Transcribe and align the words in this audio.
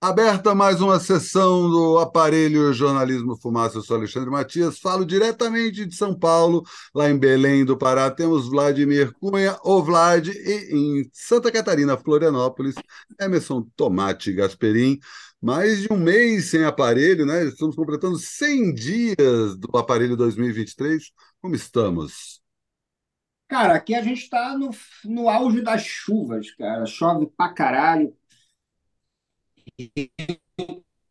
Aberta 0.00 0.54
mais 0.54 0.80
uma 0.80 1.00
sessão 1.00 1.68
do 1.68 1.98
Aparelho 1.98 2.72
Jornalismo 2.72 3.36
Fumaça, 3.36 3.78
eu 3.78 3.82
sou 3.82 3.96
Alexandre 3.96 4.30
Matias, 4.30 4.78
falo 4.78 5.04
diretamente 5.04 5.84
de 5.84 5.96
São 5.96 6.16
Paulo, 6.16 6.62
lá 6.94 7.10
em 7.10 7.18
Belém 7.18 7.64
do 7.64 7.76
Pará 7.76 8.08
temos 8.08 8.48
Vladimir 8.48 9.12
Cunha, 9.14 9.58
o 9.64 9.82
Vlad, 9.82 10.28
e 10.28 10.68
em 10.72 11.10
Santa 11.12 11.50
Catarina, 11.50 11.96
Florianópolis, 11.96 12.76
Emerson 13.20 13.68
Tomate 13.74 14.32
Gasperim. 14.32 15.00
Mais 15.42 15.82
de 15.82 15.92
um 15.92 15.96
mês 15.96 16.50
sem 16.50 16.64
aparelho, 16.64 17.26
né? 17.26 17.44
Estamos 17.44 17.74
completando 17.74 18.18
100 18.18 18.74
dias 18.74 19.56
do 19.56 19.76
aparelho 19.76 20.16
2023. 20.16 21.10
Como 21.40 21.54
estamos? 21.56 22.40
Cara, 23.48 23.74
aqui 23.74 23.94
a 23.94 24.02
gente 24.02 24.22
está 24.22 24.56
no, 24.56 24.70
no 25.04 25.28
auge 25.28 25.60
das 25.62 25.82
chuvas, 25.82 26.50
cara. 26.52 26.84
Chove 26.86 27.26
pra 27.36 27.52
caralho, 27.52 28.14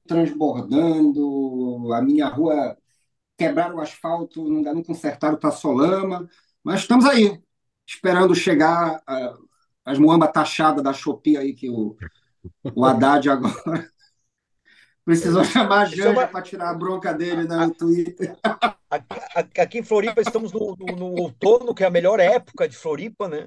transbordando, 0.07 1.94
a 1.94 2.02
minha 2.02 2.27
rua 2.27 2.77
quebraram 3.38 3.75
o 3.75 3.81
asfalto, 3.81 4.44
não, 4.48 4.62
não 4.73 4.84
consertaram, 4.84 5.38
tá 5.38 5.52
solama, 5.52 6.27
mas 6.63 6.81
estamos 6.81 7.05
aí, 7.05 7.39
esperando 7.85 8.34
chegar 8.34 8.98
uh, 8.98 9.48
as 9.85 9.99
muambas 9.99 10.31
taxadas 10.31 10.84
da 10.84 10.94
Shopee 10.94 11.38
aí, 11.38 11.53
que 11.53 11.70
o, 11.70 11.95
o 12.75 12.85
Haddad 12.85 13.30
agora 13.30 13.89
precisou 15.05 15.44
chamar 15.44 15.84
a 15.84 15.86
Janja 15.86 16.05
é 16.05 16.09
uma... 16.09 16.27
para 16.27 16.41
tirar 16.41 16.70
a 16.72 16.73
bronca 16.73 17.13
dele 17.13 17.47
né, 17.47 17.58
no 17.58 17.73
Twitter. 17.73 18.38
Aqui, 18.89 19.61
aqui 19.61 19.77
em 19.80 19.84
Floripa 19.84 20.22
estamos 20.22 20.52
no, 20.52 20.75
no, 20.80 20.95
no, 20.95 21.22
outono, 21.22 21.75
que 21.75 21.84
é 21.84 21.88
a 21.88 21.91
melhor 21.91 22.20
época 22.20 22.67
de 22.67 22.75
Floripa, 22.75 23.27
né? 23.27 23.45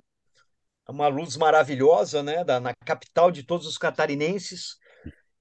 Uma 0.89 1.09
luz 1.09 1.37
maravilhosa, 1.37 2.23
né? 2.23 2.45
Da, 2.45 2.61
na 2.61 2.75
capital 2.85 3.31
de 3.31 3.43
todos 3.43 3.67
os 3.67 3.79
catarinenses 3.79 4.80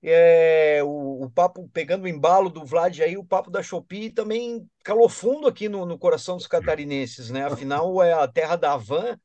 é, 0.01 0.81
o, 0.83 1.23
o, 1.25 1.29
papo, 1.29 1.69
pegando 1.73 2.03
o 2.03 2.07
embalo 2.07 2.49
do 2.49 2.65
Vlad 2.65 2.99
aí, 3.01 3.17
o 3.17 3.23
papo 3.23 3.51
da 3.51 3.61
Shopee 3.61 4.09
também 4.09 4.65
calou 4.83 5.09
fundo 5.09 5.47
aqui 5.47 5.67
no, 5.67 5.85
no 5.85 5.97
coração 5.97 6.37
dos 6.37 6.47
catarinenses, 6.47 7.29
né? 7.29 7.45
Afinal, 7.45 8.01
é 8.01 8.13
a 8.13 8.27
terra 8.27 8.55
da 8.55 8.73
Havan, 8.73 9.19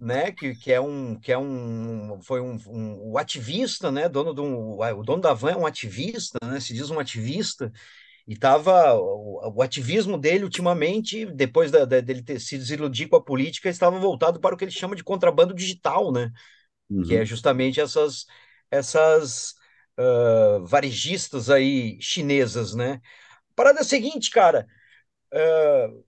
né? 0.00 0.32
Que, 0.32 0.54
que 0.56 0.72
é 0.72 0.80
um 0.80 1.18
que 1.20 1.30
é 1.30 1.38
um 1.38 2.20
foi 2.22 2.40
um, 2.40 2.58
um 2.66 3.12
o 3.12 3.18
ativista, 3.18 3.92
né? 3.92 4.08
Dono 4.08 4.34
do 4.34 4.42
o 4.80 5.02
dono 5.04 5.22
da 5.22 5.30
Havan 5.30 5.52
é 5.52 5.56
um 5.56 5.66
ativista, 5.66 6.38
né? 6.44 6.58
Se 6.58 6.74
diz 6.74 6.90
um 6.90 6.98
ativista 6.98 7.70
e 8.26 8.36
tava 8.36 8.94
o, 8.94 9.54
o 9.56 9.62
ativismo 9.62 10.18
dele 10.18 10.44
ultimamente, 10.44 11.26
depois 11.26 11.70
da, 11.70 11.84
da, 11.84 12.00
dele 12.00 12.22
ter 12.22 12.40
se 12.40 12.58
desiludir 12.58 13.08
com 13.08 13.16
a 13.16 13.22
política, 13.22 13.68
estava 13.68 13.98
voltado 13.98 14.40
para 14.40 14.54
o 14.54 14.58
que 14.58 14.64
ele 14.64 14.72
chama 14.72 14.96
de 14.96 15.04
contrabando 15.04 15.54
digital, 15.54 16.10
né? 16.10 16.32
Uhum. 16.90 17.02
Que 17.04 17.16
é 17.16 17.24
justamente 17.24 17.80
essas 17.80 18.26
essas 18.70 19.54
uh, 19.98 20.64
varejistas 20.66 21.50
aí 21.50 21.98
chinesas, 22.00 22.74
né? 22.74 23.00
A 23.50 23.54
parada 23.54 23.78
é 23.80 23.82
a 23.82 23.84
seguinte, 23.84 24.30
cara. 24.30 24.66
Uh, 25.32 26.04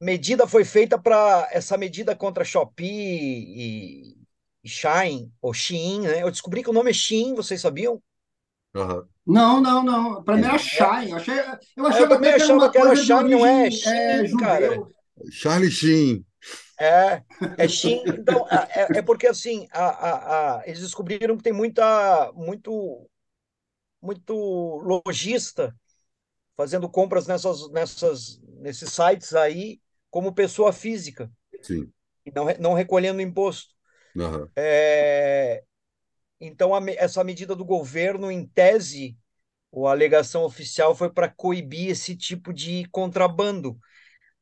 medida 0.00 0.46
foi 0.46 0.64
feita 0.64 0.98
para 0.98 1.48
essa 1.50 1.76
medida 1.76 2.14
contra 2.14 2.44
Shopee 2.44 2.86
e, 2.86 4.16
e 4.62 4.68
Shine, 4.68 5.32
ou 5.40 5.52
Shein, 5.52 6.02
né? 6.02 6.22
Eu 6.22 6.30
descobri 6.30 6.62
que 6.62 6.70
o 6.70 6.74
nome 6.74 6.90
é 6.90 6.94
Shein, 6.94 7.34
vocês 7.34 7.60
sabiam? 7.60 8.02
Uhum. 8.74 9.04
Não, 9.26 9.60
não, 9.60 9.82
não. 9.82 10.22
Para 10.22 10.36
mim 10.36 10.44
era 10.44 10.58
Shine. 10.58 11.10
Eu, 11.10 11.16
achei, 11.16 11.38
eu 11.76 11.86
achava, 11.86 12.02
eu 12.02 12.08
também 12.08 12.32
achava 12.32 12.70
que 12.70 12.78
era 12.78 12.96
Shine, 12.96 13.30
não 13.30 13.46
é? 13.46 13.70
Shein, 13.70 13.92
é, 13.92 14.30
cara. 14.38 14.94
Charlie 15.30 15.70
Sheen. 15.70 16.24
É, 16.78 17.22
é 17.56 17.68
Shin, 17.68 18.02
então, 18.06 18.46
é, 18.48 18.98
é 18.98 19.02
porque 19.02 19.26
assim, 19.26 19.68
a, 19.70 19.84
a, 19.84 20.58
a, 20.58 20.66
eles 20.66 20.80
descobriram 20.80 21.36
que 21.36 21.42
tem 21.42 21.52
muita, 21.52 22.32
muito, 22.32 23.08
muito 24.02 24.34
lojista 24.82 25.74
fazendo 26.56 26.88
compras 26.88 27.26
nessas, 27.26 27.70
nessas, 27.70 28.40
nesses 28.60 28.90
sites 28.90 29.34
aí 29.34 29.80
como 30.10 30.34
pessoa 30.34 30.72
física. 30.72 31.30
Sim. 31.62 31.90
E 32.24 32.30
não, 32.32 32.46
não 32.58 32.74
recolhendo 32.74 33.20
imposto. 33.20 33.74
Uhum. 34.16 34.48
É, 34.56 35.62
então, 36.40 36.74
a, 36.74 36.80
essa 36.92 37.22
medida 37.24 37.54
do 37.54 37.64
governo, 37.64 38.30
em 38.30 38.46
tese, 38.46 39.16
a 39.72 39.90
alegação 39.90 40.44
oficial 40.44 40.94
foi 40.94 41.10
para 41.10 41.28
coibir 41.28 41.90
esse 41.90 42.16
tipo 42.16 42.52
de 42.52 42.86
contrabando 42.90 43.78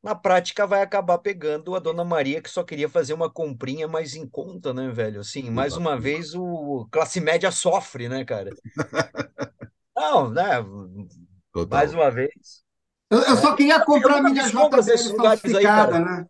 na 0.03 0.13
prática 0.13 0.67
vai 0.67 0.81
acabar 0.81 1.17
pegando 1.19 1.73
a 1.73 1.79
Dona 1.79 2.03
Maria 2.03 2.41
que 2.41 2.49
só 2.49 2.61
queria 2.61 2.89
fazer 2.89 3.13
uma 3.13 3.29
comprinha 3.29 3.87
mais 3.87 4.15
em 4.15 4.27
conta, 4.27 4.73
né, 4.73 4.89
velho? 4.89 5.21
Assim, 5.21 5.49
mais 5.49 5.77
uma 5.77 5.97
vez 5.97 6.35
o 6.35 6.85
classe 6.91 7.21
média 7.21 7.49
sofre, 7.51 8.09
né, 8.09 8.25
cara? 8.25 8.51
Não, 9.95 10.29
né? 10.29 10.61
Total. 11.53 11.79
Mais 11.79 11.93
uma 11.93 12.11
vez. 12.11 12.63
Eu, 13.09 13.19
eu 13.19 13.37
só 13.37 13.55
queria 13.55 13.79
comprar 13.85 14.17
a 14.17 14.21
minha 14.23 14.43
JBL 14.43 15.15
falsificada, 15.15 15.97
aí, 15.97 16.03
né? 16.03 16.27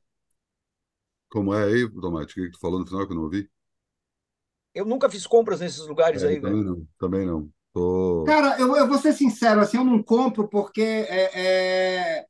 Como 1.30 1.54
é 1.54 1.64
aí, 1.64 1.90
Tomate? 1.90 2.40
O 2.40 2.44
que 2.46 2.52
tu 2.52 2.60
falou 2.60 2.80
no 2.80 2.86
final 2.86 3.08
que 3.08 3.14
eu 3.14 3.16
não 3.16 3.24
ouvi? 3.24 3.50
Eu 4.76 4.86
nunca 4.86 5.10
fiz 5.10 5.26
compras 5.26 5.62
nesses 5.62 5.88
lugares 5.88 6.22
é, 6.22 6.28
aí, 6.28 6.42
também 6.42 6.62
velho. 6.62 6.76
Não, 6.76 6.88
também 7.00 7.26
não. 7.26 7.50
Tô... 7.74 8.24
Cara, 8.28 8.60
eu, 8.60 8.76
eu 8.76 8.88
vou 8.88 9.00
ser 9.00 9.14
sincero, 9.14 9.62
assim, 9.62 9.78
eu 9.78 9.84
não 9.84 10.04
compro 10.04 10.48
porque 10.48 10.82
é, 10.82 12.20
é 12.20 12.28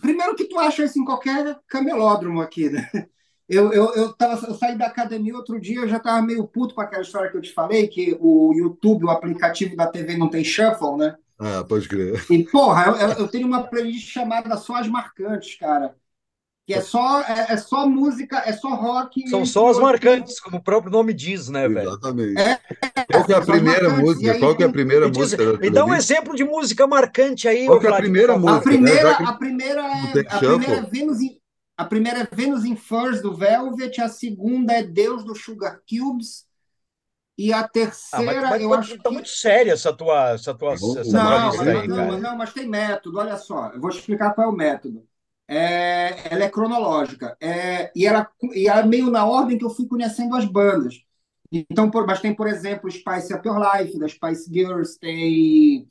Primeiro 0.00 0.34
que 0.34 0.44
tu 0.44 0.58
acha 0.58 0.84
isso 0.84 0.98
em 0.98 1.04
qualquer 1.04 1.58
camelódromo 1.66 2.40
aqui, 2.40 2.68
né? 2.70 2.88
Eu, 3.48 3.72
eu, 3.72 3.94
eu, 3.94 4.12
tava, 4.12 4.46
eu 4.46 4.52
saí 4.52 4.76
da 4.76 4.86
academia 4.86 5.34
outro 5.34 5.58
dia, 5.58 5.80
eu 5.80 5.88
já 5.88 5.96
estava 5.96 6.20
meio 6.20 6.46
puto 6.46 6.74
com 6.74 6.82
aquela 6.82 7.00
história 7.00 7.30
que 7.30 7.36
eu 7.36 7.40
te 7.40 7.50
falei, 7.50 7.88
que 7.88 8.14
o 8.20 8.52
YouTube, 8.52 9.06
o 9.06 9.10
aplicativo 9.10 9.74
da 9.74 9.86
TV 9.86 10.18
não 10.18 10.28
tem 10.28 10.44
shuffle, 10.44 10.98
né? 10.98 11.16
Ah, 11.38 11.64
pode 11.66 11.88
crer. 11.88 12.22
E, 12.30 12.44
porra, 12.44 12.94
eu, 13.00 13.24
eu 13.24 13.28
tenho 13.28 13.46
uma 13.46 13.62
playlist 13.62 14.10
chamada 14.12 14.54
Só 14.58 14.74
as 14.74 14.86
Marcantes, 14.86 15.54
cara 15.54 15.94
que 16.68 16.74
é 16.74 16.82
só, 16.82 17.22
é, 17.22 17.46
é, 17.48 17.56
só 17.56 17.88
música, 17.88 18.42
é 18.44 18.52
só 18.52 18.74
rock. 18.74 19.26
São 19.30 19.46
só 19.46 19.70
as 19.70 19.78
marcantes, 19.78 20.38
como 20.38 20.58
o 20.58 20.62
próprio 20.62 20.92
nome 20.92 21.14
diz, 21.14 21.48
né, 21.48 21.66
velho? 21.66 21.88
Exatamente. 21.88 22.38
É, 22.38 22.60
Qual 23.10 23.24
que 23.24 23.32
é 23.32 23.36
a 23.36 23.40
primeira 23.40 23.88
música? 23.88 24.32
Aí, 24.32 24.38
Qual 24.38 24.54
que 24.54 24.62
é 24.62 24.66
a 24.66 24.70
primeira 24.70 25.08
me 25.08 25.16
música? 25.16 25.46
Diz, 25.46 25.60
me 25.60 25.70
dá 25.70 25.82
um 25.86 25.94
exemplo 25.94 26.36
de 26.36 26.44
música 26.44 26.86
marcante 26.86 27.48
aí. 27.48 27.64
Qual 27.64 27.80
que 27.80 27.86
é 27.86 27.90
a 27.90 27.96
primeira 27.96 28.36
música? 28.36 28.58
A 28.58 28.60
primeira, 28.60 29.12
a 29.12 29.32
primeira, 29.32 29.80
é, 29.80 30.20
a 30.28 30.38
primeira 30.38 30.74
é 30.74 30.82
Venus 30.82 31.20
in, 31.22 31.38
a 31.74 31.84
primeira 31.86 32.18
é 32.20 32.28
Venus 32.30 32.66
in 32.66 32.76
Furs 32.76 33.22
do 33.22 33.34
Velvet, 33.34 33.98
a 34.02 34.08
segunda 34.10 34.74
é 34.74 34.82
Deus 34.82 35.24
do 35.24 35.34
Sugar 35.34 35.80
Cubes. 35.88 36.44
E 37.38 37.50
a 37.50 37.66
terceira, 37.66 38.30
ah, 38.30 38.42
mas, 38.42 38.50
mas, 38.50 38.62
eu 38.62 38.68
mas, 38.68 38.78
acho 38.80 38.96
tá 38.98 39.08
que... 39.08 39.14
muito 39.14 39.28
séria 39.30 39.72
essa 39.72 39.90
tua, 39.90 40.32
essa 40.32 40.52
tua, 40.52 40.74
essa 40.74 40.84
não, 41.04 41.54
não, 41.54 41.80
aí, 41.80 41.88
não, 41.88 42.20
não, 42.20 42.36
mas 42.36 42.52
tem 42.52 42.68
método. 42.68 43.20
Olha 43.20 43.38
só, 43.38 43.68
eu 43.68 43.80
vou 43.80 43.88
explicar 43.88 44.34
qual 44.34 44.48
é 44.48 44.50
o 44.50 44.54
método 44.54 45.07
é, 45.48 46.32
ela 46.32 46.44
é 46.44 46.50
cronológica. 46.50 47.34
É, 47.40 47.90
e, 47.96 48.06
ela, 48.06 48.28
e 48.54 48.68
ela 48.68 48.80
é 48.80 48.86
meio 48.86 49.10
na 49.10 49.24
ordem 49.24 49.56
que 49.56 49.64
eu 49.64 49.70
fui 49.70 49.86
conhecendo 49.86 50.36
as 50.36 50.44
bandas. 50.44 51.02
Então, 51.50 51.90
por, 51.90 52.06
mas 52.06 52.20
tem, 52.20 52.34
por 52.34 52.46
exemplo, 52.46 52.90
Spice 52.90 53.32
Up 53.32 53.48
Your 53.48 53.58
Life, 53.58 53.98
da 53.98 54.06
Spice 54.06 54.52
Girls, 54.52 54.98
tem, 55.00 55.88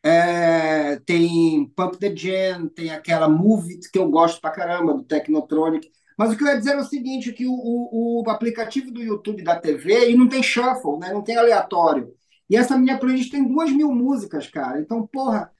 é, 0.00 0.96
tem 1.04 1.66
Pump 1.74 1.98
the 1.98 2.14
Jam, 2.14 2.68
tem 2.68 2.90
aquela 2.90 3.28
Move 3.28 3.74
It, 3.74 3.90
que 3.90 3.98
eu 3.98 4.08
gosto 4.08 4.40
pra 4.40 4.52
caramba, 4.52 4.94
do 4.94 5.02
Technotronic. 5.02 5.90
Mas 6.16 6.32
o 6.32 6.36
que 6.36 6.44
eu 6.44 6.48
ia 6.48 6.58
dizer 6.58 6.74
é 6.74 6.80
o 6.80 6.84
seguinte, 6.84 7.32
que 7.32 7.44
o, 7.44 7.52
o, 7.52 8.22
o 8.22 8.30
aplicativo 8.30 8.92
do 8.92 9.02
YouTube 9.02 9.42
da 9.42 9.58
TV 9.58 10.10
e 10.10 10.16
não 10.16 10.28
tem 10.28 10.40
shuffle, 10.40 10.98
né? 11.00 11.12
não 11.12 11.22
tem 11.22 11.36
aleatório. 11.36 12.14
E 12.48 12.56
essa 12.56 12.78
minha 12.78 12.96
playlist 12.96 13.32
tem 13.32 13.42
duas 13.42 13.72
mil 13.72 13.90
músicas, 13.90 14.46
cara. 14.46 14.78
Então, 14.80 15.04
porra... 15.08 15.50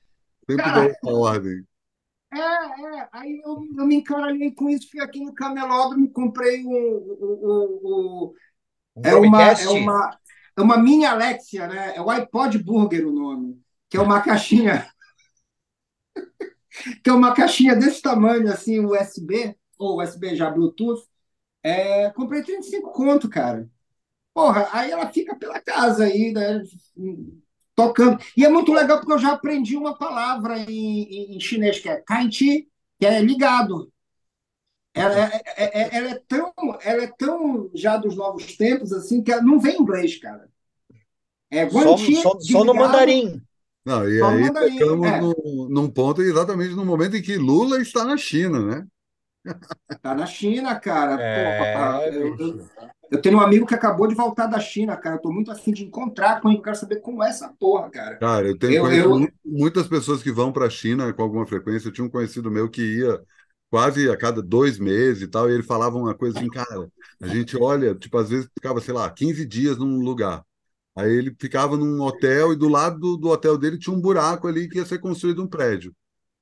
Sempre 0.49 0.65
cara, 0.65 0.97
ordem. 1.03 1.65
É, 2.34 2.99
é. 2.99 3.09
Aí 3.12 3.41
eu, 3.45 3.65
eu 3.78 3.87
me 3.87 3.97
encaralhei 3.97 4.53
com 4.53 4.69
isso, 4.69 4.91
fui 4.91 5.00
aqui 5.00 5.21
no 5.21 5.34
camelódromo, 5.34 6.11
comprei 6.11 6.65
o, 6.65 6.71
o, 6.71 8.33
o, 8.33 8.34
é, 9.03 9.15
uma, 9.15 9.42
é, 9.42 9.69
uma, 9.69 10.19
é 10.57 10.60
uma 10.60 10.78
mini 10.78 11.04
Alexia, 11.04 11.66
né? 11.69 11.97
É 11.97 12.01
o 12.01 12.10
iPod 12.10 12.59
Burger 12.59 13.07
o 13.07 13.13
nome, 13.13 13.63
que 13.89 13.97
é 13.97 14.01
uma 14.01 14.21
caixinha. 14.21 14.89
que 17.03 17.10
é 17.10 17.13
uma 17.13 17.34
caixinha 17.34 17.77
desse 17.77 18.03
tamanho, 18.03 18.51
assim, 18.53 18.84
USB, 18.84 19.57
ou 19.78 20.03
USB 20.03 20.34
já 20.34 20.51
Bluetooth. 20.51 21.03
É, 21.63 22.10
comprei 22.10 22.42
35 22.42 22.92
conto, 22.92 23.28
cara. 23.28 23.71
Porra, 24.34 24.69
aí 24.72 24.91
ela 24.91 25.10
fica 25.13 25.36
pela 25.36 25.60
casa 25.60 26.04
aí, 26.04 26.33
né? 26.33 26.63
Tocando. 27.74 28.22
E 28.36 28.44
é 28.44 28.48
muito 28.48 28.72
legal 28.72 28.98
porque 28.98 29.12
eu 29.12 29.18
já 29.18 29.32
aprendi 29.32 29.76
uma 29.76 29.97
palavra 29.97 30.59
em, 30.59 31.36
em 31.36 31.41
chinês, 31.41 31.78
que 31.78 31.88
é 31.88 31.97
kainchi, 31.97 32.68
que 32.98 33.06
é 33.06 33.21
ligado. 33.21 33.92
Ela 34.94 35.24
é, 35.24 35.42
é, 35.56 35.80
é, 35.82 35.97
ela, 35.97 36.10
é 36.10 36.22
tão, 36.28 36.53
ela 36.82 37.03
é 37.03 37.12
tão 37.18 37.68
já 37.74 37.97
dos 37.97 38.15
novos 38.15 38.56
tempos 38.56 38.92
assim 38.92 39.22
que 39.22 39.32
ela 39.32 39.42
não 39.42 39.59
vem 39.59 39.76
em 39.76 39.82
inglês, 39.82 40.16
cara. 40.18 40.48
É 41.50 41.68
só, 41.68 41.97
só, 41.97 42.41
só 42.41 42.65
no 42.65 42.74
mandarim. 42.74 43.42
Não, 43.84 44.09
e 44.09 44.18
só 44.18 44.28
aí 44.28 44.68
estamos 44.71 45.09
é. 45.09 45.21
no, 45.21 45.68
num 45.68 45.91
ponto 45.91 46.22
exatamente 46.22 46.74
no 46.74 46.84
momento 46.84 47.16
em 47.16 47.22
que 47.22 47.36
Lula 47.36 47.82
está 47.82 48.04
na 48.04 48.16
China, 48.16 48.60
né? 48.60 48.86
Está 49.91 50.15
na 50.15 50.26
China, 50.26 50.78
cara. 50.78 51.21
É, 51.21 51.59
Pô, 51.59 52.16
eu, 52.16 52.36
eu, 52.38 52.71
Eu 53.10 53.21
tenho 53.21 53.39
um 53.39 53.41
amigo 53.41 53.66
que 53.66 53.74
acabou 53.74 54.06
de 54.06 54.15
voltar 54.15 54.47
da 54.47 54.59
China, 54.59 54.97
cara. 54.97 55.16
Eu 55.16 55.21
tô 55.21 55.33
muito 55.33 55.51
afim 55.51 55.72
de 55.72 55.84
encontrar 55.84 56.41
com 56.41 56.48
ele, 56.48 56.59
eu 56.59 56.62
quero 56.62 56.77
saber 56.77 56.97
como 56.97 57.22
é 57.22 57.28
essa 57.28 57.48
porra, 57.48 57.91
cara. 57.91 58.16
Cara, 58.16 58.48
eu 58.48 58.59
tenho 58.59 58.86
eu, 58.91 59.21
eu... 59.21 59.28
muitas 59.45 59.86
pessoas 59.86 60.22
que 60.22 60.33
vão 60.33 60.53
para 60.53 60.66
a 60.66 60.71
China 60.71 61.12
com 61.12 61.22
alguma 61.22 61.47
frequência. 61.47 61.89
Eu 61.89 61.92
tinha 61.92 62.06
um 62.06 62.10
conhecido 62.10 62.51
meu 62.51 62.68
que 62.68 62.98
ia 62.98 63.21
quase 63.71 64.09
a 64.09 64.16
cada 64.16 64.41
dois 64.41 64.78
meses 64.78 65.22
e 65.22 65.27
tal, 65.27 65.51
e 65.51 65.53
ele 65.53 65.62
falava 65.62 65.98
uma 65.98 66.15
coisa 66.15 66.39
assim, 66.39 66.48
cara, 66.48 66.89
a 67.21 67.27
gente 67.27 67.56
olha, 67.56 67.92
tipo, 67.95 68.16
às 68.16 68.30
vezes 68.30 68.48
ficava, 68.54 68.80
sei 68.80 68.95
lá, 68.95 69.10
15 69.10 69.45
dias 69.45 69.77
num 69.77 69.98
lugar. 69.98 70.45
Aí 70.97 71.10
ele 71.10 71.34
ficava 71.41 71.77
num 71.77 72.00
hotel 72.00 72.53
e 72.53 72.57
do 72.57 72.68
lado 72.68 73.00
do, 73.00 73.16
do 73.16 73.28
hotel 73.28 73.59
dele 73.59 73.78
tinha 73.78 73.95
um 73.95 74.00
buraco 74.00 74.47
ali 74.47 74.68
que 74.68 74.78
ia 74.78 74.86
ser 74.86 74.98
construído 74.98 75.42
um 75.42 75.48
prédio. 75.48 75.92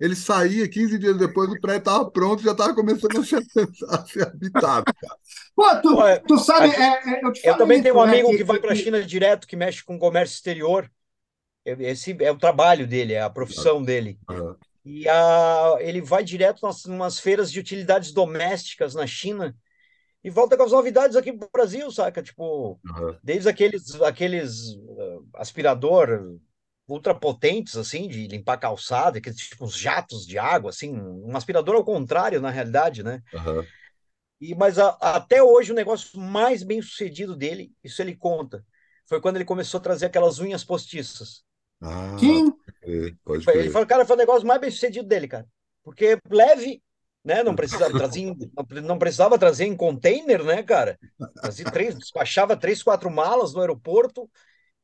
Ele 0.02 0.16
saía 0.16 0.68
15 0.68 0.98
dias 0.98 1.16
depois, 1.16 1.48
o 1.48 1.60
prédio 1.60 1.78
estava 1.78 2.10
pronto, 2.10 2.42
já 2.42 2.50
estava 2.50 2.74
começando 2.74 3.20
a 3.20 3.22
ser, 3.22 3.38
a 3.88 4.04
ser 4.04 4.26
habitado. 4.26 4.84
Cara. 4.84 5.16
Pô, 5.54 5.76
tu, 5.80 6.26
tu 6.26 6.38
sabe, 6.38 6.74
é, 6.74 7.18
é, 7.18 7.24
eu, 7.24 7.32
eu 7.44 7.56
também 7.56 7.80
tenho 7.80 7.96
um 7.96 8.04
né, 8.04 8.14
amigo 8.14 8.30
que, 8.30 8.38
que 8.38 8.44
vai 8.44 8.58
para 8.58 8.72
a 8.72 8.74
China 8.74 9.00
direto, 9.00 9.46
que 9.46 9.54
mexe 9.54 9.84
com 9.84 9.96
comércio 10.00 10.34
exterior. 10.34 10.90
Esse 11.64 12.16
é 12.18 12.32
o 12.32 12.36
trabalho 12.36 12.84
dele, 12.84 13.12
é 13.12 13.22
a 13.22 13.30
profissão 13.30 13.76
uhum. 13.76 13.84
dele. 13.84 14.18
Uhum. 14.28 14.56
E 14.84 15.08
a, 15.08 15.76
ele 15.78 16.00
vai 16.00 16.24
direto 16.24 16.66
nas 16.66 16.84
umas 16.84 17.20
feiras 17.20 17.52
de 17.52 17.60
utilidades 17.60 18.10
domésticas 18.10 18.96
na 18.96 19.06
China 19.06 19.54
e 20.24 20.30
volta 20.30 20.56
com 20.56 20.64
as 20.64 20.72
novidades 20.72 21.14
aqui 21.14 21.32
pro 21.32 21.48
Brasil, 21.52 21.88
saca? 21.92 22.20
Tipo, 22.20 22.72
uhum. 22.84 23.16
desde 23.22 23.48
aqueles, 23.48 23.94
aqueles 24.02 24.74
uh, 24.74 25.24
ultrapotentes, 26.92 27.76
assim, 27.76 28.06
de 28.06 28.26
limpar 28.26 28.58
calçada, 28.58 29.20
que 29.20 29.32
tipo 29.32 29.64
uns 29.64 29.76
jatos 29.76 30.26
de 30.26 30.38
água, 30.38 30.70
assim, 30.70 30.94
um 30.94 31.34
aspirador 31.36 31.74
ao 31.74 31.84
contrário, 31.84 32.40
na 32.40 32.50
realidade, 32.50 33.02
né? 33.02 33.22
Uhum. 33.32 33.66
E, 34.40 34.54
mas 34.54 34.78
a, 34.78 34.88
até 35.00 35.42
hoje 35.42 35.72
o 35.72 35.74
negócio 35.74 36.18
mais 36.20 36.62
bem 36.62 36.82
sucedido 36.82 37.34
dele, 37.34 37.72
isso 37.82 38.02
ele 38.02 38.14
conta, 38.14 38.64
foi 39.06 39.20
quando 39.20 39.36
ele 39.36 39.44
começou 39.44 39.78
a 39.78 39.82
trazer 39.82 40.06
aquelas 40.06 40.38
unhas 40.38 40.64
postiças. 40.64 41.42
Ah, 41.80 42.16
Sim. 42.18 42.52
Pode 43.24 43.48
ele 43.50 43.70
falou, 43.70 43.86
cara, 43.86 44.04
foi 44.04 44.16
o 44.16 44.18
negócio 44.18 44.46
mais 44.46 44.60
bem 44.60 44.70
sucedido 44.70 45.08
dele, 45.08 45.26
cara. 45.26 45.46
Porque 45.82 46.18
leve, 46.30 46.82
né? 47.24 47.42
Não 47.42 47.54
precisava 47.56 47.96
trazer, 47.96 48.34
não 48.84 48.98
precisava 48.98 49.38
trazer 49.38 49.64
em 49.64 49.76
container, 49.76 50.44
né, 50.44 50.62
cara? 50.62 50.98
Trazia 51.40 51.64
três, 51.64 51.96
despachava 51.96 52.56
três, 52.56 52.82
quatro 52.82 53.10
malas 53.10 53.54
no 53.54 53.60
aeroporto 53.60 54.28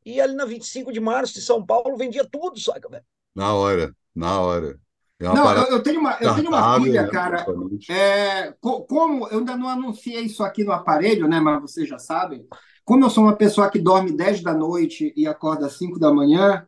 e 0.09 0.21
ali 0.21 0.35
na 0.35 0.45
25 0.45 0.93
de 0.93 1.01
março 1.01 1.35
de 1.35 1.43
São 1.43 1.65
Paulo 1.65 1.97
vendia 1.97 2.25
tudo, 2.25 2.59
saca, 2.59 2.89
velho? 2.89 3.05
Na 3.35 3.55
hora, 3.55 3.95
na 4.15 4.41
hora. 4.41 4.81
É 5.21 5.25
não, 5.25 5.53
eu, 5.53 5.65
eu, 5.73 5.83
tenho 5.83 6.01
uma, 6.01 6.17
eu 6.21 6.35
tenho 6.35 6.49
uma 6.49 6.81
filha, 6.81 7.03
né, 7.03 7.09
cara. 7.09 7.45
É, 7.91 8.55
como 8.61 9.27
eu 9.29 9.41
ainda 9.41 9.57
não 9.57 9.69
anunciei 9.69 10.21
isso 10.23 10.45
aqui 10.45 10.63
no 10.63 10.73
aparelho, 10.73 11.27
né? 11.27 11.41
Mas 11.41 11.61
vocês 11.61 11.89
já 11.89 11.99
sabem. 11.99 12.47
Como 12.85 13.05
eu 13.05 13.11
sou 13.11 13.25
uma 13.25 13.37
pessoa 13.37 13.69
que 13.69 13.81
dorme 13.81 14.17
10 14.17 14.43
da 14.43 14.55
noite 14.55 15.13
e 15.17 15.27
acorda 15.27 15.67
às 15.67 15.77
5 15.77 15.99
da 15.99 16.13
manhã, 16.13 16.67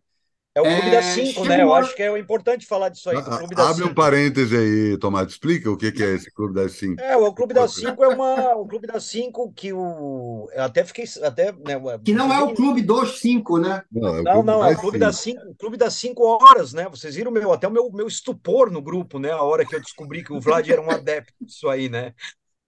é 0.52 0.60
o 0.60 0.64
Clube 0.64 0.88
é, 0.88 0.90
das 0.90 1.04
Cinco, 1.04 1.44
né? 1.44 1.62
Eu 1.62 1.72
acho 1.72 1.94
que 1.94 2.02
é 2.02 2.18
importante 2.18 2.66
falar 2.66 2.88
disso 2.88 3.08
aí. 3.08 3.16
Abre 3.56 3.84
um 3.84 3.94
parêntese 3.94 4.56
aí, 4.56 4.98
Tomate. 4.98 5.32
Explica 5.32 5.70
o 5.70 5.76
que, 5.76 5.92
que 5.92 6.02
é 6.02 6.14
esse 6.14 6.28
Clube 6.32 6.54
das 6.54 6.72
Cinco. 6.72 7.00
É, 7.00 7.16
o 7.16 7.32
Clube 7.32 7.54
das 7.54 7.72
Cinco 7.72 8.02
é 8.02 8.08
uma, 8.08 8.56
o 8.56 8.66
Clube 8.66 8.88
das 8.88 9.04
Cinco 9.04 9.52
que 9.52 9.72
o. 9.72 10.48
Eu 10.52 10.64
até 10.64 10.84
fiquei. 10.84 11.04
Até, 11.22 11.52
né, 11.52 11.80
que 12.04 12.12
não 12.12 12.32
é 12.32 12.42
o 12.42 12.52
Clube 12.52 12.82
dos 12.82 13.20
Cinco, 13.20 13.58
né? 13.58 13.82
Não, 13.92 14.18
é 14.18 14.42
não, 14.42 14.64
é 14.64 14.72
o 14.72 14.78
Clube 14.78 14.98
das 14.98 15.16
Cinco. 15.20 15.40
O 15.48 15.54
Clube 15.54 15.76
das 15.76 15.94
Cinco 15.94 16.24
Horas, 16.24 16.72
né? 16.72 16.88
Vocês 16.88 17.14
viram 17.14 17.30
meu, 17.30 17.52
até 17.52 17.68
o 17.68 17.70
meu, 17.70 17.88
meu 17.92 18.08
estupor 18.08 18.72
no 18.72 18.82
grupo, 18.82 19.20
né? 19.20 19.30
A 19.30 19.42
hora 19.42 19.64
que 19.64 19.74
eu 19.74 19.80
descobri 19.80 20.24
que 20.24 20.32
o 20.32 20.40
Vlad 20.40 20.68
era 20.68 20.82
um 20.82 20.90
adepto 20.90 21.32
disso 21.40 21.68
aí, 21.68 21.88
né? 21.88 22.12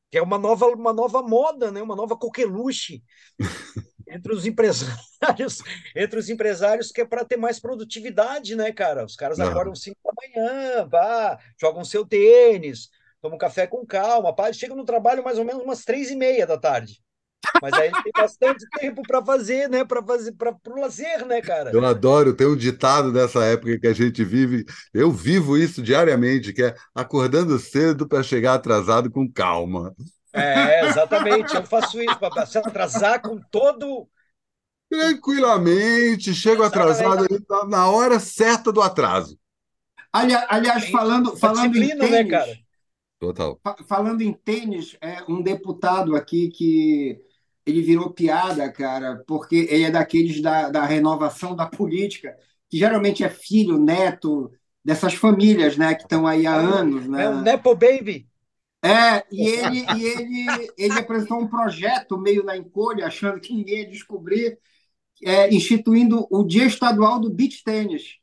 Que 0.08 0.18
é 0.18 0.22
uma 0.22 0.38
nova, 0.38 0.66
uma 0.66 0.92
nova 0.92 1.20
moda, 1.20 1.72
né? 1.72 1.82
Uma 1.82 1.96
nova 1.96 2.16
coqueluche 2.16 3.02
entre 4.14 4.32
os 4.32 4.46
empresários, 4.46 5.58
entre 5.96 6.18
os 6.18 6.28
empresários 6.28 6.90
que 6.90 7.00
é 7.00 7.04
para 7.04 7.24
ter 7.24 7.36
mais 7.36 7.58
produtividade, 7.58 8.54
né, 8.54 8.72
cara? 8.72 9.04
Os 9.04 9.16
caras 9.16 9.40
acordam 9.40 9.74
5 9.74 9.96
da 10.04 10.12
manhã, 10.16 10.88
pá, 10.88 11.38
jogam 11.60 11.84
seu 11.84 12.06
tênis, 12.06 12.88
tomam 13.20 13.38
café 13.38 13.66
com 13.66 13.86
calma, 13.86 14.34
pá, 14.34 14.52
chegam 14.52 14.76
no 14.76 14.84
trabalho 14.84 15.24
mais 15.24 15.38
ou 15.38 15.44
menos 15.44 15.62
umas 15.62 15.84
três 15.84 16.10
e 16.10 16.16
meia 16.16 16.46
da 16.46 16.58
tarde. 16.58 17.00
Mas 17.60 17.72
aí 17.74 17.90
tem 17.90 18.12
bastante 18.16 18.64
tempo 18.78 19.02
para 19.02 19.24
fazer, 19.24 19.68
né? 19.68 19.84
Para 19.84 20.02
fazer 20.02 20.32
para 20.32 20.54
o 20.66 20.80
lazer, 20.80 21.26
né, 21.26 21.40
cara? 21.40 21.70
Eu 21.72 21.84
adoro, 21.84 22.34
tem 22.34 22.46
um 22.46 22.56
ditado 22.56 23.12
dessa 23.12 23.44
época 23.44 23.78
que 23.78 23.86
a 23.86 23.92
gente 23.92 24.24
vive, 24.24 24.64
eu 24.94 25.10
vivo 25.10 25.56
isso 25.56 25.82
diariamente, 25.82 26.52
que 26.52 26.62
é 26.62 26.74
acordando 26.94 27.58
cedo 27.58 28.06
para 28.06 28.22
chegar 28.22 28.54
atrasado 28.54 29.10
com 29.10 29.30
calma. 29.30 29.94
É, 30.32 30.86
exatamente. 30.86 31.54
Eu 31.54 31.64
faço 31.64 32.00
isso 32.00 32.18
para 32.18 32.46
se 32.46 32.58
atrasar 32.58 33.20
com 33.20 33.38
todo. 33.50 34.08
Tranquilamente, 34.88 36.34
chego 36.34 36.62
atrasado 36.62 37.26
na 37.68 37.88
hora 37.88 38.20
certa 38.20 38.72
do 38.72 38.82
atraso. 38.82 39.38
Aliás, 40.12 40.44
aliás 40.48 40.90
falando, 40.90 41.36
falando 41.36 41.76
em 41.76 41.80
né, 41.80 41.96
tênis, 41.96 42.10
né, 42.10 42.24
cara? 42.24 42.58
Total. 43.18 43.60
Falando 43.86 44.20
em 44.20 44.32
tênis, 44.32 44.96
é 45.00 45.22
um 45.28 45.40
deputado 45.40 46.14
aqui 46.14 46.48
que 46.48 47.18
ele 47.64 47.80
virou 47.80 48.10
piada, 48.10 48.70
cara, 48.70 49.22
porque 49.26 49.66
ele 49.70 49.84
é 49.84 49.90
daqueles 49.90 50.42
da, 50.42 50.68
da 50.68 50.84
renovação 50.84 51.54
da 51.54 51.64
política, 51.64 52.36
que 52.68 52.76
geralmente 52.76 53.22
é 53.22 53.30
filho, 53.30 53.78
neto 53.78 54.50
dessas 54.84 55.14
famílias, 55.14 55.76
né, 55.76 55.94
que 55.94 56.02
estão 56.02 56.26
aí 56.26 56.46
há 56.46 56.56
é 56.56 56.64
anos, 56.64 57.08
né? 57.08 57.24
É 57.24 57.28
o 57.28 57.40
Nepo 57.40 57.74
Baby. 57.74 58.28
É, 58.84 59.24
e 59.30 59.46
ele, 59.46 59.86
e 59.96 60.04
ele, 60.04 60.72
ele 60.76 60.98
apresentou 60.98 61.38
um 61.38 61.46
projeto 61.46 62.18
meio 62.18 62.42
na 62.42 62.56
encolha, 62.56 63.06
achando 63.06 63.40
que 63.40 63.54
ninguém 63.54 63.80
ia 63.80 63.88
descobrir, 63.88 64.58
é, 65.24 65.54
instituindo 65.54 66.26
o 66.28 66.42
Dia 66.42 66.66
Estadual 66.66 67.20
do 67.20 67.30
Beach 67.30 67.62
Tênis. 67.62 68.18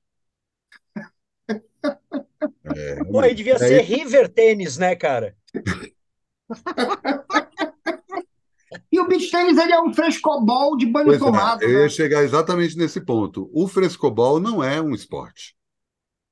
É, 2.76 3.04
Pô, 3.06 3.20
aí 3.20 3.34
devia 3.34 3.56
é 3.56 3.58
ser 3.58 3.82
River 3.82 4.30
Tênis, 4.30 4.78
né, 4.78 4.96
cara? 4.96 5.36
E 8.92 9.00
o 9.00 9.08
beach 9.08 9.30
tênis 9.32 9.58
ele 9.58 9.74
é 9.74 9.82
um 9.82 9.94
frescobol 9.94 10.78
de 10.78 10.86
banho 10.86 11.08
pois 11.08 11.22
é, 11.22 11.26
tomado. 11.26 11.64
É, 11.64 11.66
eu 11.66 11.72
ia 11.72 11.84
né? 11.84 11.90
chegar 11.90 12.24
exatamente 12.24 12.78
nesse 12.78 13.02
ponto. 13.02 13.50
O 13.54 13.68
frescobol 13.68 14.40
não 14.40 14.64
é 14.64 14.82
um 14.82 14.94
esporte. 14.94 15.56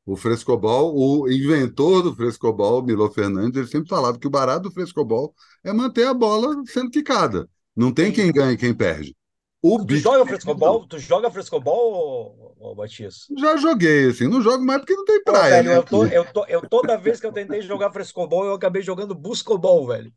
O 0.07 0.15
frescobol, 0.15 0.95
o 0.95 1.29
inventor 1.29 2.01
do 2.01 2.15
frescobol, 2.15 2.81
Milo 2.81 3.11
Fernandes, 3.11 3.57
ele 3.57 3.67
sempre 3.67 3.89
falava 3.89 4.17
que 4.17 4.25
o 4.25 4.29
barato 4.29 4.69
do 4.69 4.71
frescobol 4.71 5.35
é 5.65 5.73
manter 5.73 6.07
a 6.07 6.13
bola 6.13 6.55
sendo 6.65 6.89
quicada. 6.89 7.45
Não 7.75 7.91
tem 7.91 8.05
Sim. 8.05 8.13
quem 8.13 8.31
ganha 8.31 8.53
e 8.53 8.57
quem 8.57 8.73
perde. 8.73 9.13
O 9.61 9.83
tu, 9.85 9.97
joga 9.97 10.25
frescobol? 10.25 10.87
Tu 10.87 10.97
joga 10.99 11.29
frescobol, 11.29 12.55
Matias? 12.77 13.25
Já 13.37 13.57
joguei, 13.57 14.07
assim. 14.07 14.29
Não 14.29 14.41
jogo 14.41 14.63
mais 14.63 14.79
porque 14.79 14.95
não 14.95 15.03
tem 15.03 15.21
praia. 15.21 15.55
velho, 15.55 15.69
né? 15.71 15.77
eu, 15.77 15.83
tô, 15.83 16.05
eu, 16.05 16.23
tô, 16.23 16.45
eu, 16.45 16.61
toda 16.69 16.97
vez 16.97 17.19
que 17.19 17.25
eu 17.25 17.33
tentei 17.33 17.61
jogar 17.61 17.91
frescobol, 17.91 18.45
eu 18.45 18.53
acabei 18.53 18.81
jogando 18.81 19.13
buscobol, 19.13 19.87
velho. 19.87 20.13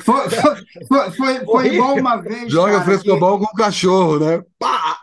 foi, 0.00 0.30
foi, 0.30 1.10
foi, 1.10 1.44
foi 1.44 1.74
igual 1.74 1.96
uma 1.96 2.16
vez. 2.16 2.52
Joga 2.52 2.74
cara, 2.74 2.84
frescobol 2.84 3.40
que... 3.40 3.46
com 3.46 3.52
o 3.52 3.56
cachorro, 3.56 4.20
né? 4.20 4.40
Pá! 4.56 5.00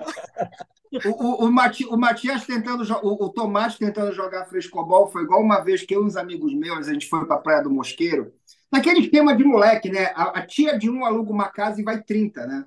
O, 1.04 1.10
o, 1.10 1.46
o, 1.46 1.52
Mati, 1.52 1.86
o 1.86 1.98
Matias 1.98 2.46
tentando 2.46 2.84
o, 3.04 3.26
o 3.26 3.30
Tomás 3.30 3.78
tentando 3.78 4.14
jogar 4.14 4.46
frescobol 4.46 5.08
foi 5.08 5.24
igual 5.24 5.42
uma 5.42 5.60
vez 5.62 5.84
que 5.84 5.96
eu 5.96 6.04
e 6.04 6.06
uns 6.06 6.16
amigos 6.16 6.54
meus, 6.54 6.88
a 6.88 6.94
gente 6.94 7.08
foi 7.08 7.26
para 7.26 7.36
a 7.36 7.40
Praia 7.40 7.64
do 7.64 7.70
Mosqueiro, 7.70 8.34
naquele 8.72 9.00
esquema 9.02 9.36
de 9.36 9.44
moleque, 9.44 9.90
né? 9.90 10.06
A, 10.16 10.40
a, 10.40 10.46
tia 10.46 10.78
de 10.78 10.90
um 10.90 11.06
aluga 11.06 11.32
uma 11.32 11.50
casa 11.50 11.82
e 11.82 11.84
vai 11.84 12.02
30, 12.02 12.46
né? 12.46 12.66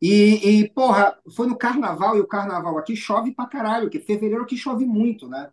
E, 0.00 0.60
e, 0.62 0.70
porra, 0.70 1.18
foi 1.34 1.46
no 1.46 1.58
carnaval, 1.58 2.16
e 2.16 2.20
o 2.20 2.26
carnaval 2.26 2.78
aqui 2.78 2.94
chove 2.96 3.32
pra 3.34 3.46
caralho, 3.46 3.84
porque 3.84 4.00
fevereiro 4.00 4.44
aqui 4.44 4.56
chove 4.56 4.84
muito, 4.86 5.28
né? 5.28 5.50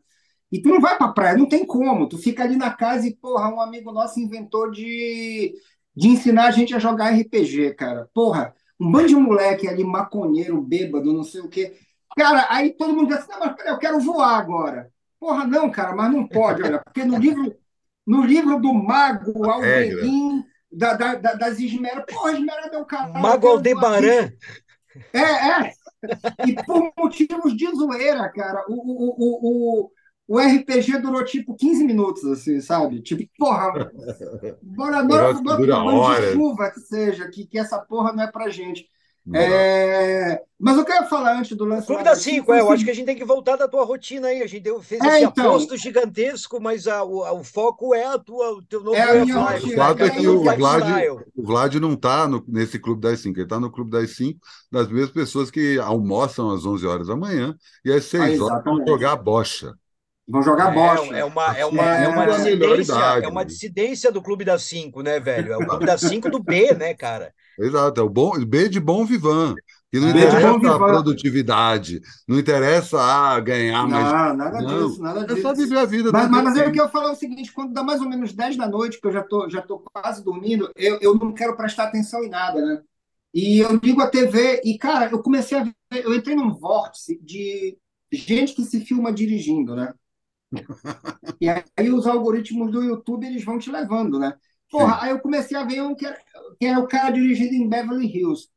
E 0.51 0.61
tu 0.61 0.69
não 0.69 0.79
vai 0.79 0.97
pra 0.97 1.09
praia, 1.09 1.37
não 1.37 1.47
tem 1.47 1.65
como. 1.65 2.07
Tu 2.07 2.17
fica 2.17 2.43
ali 2.43 2.55
na 2.55 2.71
casa 2.73 3.07
e, 3.07 3.15
porra, 3.15 3.49
um 3.53 3.59
amigo 3.59 3.91
nosso 3.91 4.19
inventou 4.19 4.69
de, 4.71 5.53
de 5.95 6.07
ensinar 6.07 6.47
a 6.47 6.51
gente 6.51 6.75
a 6.75 6.79
jogar 6.79 7.11
RPG, 7.13 7.73
cara. 7.75 8.09
Porra, 8.13 8.55
um 8.79 8.91
bando 8.91 9.07
de 9.07 9.15
moleque 9.15 9.67
ali, 9.67 9.83
maconheiro, 9.83 10.61
bêbado, 10.61 11.11
não 11.13 11.23
sei 11.23 11.41
o 11.41 11.49
quê. 11.49 11.77
Cara, 12.15 12.47
aí 12.49 12.71
todo 12.71 12.93
mundo 12.93 13.07
diz 13.07 13.17
assim, 13.17 13.31
não, 13.31 13.39
mas 13.39 13.55
peraí, 13.55 13.73
eu 13.73 13.77
quero 13.79 13.99
voar 13.99 14.37
agora. 14.37 14.89
Porra, 15.19 15.45
não, 15.45 15.69
cara, 15.69 15.95
mas 15.95 16.11
não 16.11 16.27
pode, 16.27 16.63
olha, 16.63 16.79
porque 16.79 17.03
no 17.03 17.17
livro, 17.17 17.55
no 18.05 18.23
livro 18.23 18.59
do 18.59 18.73
Mago 18.73 19.49
Alberim, 19.49 20.43
da, 20.71 20.93
da, 20.93 21.15
da, 21.15 21.33
das 21.33 21.59
Esmeras, 21.59 22.05
porra, 22.07 22.33
Esmeralda 22.33 22.75
é 22.75 22.79
o 22.79 22.85
cara. 22.85 23.07
Mago 23.19 23.47
Aldebaran. 23.47 24.31
É, 25.13 25.19
é. 25.19 25.71
E 26.45 26.53
por 26.63 26.91
motivos 26.97 27.55
de 27.55 27.65
zoeira, 27.75 28.29
cara, 28.29 28.63
o, 28.67 28.73
o, 28.73 29.15
o, 29.17 29.87
o, 29.87 29.91
o 30.27 30.39
RPG 30.39 30.99
durou 30.99 31.23
tipo 31.25 31.55
15 31.55 31.83
minutos, 31.83 32.23
assim, 32.25 32.61
sabe? 32.61 33.01
Tipo, 33.01 33.29
porra, 33.37 33.73
bora, 34.61 35.03
bora, 35.03 35.33
bora, 35.33 35.79
bora 35.79 36.21
de 36.21 36.33
chuva 36.33 36.71
que 36.71 36.79
seja, 36.81 37.29
que, 37.29 37.45
que 37.45 37.57
essa 37.57 37.79
porra 37.79 38.13
não 38.13 38.23
é 38.23 38.31
pra 38.31 38.49
gente. 38.49 38.87
É... 39.33 40.41
Mas 40.59 40.77
eu 40.77 40.85
quero 40.85 41.07
falar 41.07 41.37
antes 41.37 41.55
do 41.57 41.65
lance. 41.65 41.87
Clube 41.87 42.03
das 42.03 42.19
cinco, 42.19 42.53
é, 42.53 42.59
eu 42.61 42.71
acho 42.71 42.85
que 42.85 42.91
a 42.91 42.93
gente 42.93 43.05
tem 43.05 43.15
que 43.15 43.25
voltar 43.25 43.55
da 43.55 43.67
tua 43.67 43.83
rotina 43.83 44.27
aí. 44.27 44.41
A 44.41 44.47
gente 44.47 44.63
deu, 44.63 44.81
fez 44.81 45.01
é, 45.01 45.07
esse 45.07 45.25
então... 45.25 45.49
aposto 45.49 45.75
gigantesco, 45.75 46.61
mas 46.61 46.87
a, 46.87 47.03
o, 47.03 47.39
o, 47.39 47.43
foco 47.43 47.93
é 47.93 48.05
a 48.05 48.17
tua, 48.17 48.51
o 48.53 48.61
teu 48.61 48.81
novo 48.81 48.95
é 48.95 49.01
a 49.01 49.25
minha 49.25 49.37
rotina, 49.37 49.73
O 49.73 49.75
fato 49.75 50.03
é 50.03 50.09
que 50.09 50.27
o 50.27 50.43
Vlad, 50.43 50.83
o 51.35 51.43
Vlad 51.43 51.75
não 51.75 51.93
está 51.93 52.27
nesse 52.47 52.79
Clube 52.79 53.01
das 53.01 53.19
Cinco, 53.19 53.37
ele 53.37 53.45
está 53.45 53.59
no 53.59 53.71
Clube 53.71 53.91
das 53.91 54.11
Cinco 54.11 54.39
das 54.71 54.87
mesmas 54.87 55.11
pessoas 55.11 55.51
que 55.51 55.77
almoçam 55.79 56.51
às 56.51 56.65
11 56.65 56.87
horas 56.87 57.07
da 57.07 57.15
manhã 57.15 57.55
e 57.83 57.91
às 57.91 58.05
6 58.05 58.39
ah, 58.39 58.45
horas 58.45 58.63
vão 58.63 58.85
jogar 58.87 59.15
bocha. 59.17 59.73
Vão 60.27 60.41
jogar 60.41 60.71
é, 60.71 60.73
bocha. 60.73 61.15
É 61.15 61.23
uma, 61.23 61.57
é 61.57 61.65
uma, 61.65 61.97
é, 61.97 62.03
é 62.03 62.07
uma, 62.07 62.25
dissidência, 62.25 62.93
é 62.93 63.27
uma 63.27 63.45
dissidência 63.45 64.11
do 64.11 64.21
Clube 64.21 64.43
das 64.43 64.63
Cinco, 64.63 65.01
né, 65.01 65.19
velho? 65.19 65.53
É 65.53 65.57
o 65.57 65.67
Clube 65.67 65.85
das 65.85 66.01
Cinco 66.01 66.29
do 66.29 66.41
B, 66.41 66.73
né, 66.73 66.93
cara? 66.95 67.31
Exato, 67.59 68.01
é 68.01 68.03
o 68.03 68.09
bom, 68.09 68.31
B 68.43 68.67
de 68.67 68.79
bom 68.79 69.05
vivan. 69.05 69.55
Que 69.91 69.99
não 69.99 70.09
interessa 70.09 70.75
a 70.75 70.77
produtividade, 70.77 72.01
não 72.27 72.37
interessa 72.37 72.99
a 72.99 73.39
ganhar 73.39 73.83
não, 73.83 73.89
mais. 73.89 74.37
Nada 74.37 74.61
não, 74.61 74.89
disso, 74.89 75.01
nada 75.01 75.23
disso. 75.25 75.39
É 75.39 75.41
só 75.41 75.53
viver 75.53 75.77
a 75.77 75.85
vida. 75.85 76.11
Mas, 76.11 76.29
mas 76.29 76.57
eu 76.57 76.71
quero 76.71 76.89
falar 76.89 77.11
o 77.11 77.15
seguinte: 77.15 77.53
quando 77.53 77.71
dá 77.71 77.81
mais 77.81 78.01
ou 78.01 78.09
menos 78.09 78.33
10 78.33 78.57
da 78.57 78.67
noite, 78.67 78.99
que 78.99 79.07
eu 79.07 79.11
já 79.13 79.23
tô, 79.23 79.49
já 79.49 79.61
tô 79.61 79.85
quase 79.93 80.21
dormindo, 80.21 80.69
eu, 80.75 80.97
eu 80.99 81.15
não 81.15 81.31
quero 81.33 81.55
prestar 81.55 81.85
atenção 81.85 82.23
em 82.23 82.29
nada, 82.29 82.59
né? 82.59 82.81
E 83.33 83.59
eu 83.59 83.79
ligo 83.81 84.01
a 84.01 84.07
TV 84.07 84.61
e, 84.65 84.77
cara, 84.77 85.09
eu 85.11 85.21
comecei 85.21 85.57
a 85.57 85.63
ver, 85.63 85.73
eu 85.91 86.13
entrei 86.13 86.35
num 86.35 86.53
vórtice 86.53 87.17
de 87.21 87.77
gente 88.11 88.53
que 88.53 88.63
se 88.63 88.81
filma 88.81 89.13
dirigindo, 89.13 89.75
né? 89.75 89.93
E 91.41 91.49
aí 91.49 91.91
os 91.91 92.07
algoritmos 92.07 92.71
do 92.71 92.83
YouTube 92.83 93.25
eles 93.25 93.43
vão 93.43 93.57
te 93.59 93.71
levando, 93.71 94.19
né? 94.19 94.33
Porra, 94.69 94.99
aí 95.01 95.11
eu 95.11 95.19
comecei 95.19 95.57
a 95.57 95.63
ver 95.63 95.81
um 95.81 95.95
que 95.95 96.05
era, 96.05 96.17
que 96.59 96.65
era 96.65 96.79
o 96.79 96.87
cara 96.87 97.11
dirigindo 97.11 97.53
em 97.53 97.69
Beverly 97.69 98.07
Hills. 98.07 98.49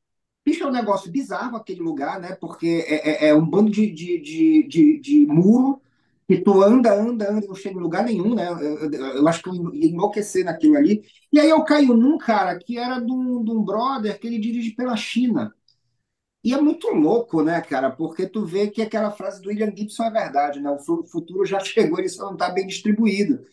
Bicho, 0.45 0.64
é 0.64 0.66
um 0.66 0.73
negócio 0.73 1.11
bizarro 1.12 1.57
aquele 1.57 1.80
lugar, 1.80 2.21
né? 2.21 2.35
Porque 2.40 2.85
é, 2.88 3.26
é, 3.26 3.28
é 3.28 3.35
um 3.35 3.47
bando 3.49 3.71
de, 3.71 3.90
de, 3.92 4.21
de, 4.21 4.62
de, 4.68 5.00
de 5.00 5.26
muro 5.26 5.80
que 6.26 6.38
tu 6.38 6.62
anda, 6.62 6.95
anda, 6.95 7.30
anda 7.30 7.45
e 7.45 7.49
não 7.49 7.54
chega 7.54 7.78
em 7.78 7.83
lugar 7.83 8.04
nenhum, 8.04 8.35
né? 8.35 8.49
Eu, 8.49 8.90
eu, 8.92 9.28
acho 9.28 9.42
que 9.42 9.49
eu 9.49 9.75
ia 9.75 9.88
enlouquecer 9.88 10.45
naquilo 10.45 10.76
ali. 10.76 11.02
E 11.33 11.40
aí 11.40 11.49
eu 11.49 11.64
caio 11.64 11.95
num 11.95 12.18
cara 12.18 12.59
que 12.59 12.78
era 12.78 12.99
de 13.00 13.12
um, 13.12 13.42
de 13.45 13.50
um 13.50 13.62
brother 13.64 14.18
que 14.18 14.26
ele 14.26 14.38
dirige 14.38 14.73
pela 14.73 14.97
China. 14.97 15.54
E 16.49 16.55
é 16.55 16.61
muito 16.61 16.88
louco, 16.88 17.43
né, 17.43 17.61
cara? 17.61 17.90
Porque 17.90 18.26
tu 18.26 18.45
vê 18.45 18.69
que 18.69 18.83
aquela 18.83 19.11
frase 19.11 19.40
do 19.43 19.49
William 19.49 19.73
Gibson 19.75 20.05
é 20.05 20.11
verdade, 20.11 20.61
né? 20.61 20.71
O 20.71 20.78
futuro 21.07 21.45
já 21.45 21.61
chegou, 21.61 21.99
ele 21.99 22.09
só 22.09 22.26
não 22.26 22.33
está 22.35 22.50
bem 22.50 22.67
distribuído. 22.67 23.45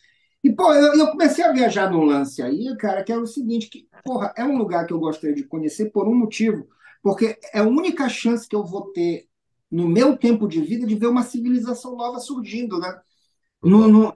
E, 0.44 0.52
pô, 0.52 0.74
eu, 0.74 0.94
eu, 0.94 1.08
comecei 1.08 1.44
a 1.44 1.52
viajar 1.52 1.92
num 1.92 2.04
lance 2.04 2.42
aí, 2.42 2.76
cara, 2.78 3.04
que 3.04 3.12
é 3.12 3.18
o 3.18 3.26
seguinte, 3.26 3.68
que, 3.68 3.88
porra, 4.04 4.34
é 4.38 4.44
um 4.44 4.58
lugar 4.58 4.86
que 4.86 4.94
eu 4.94 5.00
gostaria 5.00 5.36
de 5.36 5.44
conhecer 5.44 5.92
por 5.92 6.08
um 6.08 6.14
motivo 6.16 6.68
porque 7.06 7.38
é 7.54 7.60
a 7.60 7.64
única 7.64 8.10
chance 8.10 8.50
que 8.50 8.56
eu 8.56 8.66
vou 8.66 8.92
ter 8.92 9.28
no 9.72 9.88
meu 9.88 10.18
tempo 10.18 10.48
de 10.48 10.60
vida 10.60 10.88
de 10.88 10.96
ver 10.96 11.06
uma 11.06 11.22
civilização 11.22 11.96
nova 11.96 12.18
surgindo, 12.18 12.80
né? 12.80 13.00
No, 13.62 13.88
no, 13.88 14.16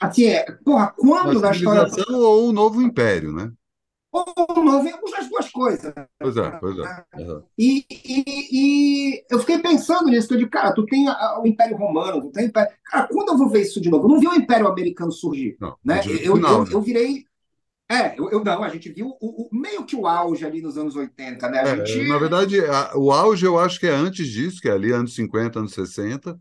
assim, 0.00 0.24
é, 0.24 0.50
porra, 0.64 0.92
quando 0.98 1.40
na 1.40 1.52
história. 1.52 1.86
ou 2.08 2.48
um 2.48 2.52
novo 2.52 2.82
império, 2.82 3.32
né? 3.32 3.52
Ou 4.12 4.24
um 4.58 4.64
novo, 4.64 4.88
as 5.16 5.28
duas 5.28 5.50
coisas. 5.50 5.94
Pois 6.18 6.36
é, 6.36 6.50
pois 6.58 6.78
é. 6.78 7.04
Uhum. 7.16 7.42
E, 7.56 7.84
e, 7.88 8.24
e, 8.52 9.24
eu 9.30 9.38
fiquei 9.38 9.58
pensando 9.58 10.08
nisso, 10.08 10.26
que 10.26 10.34
eu 10.34 10.38
digo, 10.38 10.50
cara, 10.50 10.72
tu 10.72 10.84
tem 10.84 11.06
o 11.08 11.46
Império 11.46 11.76
Romano, 11.76 12.22
tu 12.22 12.30
tem 12.30 12.46
o 12.46 12.48
Império. 12.48 12.72
Cara, 12.84 13.06
quando 13.06 13.28
eu 13.28 13.38
vou 13.38 13.48
ver 13.48 13.62
isso 13.62 13.80
de 13.80 13.88
novo? 13.88 14.04
Eu 14.04 14.08
não 14.08 14.20
vi 14.20 14.26
o 14.26 14.34
Império 14.34 14.66
Americano 14.66 15.12
surgir. 15.12 15.56
Não, 15.60 15.76
né? 15.84 16.00
Eu, 16.22 16.34
final, 16.34 16.52
eu, 16.52 16.64
né? 16.64 16.70
eu 16.72 16.80
virei 16.80 17.24
é, 17.90 18.14
eu, 18.16 18.30
eu, 18.30 18.44
não, 18.44 18.62
a 18.62 18.68
gente 18.68 18.88
viu 18.92 19.16
o, 19.20 19.42
o, 19.42 19.48
meio 19.50 19.84
que 19.84 19.96
o 19.96 20.06
auge 20.06 20.46
ali 20.46 20.62
nos 20.62 20.78
anos 20.78 20.94
80, 20.94 21.48
né? 21.48 21.60
É, 21.60 21.84
gente... 21.84 22.08
na 22.08 22.18
verdade, 22.18 22.60
a, 22.64 22.96
o 22.96 23.10
auge 23.10 23.44
eu 23.44 23.58
acho 23.58 23.80
que 23.80 23.86
é 23.88 23.90
antes 23.90 24.28
disso, 24.28 24.60
que 24.60 24.68
é 24.68 24.72
ali 24.72 24.92
anos 24.92 25.12
50, 25.16 25.58
anos 25.58 25.74
60. 25.74 26.38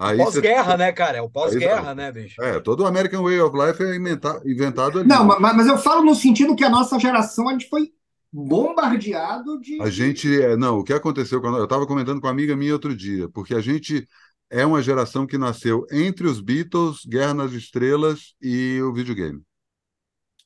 Pós-guerra, 0.00 0.70
você... 0.72 0.76
né, 0.78 0.92
cara? 0.92 1.18
É 1.18 1.22
o 1.22 1.28
pós-guerra, 1.28 1.94
né, 1.94 2.10
bicho? 2.10 2.40
É, 2.40 2.58
todo 2.58 2.84
o 2.84 2.86
American 2.86 3.22
Way 3.22 3.40
of 3.40 3.54
Life 3.54 3.82
é 3.82 3.94
inventado, 3.94 4.48
inventado 4.48 5.00
ali. 5.00 5.08
Não, 5.08 5.26
mas, 5.26 5.56
mas 5.56 5.66
eu 5.66 5.76
falo 5.76 6.02
no 6.02 6.14
sentido 6.14 6.56
que 6.56 6.64
a 6.64 6.70
nossa 6.70 6.98
geração, 6.98 7.48
a 7.48 7.52
gente 7.52 7.68
foi 7.68 7.92
bombardeado 8.32 9.60
de. 9.60 9.80
A 9.82 9.90
gente. 9.90 10.40
É, 10.40 10.56
não, 10.56 10.78
o 10.78 10.84
que 10.84 10.94
aconteceu 10.94 11.40
quando. 11.40 11.58
Eu 11.58 11.64
estava 11.64 11.86
comentando 11.86 12.18
com 12.18 12.26
uma 12.26 12.32
amiga 12.32 12.56
minha 12.56 12.72
outro 12.72 12.96
dia, 12.96 13.28
porque 13.28 13.54
a 13.54 13.60
gente 13.60 14.08
é 14.48 14.64
uma 14.64 14.80
geração 14.80 15.26
que 15.26 15.36
nasceu 15.36 15.86
entre 15.92 16.26
os 16.26 16.40
Beatles, 16.40 17.04
Guerra 17.06 17.34
nas 17.34 17.52
Estrelas 17.52 18.34
e 18.40 18.80
o 18.82 18.94
videogame. 18.94 19.42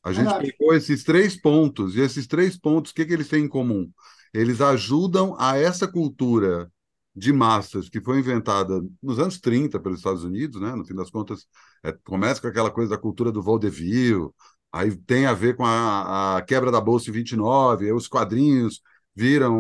A 0.02 0.12
gente 0.12 0.24
Verdade. 0.24 0.52
pegou 0.58 0.74
esses 0.74 1.04
três 1.04 1.40
pontos, 1.40 1.96
e 1.96 2.00
esses 2.00 2.26
três 2.26 2.58
pontos, 2.58 2.90
o 2.90 2.94
que, 2.94 3.06
que 3.06 3.12
eles 3.12 3.28
têm 3.28 3.44
em 3.44 3.48
comum? 3.48 3.88
Eles 4.34 4.60
ajudam 4.60 5.36
a 5.38 5.56
essa 5.56 5.86
cultura 5.86 6.70
de 7.14 7.32
massas 7.32 7.88
que 7.88 8.00
foi 8.00 8.18
inventada 8.18 8.82
nos 9.02 9.18
anos 9.18 9.38
30 9.38 9.78
pelos 9.80 9.98
Estados 9.98 10.24
Unidos, 10.24 10.60
né? 10.60 10.74
No 10.74 10.84
fim 10.84 10.94
das 10.94 11.10
contas, 11.10 11.46
é, 11.82 11.92
começa 12.04 12.40
com 12.40 12.48
aquela 12.48 12.70
coisa 12.70 12.90
da 12.90 12.98
cultura 12.98 13.30
do 13.30 13.42
vaudeville, 13.42 14.30
aí 14.72 14.96
tem 14.96 15.26
a 15.26 15.32
ver 15.34 15.56
com 15.56 15.64
a, 15.64 16.36
a 16.38 16.42
quebra 16.42 16.70
da 16.72 16.80
Bolsa 16.80 17.10
em 17.10 17.12
29, 17.12 17.92
os 17.92 18.08
quadrinhos 18.08 18.82
viram 19.14 19.56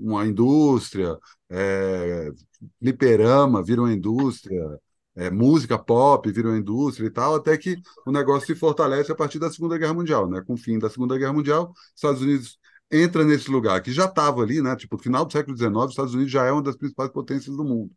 uma 0.00 0.26
indústria, 0.26 1.16
é, 1.48 2.30
fliperama 2.78 3.62
vira 3.62 3.80
uma 3.80 3.92
indústria, 3.92 4.78
é, 5.16 5.30
música 5.30 5.78
pop 5.78 6.30
virou 6.30 6.56
indústria 6.56 7.06
e 7.06 7.10
tal, 7.10 7.34
até 7.34 7.56
que 7.56 7.76
o 8.06 8.12
negócio 8.12 8.46
se 8.46 8.54
fortalece 8.54 9.10
a 9.10 9.14
partir 9.14 9.38
da 9.38 9.50
Segunda 9.50 9.78
Guerra 9.78 9.94
Mundial, 9.94 10.28
né? 10.28 10.42
Com 10.46 10.54
o 10.54 10.56
fim 10.56 10.78
da 10.78 10.90
Segunda 10.90 11.18
Guerra 11.18 11.32
Mundial, 11.32 11.72
Estados 11.94 12.22
Unidos 12.22 12.58
entra 12.90 13.24
nesse 13.24 13.50
lugar 13.50 13.80
que 13.82 13.92
já 13.92 14.06
estava 14.06 14.42
ali, 14.42 14.60
né? 14.60 14.74
Tipo, 14.76 14.96
no 14.96 15.02
final 15.02 15.24
do 15.24 15.32
século 15.32 15.56
XIX, 15.56 15.72
os 15.72 15.90
Estados 15.90 16.14
Unidos 16.14 16.32
já 16.32 16.44
é 16.44 16.52
uma 16.52 16.62
das 16.62 16.76
principais 16.76 17.10
potências 17.10 17.56
do 17.56 17.64
mundo. 17.64 17.90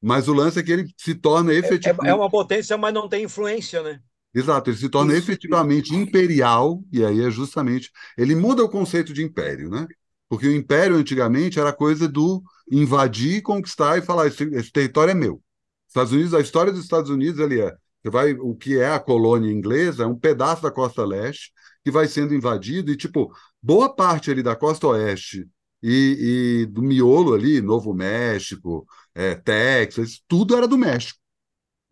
Mas 0.00 0.26
o 0.26 0.32
lance 0.32 0.58
é 0.58 0.62
que 0.62 0.72
ele 0.72 0.92
se 0.96 1.14
torna 1.14 1.52
efetivamente. 1.54 2.06
É, 2.06 2.10
é 2.10 2.14
uma 2.14 2.30
potência, 2.30 2.76
mas 2.76 2.92
não 2.92 3.08
tem 3.08 3.24
influência, 3.24 3.82
né? 3.82 4.00
Exato, 4.34 4.70
ele 4.70 4.78
se 4.78 4.88
torna 4.88 5.12
Isso. 5.12 5.30
efetivamente 5.30 5.94
imperial, 5.94 6.82
e 6.90 7.04
aí 7.04 7.22
é 7.22 7.30
justamente. 7.30 7.90
Ele 8.16 8.34
muda 8.34 8.64
o 8.64 8.68
conceito 8.68 9.12
de 9.12 9.22
império, 9.22 9.68
né? 9.68 9.86
Porque 10.28 10.48
o 10.48 10.56
império 10.56 10.96
antigamente 10.96 11.60
era 11.60 11.72
coisa 11.72 12.08
do 12.08 12.42
invadir, 12.70 13.42
conquistar 13.42 13.98
e 13.98 14.02
falar: 14.02 14.26
esse, 14.26 14.42
esse 14.54 14.72
território 14.72 15.10
é 15.10 15.14
meu. 15.14 15.42
Estados 15.86 16.12
Unidos, 16.12 16.32
a 16.32 16.40
história 16.40 16.72
dos 16.72 16.82
Estados 16.82 17.10
Unidos 17.10 17.38
ali 17.38 17.60
é, 17.60 17.76
você 18.02 18.10
vai, 18.10 18.32
o 18.32 18.54
que 18.54 18.78
é 18.78 18.92
a 18.92 18.98
colônia 18.98 19.52
inglesa 19.52 20.02
é 20.02 20.06
um 20.06 20.18
pedaço 20.18 20.62
da 20.62 20.70
costa 20.70 21.04
leste 21.04 21.52
que 21.84 21.90
vai 21.90 22.08
sendo 22.08 22.34
invadido 22.34 22.90
e 22.90 22.96
tipo 22.96 23.32
boa 23.62 23.94
parte 23.94 24.30
ali 24.30 24.42
da 24.42 24.56
costa 24.56 24.88
oeste 24.88 25.48
e, 25.82 26.62
e 26.62 26.66
do 26.66 26.82
miolo 26.82 27.34
ali, 27.34 27.60
Novo 27.60 27.94
México, 27.94 28.86
é, 29.14 29.34
Texas, 29.34 30.22
tudo 30.26 30.56
era 30.56 30.66
do 30.66 30.78
México. 30.78 31.18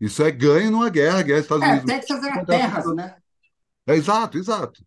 Isso 0.01 0.23
é 0.23 0.31
ganho 0.31 0.71
numa 0.71 0.89
guerra, 0.89 1.23
guerra 1.23 1.41
dos 1.41 1.45
Estados 1.45 1.65
é, 1.65 1.71
Unidos. 1.73 1.87
Texas 1.87 2.25
era 2.25 2.45
terras, 2.45 2.95
né? 2.95 3.17
É 3.87 3.95
exato, 3.95 4.39
exato. 4.39 4.83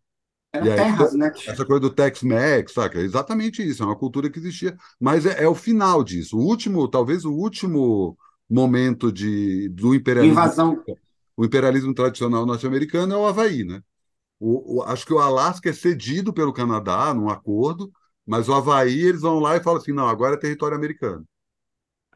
Era 0.52 0.66
aí, 0.66 0.76
terras, 0.76 1.14
né? 1.14 1.32
Essa 1.48 1.66
coisa 1.66 1.82
do 1.82 1.90
Tex-Mex, 1.90 2.74
saca? 2.74 3.00
É 3.00 3.04
exatamente 3.04 3.68
isso, 3.68 3.84
é 3.84 3.86
uma 3.86 3.98
cultura 3.98 4.30
que 4.30 4.40
existia. 4.40 4.76
Mas 5.00 5.26
é, 5.26 5.44
é, 5.44 5.48
o 5.48 5.56
final 5.56 6.04
disso. 6.04 6.38
O 6.38 6.42
último, 6.42 6.88
talvez 6.88 7.26
o 7.26 7.32
último 7.32 8.18
momento 8.50 9.12
de, 9.12 9.70
do 9.70 9.94
imperialismo. 9.94 10.40
Invasão. 10.40 10.84
O 11.36 11.46
imperialismo 11.46 11.94
tradicional 11.94 12.46
norte-americano 12.46 13.14
é 13.14 13.18
o 13.18 13.26
Havaí, 13.26 13.64
né? 13.64 13.82
O, 14.40 14.80
o, 14.80 14.84
acho 14.84 15.06
que 15.06 15.14
o 15.14 15.20
Alasca 15.20 15.70
é 15.70 15.74
cedido 15.74 16.34
pelo 16.34 16.54
Canadá 16.54 17.14
num 17.14 17.30
acordo, 17.30 17.92
mas 18.26 18.50
o 18.50 18.54
Havaí 18.54 19.00
eles 19.00 19.22
vão 19.22 19.40
lá 19.40 19.56
e 19.56 19.64
falam 19.64 19.80
assim: 19.80 19.94
não, 19.94 20.08
agora 20.08 20.36
é 20.36 20.40
território 20.40 20.76
americano. 20.76 21.26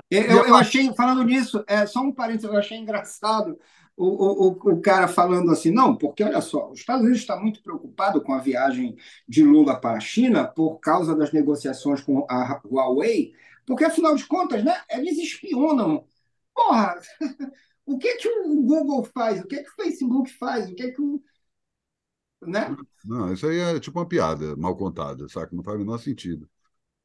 Eu, 0.10 0.24
eu, 0.24 0.46
eu 0.48 0.56
achei, 0.56 0.94
falando 0.96 1.24
nisso, 1.24 1.64
é, 1.68 1.86
só 1.86 2.02
um 2.02 2.12
parênteses, 2.12 2.50
eu 2.50 2.58
achei 2.58 2.78
engraçado 2.78 3.58
o, 3.96 4.48
o, 4.48 4.74
o 4.74 4.82
cara 4.82 5.08
falando 5.08 5.52
assim, 5.52 5.72
não, 5.72 5.96
porque 5.96 6.24
olha 6.24 6.40
só, 6.40 6.72
os 6.72 6.80
Estados 6.80 7.02
Unidos 7.02 7.22
está 7.22 7.36
muito 7.36 7.64
preocupado 7.64 8.22
com 8.22 8.34
a 8.34 8.38
viagem 8.38 8.96
de 9.28 9.44
Lula 9.44 9.76
para 9.82 9.98
a 9.98 10.00
China 10.00 10.46
por 10.46 10.80
causa 10.80 11.16
das 11.16 11.32
negociações 11.34 12.02
com 12.02 12.26
a 12.30 12.62
Huawei, 12.64 13.34
porque 13.66 13.84
afinal 13.84 14.16
de 14.16 14.26
contas, 14.26 14.64
né, 14.64 14.80
eles 14.92 15.18
espionam 15.18 16.06
Porra, 16.58 17.00
o 17.86 18.00
que 18.00 18.16
que 18.16 18.28
o 18.28 18.64
Google 18.64 19.04
faz? 19.04 19.40
O 19.42 19.48
que 19.48 19.62
que 19.62 19.70
o 19.70 19.76
Facebook 19.76 20.32
faz? 20.34 20.68
O 20.70 20.76
que 20.76 20.92
que 20.92 21.02
o. 21.02 21.22
Né? 22.41 22.75
Não, 23.03 23.34
isso 23.34 23.48
aí 23.48 23.60
é 23.60 23.79
tipo 23.79 24.00
uma 24.00 24.08
piada 24.08 24.56
mal 24.56 24.75
contada, 24.75 25.27
saca? 25.27 25.56
Não 25.56 25.63
faz 25.63 25.75
o 25.75 25.79
menor 25.79 25.98
sentido. 25.98 26.48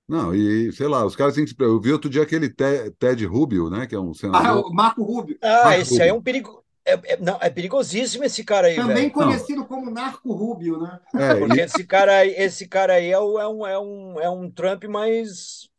Não, 0.07 0.35
e 0.35 0.73
sei 0.73 0.89
lá, 0.89 1.07
os 1.07 1.17
caras 1.17 1.35
têm 1.35 1.45
que 1.45 1.51
se. 1.51 1.57
Eu 1.59 1.81
vi 1.81 1.93
outro 1.93 2.11
dia 2.11 2.23
aquele 2.23 2.51
Ted 2.51 3.25
Rubio, 3.25 3.71
né? 3.71 3.87
Que 3.87 3.95
é 3.95 4.01
um 4.01 4.13
senador. 4.13 4.47
Ah, 4.47 4.69
o 4.69 4.73
Marco 4.73 5.03
Rubio. 5.03 5.39
Ah, 5.41 5.65
Marco 5.65 5.81
esse 5.81 5.91
Rubio. 5.93 6.03
aí 6.03 6.09
é 6.11 6.15
um 6.15 6.23
perigo. 6.23 6.63
É, 6.85 7.13
é, 7.13 7.17
não, 7.19 7.39
é 7.41 7.49
perigosíssimo 7.49 8.25
esse 8.25 8.43
cara 8.43 8.67
aí, 8.67 8.75
Também 8.75 9.05
velho. 9.05 9.13
conhecido 9.13 9.61
não. 9.61 9.67
como 9.67 9.91
Narco 9.91 10.33
Rubio, 10.33 10.81
né? 10.81 10.99
É, 11.15 11.35
Porque 11.39 11.61
e... 11.61 11.63
esse 11.63 11.85
cara, 11.85 12.27
esse 12.27 12.67
cara 12.67 12.95
aí 12.95 13.11
é, 13.11 13.21
um, 13.21 13.39
é, 13.39 13.49
um, 13.49 13.67
é, 13.67 13.79
um, 13.79 14.21
é 14.21 14.31
um 14.31 14.51
Trump 14.51 14.85
mais. 14.85 15.71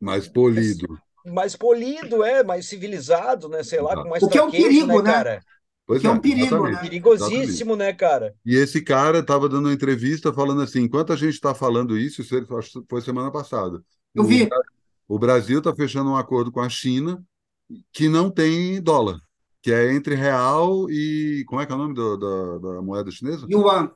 Mais 0.00 0.26
polido 0.26 0.98
mais 1.28 1.54
polido, 1.54 2.24
é, 2.24 2.42
mais 2.42 2.66
civilizado, 2.66 3.48
né? 3.48 3.62
Sei 3.62 3.80
lá, 3.80 3.94
com 3.94 4.08
mais 4.08 4.22
O 4.22 4.28
que 4.28 4.38
é 4.38 4.42
um 4.42 4.50
perigo, 4.50 5.02
né, 5.02 5.12
cara? 5.12 5.44
Pois 5.88 6.02
que 6.02 6.06
é, 6.06 6.10
é, 6.10 6.12
um 6.12 6.20
perigo, 6.20 6.44
exatamente. 6.44 6.72
né? 6.74 6.80
Perigosíssimo, 6.82 7.74
né, 7.76 7.92
cara? 7.92 8.36
E 8.44 8.54
esse 8.56 8.82
cara 8.82 9.18
estava 9.20 9.48
dando 9.48 9.66
uma 9.66 9.74
entrevista 9.74 10.32
falando 10.32 10.62
assim: 10.62 10.82
enquanto 10.82 11.12
a 11.12 11.16
gente 11.16 11.34
está 11.34 11.54
falando 11.54 11.98
isso, 11.98 12.20
isso 12.22 12.36
ele- 12.36 12.46
acho 12.58 12.80
que 12.82 12.86
foi 12.88 13.00
semana 13.02 13.30
passada. 13.32 13.82
Eu 14.14 14.24
O, 14.24 14.28
vi. 14.28 14.48
o 15.08 15.18
Brasil 15.18 15.58
está 15.58 15.74
fechando 15.74 16.10
um 16.10 16.16
acordo 16.16 16.52
com 16.52 16.60
a 16.60 16.68
China 16.68 17.24
que 17.92 18.08
não 18.08 18.30
tem 18.30 18.82
dólar, 18.82 19.18
que 19.62 19.72
é 19.72 19.92
entre 19.94 20.14
real 20.14 20.90
e. 20.90 21.44
Como 21.48 21.60
é 21.60 21.66
que 21.66 21.72
é 21.72 21.74
o 21.74 21.78
nome 21.78 21.94
do- 21.94 22.16
da, 22.18 22.58
da 22.76 22.82
moeda 22.82 23.10
chinesa? 23.10 23.46
Yuan. 23.48 23.92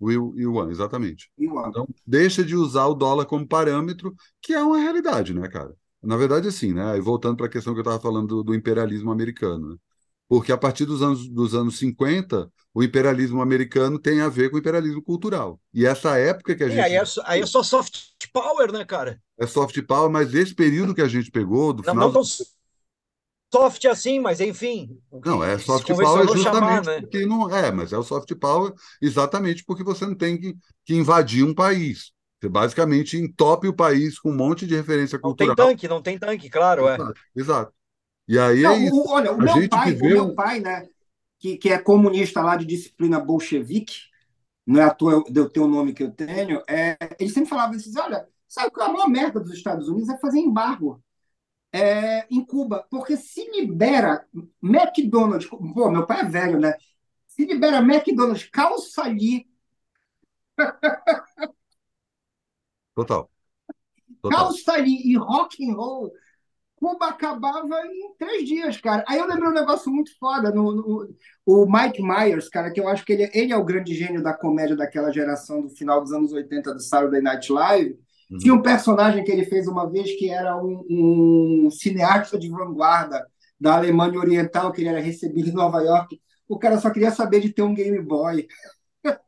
O 0.00 0.10
Yu- 0.10 0.34
Yuan, 0.36 0.70
exatamente. 0.70 1.30
Yuan. 1.38 1.68
Então, 1.70 1.88
deixa 2.06 2.44
de 2.44 2.56
usar 2.56 2.86
o 2.86 2.94
dólar 2.94 3.26
como 3.26 3.46
parâmetro, 3.48 4.14
que 4.42 4.52
é 4.52 4.62
uma 4.62 4.78
realidade, 4.78 5.34
né, 5.34 5.48
cara? 5.48 5.74
Na 6.02 6.16
verdade, 6.16 6.48
assim, 6.48 6.72
né? 6.74 6.92
Aí 6.92 7.00
voltando 7.00 7.36
para 7.38 7.46
a 7.46 7.48
questão 7.48 7.72
que 7.72 7.78
eu 7.80 7.82
estava 7.82 8.00
falando 8.00 8.28
do, 8.28 8.42
do 8.44 8.54
imperialismo 8.54 9.10
americano, 9.10 9.70
né? 9.70 9.76
Porque 10.28 10.52
a 10.52 10.58
partir 10.58 10.86
dos 10.86 11.02
anos, 11.02 11.28
dos 11.28 11.54
anos 11.54 11.78
50, 11.78 12.50
o 12.72 12.82
imperialismo 12.82 13.40
americano 13.42 13.98
tem 13.98 14.20
a 14.20 14.28
ver 14.28 14.50
com 14.50 14.56
o 14.56 14.58
imperialismo 14.58 15.02
cultural. 15.02 15.60
E 15.72 15.86
essa 15.86 16.18
época 16.18 16.56
que 16.56 16.64
a 16.64 16.68
E 16.68 16.78
gente. 16.78 16.86
aí 16.86 16.94
é, 16.96 17.04
só, 17.04 17.22
aí 17.26 17.40
é 17.42 17.46
só 17.46 17.62
soft 17.62 17.98
power, 18.32 18.72
né, 18.72 18.84
cara? 18.84 19.20
É 19.38 19.46
soft 19.46 19.80
power, 19.86 20.10
mas 20.10 20.34
esse 20.34 20.54
período 20.54 20.92
que 20.94 21.00
a 21.02 21.06
gente 21.08 21.30
pegou, 21.30 21.72
do 21.72 21.82
Não, 21.86 21.94
final. 21.94 22.10
não 22.12 22.12
tão 22.12 22.22
soft 23.52 23.84
assim, 23.86 24.20
mas 24.20 24.40
enfim. 24.40 25.00
Não, 25.24 25.42
é 25.42 25.56
soft 25.58 25.90
power 25.98 26.28
justamente 26.28 26.36
chamar, 26.36 26.84
né? 26.84 27.00
porque 27.00 27.24
não 27.26 27.48
é, 27.54 27.72
mas 27.72 27.92
é 27.92 27.98
o 27.98 28.02
soft 28.02 28.34
power 28.36 28.72
exatamente 29.00 29.64
porque 29.64 29.82
você 29.82 30.04
não 30.06 30.14
tem 30.14 30.38
que, 30.38 30.54
que 30.84 30.94
invadir 30.94 31.42
um 31.44 31.54
país. 31.54 32.12
Você 32.40 32.48
basicamente 32.48 33.16
entope 33.16 33.66
o 33.68 33.74
país 33.74 34.18
com 34.18 34.30
um 34.30 34.36
monte 34.36 34.66
de 34.66 34.74
referência 34.76 35.18
Não 35.22 35.34
tem 35.34 35.52
cultural. 35.52 35.54
tanque, 35.54 35.88
não 35.88 36.00
tem 36.02 36.18
tanque, 36.18 36.48
claro, 36.50 36.88
é. 36.88 37.02
Exato, 37.02 37.20
exato. 37.36 37.73
E 38.28 38.38
aí 38.38 38.64
é 38.64 38.72
Não, 38.72 38.78
isso. 38.78 39.00
o- 39.04 39.08
olha, 39.10 39.32
o 39.32 39.40
A 39.40 39.42
meu 39.42 39.66
pai, 39.68 39.96
o 40.00 40.08
meu 40.08 40.32
pai, 40.34 40.60
né, 40.60 40.88
que, 41.38 41.56
que 41.58 41.70
é 41.70 41.78
comunista 41.78 42.42
lá 42.42 42.56
de 42.56 42.64
disciplina 42.66 43.20
bolchevique, 43.20 44.02
não 44.66 44.80
é 44.80 44.84
à 44.84 44.90
toa 44.94 45.12
eu, 45.14 45.24
eu 45.34 45.50
ter 45.50 45.60
o 45.60 45.68
nome 45.68 45.94
que 45.94 46.02
eu 46.04 46.12
tenho, 46.12 46.62
é, 46.68 46.96
ele 47.20 47.30
sempre 47.30 47.50
falava 47.50 47.74
assim, 47.76 47.92
olha, 47.98 48.28
sabe 48.48 48.72
que 48.72 48.82
a 48.82 48.88
maior 48.88 49.08
merda 49.08 49.40
dos 49.40 49.54
Estados 49.54 49.88
Unidos 49.88 50.08
é 50.10 50.18
fazer 50.18 50.40
embargo 50.40 51.02
é, 51.72 52.26
em 52.30 52.44
Cuba, 52.44 52.86
porque 52.90 53.16
se 53.16 53.44
libera 53.50 54.26
McDonald's, 54.62 55.48
pô, 55.48 55.90
meu 55.90 56.06
pai 56.06 56.20
é 56.22 56.24
velho, 56.24 56.60
né? 56.60 56.74
Se 57.28 57.44
libera 57.46 57.78
McDonald's, 57.78 58.44
calça 58.50 59.02
ali, 59.04 59.46
Total. 62.96 63.28
Total. 64.22 64.54
calça 64.54 64.72
ali 64.72 64.96
e 65.12 65.16
rock 65.16 65.64
and 65.68 65.74
roll, 65.74 66.12
Cuba 66.76 67.06
acabava 67.08 67.80
em 67.86 68.14
três 68.18 68.46
dias, 68.46 68.76
cara. 68.78 69.04
Aí 69.08 69.18
eu 69.18 69.26
lembrei 69.26 69.48
um 69.48 69.52
negócio 69.54 69.90
muito 69.90 70.10
foda. 70.18 70.50
No, 70.50 70.72
no- 70.74 71.14
o 71.46 71.66
Mike 71.70 72.02
Myers, 72.02 72.48
cara, 72.48 72.70
que 72.70 72.80
eu 72.80 72.88
acho 72.88 73.04
que 73.04 73.12
ele, 73.12 73.30
ele 73.32 73.52
é 73.52 73.56
o 73.56 73.64
grande 73.64 73.94
gênio 73.94 74.22
da 74.22 74.34
comédia 74.34 74.76
daquela 74.76 75.10
geração 75.12 75.62
do 75.62 75.70
final 75.70 76.00
dos 76.02 76.12
anos 76.12 76.32
80 76.32 76.74
do 76.74 76.80
Saturday 76.80 77.22
Night 77.22 77.50
Live. 77.52 77.96
Uhum. 78.30 78.38
Tinha 78.38 78.54
um 78.54 78.62
personagem 78.62 79.24
que 79.24 79.30
ele 79.30 79.44
fez 79.46 79.66
uma 79.68 79.88
vez 79.90 80.10
que 80.18 80.28
era 80.30 80.56
um, 80.56 80.84
um 81.66 81.70
cineasta 81.70 82.38
de 82.38 82.48
vanguarda 82.50 83.24
da 83.60 83.76
Alemanha 83.76 84.18
Oriental, 84.18 84.72
que 84.72 84.80
ele 84.82 84.88
era 84.88 85.00
recebido 85.00 85.48
em 85.48 85.52
Nova 85.52 85.80
York. 85.80 86.20
O 86.48 86.58
cara 86.58 86.78
só 86.78 86.90
queria 86.90 87.10
saber 87.10 87.40
de 87.40 87.50
ter 87.52 87.62
um 87.62 87.74
Game 87.74 88.00
Boy. 88.02 88.46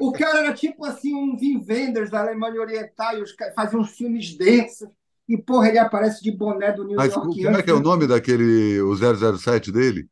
O 0.00 0.12
cara 0.12 0.38
era 0.40 0.54
tipo 0.54 0.84
assim 0.84 1.14
um 1.14 1.36
Wim 1.36 1.64
Wenders 1.68 2.10
da 2.10 2.20
Alemanha 2.20 2.60
Oriental 2.60 3.18
e 3.18 3.22
os 3.22 3.32
caras 3.32 3.54
faziam 3.54 3.80
uns 3.82 3.90
filmes 3.92 4.36
densos. 4.36 4.88
E, 5.28 5.36
porra, 5.38 5.68
ele 5.68 5.78
aparece 5.78 6.22
de 6.22 6.30
boné 6.32 6.72
do 6.72 6.84
New 6.84 6.96
Mas 6.96 7.12
York 7.14 7.42
como 7.42 7.56
é 7.56 7.62
que 7.62 7.70
é 7.70 7.74
o 7.74 7.80
nome 7.80 8.06
daquele, 8.06 8.80
o 8.82 8.94
007 8.94 9.72
dele? 9.72 10.08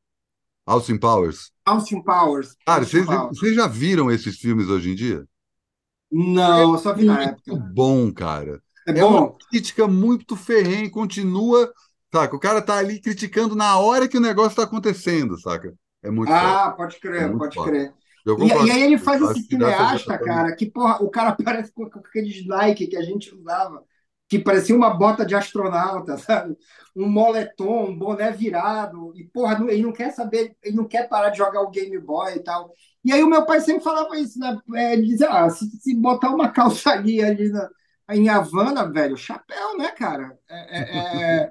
Austin 0.66 0.98
Powers. 0.98 1.52
Austin 1.64 2.02
Powers. 2.02 2.56
Cara, 2.66 2.84
Austin 2.84 2.86
vocês, 2.86 3.04
Powers. 3.04 3.38
vocês 3.38 3.54
já 3.54 3.66
viram 3.66 4.10
esses 4.10 4.38
filmes 4.38 4.68
hoje 4.68 4.90
em 4.90 4.94
dia? 4.94 5.26
Não, 6.10 6.72
eu 6.74 6.78
só 6.78 6.94
vi 6.94 7.04
na 7.04 7.22
época. 7.24 7.56
bom, 7.74 8.12
cara. 8.12 8.62
É 8.86 8.92
É 8.94 9.04
uma 9.04 9.26
bom. 9.28 9.38
crítica 9.50 9.86
muito 9.88 10.36
ferrenha 10.36 10.84
e 10.84 10.90
continua, 10.90 11.72
saca? 12.12 12.36
O 12.36 12.40
cara 12.40 12.62
tá 12.62 12.76
ali 12.78 13.00
criticando 13.00 13.54
na 13.54 13.78
hora 13.78 14.08
que 14.08 14.16
o 14.18 14.20
negócio 14.20 14.56
tá 14.56 14.64
acontecendo, 14.64 15.38
saca? 15.40 15.74
É 16.02 16.10
muito. 16.10 16.32
Ah, 16.32 16.70
pode 16.76 16.98
É 17.16 17.22
crer, 17.22 17.28
muito 17.28 17.38
pode 17.38 17.58
crer. 17.60 17.94
E, 18.36 18.46
e 18.66 18.70
aí 18.70 18.82
ele 18.82 18.98
faz 18.98 19.20
esse 19.22 19.42
cineasta, 19.42 20.18
cara, 20.18 20.54
que, 20.54 20.66
porra, 20.70 21.02
o 21.02 21.10
cara 21.10 21.36
parece 21.42 21.72
com, 21.72 21.88
com 21.90 21.98
aqueles 22.00 22.46
Nike 22.46 22.86
que 22.86 22.96
a 22.96 23.02
gente 23.02 23.34
usava, 23.34 23.84
que 24.30 24.38
parecia 24.38 24.76
uma 24.76 24.90
bota 24.90 25.26
de 25.26 25.34
astronauta, 25.34 26.16
sabe? 26.18 26.56
Um 26.96 27.08
moletom, 27.08 27.86
um 27.90 27.98
boné 27.98 28.30
virado, 28.30 29.12
e, 29.16 29.24
porra, 29.24 29.58
ele 29.68 29.82
não 29.82 29.92
quer 29.92 30.12
saber, 30.12 30.56
ele 30.62 30.76
não 30.76 30.84
quer 30.86 31.08
parar 31.08 31.30
de 31.30 31.38
jogar 31.38 31.62
o 31.62 31.70
Game 31.70 31.98
Boy 31.98 32.36
e 32.36 32.40
tal. 32.40 32.72
E 33.04 33.12
aí 33.12 33.22
o 33.22 33.28
meu 33.28 33.44
pai 33.44 33.60
sempre 33.60 33.82
falava 33.82 34.16
isso, 34.18 34.38
né? 34.38 34.56
É, 34.76 34.96
dizia, 34.96 35.28
ah, 35.30 35.50
se, 35.50 35.68
se 35.80 35.94
botar 35.96 36.30
uma 36.30 36.48
calça 36.52 36.90
ali, 36.90 37.22
ali 37.22 37.50
na, 37.50 37.68
em 38.10 38.28
Havana, 38.28 38.90
velho, 38.90 39.16
chapéu, 39.16 39.76
né, 39.76 39.90
cara? 39.90 40.38
É, 40.48 40.78
é- 40.78 41.42
é- 41.44 41.50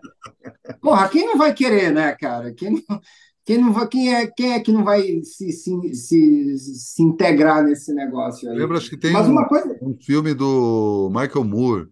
Porra, 0.81 1.09
quem 1.09 1.25
não 1.25 1.37
vai 1.37 1.53
querer, 1.53 1.91
né, 1.91 2.15
cara? 2.15 2.53
Quem 2.53 2.71
não, 2.71 3.01
quem 3.45 3.57
não 3.57 3.73
vai, 3.73 3.87
quem 3.87 4.13
é, 4.13 4.27
quem 4.27 4.53
é 4.53 4.59
que 4.59 4.71
não 4.71 4.83
vai 4.83 5.01
se, 5.23 5.51
se, 5.51 5.93
se, 5.95 6.57
se 6.57 7.01
integrar 7.03 7.63
nesse 7.63 7.93
negócio 7.93 8.49
aí? 8.49 8.57
Lembra, 8.57 8.77
acho 8.77 8.89
que 8.89 8.97
tem 8.97 9.11
Mas 9.11 9.27
um, 9.27 9.31
uma 9.31 9.47
coisa. 9.47 9.77
um 9.81 9.97
filme 10.01 10.33
do 10.33 11.09
Michael 11.11 11.43
Moore 11.45 11.87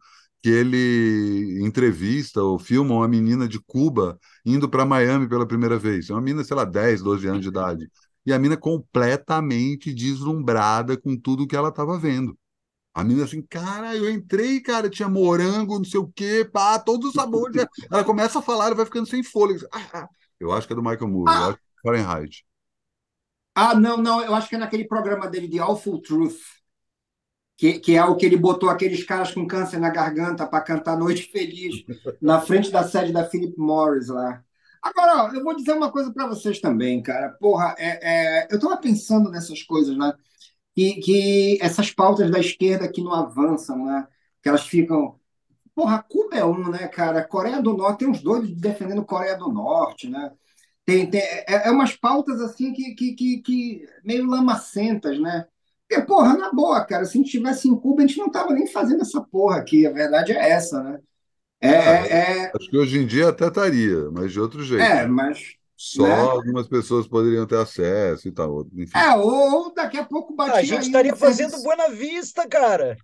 que 0.47 0.51
ele 0.51 1.59
entrevista 1.65 2.41
ou 2.41 2.57
filma 2.59 2.95
uma 2.95 3.07
menina 3.07 3.47
de 3.47 3.59
Cuba 3.59 4.17
indo 4.45 4.69
para 4.69 4.85
Miami 4.85 5.27
pela 5.27 5.47
primeira 5.47 5.77
vez. 5.77 6.09
É 6.09 6.13
uma 6.13 6.21
menina, 6.21 6.43
sei 6.43 6.55
lá, 6.55 6.63
10, 6.65 7.01
12 7.01 7.27
anos 7.27 7.41
de 7.41 7.49
idade. 7.49 7.89
E 8.25 8.31
a 8.33 8.37
menina 8.39 8.57
completamente 8.57 9.93
deslumbrada 9.93 10.97
com 10.97 11.17
tudo 11.17 11.47
que 11.47 11.55
ela 11.55 11.69
estava 11.69 11.97
vendo. 11.99 12.37
A 12.93 13.03
menina 13.03 13.25
assim, 13.25 13.41
cara, 13.43 13.95
eu 13.95 14.09
entrei, 14.09 14.59
cara, 14.61 14.89
tinha 14.89 15.09
morango, 15.09 15.77
não 15.77 15.85
sei 15.85 15.99
o 15.99 16.07
quê, 16.15 16.49
pá, 16.51 16.79
todos 16.79 17.09
os 17.09 17.13
sabores. 17.13 17.65
Ela 17.91 18.03
começa 18.03 18.39
a 18.39 18.41
falar, 18.41 18.67
ela 18.67 18.75
vai 18.75 18.85
ficando 18.85 19.07
sem 19.07 19.23
fôlego. 19.23 19.65
Ah, 19.71 19.89
ah. 19.93 20.09
Eu 20.39 20.51
acho 20.51 20.67
que 20.67 20.73
é 20.73 20.75
do 20.75 20.81
Michael 20.83 21.07
Moore, 21.09 21.35
eu 21.35 21.43
Ah. 21.43 21.47
acho 21.49 21.57
que 21.57 21.63
é 21.63 21.81
Fahrenheit. 21.83 22.43
Ah, 23.55 23.73
não, 23.73 23.97
não, 23.97 24.21
eu 24.23 24.35
acho 24.35 24.47
que 24.49 24.55
é 24.55 24.57
naquele 24.59 24.85
programa 24.87 25.27
dele 25.27 25.47
de 25.47 25.59
Awful 25.59 26.01
Truth, 26.01 26.35
que, 27.57 27.79
que 27.79 27.95
é 27.95 28.05
o 28.05 28.15
que 28.15 28.25
ele 28.25 28.37
botou 28.37 28.69
aqueles 28.69 29.03
caras 29.03 29.33
com 29.33 29.47
câncer 29.47 29.79
na 29.79 29.89
garganta 29.89 30.45
para 30.45 30.61
cantar 30.61 30.95
Noite 30.95 31.23
Feliz 31.31 31.83
na 32.21 32.39
frente 32.39 32.71
da 32.71 32.83
sede 32.83 33.11
da 33.11 33.25
Philip 33.25 33.57
Morris 33.57 34.07
lá. 34.09 34.43
Agora, 34.81 35.23
ó, 35.23 35.33
eu 35.33 35.43
vou 35.43 35.55
dizer 35.55 35.73
uma 35.73 35.91
coisa 35.91 36.13
para 36.13 36.27
vocês 36.27 36.61
também, 36.61 37.01
cara. 37.01 37.29
Porra, 37.31 37.75
é, 37.79 38.45
é, 38.45 38.47
eu 38.51 38.57
estava 38.57 38.77
pensando 38.77 39.31
nessas 39.31 39.63
coisas, 39.63 39.97
né? 39.97 40.13
Que, 40.75 41.57
essas 41.59 41.91
pautas 41.91 42.29
da 42.29 42.39
esquerda 42.39 42.87
que 42.87 43.01
não 43.01 43.11
avançam, 43.11 43.85
né? 43.85 44.07
Que 44.41 44.49
elas 44.49 44.67
ficam. 44.67 45.19
Porra, 45.73 46.03
Cuba 46.07 46.35
é 46.37 46.45
um, 46.45 46.69
né, 46.69 46.87
cara? 46.87 47.23
Coreia 47.27 47.61
do 47.61 47.75
Norte, 47.75 47.99
tem 47.99 48.07
uns 48.07 48.21
doidos 48.21 48.51
defendendo 48.51 49.03
Coreia 49.05 49.35
do 49.35 49.51
Norte, 49.51 50.07
né? 50.09 50.31
Tem, 50.85 51.09
tem, 51.09 51.21
é, 51.21 51.67
é 51.67 51.71
umas 51.71 51.95
pautas 51.95 52.39
assim 52.39 52.71
que, 52.73 52.93
que, 52.95 53.13
que, 53.13 53.37
que 53.41 53.89
meio 54.03 54.27
lamacentas, 54.27 55.19
né? 55.19 55.47
Porque, 55.87 56.01
porra, 56.05 56.37
na 56.37 56.51
boa, 56.51 56.83
cara, 56.85 57.05
se 57.05 57.11
a 57.11 57.13
gente 57.13 57.27
estivesse 57.27 57.69
em 57.69 57.75
Cuba, 57.75 58.03
a 58.03 58.07
gente 58.07 58.17
não 58.17 58.29
tava 58.29 58.53
nem 58.53 58.67
fazendo 58.67 59.01
essa 59.01 59.21
porra 59.21 59.57
aqui. 59.57 59.87
A 59.87 59.91
verdade 59.91 60.33
é 60.33 60.49
essa, 60.49 60.83
né? 60.83 60.99
É, 61.61 61.69
é, 61.69 62.07
é, 62.11 62.51
Acho 62.55 62.69
que 62.69 62.77
hoje 62.77 62.99
em 62.99 63.07
dia 63.07 63.29
até 63.29 63.47
estaria, 63.47 64.11
mas 64.11 64.31
de 64.31 64.39
outro 64.39 64.63
jeito. 64.63 64.83
é, 64.83 65.07
mas. 65.07 65.55
Só 65.79 66.07
né? 66.07 66.13
algumas 66.13 66.67
pessoas 66.67 67.07
poderiam 67.07 67.45
ter 67.45 67.57
acesso 67.57 68.27
e 68.27 68.31
tal. 68.31 68.65
Enfim. 68.73 68.97
É, 68.97 69.15
ou 69.15 69.71
daqui 69.73 69.97
a 69.97 70.03
pouco 70.03 70.35
batia 70.35 70.55
A 70.55 70.63
gente 70.63 70.79
aí 70.79 70.85
estaria 70.87 71.15
fazendo 71.15 71.51
serviço- 71.51 71.63
Buena 71.63 71.89
Vista, 71.89 72.47
cara. 72.47 72.97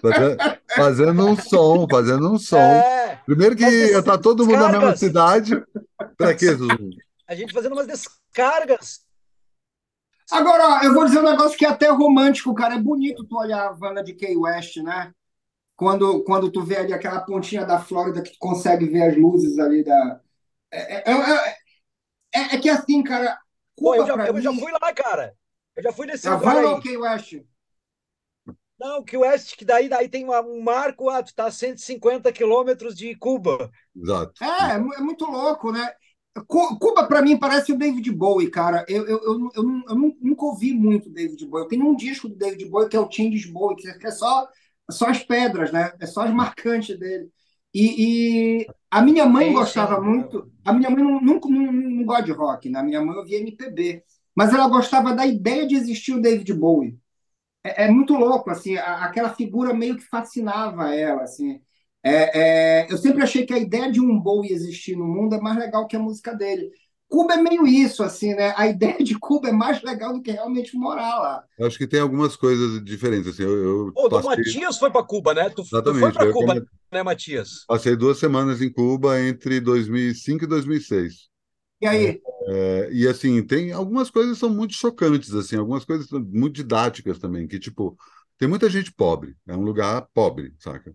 Fazendo, 0.00 0.36
fazendo 0.76 1.26
um 1.26 1.36
som, 1.36 1.86
fazendo 1.88 2.32
um 2.32 2.38
som. 2.38 2.56
É, 2.56 3.20
Primeiro 3.24 3.54
que 3.56 3.64
estar 3.64 4.18
todo 4.18 4.44
mundo 4.44 4.58
na 4.58 4.68
mesma 4.68 4.96
cidade. 4.96 5.62
Pra 6.16 6.34
quê, 6.34 6.54
Zuzu? 6.54 6.90
a 7.26 7.34
gente 7.34 7.52
fazendo 7.52 7.72
umas 7.72 7.86
descargas. 7.86 9.00
Agora, 10.32 10.84
eu 10.84 10.94
vou 10.94 11.04
dizer 11.04 11.18
um 11.18 11.22
negócio 11.30 11.56
que 11.58 11.64
é 11.64 11.68
até 11.68 11.88
romântico, 11.90 12.54
cara. 12.54 12.74
É 12.74 12.78
bonito 12.78 13.24
tu 13.24 13.36
olhar 13.38 13.60
a 13.66 13.68
Havana 13.68 14.02
de 14.02 14.14
Key 14.14 14.36
West, 14.36 14.76
né? 14.78 15.12
Quando, 15.76 16.24
quando 16.24 16.50
tu 16.52 16.62
vê 16.64 16.78
ali 16.78 16.92
aquela 16.94 17.20
pontinha 17.20 17.64
da 17.66 17.80
Flórida 17.80 18.22
que 18.22 18.32
tu 18.32 18.38
consegue 18.38 18.86
ver 18.88 19.02
as 19.10 19.16
luzes 19.18 19.58
ali 19.58 19.84
da. 19.84 20.20
É, 20.72 21.12
é, 21.12 21.12
é, 21.12 21.56
é- 22.34 22.56
é 22.56 22.58
que 22.60 22.68
assim, 22.70 23.02
cara, 23.02 23.38
Pô, 23.76 23.94
eu 23.94 24.04
já, 24.06 24.20
eu 24.24 24.40
já 24.40 24.52
mim. 24.52 24.58
fui 24.58 24.72
lá, 24.72 24.92
cara. 24.94 25.36
Eu 25.76 25.82
já 25.82 25.92
fui 25.92 26.06
nesse 26.06 26.28
lugar 26.28 26.56
Havana 26.56 26.60
aí. 26.60 26.74
ou 26.74 26.80
Key 26.80 26.96
West? 26.96 27.34
Não, 28.78 29.02
que 29.04 29.16
o 29.16 29.20
West, 29.20 29.56
que 29.56 29.64
daí, 29.64 29.88
daí 29.88 30.08
tem 30.08 30.26
um 30.28 30.62
marco, 30.62 31.08
ah, 31.08 31.22
tu 31.22 31.34
tá 31.34 31.46
a 31.46 31.50
150 31.50 32.32
quilômetros 32.32 32.96
de 32.96 33.14
Cuba. 33.16 33.70
Exato. 33.96 34.40
É, 34.40 34.46
é 34.72 34.74
é 34.74 35.00
muito 35.00 35.24
louco, 35.26 35.72
né? 35.72 35.94
Cu- 36.48 36.78
Cuba, 36.78 37.06
pra 37.06 37.20
mim, 37.22 37.38
parece 37.38 37.72
o 37.72 37.78
David 37.78 38.10
Bowie, 38.10 38.50
cara. 38.50 38.84
Eu, 38.88 39.06
eu, 39.06 39.18
eu, 39.22 39.50
eu, 39.54 39.82
eu 39.88 39.94
nu- 39.94 40.16
nunca 40.20 40.44
ouvi 40.46 40.72
muito 40.72 41.10
David 41.10 41.44
Bowie. 41.46 41.64
Eu 41.64 41.68
tenho 41.68 41.86
um 41.86 41.94
disco 41.96 42.28
do 42.28 42.34
David 42.36 42.64
Bowie 42.66 42.88
que 42.88 42.96
é 42.96 43.00
o 43.00 43.10
Changes 43.10 43.46
Bowie, 43.46 43.76
que 43.76 44.06
é 44.06 44.10
só, 44.10 44.48
só 44.90 45.06
as 45.08 45.22
pedras, 45.22 45.70
né? 45.72 45.92
É 46.00 46.06
só 46.06 46.22
as 46.22 46.32
marcantes 46.32 46.98
dele. 46.98 47.30
E, 47.74 48.62
e 48.62 48.66
A 48.90 49.02
minha 49.02 49.26
mãe 49.26 49.52
gostava 49.52 50.00
muito. 50.00 50.50
A 50.64 50.72
minha 50.72 50.90
mãe 50.90 51.02
nunca 51.04 51.48
não, 51.48 51.60
não, 51.72 51.72
não, 51.72 52.04
gosta 52.04 52.24
de 52.24 52.32
rock, 52.32 52.68
né? 52.70 52.78
A 52.80 52.82
minha 52.82 53.00
mãe 53.02 53.16
ouvia 53.16 53.38
MPB. 53.38 54.02
Mas 54.34 54.52
ela 54.54 54.68
gostava 54.68 55.14
da 55.14 55.26
ideia 55.26 55.66
de 55.66 55.74
existir 55.76 56.14
o 56.14 56.20
David 56.20 56.52
Bowie. 56.54 56.98
É, 57.64 57.84
é 57.84 57.90
muito 57.90 58.14
louco, 58.14 58.50
assim, 58.50 58.76
a, 58.76 59.04
aquela 59.04 59.34
figura 59.34 59.72
meio 59.74 59.96
que 59.96 60.04
fascinava 60.04 60.94
ela, 60.94 61.22
assim. 61.22 61.60
É, 62.04 62.82
é, 62.82 62.92
eu 62.92 62.98
sempre 62.98 63.22
achei 63.22 63.46
que 63.46 63.52
a 63.52 63.58
ideia 63.58 63.90
de 63.90 64.00
um 64.00 64.18
Bowie 64.18 64.52
existir 64.52 64.96
no 64.96 65.06
mundo 65.06 65.34
é 65.34 65.40
mais 65.40 65.56
legal 65.56 65.86
que 65.86 65.96
a 65.96 66.00
música 66.00 66.34
dele. 66.34 66.70
Cuba 67.08 67.34
é 67.34 67.36
meio 67.36 67.66
isso, 67.66 68.02
assim, 68.02 68.34
né? 68.34 68.54
A 68.56 68.66
ideia 68.68 68.96
de 68.98 69.18
Cuba 69.18 69.50
é 69.50 69.52
mais 69.52 69.82
legal 69.82 70.14
do 70.14 70.22
que 70.22 70.32
realmente 70.32 70.74
morar 70.76 71.18
lá. 71.18 71.44
Eu 71.58 71.66
acho 71.66 71.76
que 71.76 71.86
tem 71.86 72.00
algumas 72.00 72.34
coisas 72.34 72.82
diferentes. 72.82 73.28
Assim, 73.28 73.42
eu, 73.42 73.86
eu 73.86 73.92
Pô, 73.92 74.08
passei... 74.08 74.30
Matias 74.30 74.78
foi 74.78 74.90
para 74.90 75.04
Cuba, 75.04 75.34
né? 75.34 75.50
Tu, 75.50 75.60
Exatamente, 75.60 75.98
tu 75.98 76.00
foi 76.00 76.12
para 76.12 76.32
Cuba, 76.32 76.54
como... 76.54 76.66
né, 76.90 77.02
Matias? 77.02 77.64
Passei 77.68 77.94
duas 77.94 78.18
semanas 78.18 78.62
em 78.62 78.72
Cuba 78.72 79.20
entre 79.20 79.60
2005 79.60 80.44
e 80.44 80.46
2006. 80.46 81.30
E 81.82 81.86
aí? 81.86 82.22
É, 82.48 82.88
e 82.92 83.06
assim, 83.06 83.42
tem 83.44 83.72
algumas 83.72 84.10
coisas 84.10 84.34
que 84.34 84.40
são 84.40 84.50
muito 84.50 84.72
chocantes, 84.74 85.34
assim, 85.34 85.56
algumas 85.56 85.84
coisas 85.84 86.08
muito 86.10 86.54
didáticas 86.54 87.18
também, 87.18 87.46
que 87.46 87.58
tipo, 87.58 87.96
tem 88.38 88.48
muita 88.48 88.70
gente 88.70 88.92
pobre, 88.92 89.36
é 89.46 89.56
um 89.56 89.62
lugar 89.62 90.06
pobre, 90.14 90.54
saca? 90.58 90.94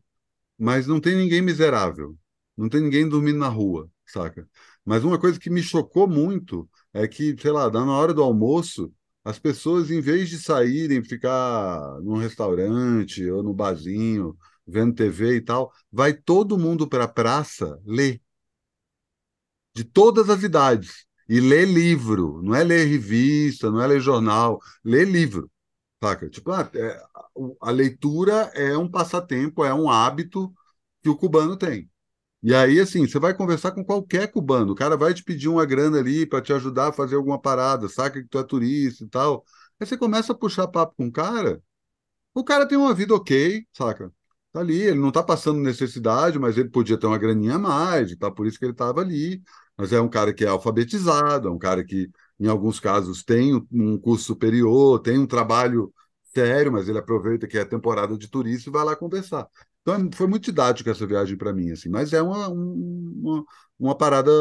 Mas 0.57 0.87
não 0.87 0.99
tem 0.99 1.15
ninguém 1.15 1.41
miserável, 1.41 2.15
não 2.55 2.69
tem 2.69 2.81
ninguém 2.81 3.07
dormindo 3.07 3.39
na 3.39 3.47
rua, 3.49 3.89
saca? 4.05 4.47
Mas 4.85 5.03
uma 5.03 5.19
coisa 5.19 5.39
que 5.39 5.49
me 5.49 5.61
chocou 5.61 6.07
muito 6.07 6.69
é 6.93 7.07
que, 7.07 7.35
sei 7.39 7.51
lá, 7.51 7.69
na 7.69 7.91
hora 7.91 8.13
do 8.13 8.23
almoço, 8.23 8.91
as 9.23 9.37
pessoas, 9.37 9.91
em 9.91 9.99
vez 10.01 10.29
de 10.29 10.39
saírem, 10.39 11.03
ficar 11.03 11.99
num 12.01 12.15
restaurante 12.17 13.29
ou 13.29 13.43
no 13.43 13.53
barzinho, 13.53 14.37
vendo 14.65 14.95
TV 14.95 15.35
e 15.35 15.41
tal, 15.41 15.71
vai 15.91 16.13
todo 16.13 16.57
mundo 16.57 16.87
para 16.87 17.03
a 17.05 17.07
praça 17.07 17.79
ler. 17.85 18.21
De 19.75 19.83
todas 19.83 20.29
as 20.29 20.43
idades. 20.43 21.05
E 21.29 21.39
ler 21.39 21.67
livro. 21.67 22.41
Não 22.41 22.55
é 22.55 22.63
ler 22.63 22.85
revista, 22.87 23.69
não 23.69 23.81
é 23.81 23.87
ler 23.87 23.99
jornal. 24.01 24.59
Ler 24.83 25.05
livro. 25.07 25.49
Saca? 26.03 26.29
Tipo, 26.29 26.51
ah, 26.51 26.69
é, 26.75 27.01
a 27.61 27.71
leitura 27.71 28.51
é 28.53 28.77
um 28.77 28.89
passatempo, 28.89 29.63
é 29.65 29.73
um 29.73 29.89
hábito 29.89 30.53
que 31.01 31.09
o 31.09 31.17
cubano 31.17 31.57
tem. 31.57 31.89
E 32.43 32.55
aí, 32.55 32.79
assim, 32.79 33.07
você 33.07 33.19
vai 33.19 33.35
conversar 33.35 33.71
com 33.71 33.83
qualquer 33.85 34.31
cubano, 34.31 34.73
o 34.73 34.75
cara 34.75 34.97
vai 34.97 35.13
te 35.13 35.23
pedir 35.23 35.49
uma 35.49 35.65
grana 35.65 35.99
ali 35.99 36.25
para 36.25 36.41
te 36.41 36.53
ajudar 36.53 36.89
a 36.89 36.93
fazer 36.93 37.15
alguma 37.17 37.41
parada, 37.41 37.89
saca 37.89 38.21
que 38.21 38.29
tu 38.29 38.39
é 38.39 38.43
turista 38.43 39.05
e 39.05 39.09
tal. 39.09 39.45
Aí 39.79 39.87
você 39.87 39.97
começa 39.97 40.33
a 40.33 40.35
puxar 40.37 40.67
papo 40.67 40.95
com 40.97 41.07
o 41.07 41.11
cara, 41.11 41.61
o 42.33 42.43
cara 42.43 42.67
tem 42.67 42.77
uma 42.77 42.93
vida 42.93 43.13
ok, 43.15 43.65
saca? 43.73 44.11
Tá 44.53 44.59
ali, 44.61 44.81
ele 44.81 44.99
não 44.99 45.11
tá 45.11 45.23
passando 45.23 45.59
necessidade, 45.59 46.39
mas 46.39 46.57
ele 46.57 46.69
podia 46.69 46.97
ter 46.99 47.07
uma 47.07 47.17
graninha 47.17 47.55
a 47.55 47.59
mais, 47.59 48.15
tá? 48.17 48.31
Por 48.31 48.47
isso 48.47 48.57
que 48.59 48.65
ele 48.65 48.73
tava 48.73 49.01
ali. 49.01 49.41
Mas 49.77 49.93
é 49.93 50.01
um 50.01 50.09
cara 50.09 50.33
que 50.33 50.43
é 50.45 50.47
alfabetizado, 50.47 51.47
é 51.47 51.51
um 51.51 51.57
cara 51.59 51.83
que, 51.83 52.09
em 52.39 52.47
alguns 52.47 52.79
casos, 52.79 53.23
tem 53.23 53.53
um 53.71 53.97
curso 53.97 54.25
superior, 54.25 54.99
tem 54.99 55.17
um 55.17 55.27
trabalho 55.27 55.91
sério, 56.33 56.71
mas 56.71 56.87
ele 56.87 56.99
aproveita 56.99 57.47
que 57.47 57.57
é 57.57 57.65
temporada 57.65 58.17
de 58.17 58.27
turista 58.27 58.69
e 58.69 58.73
vai 58.73 58.85
lá 58.85 58.95
conversar. 58.95 59.47
Então 59.81 60.09
foi 60.13 60.27
muito 60.27 60.45
didático 60.45 60.89
essa 60.89 61.07
viagem 61.07 61.37
para 61.37 61.53
mim, 61.53 61.71
assim, 61.71 61.89
mas 61.89 62.11
é 62.13 62.21
uma, 62.21 62.49
uma, 62.49 63.43
uma 63.79 63.95
parada 63.95 64.31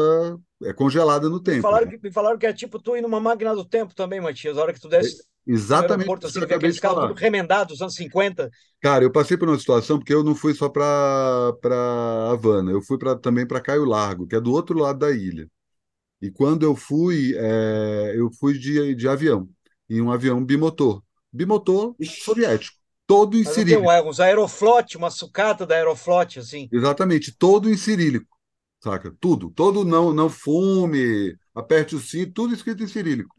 é 0.63 0.73
congelada 0.73 1.29
no 1.29 1.39
tempo. 1.39 1.57
Me 1.57 1.61
falaram, 1.61 1.87
que, 1.87 1.99
me 2.03 2.11
falaram 2.11 2.37
que 2.37 2.45
é 2.45 2.53
tipo 2.53 2.79
tu 2.79 2.97
ir 2.97 3.01
numa 3.01 3.19
máquina 3.19 3.55
do 3.55 3.63
tempo 3.63 3.95
também, 3.95 4.19
Matias, 4.19 4.57
a 4.57 4.61
hora 4.61 4.73
que 4.73 4.79
tu 4.81 4.89
desce. 4.89 5.21
É, 5.47 5.53
exatamente. 5.53 6.07
Porto, 6.07 6.27
assim, 6.27 6.43
aqueles 6.43 6.79
carros 6.79 7.07
tudo 7.07 7.13
remendados 7.13 7.73
dos 7.73 7.81
anos 7.81 7.95
50. 7.95 8.49
Cara, 8.81 9.03
eu 9.03 9.11
passei 9.11 9.37
por 9.37 9.47
uma 9.47 9.57
situação, 9.57 9.97
porque 9.97 10.13
eu 10.13 10.23
não 10.23 10.35
fui 10.35 10.53
só 10.53 10.67
para 10.67 11.53
Havana, 12.31 12.71
eu 12.71 12.81
fui 12.81 12.97
pra, 12.97 13.15
também 13.15 13.47
para 13.47 13.61
Caio 13.61 13.85
Largo, 13.85 14.27
que 14.27 14.35
é 14.35 14.41
do 14.41 14.51
outro 14.51 14.77
lado 14.77 14.99
da 14.99 15.11
ilha. 15.11 15.47
E 16.21 16.31
quando 16.31 16.63
eu 16.63 16.75
fui, 16.75 17.35
é, 17.35 18.13
eu 18.15 18.31
fui 18.31 18.57
de, 18.57 18.95
de 18.95 19.07
avião, 19.07 19.47
em 19.89 20.01
um 20.01 20.11
avião 20.11 20.43
bimotor. 20.43 21.03
Bimotor 21.31 21.95
soviético 22.23 22.77
todo 23.07 23.37
em 23.37 23.43
Mas 23.43 23.53
cirílico. 23.53 23.87
Tem 23.87 24.03
uns 24.03 24.19
aeroflot, 24.19 24.97
uma 24.97 25.09
sucata 25.09 25.65
da 25.65 25.75
aeroflot, 25.75 26.37
assim. 26.39 26.67
Exatamente, 26.71 27.35
todo 27.35 27.69
em 27.69 27.77
cirílico, 27.77 28.27
saca? 28.83 29.15
Tudo, 29.19 29.49
todo 29.49 29.85
não, 29.85 30.13
não 30.13 30.29
fume, 30.29 31.35
aperte 31.55 31.95
o 31.95 31.99
cinto, 31.99 32.33
tudo 32.33 32.53
escrito 32.53 32.83
em 32.83 32.87
cirílico. 32.87 33.33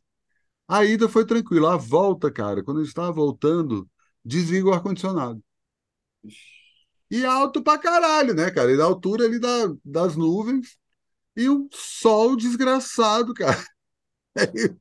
A 0.66 0.84
ida 0.84 1.08
foi 1.08 1.24
tranquila, 1.26 1.74
a 1.74 1.76
volta, 1.76 2.30
cara, 2.30 2.64
quando 2.64 2.80
eu 2.80 2.84
estava 2.84 3.12
voltando, 3.12 3.88
desliga 4.24 4.68
o 4.68 4.72
ar-condicionado. 4.72 5.42
E 7.10 7.24
alto 7.24 7.62
pra 7.62 7.78
caralho, 7.78 8.34
né, 8.34 8.50
cara? 8.50 8.72
E 8.72 8.76
da 8.76 8.84
altura 8.84 9.24
ali 9.24 9.38
da, 9.38 9.72
das 9.84 10.16
nuvens, 10.16 10.76
e 11.38 11.48
um 11.48 11.68
sol 11.72 12.36
desgraçado, 12.36 13.32
cara. 13.32 13.64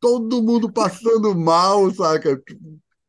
todo 0.00 0.42
mundo 0.42 0.70
passando 0.72 1.34
mal, 1.34 1.90
saca? 1.92 2.42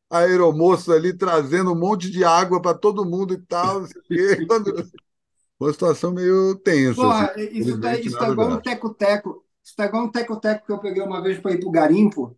aeromoço 0.08 0.92
ali 0.92 1.12
trazendo 1.12 1.72
um 1.72 1.78
monte 1.78 2.10
de 2.10 2.24
água 2.24 2.62
para 2.62 2.78
todo 2.78 3.04
mundo 3.04 3.34
e 3.34 3.38
tal. 3.38 3.82
Uma 5.58 5.72
situação 5.72 6.12
meio 6.12 6.54
tensa. 6.56 7.00
Porra, 7.00 7.26
assim, 7.30 7.48
isso 7.50 7.80
tá, 7.80 7.98
isso 7.98 8.18
tá 8.18 8.28
igual 8.28 8.50
um 8.50 8.60
teco-teco. 8.60 9.44
Isso 9.64 9.74
tá 9.74 9.86
igual 9.86 10.04
um 10.04 10.10
teco-teco 10.10 10.66
que 10.66 10.72
eu 10.72 10.78
peguei 10.78 11.02
uma 11.02 11.22
vez 11.22 11.38
para 11.38 11.52
ir 11.52 11.58
para 11.58 11.68
o 11.68 11.72
garimpo, 11.72 12.36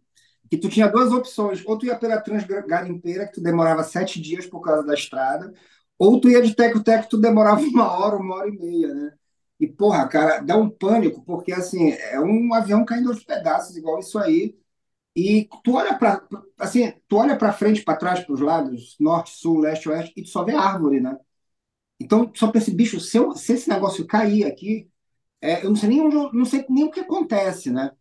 que 0.49 0.57
tu 0.57 0.69
tinha 0.69 0.87
duas 0.87 1.13
opções. 1.13 1.63
Ou 1.67 1.77
tu 1.77 1.87
ia 1.87 1.99
pela 1.99 2.21
transgarimpeira, 2.21 3.27
que 3.27 3.35
tu 3.35 3.41
demorava 3.43 3.83
sete 3.83 4.21
dias 4.21 4.47
por 4.47 4.61
causa 4.61 4.87
da 4.87 4.95
estrada, 4.95 5.53
ou 5.99 6.21
tu 6.21 6.31
ia 6.31 6.41
de 6.41 6.55
teco-teco, 6.55 7.05
que 7.05 7.11
tu 7.11 7.19
demorava 7.19 7.61
uma 7.67 7.91
hora, 7.91 8.17
uma 8.17 8.37
hora 8.37 8.49
e 8.49 8.57
meia, 8.57 8.95
né? 8.95 9.13
E, 9.61 9.67
porra, 9.67 10.09
cara, 10.09 10.41
dá 10.41 10.57
um 10.57 10.71
pânico, 10.71 11.23
porque, 11.25 11.53
assim, 11.53 11.91
é 11.93 12.21
um 12.21 12.55
avião 12.55 12.85
caindo 12.85 13.09
aos 13.11 13.25
pedaços, 13.25 13.77
igual 13.77 13.99
isso 14.01 14.19
aí. 14.19 14.57
E 15.17 15.49
tu 15.65 15.75
olha 15.77 15.99
para 15.99 16.27
assim, 16.59 16.93
tu 17.09 17.17
olha 17.19 17.37
para 17.39 17.53
frente, 17.53 17.83
para 17.85 17.97
trás, 17.99 18.21
para 18.25 18.35
os 18.35 18.41
lados, 18.41 18.97
norte, 19.01 19.31
sul, 19.33 19.61
leste, 19.61 19.89
oeste, 19.89 20.13
e 20.17 20.23
tu 20.25 20.31
só 20.31 20.45
vê 20.45 20.55
árvore, 20.55 21.01
né? 21.01 21.19
Então, 22.01 22.31
só 22.35 22.51
esse 22.55 22.71
bicho, 22.73 23.01
se, 23.01 23.17
eu, 23.19 23.35
se 23.35 23.53
esse 23.55 23.69
negócio 23.69 24.07
cair 24.07 24.45
aqui, 24.47 24.89
é, 25.43 25.65
eu 25.65 25.71
não 25.71 25.77
sei 25.77 25.89
nem 25.91 26.01
onde, 26.03 26.17
não 26.37 26.45
sei 26.47 26.65
nem 26.71 26.85
o 26.85 26.91
que 26.91 27.01
acontece, 27.01 27.71
né? 27.71 27.93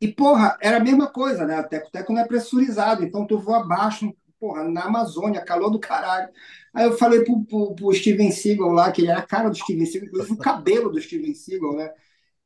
E, 0.00 0.08
porra, 0.08 0.56
era 0.62 0.78
a 0.78 0.80
mesma 0.80 1.08
coisa, 1.12 1.46
né? 1.46 1.62
Teco 1.64 1.90
Teco 1.90 2.12
não 2.12 2.20
é 2.22 2.26
pressurizado, 2.28 3.04
então 3.04 3.26
tu 3.26 3.38
voa 3.38 3.60
abaixo, 3.60 4.14
porra, 4.40 4.64
na 4.64 4.84
Amazônia, 4.84 5.44
calor 5.44 5.70
do 5.70 5.78
caralho. 5.78 6.30
Aí 6.74 6.86
eu 6.86 6.96
falei 6.96 7.22
pro, 7.24 7.44
pro, 7.44 7.74
pro 7.74 7.94
Steven 7.94 8.32
Seagal 8.32 8.72
lá, 8.72 8.90
que 8.90 9.02
ele 9.02 9.10
era 9.10 9.20
a 9.20 9.26
cara 9.26 9.50
do 9.50 9.56
Steven 9.56 9.86
Seagal, 9.86 10.08
inclusive 10.08 10.34
o 10.34 10.38
cabelo 10.38 10.90
do 10.90 11.00
Steven 11.00 11.34
Seagal, 11.34 11.76
né? 11.76 11.92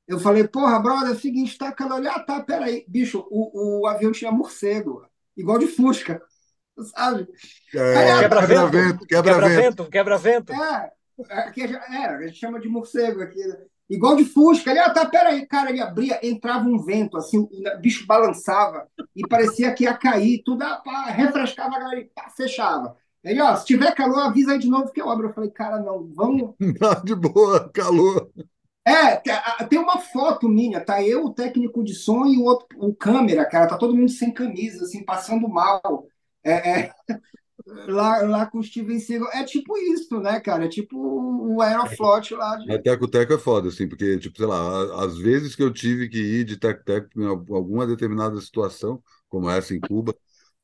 Eu 0.06 0.18
falei, 0.20 0.46
porra, 0.46 0.78
brother, 0.80 1.10
é 1.10 1.12
o 1.12 1.18
seguinte, 1.18 1.56
tá 1.56 1.72
calor. 1.72 2.06
Ah, 2.06 2.20
tá, 2.20 2.42
peraí. 2.42 2.84
Bicho, 2.86 3.26
o, 3.30 3.82
o 3.82 3.86
avião 3.86 4.12
tinha 4.12 4.30
morcego, 4.30 5.06
igual 5.36 5.58
de 5.58 5.66
Fusca, 5.66 6.20
sabe? 6.94 7.26
É, 7.74 8.18
quebra-vento, 8.20 9.06
quebra-vento. 9.06 9.88
Quebra-vento, 9.88 10.52
É, 11.30 11.38
aqui, 11.40 11.62
é, 11.62 11.66
é, 11.72 12.06
a 12.06 12.26
gente 12.26 12.38
chama 12.38 12.60
de 12.60 12.68
morcego 12.68 13.22
aqui, 13.22 13.46
né? 13.46 13.56
Igual 13.88 14.16
de 14.16 14.24
Fusca. 14.24 14.70
Ele, 14.70 14.80
ah, 14.80 14.90
tá, 14.90 15.06
peraí. 15.06 15.46
Cara, 15.46 15.70
ele 15.70 15.80
abria, 15.80 16.18
entrava 16.22 16.68
um 16.68 16.78
vento, 16.78 17.16
assim, 17.16 17.38
o 17.38 17.50
bicho 17.80 18.06
balançava 18.06 18.88
e 19.14 19.26
parecia 19.28 19.72
que 19.72 19.84
ia 19.84 19.94
cair, 19.94 20.42
tudo 20.44 20.62
ah, 20.62 20.80
pá, 20.84 21.04
refrescava, 21.06 21.76
e 21.96 22.04
pá, 22.04 22.30
fechava. 22.36 22.96
Ele, 23.22 23.40
ó, 23.40 23.56
se 23.56 23.64
tiver 23.64 23.94
calor, 23.94 24.20
avisa 24.20 24.52
aí 24.52 24.58
de 24.58 24.68
novo 24.68 24.92
que 24.92 25.00
eu 25.00 25.08
abro. 25.08 25.28
Eu 25.28 25.32
falei, 25.32 25.50
cara, 25.50 25.80
não, 25.80 26.10
vamos. 26.14 26.54
Tá 26.78 26.94
de 26.94 27.14
boa, 27.14 27.70
calor. 27.70 28.30
É, 28.86 29.16
tem 29.66 29.78
uma 29.78 29.98
foto 29.98 30.46
minha, 30.46 30.78
tá 30.78 31.02
eu, 31.02 31.24
o 31.24 31.32
técnico 31.32 31.82
de 31.82 31.94
som 31.94 32.26
e 32.26 32.36
o 32.36 32.44
outro, 32.44 32.66
o 32.76 32.94
câmera, 32.94 33.46
cara, 33.46 33.66
tá 33.66 33.78
todo 33.78 33.96
mundo 33.96 34.10
sem 34.10 34.30
camisa, 34.30 34.84
assim, 34.84 35.02
passando 35.02 35.48
mal. 35.48 36.06
É, 36.44 36.82
é, 36.82 36.90
lá, 37.66 38.18
lá 38.22 38.46
com 38.46 38.58
o 38.58 38.62
Steven 38.62 38.98
Seagal. 38.98 39.30
É 39.32 39.44
tipo 39.44 39.76
isso, 39.76 40.20
né, 40.20 40.40
cara? 40.40 40.66
É 40.66 40.68
tipo 40.68 40.96
o 40.96 41.60
Aeroflot 41.60 42.34
lá. 42.34 42.56
De... 42.56 42.72
A 42.72 42.80
Teco-Teco 42.80 43.32
é 43.32 43.38
foda, 43.38 43.68
assim, 43.68 43.88
porque, 43.88 44.18
tipo, 44.18 44.36
sei 44.36 44.46
lá, 44.46 45.04
às 45.04 45.16
vezes 45.18 45.54
que 45.54 45.62
eu 45.62 45.72
tive 45.72 46.08
que 46.08 46.18
ir 46.18 46.44
de 46.44 46.56
Teco-Teco 46.56 47.08
em 47.16 47.26
alguma 47.26 47.86
determinada 47.86 48.40
situação, 48.40 49.02
como 49.28 49.48
essa 49.48 49.74
em 49.74 49.80
Cuba, 49.80 50.14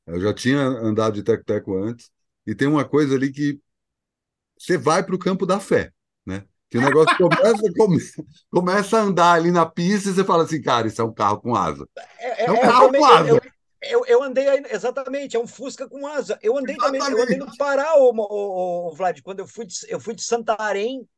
eu 0.07 0.21
já 0.21 0.35
tinha 0.35 0.61
andado 0.61 1.15
de 1.15 1.23
Teco-Teco 1.23 1.77
antes, 1.77 2.11
e 2.47 2.55
tem 2.55 2.69
uma 2.69 2.85
coisa 2.85 3.15
ali 3.15 3.31
que 3.31 3.61
você 4.59 4.77
vai 4.77 5.03
para 5.03 5.15
o 5.15 5.19
campo 5.19 5.47
da 5.47 5.59
fé, 5.59 5.93
né? 6.27 6.45
Que 6.69 6.79
o 6.79 6.81
negócio 6.81 7.17
começa, 7.17 7.73
começa, 7.77 8.25
começa 8.51 8.99
a 8.99 9.03
andar 9.03 9.33
ali 9.33 9.51
na 9.51 9.67
pista 9.67 10.11
e 10.11 10.13
você 10.13 10.25
fala 10.25 10.45
assim, 10.45 10.61
cara, 10.61 10.87
isso 10.87 11.01
é 11.01 11.05
um 11.05 11.13
carro 11.13 11.41
com 11.41 11.55
asa. 11.55 11.87
É, 12.19 12.45
é, 12.45 12.47
é 12.47 12.51
um 12.51 12.57
é, 12.57 12.61
carro 12.61 12.93
com 12.93 13.05
asa. 13.05 13.29
Eu, 13.29 13.41
eu, 13.83 14.05
eu, 14.07 14.23
andei 14.23 14.47
aí, 14.49 14.63
exatamente, 14.71 15.37
é 15.37 15.41
um 15.41 15.47
Fusca 15.47 15.89
com 15.89 16.07
asa. 16.07 16.39
Eu 16.43 16.57
andei 16.57 16.77
exatamente. 16.77 17.03
também, 17.03 17.19
eu 17.19 17.25
andei 17.25 17.37
no 17.39 17.57
Pará, 17.57 17.97
o, 17.97 18.11
o, 18.11 18.89
o, 18.89 18.95
Vlad, 18.95 19.21
quando 19.23 19.41
eu 19.41 19.47
fui 19.47 19.65
de, 19.67 19.75
eu 19.89 19.99
fui 19.99 20.15
de 20.15 20.23
Santarém 20.23 21.09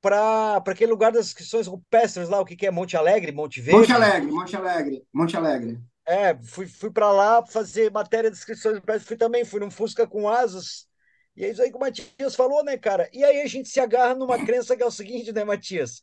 para 0.00 0.62
aquele 0.66 0.92
lugar 0.92 1.10
das 1.10 1.26
inscrições 1.26 1.66
rupestres 1.66 2.28
lá, 2.28 2.40
o 2.40 2.44
que, 2.44 2.54
que 2.54 2.66
é 2.66 2.70
Monte 2.70 2.96
Alegre, 2.96 3.32
Monte 3.32 3.60
Verde? 3.60 3.80
Monte 3.80 3.92
Alegre, 3.92 4.30
Monte 4.30 4.56
Alegre, 4.56 5.04
Monte 5.12 5.36
Alegre. 5.36 5.80
É, 6.06 6.36
fui, 6.44 6.68
fui 6.68 6.90
para 6.90 7.10
lá 7.10 7.44
fazer 7.44 7.90
matéria 7.90 8.30
de 8.30 8.36
inscrições 8.36 8.76
rupestres, 8.76 9.08
fui 9.08 9.16
também, 9.16 9.44
fui 9.44 9.58
num 9.58 9.70
Fusca 9.70 10.06
com 10.06 10.28
asas 10.28 10.86
E 11.34 11.44
é 11.44 11.50
isso 11.50 11.60
aí 11.60 11.70
que 11.70 11.76
o 11.76 11.80
Matias 11.80 12.36
falou, 12.36 12.62
né, 12.62 12.76
cara? 12.76 13.10
E 13.12 13.24
aí 13.24 13.42
a 13.42 13.46
gente 13.48 13.68
se 13.68 13.80
agarra 13.80 14.14
numa 14.14 14.38
crença 14.44 14.76
que 14.76 14.82
é 14.84 14.86
o 14.86 14.90
seguinte, 14.92 15.32
né, 15.32 15.42
Matias? 15.42 16.00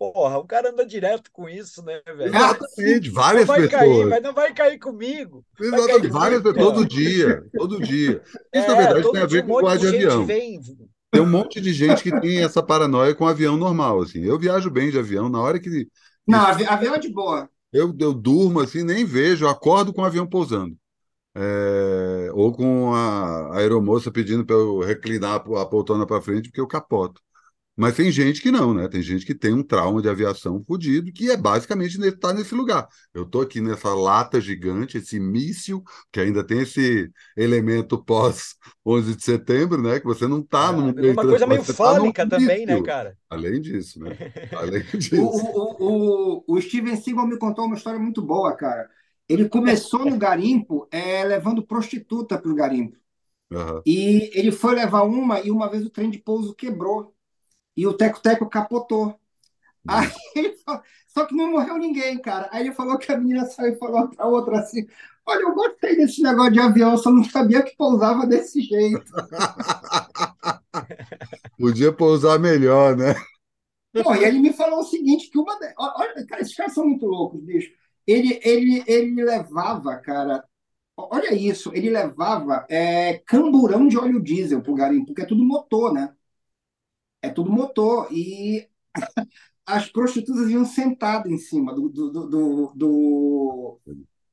Porra, 0.00 0.38
o 0.38 0.46
cara 0.46 0.70
anda 0.70 0.86
direto 0.86 1.30
com 1.30 1.46
isso, 1.46 1.84
né, 1.84 2.00
velho? 2.06 2.34
Exatamente, 2.34 3.10
várias 3.10 3.46
não 3.46 3.54
vai 3.54 3.68
pessoas. 3.68 3.80
Cair, 3.82 4.06
mas 4.06 4.22
não 4.22 4.32
vai 4.32 4.54
cair 4.54 4.78
comigo. 4.78 5.44
Exatamente, 5.60 6.08
várias 6.08 6.42
pessoas, 6.42 6.64
todo 6.64 6.88
dia, 6.88 7.44
todo 7.54 7.82
dia. 7.82 8.22
Isso, 8.32 8.64
é, 8.64 8.66
na 8.66 8.74
verdade, 8.76 9.12
tem 9.12 9.20
a 9.20 9.26
ver 9.26 9.44
com 9.44 9.52
o 9.52 9.58
um 9.58 9.76
de 9.76 9.86
avião. 9.88 10.24
Vem... 10.24 10.58
Tem 11.10 11.20
um 11.20 11.28
monte 11.28 11.60
de 11.60 11.70
gente 11.74 12.02
que 12.02 12.18
tem 12.18 12.42
essa 12.42 12.62
paranoia 12.62 13.14
com 13.14 13.26
avião 13.26 13.58
normal, 13.58 14.00
assim. 14.00 14.24
Eu 14.24 14.38
viajo 14.38 14.70
bem 14.70 14.90
de 14.90 14.98
avião, 14.98 15.28
na 15.28 15.38
hora 15.38 15.60
que... 15.60 15.86
Não, 16.26 16.46
avião 16.46 16.94
é 16.94 16.98
de 16.98 17.12
boa. 17.12 17.46
Eu, 17.70 17.94
eu 18.00 18.14
durmo 18.14 18.60
assim, 18.60 18.82
nem 18.82 19.04
vejo, 19.04 19.46
acordo 19.46 19.92
com 19.92 20.00
o 20.00 20.06
avião 20.06 20.26
pousando. 20.26 20.74
É, 21.34 22.30
ou 22.32 22.52
com 22.52 22.94
a, 22.94 23.54
a 23.54 23.58
aeromoça 23.58 24.10
pedindo 24.10 24.46
para 24.46 24.56
eu 24.56 24.80
reclinar 24.80 25.34
a 25.34 25.66
poltrona 25.66 26.06
para 26.06 26.22
frente 26.22 26.48
porque 26.48 26.60
eu 26.60 26.66
capoto. 26.66 27.20
Mas 27.80 27.96
tem 27.96 28.12
gente 28.12 28.42
que 28.42 28.50
não, 28.50 28.74
né? 28.74 28.86
Tem 28.88 29.00
gente 29.00 29.24
que 29.24 29.34
tem 29.34 29.54
um 29.54 29.62
trauma 29.62 30.02
de 30.02 30.08
aviação 30.10 30.62
fodido, 30.62 31.10
que 31.10 31.30
é 31.30 31.36
basicamente 31.36 31.98
estar 31.98 32.28
tá 32.28 32.34
nesse 32.34 32.54
lugar. 32.54 32.86
Eu 33.14 33.22
estou 33.22 33.40
aqui 33.40 33.58
nessa 33.58 33.94
lata 33.94 34.38
gigante, 34.38 34.98
esse 34.98 35.18
míssil, 35.18 35.82
que 36.12 36.20
ainda 36.20 36.44
tem 36.44 36.60
esse 36.60 37.10
elemento 37.34 37.96
pós 38.04 38.54
11 38.84 39.16
de 39.16 39.24
setembro, 39.24 39.80
né? 39.80 39.98
Que 39.98 40.04
você 40.04 40.28
não 40.28 40.40
está 40.40 40.68
é, 40.68 40.72
num. 40.72 41.12
Uma 41.12 41.26
coisa 41.26 41.46
meio 41.46 41.64
fálica 41.64 42.28
tá 42.28 42.36
também, 42.36 42.66
né, 42.66 42.82
cara? 42.82 43.16
Além 43.30 43.58
disso, 43.62 43.98
né? 43.98 44.10
Além 44.52 44.82
disso. 44.82 45.16
o, 45.18 45.38
o, 45.80 46.44
o, 46.48 46.56
o 46.56 46.60
Steven 46.60 46.96
Seagal 46.96 47.26
me 47.26 47.38
contou 47.38 47.64
uma 47.64 47.76
história 47.76 47.98
muito 47.98 48.20
boa, 48.20 48.54
cara. 48.54 48.90
Ele 49.26 49.48
começou 49.48 50.04
no 50.04 50.18
garimpo 50.18 50.86
é, 50.90 51.24
levando 51.24 51.66
prostituta 51.66 52.36
para 52.36 52.52
o 52.52 52.54
garimpo. 52.54 52.98
Uhum. 53.50 53.80
E 53.86 54.30
ele 54.34 54.52
foi 54.52 54.74
levar 54.74 55.04
uma 55.04 55.40
e 55.40 55.50
uma 55.50 55.70
vez 55.70 55.82
o 55.86 55.88
trem 55.88 56.10
de 56.10 56.18
pouso 56.18 56.54
quebrou 56.54 57.14
e 57.76 57.86
o 57.86 57.94
Teco-Teco 57.94 58.48
capotou. 58.48 59.18
Aí 59.86 60.10
ele 60.36 60.56
falou, 60.58 60.82
só 61.08 61.26
que 61.26 61.34
não 61.34 61.50
morreu 61.50 61.78
ninguém, 61.78 62.20
cara. 62.20 62.48
Aí 62.52 62.66
ele 62.66 62.74
falou 62.74 62.98
que 62.98 63.10
a 63.10 63.18
menina 63.18 63.46
saiu 63.46 63.74
e 63.74 63.78
falou 63.78 64.08
para 64.08 64.26
outra 64.26 64.60
assim: 64.60 64.86
Olha, 65.26 65.42
eu 65.42 65.54
gostei 65.54 65.96
desse 65.96 66.22
negócio 66.22 66.52
de 66.52 66.60
avião, 66.60 66.96
só 66.96 67.10
não 67.10 67.24
sabia 67.24 67.62
que 67.62 67.76
pousava 67.76 68.26
desse 68.26 68.60
jeito. 68.60 69.12
Podia 71.58 71.92
pousar 71.92 72.38
melhor, 72.38 72.96
né? 72.96 73.14
Bom, 74.02 74.14
e 74.14 74.24
ele 74.24 74.38
me 74.38 74.52
falou 74.52 74.80
o 74.80 74.84
seguinte: 74.84 75.30
que 75.30 75.38
uma. 75.38 75.58
Olha, 75.78 76.26
cara, 76.26 76.42
esses 76.42 76.54
caras 76.54 76.74
são 76.74 76.86
muito 76.86 77.06
loucos, 77.06 77.42
bicho. 77.42 77.70
Ele, 78.06 78.40
ele, 78.42 78.84
ele 78.86 79.24
levava, 79.24 79.96
cara. 79.96 80.44
Olha 80.96 81.34
isso, 81.34 81.70
ele 81.74 81.88
levava 81.88 82.66
é, 82.68 83.18
camburão 83.26 83.88
de 83.88 83.96
óleo 83.96 84.22
diesel 84.22 84.60
pro 84.60 84.74
garimpo, 84.74 85.06
porque 85.06 85.22
é 85.22 85.26
tudo 85.26 85.42
motor, 85.44 85.94
né? 85.94 86.14
É 87.22 87.28
tudo 87.28 87.52
motor. 87.52 88.08
E 88.10 88.68
as 89.66 89.88
prostitutas 89.88 90.50
iam 90.50 90.64
sentadas 90.64 91.30
em 91.30 91.38
cima 91.38 91.74
do, 91.74 91.88
do, 91.88 92.10
do, 92.10 92.72
do, 92.74 93.80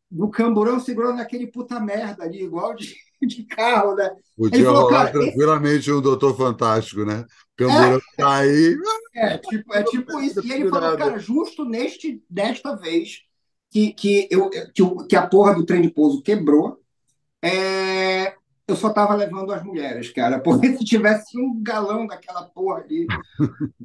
do 0.10 0.30
camburão, 0.30 0.80
segurando 0.80 1.20
aquele 1.22 1.48
puta 1.48 1.80
merda 1.80 2.24
ali, 2.24 2.44
igual 2.44 2.76
de, 2.76 2.96
de 3.22 3.44
carro, 3.44 3.96
né? 3.96 4.10
Podia 4.36 4.66
falou, 4.66 4.84
rolar 4.84 5.12
tranquilamente 5.12 5.92
um 5.92 6.02
Doutor 6.02 6.36
Fantástico, 6.36 7.04
né? 7.04 7.26
Camburão 7.56 7.98
é, 7.98 8.02
tá 8.16 8.36
aí. 8.38 8.78
É, 9.16 9.38
tipo, 9.38 9.74
é 9.74 9.84
tipo 9.84 10.20
isso. 10.22 10.46
E 10.46 10.52
ele 10.52 10.70
falou, 10.70 10.98
cara, 10.98 11.20
justo 11.20 11.66
neste, 11.66 12.24
desta 12.30 12.76
vez 12.76 13.24
que, 13.70 13.94
que, 13.94 14.28
eu, 14.32 14.50
que, 14.50 15.08
que 15.10 15.16
a 15.16 15.28
porra 15.28 15.54
do 15.54 15.66
trem 15.66 15.82
de 15.82 15.90
pouso 15.90 16.22
quebrou, 16.22 16.80
é, 17.42 18.36
eu 18.68 18.76
só 18.76 18.90
tava 18.90 19.16
levando 19.16 19.54
as 19.54 19.64
mulheres, 19.64 20.12
cara, 20.12 20.40
porque 20.42 20.76
se 20.76 20.84
tivesse 20.84 21.40
um 21.40 21.62
galão 21.62 22.06
daquela 22.06 22.44
porra 22.44 22.82
ali. 22.82 23.08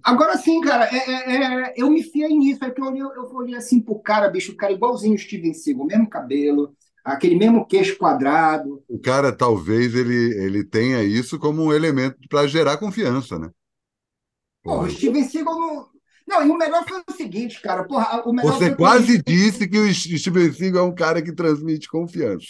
Agora 0.02 0.36
sim, 0.36 0.60
cara, 0.60 0.86
é, 0.86 0.96
é, 0.96 1.34
é, 1.34 1.74
eu 1.76 1.88
me 1.88 2.02
fiei 2.02 2.28
nisso, 2.28 2.64
é 2.64 2.70
que 2.70 2.80
eu 2.80 2.86
olhei, 2.86 3.02
eu 3.02 3.34
olhei 3.34 3.54
assim 3.54 3.80
pro 3.80 3.98
cara, 4.00 4.28
bicho, 4.28 4.52
o 4.52 4.56
cara 4.56 4.72
igualzinho 4.72 5.14
o 5.14 5.18
Steven 5.18 5.54
Seagal, 5.54 5.86
mesmo 5.86 6.10
cabelo, 6.10 6.74
aquele 7.04 7.36
mesmo 7.36 7.64
queixo 7.64 7.96
quadrado. 7.96 8.82
O 8.88 8.98
cara, 8.98 9.32
talvez, 9.32 9.94
ele, 9.94 10.34
ele 10.42 10.64
tenha 10.64 11.02
isso 11.02 11.38
como 11.38 11.62
um 11.62 11.72
elemento 11.72 12.16
para 12.28 12.46
gerar 12.48 12.76
confiança, 12.76 13.38
né? 13.38 13.50
Pô, 14.62 14.80
o 14.80 14.90
Steven 14.90 15.24
Seagal 15.24 15.58
não. 15.58 15.92
Não, 16.24 16.46
e 16.46 16.50
o 16.50 16.56
melhor 16.56 16.84
foi 16.88 17.02
o 17.06 17.12
seguinte, 17.12 17.60
cara. 17.60 17.84
Porra, 17.84 18.22
o 18.24 18.32
melhor 18.32 18.52
Você 18.52 18.74
quase 18.74 19.20
disse 19.22 19.68
que 19.68 19.76
o 19.76 19.92
Steven 19.92 20.52
Seagal 20.52 20.86
é 20.86 20.88
um 20.88 20.94
cara 20.94 21.20
que 21.20 21.32
transmite 21.32 21.88
confiança. 21.88 22.46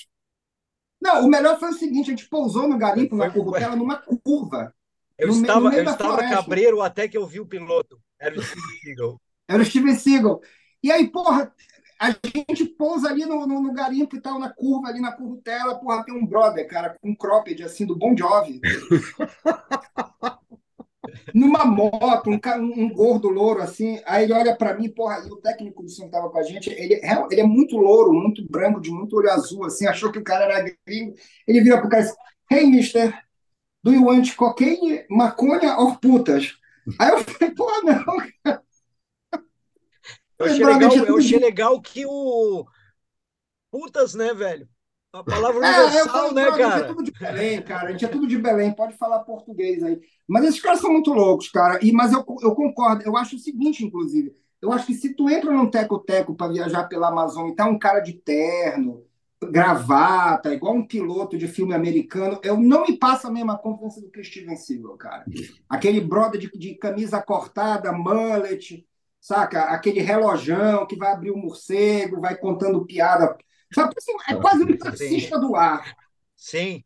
Não, 1.02 1.26
o 1.26 1.28
melhor 1.28 1.58
foi 1.58 1.70
o 1.70 1.74
seguinte: 1.74 2.12
a 2.12 2.14
gente 2.14 2.28
pousou 2.28 2.68
no 2.68 2.78
garimpo, 2.78 3.16
na 3.16 3.28
curva, 3.28 3.74
numa 3.74 3.96
curva. 3.96 4.72
Eu 5.18 5.28
no 5.28 5.34
estava, 5.34 5.68
meio 5.68 5.82
eu 5.82 5.90
estava 5.90 6.18
cabreiro 6.28 6.80
até 6.80 7.08
que 7.08 7.18
eu 7.18 7.26
vi 7.26 7.40
o 7.40 7.46
piloto. 7.46 8.00
Era 8.20 8.38
o 8.38 8.42
Steven 8.42 8.78
Seagal. 8.82 9.20
Era 9.48 9.62
o 9.62 9.64
Steven 9.64 9.94
Seagal. 9.96 10.40
E 10.80 10.92
aí, 10.92 11.10
porra, 11.10 11.52
a 11.98 12.10
gente 12.48 12.66
pousa 12.66 13.08
ali 13.08 13.26
no, 13.26 13.46
no, 13.46 13.60
no, 13.60 13.72
garimpo 13.72 14.16
e 14.16 14.20
tal, 14.20 14.38
na 14.38 14.48
curva, 14.48 14.88
ali 14.88 15.00
na 15.00 15.12
curva 15.12 15.40
porra, 15.80 16.04
tem 16.04 16.14
um 16.14 16.24
brother, 16.24 16.68
cara, 16.68 16.96
com 17.00 17.10
um 17.10 17.16
cropped, 17.16 17.62
assim, 17.64 17.84
do 17.84 17.96
Bon 17.96 18.16
Jovi. 18.16 18.60
numa 21.34 21.64
moto, 21.64 22.30
um, 22.30 22.38
um, 22.60 22.92
gordo 22.92 23.28
louro 23.28 23.62
assim. 23.62 24.00
Aí 24.06 24.24
ele 24.24 24.32
olha 24.32 24.56
para 24.56 24.74
mim, 24.74 24.88
porra, 24.88 25.24
e 25.26 25.30
o 25.30 25.36
técnico 25.36 25.82
do 25.82 25.88
som 25.88 26.08
tava 26.08 26.30
com 26.30 26.38
a 26.38 26.42
gente, 26.42 26.70
ele, 26.70 26.94
é, 26.94 27.26
ele 27.30 27.40
é 27.40 27.46
muito 27.46 27.76
louro, 27.76 28.12
muito 28.12 28.46
branco, 28.48 28.80
de 28.80 28.90
muito 28.90 29.16
olho 29.16 29.30
azul, 29.30 29.64
assim, 29.64 29.86
achou 29.86 30.10
que 30.10 30.18
o 30.18 30.24
cara 30.24 30.44
era 30.44 30.74
gringo. 30.86 31.14
Ele 31.46 31.60
vira 31.60 31.80
pro 31.80 31.88
cara 31.88 32.02
e 32.02 32.06
diz: 32.06 32.16
Hey, 32.50 32.66
mister, 32.66 33.14
do 33.82 33.92
you 33.92 34.04
want 34.04 34.34
cocaine, 34.36 35.04
maconha 35.08 35.76
ou 35.78 35.96
putas? 35.96 36.56
Aí 36.98 37.10
eu 37.10 37.24
falei, 37.24 37.54
pô, 37.54 37.70
não, 37.82 38.04
cara. 38.44 38.62
Eu 40.38 40.46
achei, 40.46 40.64
legal, 40.64 40.96
eu 40.96 41.18
achei 41.18 41.38
legal 41.38 41.80
que 41.80 42.04
o. 42.04 42.66
Putas, 43.70 44.14
né, 44.14 44.34
velho? 44.34 44.68
A 45.12 45.22
palavra 45.22 45.58
universal, 45.58 46.30
é, 46.30 46.32
né, 46.32 46.44
cara? 46.46 46.66
A 46.66 46.78
gente 46.78 46.84
é 46.84 46.88
tudo 46.88 47.02
de 47.02 47.12
Belém, 47.12 47.62
cara. 47.62 47.88
A 47.88 47.92
gente 47.92 48.04
é 48.04 48.08
tudo 48.08 48.26
de 48.26 48.38
Belém, 48.38 48.72
pode 48.72 48.96
falar 48.96 49.20
português 49.20 49.82
aí. 49.82 50.00
Mas 50.26 50.44
esses 50.44 50.60
caras 50.60 50.80
são 50.80 50.90
muito 50.90 51.12
loucos, 51.12 51.50
cara. 51.50 51.78
E, 51.82 51.92
mas 51.92 52.12
eu, 52.12 52.24
eu 52.40 52.54
concordo. 52.54 53.02
Eu 53.04 53.14
acho 53.16 53.36
o 53.36 53.38
seguinte, 53.38 53.84
inclusive. 53.84 54.34
Eu 54.60 54.72
acho 54.72 54.86
que 54.86 54.94
se 54.94 55.14
tu 55.14 55.28
entra 55.28 55.52
num 55.52 55.68
teco-teco 55.68 56.34
para 56.34 56.52
viajar 56.52 56.84
pela 56.84 57.08
Amazônia 57.08 57.52
e 57.52 57.54
tá 57.54 57.66
um 57.66 57.78
cara 57.78 58.00
de 58.00 58.14
terno, 58.14 59.04
gravata, 59.50 60.54
igual 60.54 60.74
um 60.74 60.86
piloto 60.86 61.36
de 61.36 61.46
filme 61.46 61.74
americano, 61.74 62.40
eu 62.42 62.56
não 62.56 62.86
me 62.86 62.96
passa 62.96 63.28
a 63.28 63.30
mesma 63.30 63.58
confiança 63.58 64.00
do 64.00 64.10
que 64.10 64.24
Steven 64.24 64.56
Seagal, 64.56 64.96
cara. 64.96 65.24
Aquele 65.68 66.00
brother 66.00 66.40
de, 66.40 66.50
de 66.56 66.74
camisa 66.76 67.20
cortada, 67.20 67.92
mullet, 67.92 68.86
saca? 69.20 69.64
Aquele 69.64 70.00
relojão 70.00 70.86
que 70.86 70.96
vai 70.96 71.12
abrir 71.12 71.32
o 71.32 71.36
um 71.36 71.42
morcego, 71.42 72.20
vai 72.20 72.34
contando 72.36 72.86
piada 72.86 73.36
Sabe, 73.74 73.94
assim, 73.96 74.12
é 74.28 74.34
quase 74.36 74.64
um 74.64 74.76
taxista 74.76 75.38
do 75.38 75.56
ar. 75.56 75.96
Sim. 76.36 76.82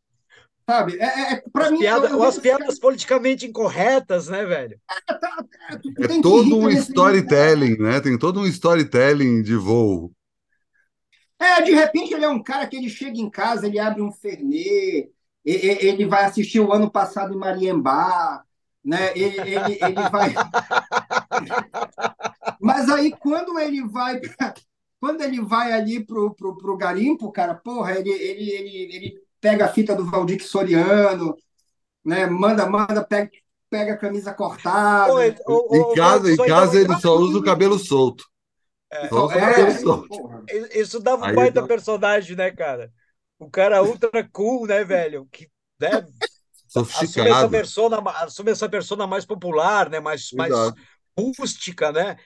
Sabe? 0.69 0.99
É, 0.99 1.05
é, 1.05 1.33
é 1.35 1.43
para 1.53 1.71
mim. 1.71 1.79
Piada, 1.79 2.09
eu, 2.09 2.17
eu, 2.17 2.23
as 2.25 2.39
piadas 2.39 2.79
politicamente 2.79 3.47
incorretas, 3.47 4.29
né, 4.29 4.45
velho? 4.45 4.81
É, 4.91 5.15
tá, 5.15 5.45
é, 5.71 5.75
é 6.05 6.21
todo 6.21 6.59
um 6.59 6.69
storytelling, 6.71 7.79
né? 7.79 8.01
Tem 8.01 8.19
todo 8.19 8.41
um 8.41 8.47
storytelling 8.47 9.43
de 9.43 9.55
voo. 9.55 10.13
É, 11.39 11.63
de 11.63 11.73
repente 11.73 12.15
ele 12.15 12.25
é 12.25 12.29
um 12.29 12.43
cara 12.43 12.67
que 12.67 12.77
ele 12.77 12.89
chega 12.89 13.19
em 13.19 13.31
casa, 13.31 13.67
ele 13.67 13.79
abre 13.79 14.01
um 14.01 14.11
Fernet, 14.11 15.11
ele 15.45 16.07
vai 16.07 16.25
assistir 16.25 16.61
o 16.61 16.73
ano 16.73 16.91
passado 16.91 17.35
em 17.35 17.39
Mariembá, 17.39 18.43
né? 18.83 19.13
Ele, 19.15 19.39
ele, 19.39 19.79
ele 19.81 20.09
vai. 20.11 20.35
Mas 22.61 22.89
aí, 22.89 23.13
quando 23.13 23.59
ele 23.59 23.87
vai 23.87 24.21
quando 25.01 25.23
ele 25.23 25.41
vai 25.41 25.73
ali 25.73 26.05
pro, 26.05 26.35
pro, 26.35 26.57
pro 26.57 26.77
garimpo, 26.77 27.31
cara, 27.31 27.55
porra, 27.55 27.99
ele, 27.99 28.11
ele, 28.11 28.51
ele, 28.51 28.97
ele 28.97 29.23
pega 29.41 29.67
a 29.67 29.69
fita 29.69 29.95
do 29.95 30.05
Valdir 30.05 30.43
Soriano, 30.45 31.37
né? 32.05 32.27
Manda, 32.27 32.67
manda, 32.69 33.05
pega, 33.05 33.31
pega 33.69 33.93
a 33.95 33.99
camisa 33.99 34.33
cortada. 34.33 35.13
Oi, 35.13 35.35
em 35.73 35.95
casa, 35.95 36.33
em 36.33 36.37
casa 36.37 36.81
ele 36.81 36.97
só 36.97 37.17
usa 37.17 37.39
o 37.39 37.45
cabelo 37.45 37.79
solto. 37.79 38.25
É, 38.91 39.09
só 39.09 39.27
usa 39.27 39.35
é, 39.35 39.39
o 39.39 39.41
cabelo 39.41 39.79
solto. 39.79 40.45
Isso 40.75 41.01
dava 41.01 41.27
um 41.27 41.35
baita 41.35 41.61
dá... 41.61 41.67
personagem, 41.67 42.37
né, 42.37 42.51
cara? 42.51 42.91
O 43.39 43.51
cara 43.51 43.83
ultra 43.83 44.27
cool, 44.33 44.67
né, 44.67 44.83
velho? 44.83 45.29
Que, 45.31 45.49
né, 45.79 46.07
Sofisticado. 46.69 47.29
Assume 47.29 47.39
essa, 47.39 47.49
persona, 47.49 48.11
assume 48.23 48.51
essa 48.51 48.69
persona 48.69 49.07
mais 49.07 49.25
popular, 49.25 49.89
né? 49.89 50.01
Mais, 50.01 50.31
mais 50.33 50.53
rústica, 51.19 51.93
né? 51.93 52.17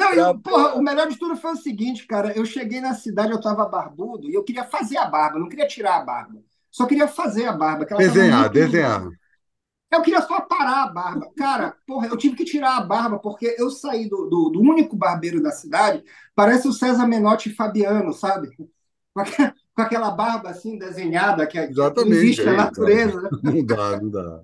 Não, 0.00 0.38
pra... 0.38 0.52
porra, 0.52 0.74
o 0.74 0.82
melhor 0.82 1.08
de 1.08 1.18
tudo 1.18 1.36
foi 1.36 1.52
o 1.52 1.56
seguinte, 1.56 2.06
cara. 2.06 2.32
Eu 2.36 2.44
cheguei 2.44 2.80
na 2.80 2.94
cidade, 2.94 3.32
eu 3.32 3.40
tava 3.40 3.66
barbudo 3.66 4.28
e 4.28 4.34
eu 4.34 4.42
queria 4.44 4.64
fazer 4.64 4.98
a 4.98 5.06
barba, 5.06 5.38
não 5.38 5.48
queria 5.48 5.66
tirar 5.66 5.96
a 5.96 6.04
barba. 6.04 6.42
Só 6.70 6.86
queria 6.86 7.08
fazer 7.08 7.46
a 7.46 7.52
barba. 7.52 7.84
Desenhar, 7.96 8.48
desenhar. 8.48 9.08
Eu 9.90 10.02
queria 10.02 10.22
só 10.22 10.40
parar 10.40 10.84
a 10.84 10.86
barba. 10.86 11.28
Cara, 11.36 11.74
porra, 11.84 12.06
eu 12.06 12.16
tive 12.16 12.36
que 12.36 12.44
tirar 12.44 12.76
a 12.76 12.80
barba 12.80 13.18
porque 13.18 13.56
eu 13.58 13.70
saí 13.70 14.08
do, 14.08 14.28
do, 14.28 14.50
do 14.50 14.60
único 14.60 14.96
barbeiro 14.96 15.42
da 15.42 15.50
cidade, 15.50 16.04
parece 16.34 16.68
o 16.68 16.72
César 16.72 17.06
Menotti 17.08 17.50
Fabiano, 17.50 18.12
sabe? 18.12 18.48
com, 19.12 19.24
com 19.74 19.82
aquela 19.82 20.12
barba 20.12 20.50
assim 20.50 20.78
desenhada 20.78 21.46
que, 21.46 21.58
Exatamente, 21.58 22.16
existe 22.16 22.44
na 22.44 22.52
natureza. 22.52 23.20
Né? 23.20 23.30
Não 23.42 23.64
dá, 23.64 24.00
não 24.00 24.10
dá. 24.10 24.40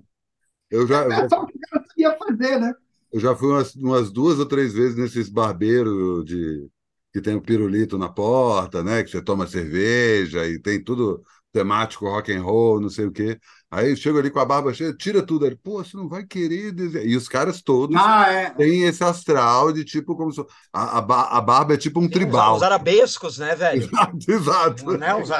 Eu 0.69 0.85
já, 0.87 1.05
é 1.05 1.29
só 1.29 1.43
o 1.43 1.47
que 1.47 1.59
cara 1.61 1.85
sabia 1.87 2.17
fazer, 2.17 2.61
né? 2.61 2.75
Eu 3.13 3.21
já 3.21 3.35
fui 3.35 3.49
umas, 3.49 3.75
umas 3.75 4.11
duas 4.11 4.39
ou 4.39 4.47
três 4.47 4.73
vezes 4.73 4.97
nesses 4.97 5.29
barbeiros 5.29 6.25
de 6.25 6.69
que 7.13 7.23
tem 7.23 7.35
o 7.35 7.41
pirulito 7.41 7.97
na 7.97 8.11
porta, 8.11 8.83
né? 8.85 9.03
Que 9.03 9.11
você 9.11 9.23
toma 9.23 9.47
cerveja 9.47 10.47
e 10.47 10.59
tem 10.61 10.83
tudo 10.83 11.25
temático 11.51 12.07
rock 12.07 12.31
and 12.31 12.43
roll, 12.43 12.79
não 12.79 12.91
sei 12.91 13.07
o 13.07 13.11
quê. 13.11 13.39
Aí 13.71 13.91
eu 13.91 13.97
chego 13.97 14.19
ali 14.19 14.31
com 14.31 14.39
a 14.39 14.45
barba 14.45 14.75
cheia, 14.75 14.93
tira 14.93 15.23
tudo. 15.23 15.47
Ele, 15.47 15.57
pô, 15.57 15.83
você 15.83 15.97
não 15.97 16.09
vai 16.09 16.25
querer 16.27 16.73
desenhar. 16.73 17.07
E 17.07 17.17
os 17.17 17.27
caras 17.27 17.63
todos 17.63 17.97
ah, 17.99 18.31
é. 18.31 18.51
têm 18.51 18.83
esse 18.83 19.03
astral 19.03 19.73
de 19.73 19.83
tipo 19.83 20.15
como 20.15 20.31
se... 20.31 20.45
a, 20.73 20.99
a, 20.99 21.39
a 21.39 21.41
barba 21.41 21.73
é 21.73 21.79
tipo 21.79 21.99
um 21.99 22.09
tribal. 22.09 22.57
Os 22.57 22.63
arabescos, 22.63 23.39
né, 23.39 23.55
velho? 23.55 23.89
Exato, 23.89 24.31
exato. 24.31 24.99
Né? 24.99 25.15
Os... 25.15 25.31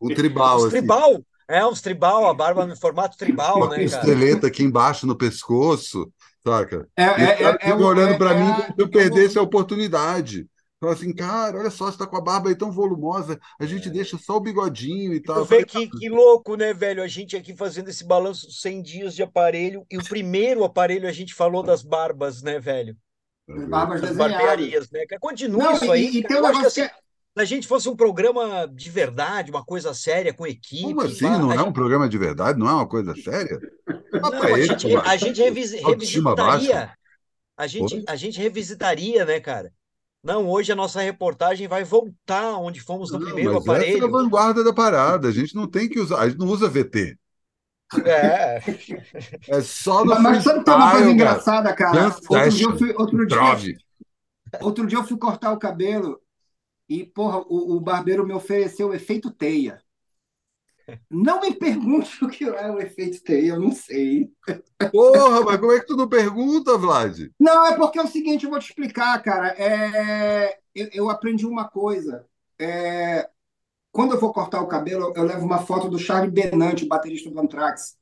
um 0.00 0.14
tribal. 0.14 0.58
Os 0.58 0.64
assim. 0.66 0.76
tribal. 0.76 1.24
É, 1.50 1.66
uns 1.66 1.80
tribal, 1.80 2.26
a 2.28 2.34
barba 2.34 2.66
no 2.66 2.76
formato 2.76 3.16
tribal, 3.16 3.56
Uma 3.56 3.68
né, 3.68 3.84
cara? 3.84 4.02
costeleta 4.02 4.46
aqui 4.46 4.62
embaixo 4.62 5.06
no 5.06 5.16
pescoço, 5.16 6.12
saca? 6.46 6.88
É, 6.96 7.02
é, 7.02 7.42
é, 7.44 7.58
é, 7.70 7.74
olhando 7.74 8.16
para 8.16 8.32
é, 8.32 8.34
mim 8.34 8.50
é, 8.50 8.54
como 8.54 8.74
se 8.74 8.82
eu 8.82 8.90
perdesse 8.90 9.38
a 9.38 9.42
oportunidade. 9.42 10.46
Fala 10.80 10.92
assim, 10.94 11.12
cara, 11.14 11.58
olha 11.58 11.70
só, 11.70 11.90
você 11.90 11.98
tá 11.98 12.06
com 12.06 12.16
a 12.16 12.20
barba 12.22 12.48
aí 12.48 12.56
tão 12.56 12.72
volumosa, 12.72 13.38
a 13.58 13.66
gente 13.66 13.88
É. 13.88 13.90
deixa 13.90 14.16
só 14.18 14.36
o 14.36 14.40
bigodinho 14.40 15.12
e 15.12 15.20
tal. 15.20 15.36
Tu 15.36 15.40
Eu 15.40 15.46
falei, 15.46 15.64
vê 15.64 15.66
que, 15.66 15.88
que 15.88 16.08
louco, 16.08 16.56
né, 16.56 16.72
velho? 16.74 17.02
A 17.02 17.08
gente 17.08 17.36
aqui 17.36 17.54
fazendo 17.56 17.88
esse 17.88 18.04
balanço 18.04 18.46
dos 18.46 18.60
100 18.60 18.82
dias 18.82 19.14
de 19.14 19.22
aparelho, 19.22 19.86
e 19.90 19.98
o 19.98 20.04
primeiro 20.04 20.64
aparelho 20.64 21.08
a 21.08 21.12
gente 21.12 21.34
falou 21.34 21.62
das 21.62 21.82
barbas, 21.82 22.42
né, 22.42 22.58
velho? 22.58 22.96
Barbas 23.68 24.00
Das 24.00 24.10
desenhadas. 24.10 24.36
barbearias, 24.38 24.90
né? 24.90 25.04
Continua 25.20 25.72
Não, 25.72 25.72
isso 25.72 25.90
aí. 25.90 26.06
e, 26.06 26.18
e 26.18 26.24
tem 26.24 26.36
um 26.36 26.40
Eu 26.40 26.46
acho 26.46 26.60
que 26.60 26.66
negócio 26.66 26.66
assim, 26.66 26.80
que 26.82 26.82
é- 26.82 26.88
se 26.88 26.94
a 27.36 27.44
gente 27.44 27.66
fosse 27.66 27.88
um 27.88 27.96
programa 27.96 28.68
de 28.72 28.90
verdade, 28.90 29.50
uma 29.50 29.64
coisa 29.64 29.94
séria, 29.94 30.34
com 30.34 30.46
equipe. 30.46 30.82
Como 30.82 31.02
assim? 31.02 31.24
Não 31.24 31.50
a 31.50 31.54
é 31.54 31.58
gente- 31.58 31.68
um 31.68 31.72
programa 31.72 32.08
de 32.08 32.18
verdade? 32.18 32.58
Não 32.58 32.68
é 32.68 32.72
uma 32.74 32.88
coisa 32.88 33.14
séria? 33.14 33.58
Não, 34.12 34.20
Papo 34.20 34.44
é 34.44 34.52
a 34.52 34.58
esse, 34.58 34.66
gente, 34.68 34.88
mano? 34.88 35.08
a 35.08 35.16
gente 35.16 35.40
Autoestima 35.84 36.34
revisitaria. 36.34 36.92
A 37.56 37.66
gente, 37.66 38.04
a 38.08 38.16
gente 38.16 38.38
revisitaria, 38.40 39.24
né, 39.24 39.38
cara? 39.40 39.72
Não, 40.22 40.48
hoje 40.48 40.70
a 40.72 40.76
nossa 40.76 41.00
reportagem 41.00 41.66
vai 41.66 41.82
voltar 41.84 42.56
onde 42.58 42.80
fomos 42.80 43.10
no 43.10 43.18
Não, 43.18 43.26
primeiro 43.26 43.52
mas 43.54 43.62
essa 43.62 43.72
é 43.72 43.74
a 43.74 43.76
aparelho. 43.78 44.10
vanguarda 44.10 44.62
da 44.64 44.72
parada. 44.72 45.28
A 45.28 45.32
gente 45.32 45.54
não 45.54 45.66
tem 45.66 45.88
que 45.88 45.98
usar, 45.98 46.20
a 46.20 46.28
gente 46.28 46.38
não 46.38 46.46
usa 46.48 46.68
VT. 46.68 47.16
É, 48.04 48.60
É 49.48 49.60
só 49.62 50.04
no 50.04 50.10
Mas, 50.10 50.22
mas 50.22 50.44
sabe 50.44 50.64
que 50.64 50.70
uma 50.70 50.90
coisa 50.92 51.10
engraçada, 51.10 51.74
cara? 51.74 52.04
Outro 52.28 52.50
dia, 52.50 52.72
fui, 52.76 52.94
outro, 52.96 53.26
dia, 53.26 53.38
outro 54.60 54.86
dia 54.86 54.98
eu 54.98 55.04
fui 55.04 55.16
cortar 55.18 55.52
o 55.52 55.58
cabelo 55.58 56.20
e, 56.90 57.06
porra, 57.06 57.38
o, 57.48 57.76
o 57.76 57.80
barbeiro 57.80 58.26
me 58.26 58.34
ofereceu 58.34 58.88
o 58.88 58.94
efeito 58.94 59.30
teia. 59.30 59.80
Não 61.08 61.40
me 61.40 61.54
pergunte 61.54 62.24
o 62.24 62.28
que 62.28 62.42
é 62.42 62.68
o 62.68 62.80
efeito 62.80 63.22
teia, 63.22 63.50
eu 63.50 63.60
não 63.60 63.70
sei. 63.70 64.28
Porra, 64.90 65.44
mas 65.44 65.60
como 65.60 65.70
é 65.70 65.78
que 65.78 65.86
tu 65.86 65.96
não 65.96 66.08
pergunta, 66.08 66.76
Vlad? 66.76 67.30
Não, 67.38 67.64
é 67.64 67.76
porque 67.76 67.96
é 67.96 68.02
o 68.02 68.08
seguinte, 68.08 68.44
eu 68.44 68.50
vou 68.50 68.58
te 68.58 68.70
explicar, 68.70 69.22
cara. 69.22 69.54
É, 69.56 70.58
eu, 70.74 70.88
eu 70.92 71.10
aprendi 71.10 71.46
uma 71.46 71.68
coisa. 71.68 72.26
É, 72.58 73.30
quando 73.92 74.14
eu 74.14 74.20
vou 74.20 74.32
cortar 74.32 74.60
o 74.60 74.66
cabelo, 74.66 75.12
eu 75.14 75.22
levo 75.22 75.46
uma 75.46 75.58
foto 75.58 75.88
do 75.88 75.96
Charlie 75.96 76.32
Benante, 76.32 76.84
o 76.84 76.88
baterista 76.88 77.30
do 77.30 77.38
Anthrax, 77.38 77.96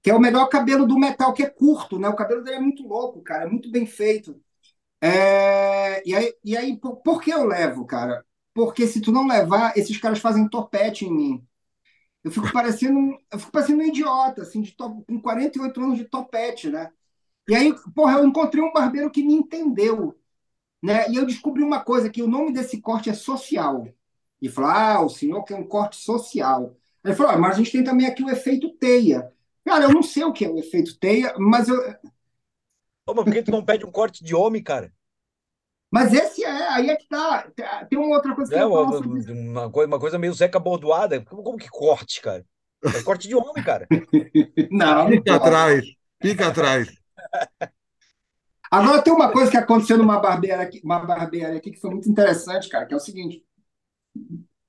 que 0.00 0.10
é 0.10 0.14
o 0.14 0.20
melhor 0.20 0.48
cabelo 0.48 0.86
do 0.86 0.96
metal, 0.96 1.32
que 1.32 1.42
é 1.42 1.50
curto, 1.50 1.98
né? 1.98 2.08
O 2.08 2.14
cabelo 2.14 2.44
dele 2.44 2.58
é 2.58 2.60
muito 2.60 2.86
louco, 2.86 3.20
cara, 3.22 3.42
é 3.42 3.48
muito 3.48 3.68
bem 3.72 3.86
feito. 3.86 4.40
É, 5.00 6.06
e 6.08 6.14
aí, 6.14 6.34
e 6.44 6.56
aí 6.56 6.76
por, 6.76 6.96
por 6.96 7.22
que 7.22 7.30
eu 7.30 7.44
levo, 7.46 7.86
cara? 7.86 8.24
Porque 8.54 8.86
se 8.86 9.00
tu 9.00 9.12
não 9.12 9.26
levar, 9.26 9.76
esses 9.76 9.96
caras 9.98 10.18
fazem 10.18 10.48
topete 10.48 11.06
em 11.06 11.12
mim. 11.14 11.46
Eu 12.24 12.30
fico 12.30 12.52
parecendo 12.52 13.18
eu 13.32 13.38
fico 13.38 13.52
parecendo 13.52 13.80
um 13.82 13.86
idiota, 13.86 14.42
assim, 14.42 14.62
de 14.62 14.72
top, 14.72 15.04
com 15.06 15.20
48 15.20 15.80
anos 15.82 15.98
de 15.98 16.04
topete, 16.06 16.70
né? 16.70 16.92
E 17.48 17.54
aí, 17.56 17.74
porra, 17.94 18.18
eu 18.18 18.26
encontrei 18.26 18.62
um 18.62 18.72
barbeiro 18.72 19.10
que 19.10 19.22
me 19.24 19.34
entendeu, 19.34 20.18
né? 20.82 21.08
E 21.10 21.16
eu 21.16 21.26
descobri 21.26 21.62
uma 21.62 21.80
coisa, 21.84 22.10
que 22.10 22.22
o 22.22 22.28
nome 22.28 22.52
desse 22.52 22.80
corte 22.80 23.10
é 23.10 23.14
social. 23.14 23.86
E 24.42 24.48
falou, 24.48 24.70
ah, 24.70 25.00
o 25.04 25.08
senhor 25.10 25.44
quer 25.44 25.56
um 25.56 25.66
corte 25.66 25.96
social. 25.96 26.76
Aí 27.04 27.10
ele 27.10 27.16
falou, 27.16 27.32
ah, 27.32 27.38
mas 27.38 27.54
a 27.56 27.58
gente 27.58 27.72
tem 27.72 27.84
também 27.84 28.06
aqui 28.06 28.22
o 28.24 28.30
efeito 28.30 28.70
teia. 28.78 29.32
Cara, 29.64 29.84
eu 29.84 29.92
não 29.92 30.02
sei 30.02 30.24
o 30.24 30.32
que 30.32 30.44
é 30.44 30.50
o 30.50 30.58
efeito 30.58 30.98
teia, 30.98 31.34
mas 31.38 31.68
eu, 31.68 31.76
Ô, 33.10 33.14
mas 33.14 33.24
por 33.24 33.32
que 33.32 33.42
tu 33.42 33.50
não 33.50 33.64
pede 33.64 33.84
um 33.84 33.90
corte 33.90 34.22
de 34.24 34.34
homem, 34.34 34.62
cara? 34.62 34.92
mas 35.90 36.12
esse 36.12 36.44
é, 36.44 36.68
aí 36.68 36.88
é 36.90 36.96
que 36.96 37.08
tá. 37.08 37.50
Tem 37.88 37.98
uma 37.98 38.14
outra 38.14 38.34
coisa 38.34 38.50
que 38.50 38.56
É 38.56 38.62
eu 38.62 38.68
uma, 38.68 38.84
falo 38.84 39.02
sobre 39.02 39.32
uma 39.32 39.70
coisa, 39.70 39.88
uma 39.88 39.98
coisa 39.98 40.18
meio 40.18 40.32
Zeca 40.32 40.60
Bordoada. 40.60 41.20
Como, 41.24 41.42
como 41.42 41.58
que 41.58 41.68
corte, 41.68 42.20
cara? 42.22 42.46
É 42.94 43.02
corte 43.02 43.26
de 43.26 43.34
homem, 43.34 43.64
cara. 43.64 43.86
Não, 44.70 45.08
Fica 45.08 45.34
atrás, 45.34 45.84
fica 46.22 46.46
atrás. 46.48 46.88
Agora 48.70 49.02
tem 49.02 49.12
uma 49.12 49.32
coisa 49.32 49.50
que 49.50 49.56
aconteceu 49.56 49.98
numa 49.98 50.20
barbearia 50.20 50.64
aqui, 50.64 50.80
uma 50.84 51.00
barbearia 51.00 51.56
aqui 51.58 51.72
que 51.72 51.80
foi 51.80 51.90
muito 51.90 52.08
interessante, 52.08 52.68
cara, 52.68 52.86
que 52.86 52.94
é 52.94 52.96
o 52.96 53.00
seguinte: 53.00 53.44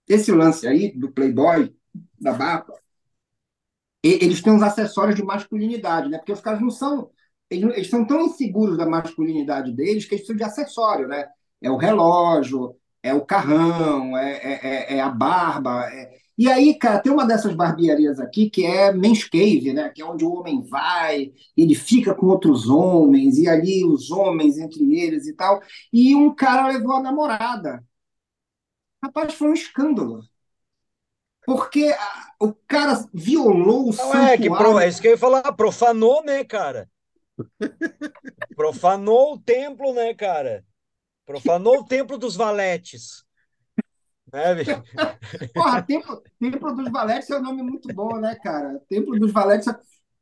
esse 0.08 0.32
lance 0.32 0.68
aí 0.68 0.92
do 0.98 1.12
Playboy, 1.12 1.76
da 2.20 2.34
barba, 2.34 2.74
eles 4.04 4.42
têm 4.42 4.54
uns 4.54 4.64
acessórios 4.64 5.16
de 5.16 5.24
masculinidade, 5.24 6.10
né? 6.10 6.18
Porque 6.18 6.32
os 6.32 6.42
caras 6.42 6.62
não 6.62 6.70
são. 6.70 7.12
Eles, 7.52 7.76
eles 7.76 7.90
são 7.90 8.06
tão 8.06 8.22
inseguros 8.24 8.78
da 8.78 8.86
masculinidade 8.88 9.74
deles 9.74 10.06
que 10.06 10.16
eles 10.16 10.26
precisam 10.26 10.38
de 10.38 10.44
acessório, 10.44 11.08
né? 11.08 11.28
É 11.62 11.70
o 11.72 11.78
relógio, 11.78 12.76
é 13.04 13.14
o 13.14 13.26
carrão, 13.26 14.18
é, 14.18 14.32
é, 14.38 14.94
é- 14.94 14.98
é 14.98 15.02
a 15.02 15.10
barba. 15.10 15.86
é- 15.92 16.20
E 16.38 16.50
aí, 16.50 16.74
cara, 16.80 17.00
tem 17.00 17.12
uma 17.12 17.26
dessas 17.28 17.54
barbearias 17.56 18.20
aqui 18.20 18.50
que 18.50 18.66
é 18.66 18.92
men's 18.94 19.26
cave, 19.26 19.74
né? 19.74 19.90
Que 19.90 20.02
é 20.02 20.06
onde 20.06 20.26
o 20.26 20.34
homem 20.34 20.64
vai, 20.64 21.32
ele 21.56 21.76
fica 21.76 22.16
com 22.16 22.28
outros 22.28 22.68
homens, 22.70 23.38
e 23.38 23.48
ali 23.48 23.86
os 23.86 24.10
homens 24.12 24.58
entre 24.58 24.84
eles 25.00 25.28
e 25.28 25.34
tal. 25.36 25.62
E 25.94 26.16
um 26.16 26.34
cara 26.34 26.68
levou 26.70 26.94
a 26.96 27.02
namorada. 27.04 27.84
Rapaz, 29.04 29.34
foi 29.36 29.50
um 29.50 29.54
escândalo. 29.54 30.24
Porque 31.46 31.88
a- 31.88 32.28
o 32.40 32.54
cara 32.68 33.04
violou 33.14 33.90
o 33.90 33.94
Não 33.94 34.14
é 34.26 34.38
que 34.38 34.50
pro, 34.50 34.58
santuário. 34.58 34.80
é 34.80 34.88
isso 34.88 35.02
que 35.02 35.08
eu 35.08 35.12
ia 35.12 35.18
falar, 35.18 35.52
profanou, 35.54 36.24
né, 36.24 36.44
cara? 36.44 36.90
Profanou 38.56 39.34
o 39.34 39.40
templo, 39.40 39.94
né, 39.94 40.14
cara? 40.14 40.64
Profanou 41.26 41.80
o 41.80 41.86
templo 41.86 42.18
dos 42.18 42.36
valetes. 42.36 43.24
Né? 44.32 44.64
Porra, 45.54 45.82
Templo, 45.82 46.24
Templo 46.40 46.76
dos 46.76 46.90
Valetes 46.90 47.30
é 47.30 47.38
um 47.38 47.42
nome 47.42 47.62
muito 47.62 47.94
bom, 47.94 48.18
né, 48.18 48.36
cara? 48.36 48.82
Templo 48.88 49.20
dos 49.20 49.32
Valetes, 49.32 49.68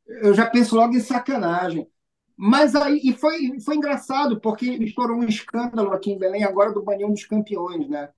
eu 0.06 0.34
já 0.34 0.46
penso 0.46 0.74
logo 0.74 0.94
em 0.94 1.00
sacanagem. 1.00 1.88
Mas 2.36 2.74
aí, 2.74 3.00
e 3.04 3.12
foi, 3.12 3.60
foi 3.60 3.76
engraçado, 3.76 4.40
porque 4.40 4.66
estourou 4.66 5.18
um 5.18 5.24
escândalo 5.24 5.92
aqui 5.92 6.10
em 6.10 6.18
Belém 6.18 6.42
agora 6.42 6.72
do 6.72 6.82
Banhão 6.82 7.12
dos 7.12 7.24
Campeões, 7.24 7.88
né? 7.88 8.08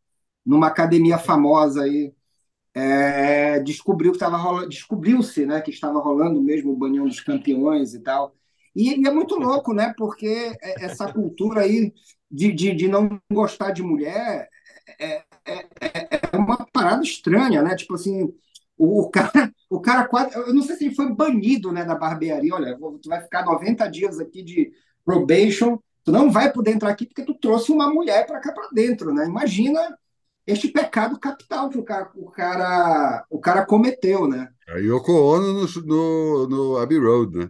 Numa 0.47 0.69
academia 0.69 1.19
famosa 1.19 1.83
aí. 1.83 2.15
É, 2.75 3.61
descobriu 3.61 4.13
que 4.13 4.17
estava 4.17 4.39
rolando, 4.39 4.69
descobriu-se, 4.71 5.45
né, 5.45 5.61
que 5.61 5.71
estava 5.71 6.01
rolando 6.01 6.41
mesmo 6.41 6.73
o 6.73 6.77
Banhão 6.77 7.07
dos 7.07 7.21
Campeões 7.21 7.93
e 7.93 8.01
tal. 8.01 8.35
E, 8.75 9.01
e 9.01 9.07
é 9.07 9.11
muito 9.11 9.37
louco, 9.37 9.73
né? 9.73 9.93
Porque 9.97 10.57
essa 10.61 11.13
cultura 11.13 11.63
aí 11.63 11.93
de, 12.31 12.53
de, 12.53 12.75
de 12.75 12.89
não 12.89 13.21
gostar 13.31 13.73
de 13.73 13.83
mulher 13.83 14.49
é, 14.99 15.25
é, 15.45 15.67
é 16.33 16.37
uma 16.37 16.67
parada 16.73 17.03
estranha, 17.03 17.63
né? 17.63 17.77
Tipo 17.77 17.95
assim, 17.95 18.33
o, 18.77 19.03
o 19.03 19.11
cara, 19.11 19.53
o 19.69 19.81
cara 19.81 20.05
quase. 20.09 20.35
Eu 20.35 20.55
não 20.55 20.63
sei 20.63 20.77
se 20.77 20.87
ele 20.87 20.95
foi 20.95 21.15
banido, 21.15 21.71
né, 21.73 21.85
da 21.85 21.95
barbearia. 21.95 22.55
Olha, 22.55 22.77
tu 22.77 23.09
vai 23.09 23.21
ficar 23.21 23.45
90 23.45 23.87
dias 23.89 24.19
aqui 24.19 24.43
de 24.43 24.73
probation, 25.05 25.79
tu 26.05 26.13
não 26.13 26.31
vai 26.31 26.53
poder 26.53 26.73
entrar 26.73 26.91
aqui 26.91 27.07
porque 27.07 27.25
tu 27.25 27.35
trouxe 27.35 27.71
uma 27.73 27.93
mulher 27.93 28.27
para 28.27 28.41
cá 28.41 28.53
para 28.53 28.69
dentro, 28.73 29.13
né? 29.13 29.27
Imagina 29.27 29.81
este 30.47 30.69
pecado 30.69 31.19
capital 31.21 31.69
que 31.69 31.79
o 31.79 31.85
cara, 31.85 32.11
o 32.17 32.31
cara, 32.31 33.25
o 33.31 33.39
cara 33.39 33.65
cometeu, 33.65 34.27
né? 34.27 34.49
A 34.69 34.79
Yoko 34.79 35.13
Ono 35.13 35.53
no, 35.53 35.67
no, 35.85 36.49
no 36.49 36.77
Abbey 36.79 36.99
Road, 36.99 37.39
né? 37.39 37.49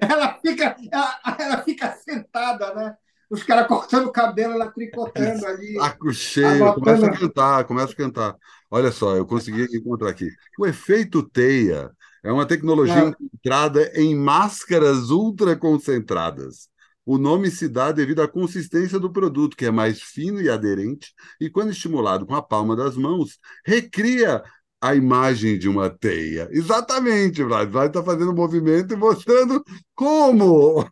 Ela 0.00 0.38
fica, 0.40 0.76
ela, 0.92 1.20
ela 1.38 1.62
fica 1.62 1.92
sentada, 1.92 2.74
né? 2.74 2.94
Os 3.28 3.42
caras 3.44 3.66
cortando 3.68 4.06
o 4.06 4.12
cabelo, 4.12 4.54
ela 4.54 4.70
tricotando 4.70 5.46
ali. 5.46 5.74
Saco 5.78 6.12
cheio, 6.12 6.74
começa 6.74 7.06
a 7.06 7.16
cantar, 7.16 7.64
começa 7.64 7.92
a 7.92 7.96
cantar. 7.96 8.36
Olha 8.70 8.90
só, 8.90 9.16
eu 9.16 9.26
consegui 9.26 9.64
encontrar 9.76 10.10
aqui. 10.10 10.28
O 10.58 10.66
efeito 10.66 11.22
teia 11.28 11.90
é 12.24 12.32
uma 12.32 12.46
tecnologia 12.46 12.94
É. 12.94 13.08
encontrada 13.08 13.90
em 13.94 14.14
máscaras 14.16 15.10
ultraconcentradas. 15.10 16.68
O 17.06 17.18
nome 17.18 17.50
se 17.50 17.68
dá 17.68 17.90
devido 17.92 18.20
à 18.20 18.28
consistência 18.28 18.98
do 18.98 19.10
produto, 19.12 19.56
que 19.56 19.64
é 19.64 19.70
mais 19.70 20.02
fino 20.02 20.40
e 20.40 20.48
aderente, 20.50 21.12
e 21.40 21.48
quando 21.48 21.70
estimulado 21.70 22.26
com 22.26 22.34
a 22.34 22.42
palma 22.42 22.76
das 22.76 22.96
mãos, 22.96 23.38
recria 23.64 24.42
a 24.80 24.94
imagem 24.94 25.58
de 25.58 25.68
uma 25.68 25.90
teia. 25.90 26.48
Exatamente, 26.50 27.42
Vlad. 27.42 27.70
Vlad 27.70 27.88
está 27.88 28.02
fazendo 28.02 28.32
um 28.32 28.34
movimento 28.34 28.94
e 28.94 28.96
mostrando 28.96 29.62
como. 29.94 30.88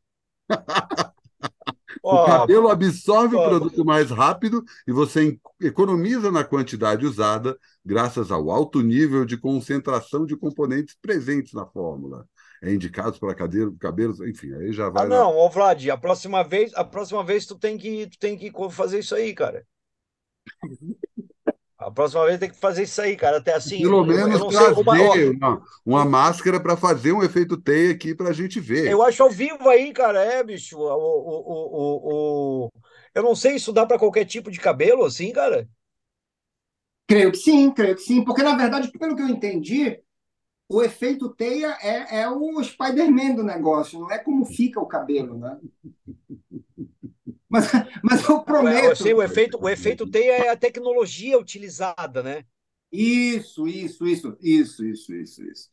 O 2.03 2.25
cabelo 2.25 2.69
absorve 2.69 3.35
o 3.37 3.43
produto 3.43 3.85
mais 3.85 4.11
rápido 4.11 4.65
e 4.87 4.93
você 4.93 5.39
economiza 5.61 6.31
na 6.31 6.45
quantidade 6.45 7.05
usada, 7.05 7.59
graças 7.85 8.31
ao 8.31 8.51
alto 8.51 8.81
nível 8.81 9.25
de 9.25 9.37
concentração 9.37 10.25
de 10.25 10.37
componentes 10.37 10.97
presentes 11.01 11.53
na 11.53 11.67
fórmula. 11.67 12.27
É 12.63 12.73
indicado 12.73 13.19
para 13.19 13.35
cabelos, 13.35 14.21
enfim, 14.21 14.53
aí 14.55 14.73
já 14.73 14.89
vai. 14.89 15.07
Ah, 15.07 15.09
não, 15.09 15.37
ô 15.37 15.49
Vlad, 15.49 15.89
a 15.89 15.97
próxima 15.97 16.43
vez, 16.43 16.73
a 16.75 16.85
próxima 16.85 17.23
vez 17.23 17.47
tu 17.47 17.59
tem 17.59 17.77
que, 17.77 18.07
tu 18.07 18.19
tem 18.19 18.37
que 18.37 18.51
fazer 18.71 19.01
isso 19.01 19.15
aí, 19.15 19.35
cara. 19.35 19.65
A 21.89 21.91
próxima 21.91 22.27
vez 22.27 22.39
tem 22.39 22.51
que 22.51 22.57
fazer 22.57 22.83
isso 22.83 23.01
aí, 23.01 23.17
cara. 23.17 23.39
Até 23.39 23.55
assim. 23.55 23.81
Pelo 23.81 24.05
menos 24.05 24.39
trazer 24.47 24.81
uma, 24.81 24.93
uma, 24.93 25.63
uma 25.87 26.05
máscara 26.05 26.61
para 26.61 26.77
fazer 26.77 27.13
um 27.13 27.23
efeito 27.23 27.57
teia 27.57 27.93
aqui 27.93 28.15
para 28.15 28.29
a 28.29 28.33
gente 28.33 28.61
ver. 28.61 28.91
Eu 28.91 29.03
acho 29.03 29.23
ao 29.23 29.31
vivo 29.31 29.67
aí, 29.71 29.91
cara. 29.93 30.23
É, 30.23 30.45
bicho. 30.45 30.77
O, 30.77 30.85
o, 30.85 31.39
o, 31.47 32.67
o... 32.67 32.73
Eu 33.15 33.23
não 33.23 33.35
sei, 33.35 33.57
isso 33.57 33.73
dá 33.73 33.87
para 33.87 33.99
qualquer 33.99 34.27
tipo 34.27 34.51
de 34.51 34.61
cabelo, 34.61 35.05
assim, 35.05 35.33
cara? 35.33 35.67
Creio 37.07 37.33
que 37.33 37.39
sim, 37.39 37.71
creio 37.71 37.97
que 37.97 38.03
sim. 38.03 38.23
Porque, 38.23 38.43
na 38.43 38.55
verdade, 38.55 38.93
pelo 38.93 39.17
que 39.17 39.23
eu 39.23 39.29
entendi, 39.29 39.99
o 40.69 40.83
efeito 40.83 41.31
teia 41.31 41.75
é, 41.81 42.21
é 42.21 42.31
o 42.31 42.63
Spider-Man 42.63 43.35
do 43.35 43.43
negócio, 43.43 43.99
não 43.99 44.11
é 44.13 44.19
como 44.19 44.45
fica 44.45 44.79
o 44.79 44.87
cabelo, 44.87 45.39
né? 45.39 45.59
Mas, 47.49 47.65
mas 48.03 48.29
eu 48.29 48.43
prometo. 48.43 48.85
Eu 48.85 48.97
sei, 48.97 49.15
o 49.15 49.23
efeito, 49.23 49.59
o 49.61 49.69
efeito 49.69 50.07
teia 50.11 50.33
é 50.33 50.49
a 50.51 50.57
tecnologia 50.57 51.39
utilizada, 51.39 52.23
né? 52.23 52.45
Isso, 52.91 53.67
isso, 53.69 54.07
isso, 54.07 54.37
isso, 54.41 54.85
isso, 54.85 55.15
isso, 55.15 55.45
isso. 55.45 55.69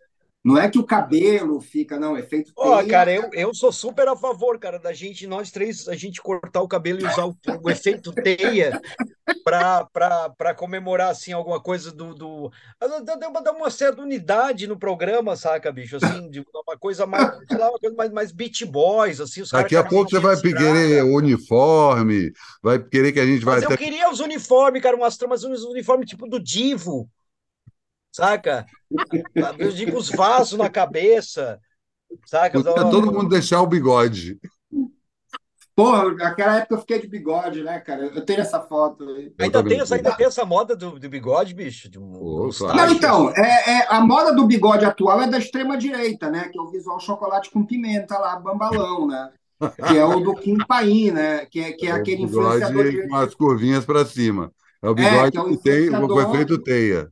Não 0.46 0.60
é 0.60 0.70
que 0.70 0.78
o 0.78 0.84
cabelo 0.84 1.60
fica, 1.60 2.00
não, 2.00 2.16
efeito 2.16 2.54
Ó, 2.56 2.80
oh, 2.80 2.88
cara, 2.88 3.12
eu, 3.12 3.32
eu 3.34 3.52
sou 3.52 3.72
super 3.72 4.08
a 4.08 4.16
favor, 4.16 4.60
cara, 4.60 4.78
da 4.78 4.94
gente, 4.94 5.26
nós 5.26 5.50
três, 5.50 5.88
a 5.88 5.96
gente 5.96 6.22
cortar 6.22 6.62
o 6.62 6.68
cabelo 6.68 7.02
e 7.02 7.04
usar 7.04 7.26
o, 7.26 7.36
o 7.64 7.68
efeito 7.72 8.14
teia 8.14 8.80
para 9.44 10.54
comemorar, 10.56 11.10
assim, 11.10 11.32
alguma 11.32 11.60
coisa 11.60 11.92
do... 11.92 12.14
do... 12.14 12.52
Deu 13.20 13.32
para 13.32 13.42
dar 13.42 13.54
uma 13.54 13.72
certa 13.72 14.04
unidade 14.04 14.68
no 14.68 14.78
programa, 14.78 15.36
saca, 15.36 15.72
bicho? 15.72 15.96
Assim, 15.96 16.30
de 16.30 16.42
uma 16.42 16.78
coisa 16.78 17.08
mais, 17.08 17.40
sei 17.48 17.58
lá, 17.58 17.72
uma 17.72 17.80
coisa 17.80 17.96
mais, 17.96 18.12
mais 18.12 18.32
beat 18.32 18.66
boys, 18.66 19.20
assim. 19.20 19.42
Os 19.42 19.50
Daqui 19.50 19.76
a 19.76 19.84
pouco 19.84 20.12
você 20.12 20.20
vai 20.20 20.40
querer 20.40 21.04
uniforme, 21.06 22.32
vai 22.62 22.78
querer 22.78 23.12
que 23.12 23.20
a 23.20 23.26
gente 23.26 23.44
vai... 23.44 23.62
Mas 23.62 23.64
eu 23.64 23.76
queria 23.76 24.12
os 24.12 24.20
uniformes, 24.20 24.80
cara, 24.80 24.96
umas, 24.96 25.20
umas 25.20 25.44
uniformes 25.44 26.08
tipo 26.08 26.28
do 26.28 26.40
Divo, 26.40 27.10
saca? 28.16 28.66
Eu 29.58 29.72
digo 29.72 29.98
os 29.98 30.10
vasos 30.10 30.58
na 30.58 30.70
cabeça, 30.70 31.60
saca? 32.26 32.62
Podia 32.64 32.90
todo 32.90 33.12
mundo 33.12 33.30
deixar 33.30 33.62
o 33.62 33.68
bigode. 33.68 34.40
Porra, 35.76 36.14
naquela 36.14 36.60
época 36.60 36.76
eu 36.76 36.80
fiquei 36.80 37.02
de 37.02 37.08
bigode, 37.08 37.62
né, 37.62 37.82
cara? 37.82 38.06
Eu 38.06 38.26
tenho 38.26 38.40
essa 38.40 38.62
foto 38.62 39.04
aí. 39.10 39.34
Ainda 39.38 39.62
tem, 39.62 39.82
essa, 39.82 39.96
ainda 39.96 40.16
tem 40.16 40.26
essa 40.26 40.46
moda 40.46 40.74
do, 40.74 40.98
do 40.98 41.10
bigode, 41.10 41.54
bicho? 41.54 41.90
De 41.90 42.00
um, 42.00 42.50
Não, 42.74 42.92
então, 42.92 43.30
é, 43.36 43.80
é, 43.80 43.88
a 43.90 44.00
moda 44.00 44.34
do 44.34 44.46
bigode 44.46 44.86
atual 44.86 45.22
é 45.22 45.28
da 45.28 45.38
extrema-direita, 45.38 46.32
né? 46.32 46.48
Que 46.48 46.58
é 46.58 46.62
o 46.62 46.72
visual 46.72 46.98
chocolate 47.02 47.52
com 47.52 47.66
pimenta 47.66 48.18
lá, 48.18 48.38
bambalão, 48.40 49.06
né? 49.06 49.30
Que 49.86 49.98
é 49.98 50.06
o 50.06 50.22
do 50.22 50.34
Kim 50.36 50.58
Paim, 50.66 51.12
né? 51.12 51.46
Que 51.48 51.60
é, 51.60 51.72
que 51.74 51.88
é, 51.88 51.90
é 51.90 51.92
aquele 51.92 52.24
influenciador. 52.24 52.86
Com 53.10 53.16
as 53.18 53.36
curvinhas 53.36 53.84
para 53.84 54.06
cima. 54.06 54.54
É 54.82 54.88
o 54.88 54.96
bigode 54.96 55.28
é, 55.28 55.32
que, 55.32 55.38
é 55.38 55.42
o 55.42 55.50
que 55.50 55.58
tem 55.58 55.90
o 55.90 56.22
efeito 56.22 56.58
teia. 56.58 57.12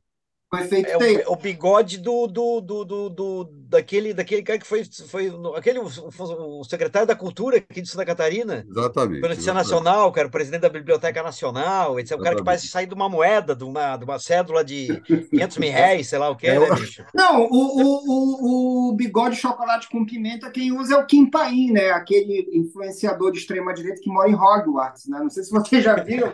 É 0.56 1.28
o, 1.28 1.32
o, 1.32 1.36
bigode 1.36 1.98
do, 1.98 2.26
do, 2.26 2.60
do, 2.60 2.84
do, 2.84 3.10
do, 3.10 3.44
daquele, 3.68 4.14
daquele 4.14 4.42
cara 4.42 4.58
que 4.58 4.66
foi, 4.66 4.84
foi 5.08 5.32
aquele, 5.56 5.78
o, 5.78 5.86
o, 5.86 6.64
secretário 6.64 7.06
da 7.06 7.16
Cultura 7.16 7.58
aqui 7.58 7.82
de 7.82 7.88
Santa 7.88 8.04
Catarina. 8.04 8.64
Exatamente. 8.68 9.20
Notícia 9.20 9.52
Nacional, 9.52 10.12
que 10.12 10.18
era 10.18 10.28
o 10.28 10.30
presidente 10.30 10.62
da 10.62 10.68
Biblioteca 10.68 11.22
Nacional. 11.22 11.98
Esse 11.98 12.12
é 12.12 12.16
o 12.16 12.20
cara 12.20 12.36
que 12.36 12.44
parece 12.44 12.68
sair 12.68 12.86
de 12.86 12.94
uma 12.94 13.08
moeda, 13.08 13.54
de 13.54 13.64
uma, 13.64 13.96
de 13.96 14.04
uma 14.04 14.18
cédula 14.18 14.64
de 14.64 15.00
500 15.30 15.58
mil 15.58 15.72
reais, 15.72 16.08
sei 16.08 16.18
lá 16.18 16.30
o 16.30 16.36
que, 16.36 16.46
é, 16.46 16.58
né, 16.58 16.74
bicho? 16.74 17.04
Não, 17.14 17.42
o, 17.42 17.48
o, 17.50 18.02
o, 18.06 18.90
o 18.90 18.92
bigode 18.96 19.36
chocolate 19.36 19.88
com 19.88 20.04
pimenta, 20.06 20.50
quem 20.50 20.72
usa 20.72 20.94
é 20.94 20.98
o 20.98 21.06
Kim 21.06 21.30
Paim, 21.30 21.72
né? 21.72 21.90
Aquele 21.90 22.48
influenciador 22.52 23.32
de 23.32 23.38
extrema-direita 23.38 24.00
que 24.00 24.10
mora 24.10 24.30
em 24.30 24.34
Hogwarts, 24.34 25.06
né? 25.08 25.18
Não 25.18 25.30
sei 25.30 25.42
se 25.42 25.50
vocês 25.50 25.82
já 25.82 25.94
viram. 25.96 26.32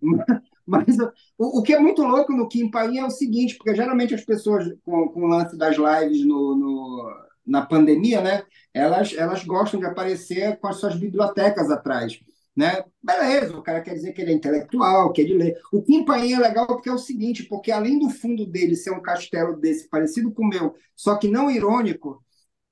Mas 0.68 0.98
o, 1.38 1.60
o, 1.60 1.62
que 1.62 1.72
é 1.72 1.78
muito 1.78 2.02
louco 2.02 2.32
no 2.32 2.46
Kim 2.46 2.70
Paim 2.70 2.98
é 2.98 3.06
o 3.06 3.10
seguinte, 3.10 3.56
porque 3.56 3.74
geralmente 3.74 4.14
as 4.14 4.24
pessoas 4.24 4.70
com, 4.84 5.08
com 5.08 5.22
o 5.22 5.26
lance 5.26 5.56
das 5.56 5.76
lives 5.76 6.26
no, 6.26 6.54
no, 6.54 7.10
na 7.46 7.64
pandemia, 7.64 8.20
né, 8.20 8.42
elas, 8.74 9.14
elas 9.14 9.42
gostam 9.44 9.80
de 9.80 9.86
aparecer 9.86 10.58
com 10.58 10.68
as 10.68 10.76
suas 10.76 10.94
bibliotecas 10.94 11.70
atrás. 11.70 12.20
Né? 12.54 12.84
Beleza, 13.02 13.56
o 13.56 13.62
cara 13.62 13.80
quer 13.80 13.94
dizer 13.94 14.12
que 14.12 14.20
ele 14.20 14.32
é 14.32 14.34
intelectual, 14.34 15.12
quer 15.12 15.24
de 15.24 15.32
ler. 15.32 15.56
O 15.72 15.80
Kim 15.80 16.04
Paim 16.04 16.32
é 16.32 16.38
legal 16.38 16.66
porque 16.66 16.88
é 16.88 16.92
o 16.92 16.98
seguinte, 16.98 17.44
porque 17.44 17.70
além 17.70 17.98
do 17.98 18.10
fundo 18.10 18.44
dele 18.44 18.76
ser 18.76 18.90
um 18.90 19.00
castelo 19.00 19.56
desse 19.56 19.88
parecido 19.88 20.30
com 20.32 20.42
o 20.42 20.48
meu, 20.48 20.74
só 20.94 21.16
que 21.16 21.28
não 21.28 21.50
irônico, 21.50 22.22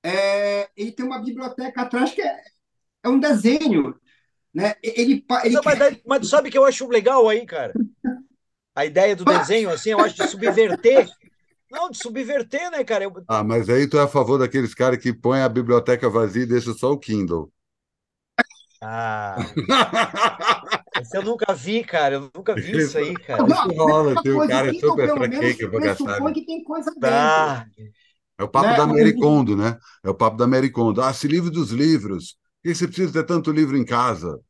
é, 0.03 0.69
ele 0.77 0.93
tem 0.93 1.07
uma 1.07 1.21
biblioteca 1.21 1.83
atrás 1.83 2.13
que 2.13 2.21
é, 2.21 2.37
é 3.05 3.09
um 3.09 3.19
desenho 3.19 3.95
né? 4.57 4.75
Ele, 4.83 5.23
ele... 5.45 5.55
Não, 5.55 5.61
mas, 5.63 5.99
mas 6.07 6.21
tu 6.21 6.27
sabe 6.27 6.51
que 6.51 6.57
eu 6.57 6.65
acho 6.65 6.89
legal 6.89 7.29
aí, 7.29 7.45
cara? 7.45 7.75
A 8.75 8.87
ideia 8.87 9.15
do 9.15 9.23
desenho, 9.23 9.69
assim, 9.69 9.91
eu 9.91 10.01
acho 10.01 10.17
de 10.17 10.27
subverter. 10.29 11.07
Não, 11.71 11.91
de 11.91 11.99
subverter, 11.99 12.71
né, 12.71 12.83
cara? 12.83 13.05
Eu... 13.05 13.13
Ah, 13.29 13.45
mas 13.45 13.69
aí 13.69 13.87
tu 13.87 13.99
é 13.99 14.03
a 14.03 14.09
favor 14.09 14.39
daqueles 14.39 14.73
caras 14.75 14.99
que 14.99 15.13
põem 15.13 15.43
a 15.43 15.49
biblioteca 15.49 16.09
vazia 16.09 16.45
e 16.45 16.47
deixam 16.47 16.73
só 16.73 16.91
o 16.91 16.99
Kindle. 16.99 17.53
Ah. 18.81 19.37
Esse 21.03 21.19
eu 21.19 21.23
nunca 21.23 21.53
vi, 21.53 21.85
cara. 21.85 22.15
Eu 22.15 22.31
nunca 22.35 22.55
vi 22.55 22.79
isso 22.79 22.97
aí, 22.97 23.13
cara. 23.13 23.45
Isso 23.47 23.69
rola, 23.75 24.23
tem 24.23 24.33
um 24.33 24.47
cara 24.47 24.73
super 24.73 25.15
pra 25.15 25.29
quê 25.29 25.55
que 25.55 25.65
eu 25.65 25.71
vou 25.71 25.81
gastar. 25.81 26.21
Né? 26.21 26.33
que 26.33 26.47
tem 26.47 26.65
coisa 26.65 26.95
tá. 26.99 27.67
É 28.39 28.45
o 28.45 28.49
papo 28.49 28.69
né? 28.69 28.77
da 28.77 28.87
Mericondo, 28.87 29.57
né? 29.57 29.79
É 30.03 30.09
o 30.09 30.15
papo 30.15 30.37
da 30.39 30.47
Mericondo. 30.47 31.03
Ah, 31.03 31.11
esse 31.11 31.29
livro 31.29 31.51
dos 31.51 31.71
livros. 31.71 32.39
Por 32.67 32.73
que 32.73 32.75
você 32.75 32.89
precisa 32.89 33.13
ter 33.13 33.23
tanto 33.25 33.53
livro 33.53 33.77
em 33.77 33.85
casa? 33.85 34.41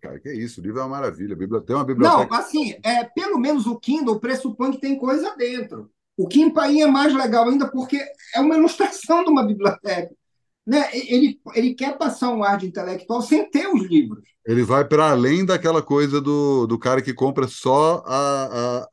Cara, 0.00 0.20
que 0.20 0.32
isso, 0.32 0.60
o 0.60 0.62
livro 0.62 0.78
é 0.78 0.82
uma 0.84 0.90
maravilha. 0.90 1.36
Tem 1.36 1.74
uma 1.74 1.84
biblioteca. 1.84 2.28
Não, 2.30 2.38
assim, 2.38 2.76
é, 2.84 3.02
pelo 3.02 3.36
menos 3.36 3.66
o 3.66 3.76
Kindle 3.80 4.20
pressupõe 4.20 4.70
que 4.70 4.80
tem 4.80 4.96
coisa 4.96 5.34
dentro. 5.36 5.90
O 6.16 6.28
Kim 6.28 6.50
Paim 6.50 6.82
é 6.82 6.86
mais 6.86 7.12
legal 7.12 7.48
ainda 7.48 7.68
porque 7.68 8.00
é 8.32 8.38
uma 8.38 8.56
ilustração 8.56 9.24
de 9.24 9.30
uma 9.30 9.44
biblioteca. 9.44 10.14
Né? 10.64 10.88
Ele, 10.92 11.40
ele 11.52 11.74
quer 11.74 11.98
passar 11.98 12.30
um 12.30 12.44
ar 12.44 12.58
de 12.58 12.66
intelectual 12.68 13.20
sem 13.20 13.50
ter 13.50 13.66
os 13.66 13.82
livros. 13.88 14.22
Ele 14.46 14.62
vai 14.62 14.84
para 14.84 15.10
além 15.10 15.44
daquela 15.44 15.82
coisa 15.82 16.20
do, 16.20 16.68
do 16.68 16.78
cara 16.78 17.02
que 17.02 17.12
compra 17.12 17.48
só 17.48 18.04
a, 18.06 18.86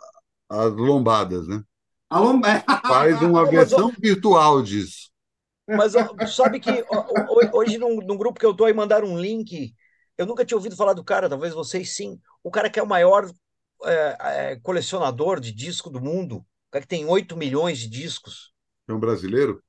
a, 0.50 0.64
as 0.64 0.74
lombadas, 0.74 1.48
né? 1.48 1.62
A 2.10 2.20
lomba... 2.20 2.64
Faz 2.88 3.22
uma 3.22 3.46
versão 3.52 3.94
virtual 4.00 4.64
disso. 4.64 5.11
Mas 5.68 5.94
sabe 6.34 6.60
que 6.60 6.84
hoje, 7.54 7.78
num, 7.78 7.98
num 7.98 8.18
grupo 8.18 8.40
que 8.40 8.46
eu 8.46 8.52
estou 8.52 8.68
aí, 8.68 8.74
mandaram 8.74 9.08
um 9.08 9.20
link 9.20 9.74
eu 10.22 10.26
nunca 10.28 10.46
tinha 10.46 10.56
ouvido 10.56 10.76
falar 10.76 10.94
do 10.94 11.04
cara, 11.04 11.28
talvez 11.28 11.52
vocês 11.52 11.96
sim. 11.96 12.20
O 12.44 12.52
cara 12.52 12.70
que 12.70 12.80
é 12.80 12.84
o 12.84 12.88
maior 12.88 13.28
é, 13.84 14.18
é, 14.20 14.56
colecionador 14.58 15.40
de 15.40 15.52
disco 15.52 15.90
do 15.90 16.00
mundo. 16.00 16.38
O 16.38 16.72
cara 16.72 16.84
que 16.84 16.88
tem 16.88 17.06
8 17.06 17.36
milhões 17.36 17.80
de 17.80 17.90
discos. 17.90 18.54
É 18.88 18.94
um 18.94 19.00
brasileiro? 19.00 19.64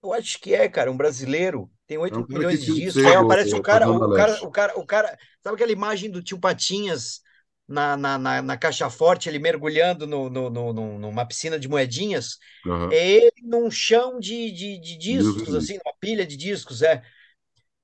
Eu 0.00 0.12
acho 0.12 0.40
que 0.40 0.54
é, 0.54 0.68
cara, 0.68 0.92
um 0.92 0.96
brasileiro. 0.96 1.68
Tem 1.88 1.98
8 1.98 2.14
é 2.14 2.22
um 2.22 2.26
milhões 2.28 2.64
de 2.64 2.72
discos. 2.72 3.04
Aí 3.04 3.14
aparece 3.16 3.52
o 3.54 3.60
cara, 3.60 3.90
o 3.90 4.14
cara, 4.14 4.44
o 4.44 4.50
cara, 4.50 4.78
o 4.78 4.86
cara. 4.86 5.18
Sabe 5.42 5.56
aquela 5.56 5.72
imagem 5.72 6.08
do 6.08 6.22
tio 6.22 6.38
Patinhas 6.38 7.20
na, 7.68 7.96
na, 7.96 8.18
na, 8.18 8.42
na 8.42 8.56
caixa 8.56 8.88
forte, 8.88 9.28
ele 9.28 9.38
mergulhando 9.38 10.06
no, 10.06 10.30
no, 10.30 10.50
no, 10.50 10.98
numa 10.98 11.26
piscina 11.26 11.58
de 11.58 11.68
moedinhas? 11.68 12.38
Uhum. 12.64 12.90
É 12.90 13.06
ele 13.06 13.42
num 13.42 13.70
chão 13.70 14.18
de, 14.18 14.50
de, 14.50 14.78
de 14.78 14.96
discos, 14.96 15.54
assim, 15.54 15.78
uma 15.84 15.94
pilha 16.00 16.26
de 16.26 16.36
discos, 16.36 16.80
é. 16.80 17.02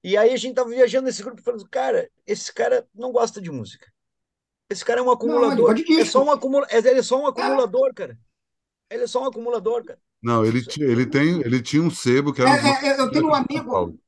E 0.03 0.16
aí 0.16 0.32
a 0.32 0.37
gente 0.37 0.55
tava 0.55 0.70
viajando 0.70 1.07
nesse 1.07 1.22
grupo 1.22 1.43
falando, 1.43 1.68
cara, 1.68 2.11
esse 2.26 2.53
cara 2.53 2.87
não 2.95 3.12
gosta 3.12 3.41
de 3.41 3.51
música. 3.51 3.87
Esse 4.70 4.85
cara 4.85 5.01
é 5.01 5.03
um 5.03 5.11
acumulador. 5.11 5.74
Não, 5.74 6.01
é 6.01 6.05
só 6.05 6.24
um 6.24 6.30
acumula... 6.30 6.66
Ele 6.70 6.99
é 6.99 7.03
só 7.03 7.20
um 7.20 7.26
acumulador, 7.26 7.93
cara. 7.95 8.18
Ele 8.91 9.05
é 9.05 9.07
só 9.07 9.22
um 9.22 9.26
acumulador, 9.26 9.85
cara. 9.85 9.99
Não, 10.22 10.43
ele, 10.45 10.64
tinha, 10.64 10.87
ele, 10.87 11.05
tem, 11.05 11.41
ele 11.41 11.61
tinha 11.61 11.82
um 11.82 11.91
sebo 11.91 12.32
que 12.32 12.41
era. 12.41 12.51
É, 12.51 12.89
é, 12.89 13.01
eu 13.01 13.11
tenho 13.11 13.26
um 13.26 13.35
amigo. 13.35 13.99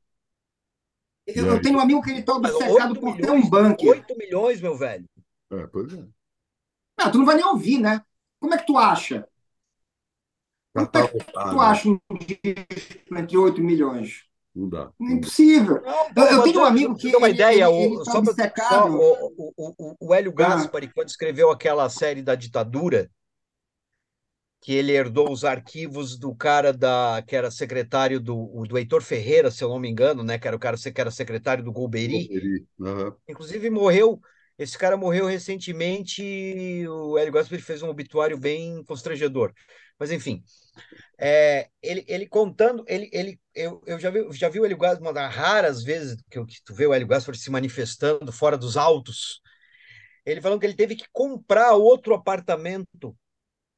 Eu, 1.27 1.47
eu, 1.47 1.61
tenho 1.61 1.77
um 1.77 1.81
amigo 1.81 2.01
que 2.01 2.11
ele 2.11 2.21
está 2.21 2.35
obcecado 2.35 2.99
por 2.99 3.17
ter 3.17 3.31
um 3.31 3.51
bunker. 3.51 3.91
8 3.91 4.17
milhões, 4.17 4.61
meu 4.61 4.75
velho. 4.79 5.05
É, 5.51 5.67
pois 5.67 5.93
é. 5.93 6.05
Não, 6.99 7.11
tu 7.11 7.19
não 7.19 7.27
vai 7.27 7.37
nem 7.37 7.45
ouvir, 7.45 7.79
né? 7.79 8.01
Como 8.41 8.55
é 8.55 8.59
que 8.59 8.67
tu 8.67 8.77
acha? 8.77 9.29
Como 10.73 10.87
é 10.87 11.09
que 11.09 11.25
tu 11.33 11.61
acha 11.61 11.89
um 11.89 11.99
disco 12.19 13.15
entre 13.17 13.37
8 13.37 13.61
milhões? 13.61 14.25
Não 14.55 14.69
dá. 14.69 14.91
Impossível. 14.99 15.83
Não, 16.17 16.25
eu, 16.25 16.37
eu 16.37 16.43
tenho 16.43 16.61
um 16.61 16.65
amigo 16.65 16.97
que. 16.97 17.15
uma 17.15 17.29
ele, 17.29 17.37
ideia, 17.37 17.69
ele, 17.69 17.95
ele 17.95 18.05
tá 18.05 18.05
só, 18.05 18.23
só 18.69 18.91
o, 18.91 19.33
o, 19.37 19.75
o, 19.79 19.97
o, 20.01 20.15
Hélio 20.15 20.33
ah. 20.33 20.35
Gaspari, 20.35 20.87
ah. 20.87 20.93
quando 20.95 21.09
escreveu 21.09 21.51
aquela 21.51 21.89
série 21.91 22.23
da 22.23 22.35
ditadura, 22.35 23.11
que 24.61 24.73
ele 24.73 24.93
herdou 24.93 25.31
os 25.31 25.45
arquivos 25.45 26.19
do 26.19 26.35
cara 26.35 26.73
da 26.73 27.23
que 27.27 27.37
era 27.37 27.51
secretário 27.51 28.19
do, 28.19 28.65
do 28.67 28.79
Heitor 28.79 29.03
Ferreira, 29.03 29.51
se 29.51 29.63
eu 29.63 29.69
não 29.69 29.79
me 29.79 29.91
engano, 29.91 30.23
né? 30.23 30.39
Que 30.39 30.49
era 30.49 30.57
o 30.57 30.61
cara 30.61 30.77
que 30.77 31.01
era 31.01 31.11
secretário 31.11 31.63
do 31.63 31.73
Golbery. 31.73 32.67
Uhum. 32.79 33.13
Inclusive 33.29 33.69
morreu. 33.69 34.21
Esse 34.59 34.79
cara 34.79 34.97
morreu 34.97 35.27
recentemente. 35.27 36.87
O 36.89 37.19
Hélio 37.19 37.33
Gaspar 37.33 37.61
fez 37.61 37.83
um 37.83 37.89
obituário 37.89 38.39
bem 38.39 38.83
constrangedor. 38.85 39.53
Mas 39.99 40.11
enfim, 40.11 40.43
é, 41.19 41.71
ele, 41.83 42.05
ele 42.07 42.27
contando, 42.27 42.85
ele, 42.87 43.09
ele, 43.13 43.41
eu, 43.55 43.83
eu 43.87 43.99
já 43.99 44.11
vi, 44.11 44.27
já 44.33 44.49
vi 44.49 44.61
o 44.61 44.65
Hélio 44.65 44.77
Gaspar 44.77 45.03
uma 45.03 45.13
das 45.13 45.35
raras 45.35 45.83
vezes 45.83 46.17
que, 46.31 46.45
que 46.45 46.63
tu 46.65 46.75
vê 46.75 46.87
o 46.87 46.93
Hélio 46.93 47.07
Gaspar 47.07 47.35
se 47.35 47.51
manifestando 47.51 48.31
fora 48.31 48.59
dos 48.59 48.77
autos. 48.77 49.41
Ele 50.25 50.41
falando 50.41 50.61
que 50.61 50.67
ele 50.67 50.75
teve 50.75 50.97
que 50.97 51.07
comprar 51.13 51.73
outro 51.75 52.15
apartamento 52.15 53.17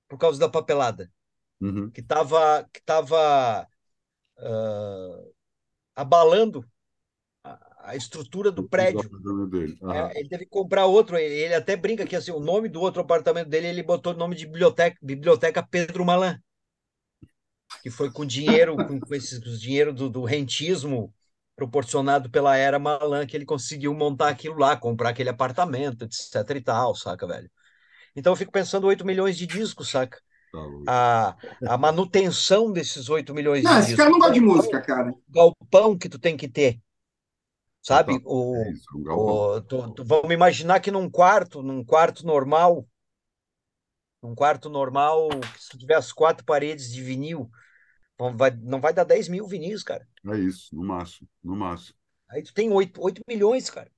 por 0.08 0.18
causa 0.18 0.40
da 0.40 0.48
papelada, 0.48 1.12
uhum. 1.60 1.90
que 1.90 2.00
estava 2.00 2.66
que 2.72 2.80
tava, 2.82 3.68
uh, 4.38 5.34
abalando 5.94 6.64
a, 7.90 7.96
estrutura 7.96 8.50
do 8.50 8.68
prédio. 8.68 9.08
Uhum. 9.24 9.92
É, 9.92 10.18
ele 10.18 10.28
teve 10.28 10.44
que 10.44 10.50
comprar 10.50 10.86
outro. 10.86 11.16
Ele, 11.16 11.34
ele, 11.34 11.54
até 11.54 11.76
brinca 11.76 12.06
que 12.06 12.16
assim, 12.16 12.30
o 12.30 12.40
nome 12.40 12.68
do 12.68 12.80
outro 12.80 13.00
apartamento 13.00 13.48
dele 13.48 13.68
ele 13.68 13.82
botou 13.82 14.12
o 14.12 14.16
nome 14.16 14.34
de 14.34 14.46
biblioteca, 14.46 14.96
biblioteca 15.02 15.66
Pedro 15.68 16.04
Malan, 16.04 16.38
que 17.82 17.90
foi 17.90 18.10
com 18.10 18.24
dinheiro, 18.24 18.76
com, 18.76 19.00
com 19.00 19.14
esse 19.14 19.40
dinheiro 19.58 19.92
do, 19.92 20.08
do 20.08 20.24
rentismo 20.24 21.12
proporcionado 21.56 22.30
pela 22.30 22.56
era 22.56 22.78
Malan 22.78 23.26
que 23.26 23.36
ele 23.36 23.44
conseguiu 23.44 23.92
montar 23.92 24.28
aquilo 24.28 24.58
lá, 24.58 24.76
comprar 24.76 25.08
aquele 25.08 25.30
apartamento, 25.30 26.04
etc 26.04 26.56
e 26.56 26.60
tal, 26.60 26.94
saca, 26.94 27.26
velho? 27.26 27.50
Então 28.14 28.32
eu 28.32 28.36
fico 28.36 28.52
pensando 28.52 28.86
8 28.86 29.04
milhões 29.04 29.36
de 29.36 29.46
discos, 29.46 29.90
saca? 29.90 30.18
Tá 30.52 31.36
a, 31.66 31.74
a 31.74 31.78
manutenção 31.78 32.72
desses 32.72 33.08
8 33.08 33.34
milhões 33.34 33.62
não, 33.64 33.72
de 33.72 33.86
discos. 33.86 33.88
Não, 33.88 33.88
esse 33.88 33.96
cara 33.96 34.10
não 34.10 34.18
gosta 34.18 34.34
de 34.34 34.40
música, 34.40 34.80
cara. 34.80 35.10
O 35.10 35.32
galpão 35.32 35.98
que 35.98 36.08
tu 36.08 36.18
tem 36.18 36.36
que 36.36 36.48
ter. 36.48 36.80
Sabe? 37.82 38.20
O, 38.24 38.54
é 38.56 38.70
isso, 38.72 38.84
um 38.94 39.10
o, 39.10 39.60
tu, 39.62 39.94
tu, 39.94 40.04
vamos 40.04 40.30
imaginar 40.30 40.80
que 40.80 40.90
num 40.90 41.08
quarto, 41.08 41.62
num 41.62 41.84
quarto 41.84 42.26
normal, 42.26 42.86
num 44.22 44.34
quarto 44.34 44.68
normal, 44.68 45.28
se 45.58 45.70
tu 45.70 45.78
tiver 45.78 45.94
as 45.94 46.12
quatro 46.12 46.44
paredes 46.44 46.92
de 46.92 47.02
vinil, 47.02 47.50
não 48.18 48.36
vai, 48.36 48.50
não 48.50 48.80
vai 48.80 48.92
dar 48.92 49.04
10 49.04 49.28
mil 49.28 49.46
vinis, 49.46 49.82
cara. 49.82 50.06
É 50.26 50.38
isso, 50.38 50.74
no 50.74 50.84
máximo, 50.84 51.28
no 51.42 51.54
máximo. 51.54 51.96
Aí 52.28 52.42
tu 52.42 52.52
tem 52.52 52.70
8, 52.70 53.00
8 53.00 53.22
milhões, 53.28 53.70
cara. 53.70 53.90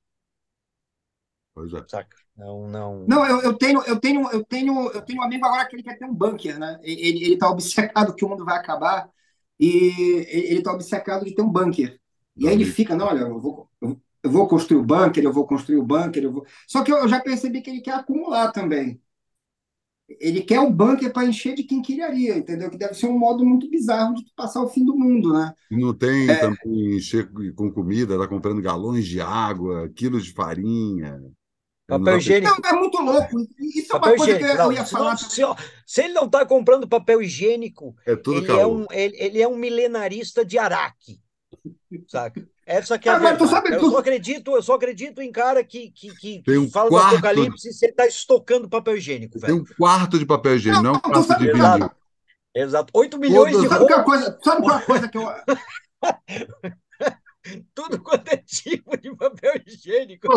Pois 1.55 1.72
é. 1.72 1.85
Saca? 1.89 2.16
Não, 2.37 2.68
não. 2.68 3.07
Não, 3.07 3.26
eu, 3.26 3.43
eu 3.43 3.55
tenho, 3.55 3.83
eu 3.83 3.99
tenho, 3.99 4.31
eu 4.31 4.45
tenho, 4.45 4.91
eu 4.93 5.03
tenho 5.03 5.20
um 5.20 5.24
amigo 5.24 5.45
agora 5.45 5.66
que 5.66 5.76
ele 5.76 5.83
quer 5.83 5.99
ter 5.99 6.05
um 6.05 6.14
bunker, 6.14 6.59
né? 6.59 6.78
Ele, 6.83 7.24
ele 7.24 7.39
tá 7.39 7.51
obcecado 7.51 8.14
que 8.14 8.24
o 8.24 8.28
mundo 8.28 8.45
vai 8.45 8.57
acabar 8.57 9.11
e 9.59 10.26
ele 10.28 10.62
tá 10.62 10.72
obcecado 10.72 11.24
de 11.24 11.35
ter 11.35 11.43
um 11.43 11.51
bunker. 11.51 11.99
E 12.41 12.49
aí 12.49 12.55
ele 12.55 12.64
fica, 12.64 12.97
não, 12.97 13.05
olha, 13.07 13.20
eu 13.20 13.38
vou, 13.38 13.68
eu 13.82 14.30
vou 14.30 14.49
construir 14.49 14.78
o 14.78 14.82
bunker, 14.82 15.22
eu 15.22 15.32
vou 15.32 15.47
construir 15.47 15.76
o 15.76 15.84
bunker, 15.84 16.24
eu 16.24 16.32
vou. 16.32 16.47
Só 16.66 16.82
que 16.82 16.91
eu 16.91 17.07
já 17.07 17.20
percebi 17.20 17.61
que 17.61 17.68
ele 17.68 17.82
quer 17.82 17.93
acumular 17.93 18.51
também. 18.51 18.99
Ele 20.09 20.41
quer 20.41 20.59
um 20.59 20.72
bunker 20.72 21.12
para 21.12 21.26
encher 21.26 21.55
de 21.55 21.64
quinquilharia, 21.64 22.38
entendeu? 22.38 22.70
Que 22.70 22.78
deve 22.78 22.95
ser 22.95 23.07
um 23.09 23.18
modo 23.18 23.45
muito 23.45 23.68
bizarro 23.68 24.14
de 24.14 24.24
passar 24.34 24.62
o 24.62 24.68
fim 24.68 24.82
do 24.84 24.97
mundo, 24.97 25.34
né? 25.34 25.53
Não 25.70 25.93
tem 25.93 26.30
é... 26.30 26.36
também 26.36 26.97
encher 26.97 27.30
com 27.55 27.70
comida, 27.70 28.18
tá 28.18 28.26
comprando 28.26 28.62
galões 28.62 29.07
de 29.07 29.20
água, 29.20 29.91
quilos 29.95 30.24
de 30.24 30.32
farinha. 30.32 31.20
Papel 31.86 32.16
higiênico. 32.16 32.62
Não, 32.62 32.70
é 32.70 32.72
muito 32.72 33.03
louco. 33.03 33.36
Isso 33.59 33.88
papel 33.88 34.09
é 34.09 34.12
uma 34.12 34.16
coisa 34.16 34.32
higiênico. 34.32 34.57
que 34.57 34.62
eu, 34.62 34.72
ia 34.72 34.86
falar. 34.86 35.16
Se, 35.18 35.43
se, 35.86 36.03
ele 36.03 36.14
não 36.14 36.24
está 36.24 36.47
comprando 36.47 36.88
papel 36.88 37.20
higiênico, 37.20 37.95
é 38.07 38.16
tudo 38.16 38.38
ele, 38.38 38.61
é 38.61 38.66
um, 38.66 38.86
ele, 38.91 39.16
ele, 39.18 39.43
é 39.43 39.47
um 39.47 39.57
milenarista 39.57 40.43
de 40.43 40.57
Araque. 40.57 41.20
Saca? 42.07 42.46
Essa 42.64 42.98
que 42.98 43.09
é 43.09 43.12
a 43.12 43.16
Agora, 43.16 43.36
tu 43.36 43.48
sabe, 43.48 43.74
eu, 43.74 43.80
tu... 43.80 43.90
só 43.90 43.98
acredito, 43.98 44.53
eu 44.53 44.62
só 44.62 44.74
acredito 44.74 45.20
em 45.20 45.32
cara 45.32 45.64
que, 45.64 45.90
que, 45.90 46.14
que, 46.16 46.42
Tem 46.42 46.59
um 46.59 46.70
fala 46.70 46.88
quarto... 46.88 47.11
do 47.11 47.16
apocalipse 47.16 47.72
se 47.72 47.84
ele 47.84 47.92
está 47.92 48.07
estocando 48.07 48.68
papel 48.68 48.96
higiênico. 48.96 49.38
Velho. 49.38 49.55
Tem 49.55 49.62
um 49.62 49.76
quarto 49.76 50.18
de 50.18 50.26
papel 50.26 50.57
higiênico, 50.57 50.82
não, 50.82 50.92
não 50.92 50.98
um 50.98 51.03
quarto 51.03 51.26
sabe, 51.26 51.46
de 51.46 51.53
vídeo. 51.53 51.90
Exato. 52.55 52.92
8 52.94 53.18
milhões 53.18 53.53
Todas... 53.53 53.62
de 53.62 53.68
sabe 53.68 53.86
qual 53.86 54.05
coisa, 54.05 54.38
Sabe 54.42 54.62
qual 54.62 54.80
coisa 54.82 55.09
que 55.09 55.18
eu. 55.18 55.24
Tudo 57.74 58.03
quanto 58.03 58.28
é 58.28 58.36
tipo 58.36 58.96
de 58.96 59.14
papel 59.16 59.62
higiênico. 59.66 60.28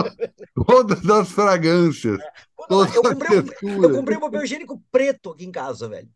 Todas 0.65 1.07
as 1.09 1.31
fragrâncias. 1.31 2.19
Todas 2.67 2.95
eu, 2.95 3.03
comprei 3.03 3.39
um, 3.39 3.83
eu 3.83 3.91
comprei 3.91 4.17
um 4.17 4.21
papel 4.21 4.43
higiênico 4.43 4.81
preto 4.91 5.31
aqui 5.31 5.45
em 5.45 5.51
casa, 5.51 5.89
velho. 5.89 6.09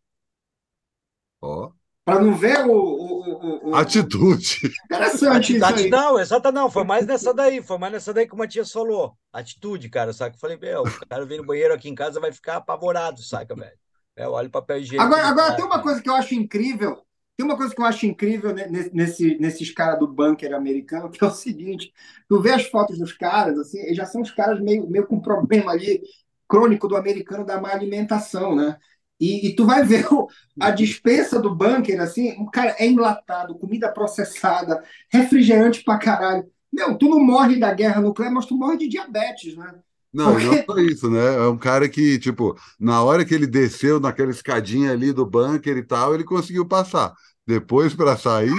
Ó. 1.41 1.71
Para 2.07 2.21
não 2.21 2.33
ver 2.33 2.65
o, 2.65 2.71
o, 2.71 3.69
o, 3.69 3.75
Atitude. 3.75 4.71
Interessante 4.85 5.57
Atitude, 5.57 5.57
isso 5.57 5.65
aí. 5.65 5.89
Não, 5.89 6.17
exata 6.17 6.53
não. 6.53 6.71
Foi 6.71 6.85
mais 6.85 7.05
nessa 7.05 7.33
daí. 7.33 7.61
Foi 7.61 7.77
mais 7.77 7.91
nessa 7.91 8.13
daí 8.13 8.25
que 8.25 8.33
o 8.33 8.37
Matias 8.37 8.71
falou. 8.71 9.13
Atitude, 9.33 9.89
cara. 9.89 10.13
Saca? 10.13 10.33
Eu 10.33 10.39
falei, 10.39 10.55
meu, 10.55 10.83
o 10.83 11.07
cara 11.09 11.25
vem 11.25 11.39
no 11.39 11.45
banheiro 11.45 11.73
aqui 11.73 11.89
em 11.89 11.95
casa 11.95 12.21
vai 12.21 12.31
ficar 12.31 12.55
apavorado, 12.55 13.21
saca, 13.21 13.53
velho? 13.53 13.77
É, 14.15 14.25
olha 14.25 14.47
o 14.47 14.51
papel 14.51 14.77
higiênico. 14.77 15.03
Agora, 15.03 15.27
agora 15.27 15.55
tem 15.57 15.65
uma 15.65 15.81
coisa 15.81 16.01
que 16.01 16.09
eu 16.09 16.15
acho 16.15 16.33
incrível 16.33 17.05
tem 17.35 17.45
uma 17.45 17.55
coisa 17.55 17.73
que 17.75 17.79
eu 17.79 17.85
acho 17.85 18.07
incrível 18.07 18.51
nesse, 18.51 19.37
nesses 19.37 19.71
caras 19.71 19.99
do 19.99 20.07
bunker 20.07 20.55
americano, 20.55 21.07
que 21.11 21.23
é 21.23 21.27
o 21.27 21.31
seguinte: 21.31 21.93
tu 22.27 22.41
vê 22.41 22.51
as 22.51 22.65
fotos 22.65 22.97
dos 22.97 23.13
caras, 23.13 23.59
assim, 23.59 23.93
já 23.93 24.07
são 24.07 24.21
os 24.21 24.31
caras 24.31 24.59
meio, 24.59 24.89
meio 24.89 25.05
com 25.05 25.21
problema 25.21 25.71
ali 25.71 26.01
crônico 26.47 26.87
do 26.87 26.95
americano 26.95 27.45
da 27.45 27.61
má 27.61 27.71
alimentação, 27.71 28.55
né? 28.55 28.75
E, 29.19 29.47
e 29.47 29.55
tu 29.55 29.65
vai 29.65 29.83
ver 29.83 30.11
o, 30.13 30.27
a 30.59 30.69
dispensa 30.71 31.39
do 31.39 31.55
bunker, 31.55 31.99
assim, 32.01 32.35
o 32.39 32.49
cara 32.49 32.75
é 32.77 32.85
enlatado, 32.85 33.57
comida 33.57 33.91
processada, 33.91 34.83
refrigerante 35.11 35.83
pra 35.83 35.97
caralho. 35.97 36.45
Meu, 36.71 36.97
tu 36.97 37.09
não 37.09 37.19
morre 37.19 37.59
da 37.59 37.73
guerra 37.73 38.01
nuclear, 38.01 38.31
mas 38.31 38.45
tu 38.45 38.55
morre 38.55 38.77
de 38.77 38.87
diabetes, 38.87 39.55
né? 39.55 39.73
Não, 40.13 40.33
Porque... 40.33 40.45
não 40.45 40.65
só 40.65 40.77
isso, 40.79 41.09
né? 41.09 41.35
É 41.35 41.47
um 41.47 41.57
cara 41.57 41.89
que, 41.89 42.17
tipo, 42.19 42.57
na 42.79 43.03
hora 43.03 43.25
que 43.25 43.33
ele 43.33 43.47
desceu 43.47 43.99
naquela 43.99 44.31
escadinha 44.31 44.91
ali 44.91 45.11
do 45.11 45.25
bunker 45.25 45.77
e 45.77 45.83
tal, 45.83 46.13
ele 46.13 46.23
conseguiu 46.23 46.67
passar. 46.67 47.13
Depois, 47.45 47.93
para 47.93 48.17
sair. 48.17 48.51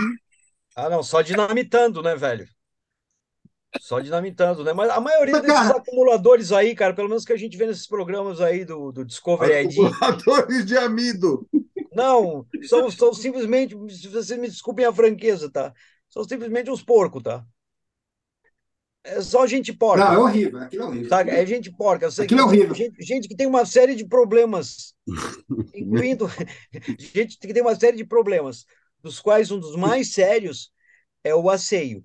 Ah, 0.77 0.89
não, 0.89 1.03
só 1.03 1.21
dinamitando, 1.21 2.03
né, 2.03 2.15
velho? 2.17 2.47
Só 3.81 4.01
dinamitando, 4.01 4.65
né? 4.65 4.73
Mas 4.73 4.91
a 4.91 5.01
maioria 5.01 5.41
desses 5.41 5.57
cara... 5.57 5.77
acumuladores 5.77 6.53
aí, 6.53 6.75
cara, 6.75 6.95
pelo 6.95 7.09
menos 7.09 7.25
que 7.25 7.33
a 7.33 7.37
gente 7.37 7.57
vê 7.57 7.67
nesses 7.67 7.87
programas 7.87 8.41
aí 8.41 8.65
do, 8.65 8.93
do 8.93 9.05
Discovery 9.05 9.65
ID. 9.65 9.79
Acumuladores 9.79 10.67
de 10.67 10.77
amido. 10.77 11.49
Não, 11.93 12.47
são, 12.63 12.91
são 12.91 13.13
simplesmente, 13.13 13.75
se 13.91 14.09
vocês 14.09 14.39
me 14.39 14.49
desculpem 14.49 14.85
a 14.85 14.93
franqueza, 14.93 15.51
tá? 15.51 15.73
São 16.09 16.23
simplesmente 16.25 16.71
uns 16.71 16.83
porcos, 16.83 17.23
tá? 17.23 17.45
É 19.05 19.23
só 19.23 19.47
gente 19.47 19.73
porca. 19.73 20.05
Não, 20.05 20.13
é 20.13 20.19
horrível, 20.19 20.61
aquilo 20.61 20.83
é 20.83 20.87
horrível. 20.87 21.09
Tá? 21.09 21.21
É 21.23 21.47
gente 21.47 21.73
porca. 21.73 22.09
Aquilo 22.09 22.41
é 22.41 22.45
horrível. 22.45 22.75
Gente, 22.75 23.03
gente, 23.03 23.29
que 23.29 23.37
tem 23.37 23.47
uma 23.47 23.65
série 23.65 23.95
de 23.95 24.07
problemas, 24.07 24.95
incluindo 25.75 26.29
gente 26.99 27.39
que 27.39 27.53
tem 27.53 27.63
uma 27.63 27.75
série 27.75 27.97
de 27.97 28.05
problemas, 28.05 28.65
dos 29.03 29.19
quais 29.19 29.51
um 29.51 29.59
dos 29.59 29.77
mais 29.77 30.13
sérios 30.13 30.71
é 31.25 31.35
o 31.35 31.49
asseio. 31.49 32.05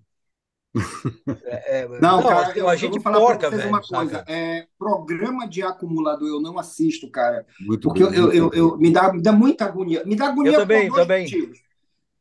É, 1.46 1.82
é, 1.82 1.88
não, 1.88 2.18
não, 2.18 2.24
cara, 2.24 2.58
eu, 2.58 2.68
a 2.68 2.76
gente 2.76 2.98
eu 2.98 3.02
vou 3.02 3.02
falar 3.02 3.20
porca, 3.20 3.50
velho. 3.50 3.70
Uma 3.70 3.82
coisa, 3.82 4.24
é, 4.28 4.66
programa 4.78 5.48
de 5.48 5.62
acumulador 5.62 6.28
eu 6.28 6.42
não 6.42 6.58
assisto, 6.58 7.10
cara. 7.10 7.46
Muito 7.60 7.88
porque 7.88 8.04
bom, 8.04 8.12
eu, 8.12 8.32
eu, 8.32 8.52
eu, 8.54 8.78
me, 8.78 8.92
dá, 8.92 9.14
me 9.14 9.22
dá 9.22 9.32
muita 9.32 9.66
agonia. 9.66 10.04
Me 10.04 10.16
dá 10.16 10.28
agonia 10.28 10.54
eu 10.54 10.60
também, 10.62 10.90
por 10.90 10.96
também. 10.96 11.24
motivos. 11.24 11.60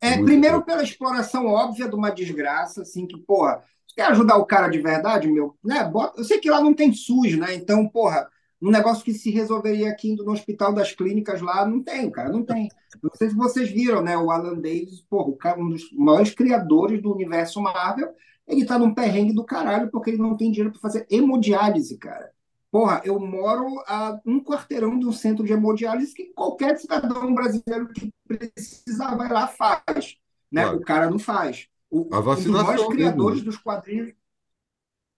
É, 0.00 0.20
primeiro, 0.22 0.58
bom. 0.58 0.64
pela 0.64 0.82
exploração 0.82 1.46
óbvia 1.46 1.88
de 1.88 1.94
uma 1.94 2.10
desgraça, 2.10 2.82
assim, 2.82 3.06
que, 3.06 3.16
porra, 3.18 3.62
quer 3.94 4.06
ajudar 4.06 4.36
o 4.36 4.44
cara 4.44 4.68
de 4.68 4.80
verdade, 4.80 5.28
meu? 5.28 5.56
Né? 5.64 5.84
Bota... 5.84 6.20
Eu 6.20 6.24
sei 6.24 6.38
que 6.38 6.50
lá 6.50 6.60
não 6.60 6.74
tem 6.74 6.92
SUS, 6.92 7.36
né? 7.36 7.54
Então, 7.54 7.88
porra, 7.88 8.28
um 8.60 8.70
negócio 8.70 9.04
que 9.04 9.12
se 9.12 9.30
resolveria 9.30 9.90
aqui 9.90 10.14
no 10.14 10.30
Hospital 10.30 10.72
das 10.72 10.92
Clínicas 10.92 11.40
lá, 11.40 11.66
não 11.66 11.82
tem, 11.82 12.10
cara, 12.10 12.28
não 12.28 12.44
tem. 12.44 12.68
Não 13.02 13.10
sei 13.14 13.28
se 13.28 13.34
vocês 13.34 13.70
viram, 13.70 14.02
né? 14.02 14.16
O 14.16 14.30
Alan 14.30 14.54
Davis, 14.54 15.00
porra, 15.08 15.56
um 15.56 15.68
dos 15.68 15.90
maiores 15.92 16.32
criadores 16.32 17.02
do 17.02 17.12
universo 17.12 17.60
Marvel, 17.60 18.14
ele 18.52 18.66
tá 18.66 18.78
num 18.78 18.94
perrengue 18.94 19.32
do 19.32 19.44
caralho 19.44 19.90
porque 19.90 20.10
ele 20.10 20.22
não 20.22 20.36
tem 20.36 20.50
dinheiro 20.50 20.70
para 20.70 20.80
fazer 20.80 21.06
hemodiálise, 21.10 21.96
cara. 21.96 22.30
Porra, 22.70 23.02
eu 23.04 23.18
moro 23.18 23.82
a 23.86 24.20
um 24.24 24.42
quarteirão 24.42 24.98
de 24.98 25.06
um 25.06 25.12
centro 25.12 25.44
de 25.44 25.52
hemodiálise 25.52 26.14
que 26.14 26.32
qualquer 26.32 26.78
cidadão 26.78 27.34
brasileiro 27.34 27.88
que 27.92 28.10
precisar 28.26 29.14
vai 29.14 29.30
lá 29.30 29.46
faz. 29.46 30.16
Né? 30.50 30.62
Claro. 30.62 30.78
O 30.78 30.80
cara 30.80 31.10
não 31.10 31.18
faz. 31.18 31.66
O, 31.90 32.08
a 32.14 32.20
vacinação. 32.20 32.72
Um 32.72 32.76
dos 32.76 32.86
criadores 32.88 33.36
mesmo. 33.36 33.50
dos 33.50 33.60
quadrinhos. 33.60 34.14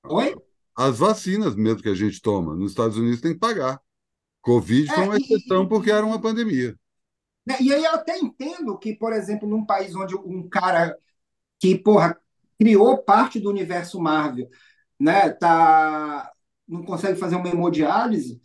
Oi? 0.06 0.36
As 0.76 0.98
vacinas 0.98 1.54
mesmo 1.54 1.82
que 1.82 1.88
a 1.88 1.94
gente 1.94 2.20
toma 2.20 2.54
nos 2.54 2.72
Estados 2.72 2.96
Unidos 2.96 3.20
tem 3.20 3.34
que 3.34 3.38
pagar. 3.38 3.80
Covid 4.42 4.90
é, 4.90 4.94
foi 4.94 5.04
uma 5.04 5.16
exceção 5.16 5.64
e, 5.64 5.68
porque 5.68 5.90
era 5.90 6.04
uma 6.04 6.20
pandemia. 6.20 6.76
Né, 7.46 7.56
e 7.60 7.72
aí 7.72 7.84
eu 7.84 7.94
até 7.94 8.18
entendo 8.18 8.76
que, 8.78 8.94
por 8.94 9.12
exemplo, 9.12 9.48
num 9.48 9.64
país 9.64 9.94
onde 9.94 10.14
um 10.16 10.48
cara 10.48 10.98
que, 11.60 11.78
porra, 11.78 12.18
criou 12.58 12.98
parte 12.98 13.40
do 13.40 13.50
universo 13.50 14.00
Marvel, 14.00 14.48
né, 14.98 15.30
tá, 15.30 16.30
não 16.66 16.82
consegue 16.82 17.18
fazer 17.18 17.36
uma 17.36 17.48
hemodiálise, 17.48 18.40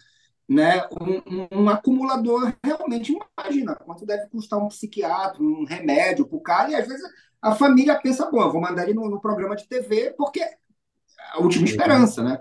né, 0.48 0.84
um, 1.00 1.62
um, 1.64 1.70
acumulador 1.70 2.54
realmente 2.64 3.16
imagina 3.38 3.76
quanto 3.76 4.06
deve 4.06 4.28
custar 4.30 4.60
um 4.60 4.68
psiquiatra, 4.68 5.42
um 5.42 5.64
remédio 5.64 6.26
para 6.26 6.38
o 6.38 6.42
cara, 6.42 6.72
e 6.72 6.76
às 6.76 6.88
vezes 6.88 7.08
a 7.42 7.54
família 7.56 8.00
pensa, 8.02 8.30
bom, 8.30 8.42
eu 8.42 8.52
vou 8.52 8.62
mandar 8.62 8.84
ele 8.84 8.94
no, 8.94 9.10
no 9.10 9.22
programa 9.22 9.56
de 9.56 9.68
TV 9.68 10.14
porque 10.18 10.42
é 10.42 10.58
a 11.34 11.40
última 11.40 11.66
esperança, 11.66 12.24
né? 12.24 12.40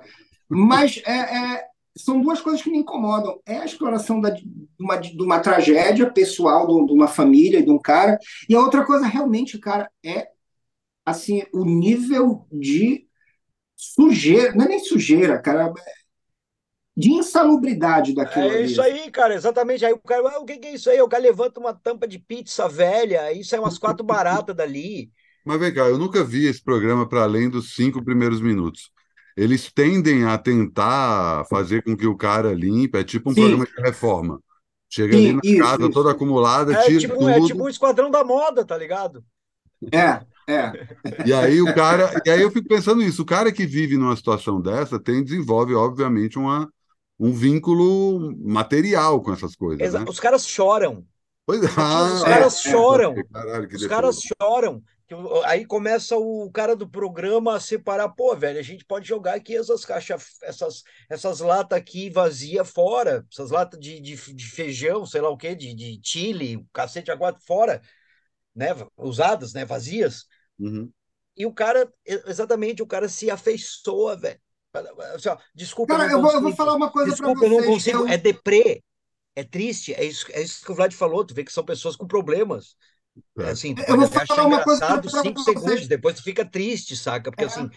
Mas 0.48 1.02
é, 1.04 1.12
é, 1.12 1.64
são 1.96 2.20
duas 2.20 2.40
coisas 2.40 2.62
que 2.62 2.70
me 2.70 2.78
incomodam. 2.78 3.38
É 3.44 3.58
a 3.58 3.64
exploração 3.64 4.20
da, 4.20 4.30
de, 4.30 4.48
uma, 4.78 4.96
de 4.96 5.22
uma 5.22 5.40
tragédia 5.40 6.10
pessoal 6.10 6.66
de, 6.66 6.86
de 6.86 6.92
uma 6.92 7.08
família 7.08 7.58
e 7.58 7.64
de 7.64 7.70
um 7.70 7.78
cara, 7.78 8.18
e 8.48 8.54
a 8.54 8.60
outra 8.60 8.84
coisa 8.84 9.06
realmente, 9.06 9.58
cara, 9.58 9.90
é 10.04 10.28
assim 11.08 11.44
o 11.52 11.64
nível 11.64 12.46
de 12.52 13.06
sujeira, 13.76 14.54
não 14.54 14.64
é 14.64 14.68
nem 14.68 14.78
sujeira, 14.80 15.40
cara, 15.40 15.72
de 16.96 17.10
insalubridade 17.12 18.12
daquilo. 18.12 18.48
É 18.48 18.62
isso 18.62 18.82
ali. 18.82 19.00
aí, 19.00 19.10
cara, 19.10 19.32
exatamente. 19.32 19.84
Aí 19.84 19.92
o 19.92 19.98
cara, 19.98 20.28
ah, 20.30 20.40
o 20.40 20.44
que, 20.44 20.54
é 20.54 20.74
isso 20.74 20.90
aí? 20.90 21.00
O 21.00 21.08
cara 21.08 21.22
levanta 21.22 21.60
uma 21.60 21.72
tampa 21.72 22.08
de 22.08 22.18
pizza 22.18 22.68
velha, 22.68 23.22
aí 23.22 23.44
sai 23.44 23.60
umas 23.60 23.78
quatro 23.78 24.04
baratas 24.04 24.56
dali. 24.56 25.10
Mas 25.44 25.60
vem 25.60 25.72
cá, 25.72 25.82
eu 25.82 25.96
nunca 25.96 26.24
vi 26.24 26.46
esse 26.46 26.62
programa 26.62 27.08
para 27.08 27.22
além 27.22 27.48
dos 27.48 27.74
cinco 27.74 28.04
primeiros 28.04 28.40
minutos. 28.40 28.90
Eles 29.36 29.70
tendem 29.72 30.24
a 30.24 30.36
tentar 30.36 31.44
fazer 31.48 31.84
com 31.84 31.96
que 31.96 32.06
o 32.06 32.16
cara 32.16 32.52
limpe, 32.52 32.98
é 32.98 33.04
tipo 33.04 33.30
um 33.30 33.32
Sim. 33.32 33.42
programa 33.42 33.64
de 33.64 33.80
reforma. 33.80 34.42
Chega 34.90 35.16
Sim, 35.16 35.18
ali 35.18 35.32
na 35.34 35.40
isso, 35.44 35.62
casa 35.62 35.82
isso. 35.82 35.90
toda 35.90 36.10
acumulada, 36.10 36.72
é, 36.72 36.82
tira 36.82 36.98
tipo, 36.98 37.14
tudo. 37.14 37.30
É 37.30 37.40
tipo 37.42 37.62
um 37.62 37.68
esquadrão 37.68 38.10
da 38.10 38.24
moda, 38.24 38.64
tá 38.64 38.76
ligado? 38.76 39.24
É, 39.92 40.20
é. 40.48 41.26
E 41.26 41.32
aí 41.32 41.60
o 41.60 41.74
cara, 41.74 42.20
e 42.24 42.30
aí 42.30 42.40
eu 42.40 42.50
fico 42.50 42.66
pensando 42.66 43.02
isso, 43.02 43.22
o 43.22 43.26
cara 43.26 43.52
que 43.52 43.66
vive 43.66 43.96
numa 43.96 44.16
situação 44.16 44.60
dessa 44.60 44.98
tem 44.98 45.22
desenvolve 45.22 45.74
obviamente 45.74 46.38
uma 46.38 46.68
um 47.18 47.32
vínculo 47.32 48.32
material 48.38 49.20
com 49.20 49.32
essas 49.32 49.56
coisas. 49.56 49.80
Exa 49.80 50.00
né? 50.00 50.06
Os 50.08 50.20
caras 50.20 50.46
choram. 50.46 51.04
Pois, 51.44 51.60
ah, 51.78 52.14
os 52.14 52.22
caras 52.22 52.66
é, 52.66 52.70
choram. 52.70 53.14
É, 53.16 53.24
caralho, 53.24 53.68
os 53.74 53.86
caras 53.86 54.20
choram. 54.20 54.82
Aí 55.46 55.64
começa 55.64 56.16
o 56.16 56.50
cara 56.52 56.76
do 56.76 56.86
programa 56.86 57.56
a 57.56 57.60
separar, 57.60 58.10
pô, 58.10 58.36
velho, 58.36 58.58
a 58.58 58.62
gente 58.62 58.84
pode 58.84 59.08
jogar 59.08 59.34
aqui 59.34 59.56
essas 59.56 59.82
caixas, 59.82 60.36
essas, 60.42 60.82
essas 61.08 61.40
latas 61.40 61.78
aqui 61.78 62.10
vazias 62.10 62.70
fora, 62.70 63.26
essas 63.32 63.50
latas 63.50 63.80
de, 63.80 63.98
de, 64.00 64.34
de, 64.34 64.44
feijão, 64.44 65.06
sei 65.06 65.22
lá 65.22 65.30
o 65.30 65.36
quê, 65.38 65.54
de, 65.54 65.72
de 65.72 65.98
chile, 66.04 66.62
cacete 66.74 67.10
aguado 67.10 67.38
fora, 67.40 67.80
né? 68.54 68.68
Usadas, 68.98 69.54
né? 69.54 69.64
Vazias. 69.64 70.26
Uhum. 70.58 70.90
E 71.36 71.46
o 71.46 71.52
cara, 71.52 71.92
exatamente, 72.04 72.82
o 72.82 72.86
cara 72.86 73.08
se 73.08 73.30
afeiçoa, 73.30 74.16
velho. 74.16 74.40
Assim, 75.14 75.30
desculpa, 75.54 75.96
Cara, 75.96 76.10
eu 76.10 76.20
vou, 76.20 76.32
eu, 76.32 76.42
vou, 76.42 76.54
falar 76.54 76.74
uma 76.74 76.90
coisa 76.90 77.16
para 77.16 77.32
vocês. 77.32 77.52
eu 77.52 77.60
não 77.60 77.66
consigo. 77.66 77.98
Eu... 78.00 78.08
É 78.08 78.18
deprê, 78.18 78.82
é 79.34 79.44
triste, 79.44 79.94
é 79.94 80.04
isso, 80.04 80.26
é 80.30 80.42
isso 80.42 80.64
que 80.64 80.72
o 80.72 80.74
Vlad 80.74 80.92
falou. 80.92 81.24
Tu 81.24 81.34
vê 81.34 81.44
que 81.44 81.52
são 81.52 81.64
pessoas 81.64 81.96
com 81.96 82.06
problemas. 82.06 82.76
É. 83.38 83.50
Assim, 83.50 83.74
tu 83.74 83.80
eu 83.82 83.86
pode 83.86 84.04
até 84.04 84.22
achar 84.22 84.46
engraçado 84.46 85.10
cinco 85.22 85.40
segundos, 85.40 85.88
depois 85.88 86.16
tu 86.16 86.22
fica 86.22 86.44
triste, 86.44 86.96
saca? 86.96 87.30
Porque 87.30 87.44
é. 87.44 87.46
assim, 87.46 87.70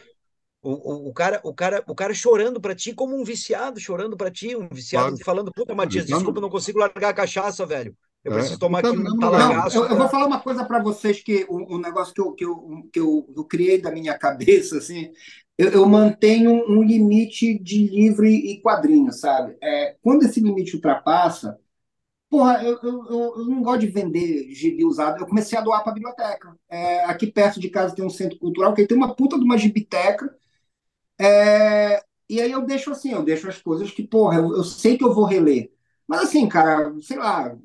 o, 0.62 0.72
o, 0.72 1.10
o, 1.10 1.14
cara, 1.14 1.40
o, 1.44 1.54
cara, 1.54 1.84
o 1.88 1.96
cara 1.96 2.14
chorando 2.14 2.60
para 2.60 2.76
ti 2.76 2.94
como 2.94 3.16
um 3.16 3.24
viciado, 3.24 3.80
chorando 3.80 4.18
para 4.18 4.30
ti, 4.30 4.56
um 4.56 4.68
viciado 4.70 5.10
claro. 5.10 5.26
falando, 5.26 5.52
puta, 5.52 5.74
Matias, 5.74 6.06
desculpa, 6.06 6.38
eu 6.38 6.42
não 6.42 6.50
consigo 6.50 6.80
largar 6.80 7.10
a 7.10 7.14
cachaça, 7.14 7.66
velho. 7.66 7.96
Eu 8.24 8.34
é. 8.34 8.36
preciso 8.36 8.60
tomar 8.60 8.80
aqui 8.80 8.90
um 8.90 9.18
talagaço. 9.18 9.78
Eu, 9.78 9.86
eu, 9.86 9.98
vou 9.98 10.08
falar 10.08 10.28
uma 10.28 10.40
coisa 10.40 10.64
para 10.64 10.82
vocês 10.82 11.22
que 11.22 11.46
o, 11.50 11.76
um 11.76 11.80
negócio 11.80 12.14
que 12.14 12.22
eu, 12.22 12.34
que, 12.34 12.46
eu, 12.46 12.90
que 12.94 13.00
eu, 13.00 13.34
eu 13.36 13.44
criei 13.46 13.82
da 13.82 13.92
minha 13.92 14.18
cabeça, 14.20 14.78
assim, 14.78 15.12
eu, 15.58 15.70
eu 15.70 15.86
mantenho 15.88 16.52
um 16.70 16.84
limite 16.84 17.58
de 17.58 17.88
livro 17.88 18.26
e 18.26 18.62
quadrinho, 18.62 19.12
sabe? 19.12 19.58
É, 19.62 19.96
quando 20.02 20.24
esse 20.24 20.40
limite 20.40 20.76
ultrapassa, 20.76 21.60
porra, 22.30 22.64
eu, 22.64 22.80
eu, 22.82 23.06
eu, 23.38 23.46
não 23.46 23.62
gosto 23.62 23.82
de 23.82 23.88
vender 23.88 24.54
gibi 24.54 24.86
usado. 24.86 25.20
Eu 25.20 25.28
comecei 25.28 25.58
a 25.58 25.62
doar 25.62 25.84
para 25.84 25.92
a 25.92 25.96
biblioteca. 25.96 26.56
É, 26.70 27.04
aqui 27.06 27.28
perto 27.28 27.60
de 27.60 27.70
casa 27.70 27.96
tem 27.96 28.06
um 28.06 28.10
centro 28.10 28.40
cultural 28.40 28.74
que 28.74 28.88
tem 28.88 28.98
uma 28.98 29.16
puta 29.16 29.38
de 29.38 29.44
uma 29.44 29.58
gibiteca. 29.58 30.34
É, 31.20 32.02
e 32.30 32.40
aí 32.42 32.52
eu 32.52 32.62
deixo 32.66 32.92
assim, 32.92 33.12
eu 33.12 33.24
deixo 33.24 33.48
as 33.50 33.62
coisas 33.62 33.92
que, 33.92 34.04
porra, 34.04 34.38
eu, 34.38 34.56
eu 34.56 34.64
sei 34.64 34.98
que 34.98 35.04
eu 35.04 35.14
vou 35.14 35.26
reler. 35.26 35.72
Mas 36.08 36.22
assim, 36.22 36.48
cara, 36.48 36.94
sei 37.02 37.18
lá, 37.18 37.58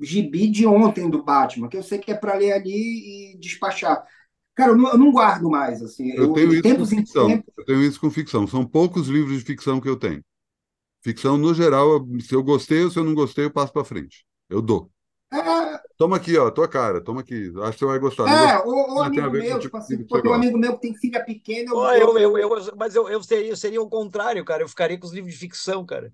gibi 0.00 0.48
de 0.48 0.66
ontem 0.66 1.08
do 1.08 1.22
Batman, 1.22 1.68
que 1.68 1.76
eu 1.76 1.82
sei 1.82 1.98
que 1.98 2.10
é 2.10 2.14
para 2.14 2.34
ler 2.34 2.52
ali 2.52 3.34
e 3.34 3.38
despachar. 3.38 4.04
Cara, 4.54 4.70
eu 4.72 4.76
não, 4.76 4.90
eu 4.90 4.98
não 4.98 5.12
guardo 5.12 5.50
mais, 5.50 5.82
assim. 5.82 6.12
Eu, 6.12 6.36
eu 6.36 6.62
tenho 6.62 6.78
isso 6.78 6.78
com 6.78 6.86
ficção. 6.86 7.26
Tempos... 7.26 7.54
Eu 7.58 7.64
tenho 7.64 7.82
isso 7.82 8.00
com 8.00 8.10
ficção. 8.10 8.46
São 8.46 8.64
poucos 8.64 9.08
livros 9.08 9.38
de 9.38 9.44
ficção 9.44 9.80
que 9.80 9.88
eu 9.88 9.96
tenho. 9.96 10.22
Ficção, 11.02 11.36
no 11.36 11.52
geral, 11.52 12.06
se 12.20 12.34
eu 12.34 12.42
gostei 12.42 12.84
ou 12.84 12.90
se 12.90 12.98
eu 12.98 13.04
não 13.04 13.14
gostei, 13.14 13.44
eu 13.44 13.50
passo 13.50 13.72
para 13.72 13.84
frente. 13.84 14.24
Eu 14.48 14.62
dou. 14.62 14.90
É... 15.32 15.80
Toma 15.96 16.16
aqui, 16.16 16.36
ó, 16.36 16.50
tua 16.50 16.68
cara, 16.68 17.00
toma 17.00 17.20
aqui. 17.20 17.52
Acho 17.62 17.72
que 17.72 17.78
você 17.78 17.84
vai 17.84 17.98
gostar. 17.98 18.28
É, 18.28 18.58
o, 18.64 18.94
o 18.94 19.02
amigo 19.02 19.30
meu, 19.30 19.58
tipo 19.58 19.76
assim, 19.76 20.04
porque 20.04 20.28
o 20.28 20.32
amigo 20.32 20.56
meu 20.56 20.74
que 20.74 20.80
tem 20.80 20.94
filha 20.94 21.24
pequena. 21.24 21.70
Eu, 21.70 22.18
eu, 22.18 22.18
eu, 22.18 22.38
eu, 22.38 22.76
mas 22.76 22.94
eu, 22.94 23.08
eu, 23.08 23.22
seria, 23.22 23.50
eu 23.50 23.56
seria 23.56 23.82
o 23.82 23.88
contrário, 23.88 24.44
cara. 24.44 24.62
Eu 24.62 24.68
ficaria 24.68 24.98
com 24.98 25.06
os 25.06 25.12
livros 25.12 25.34
de 25.34 25.38
ficção, 25.38 25.84
cara. 25.84 26.12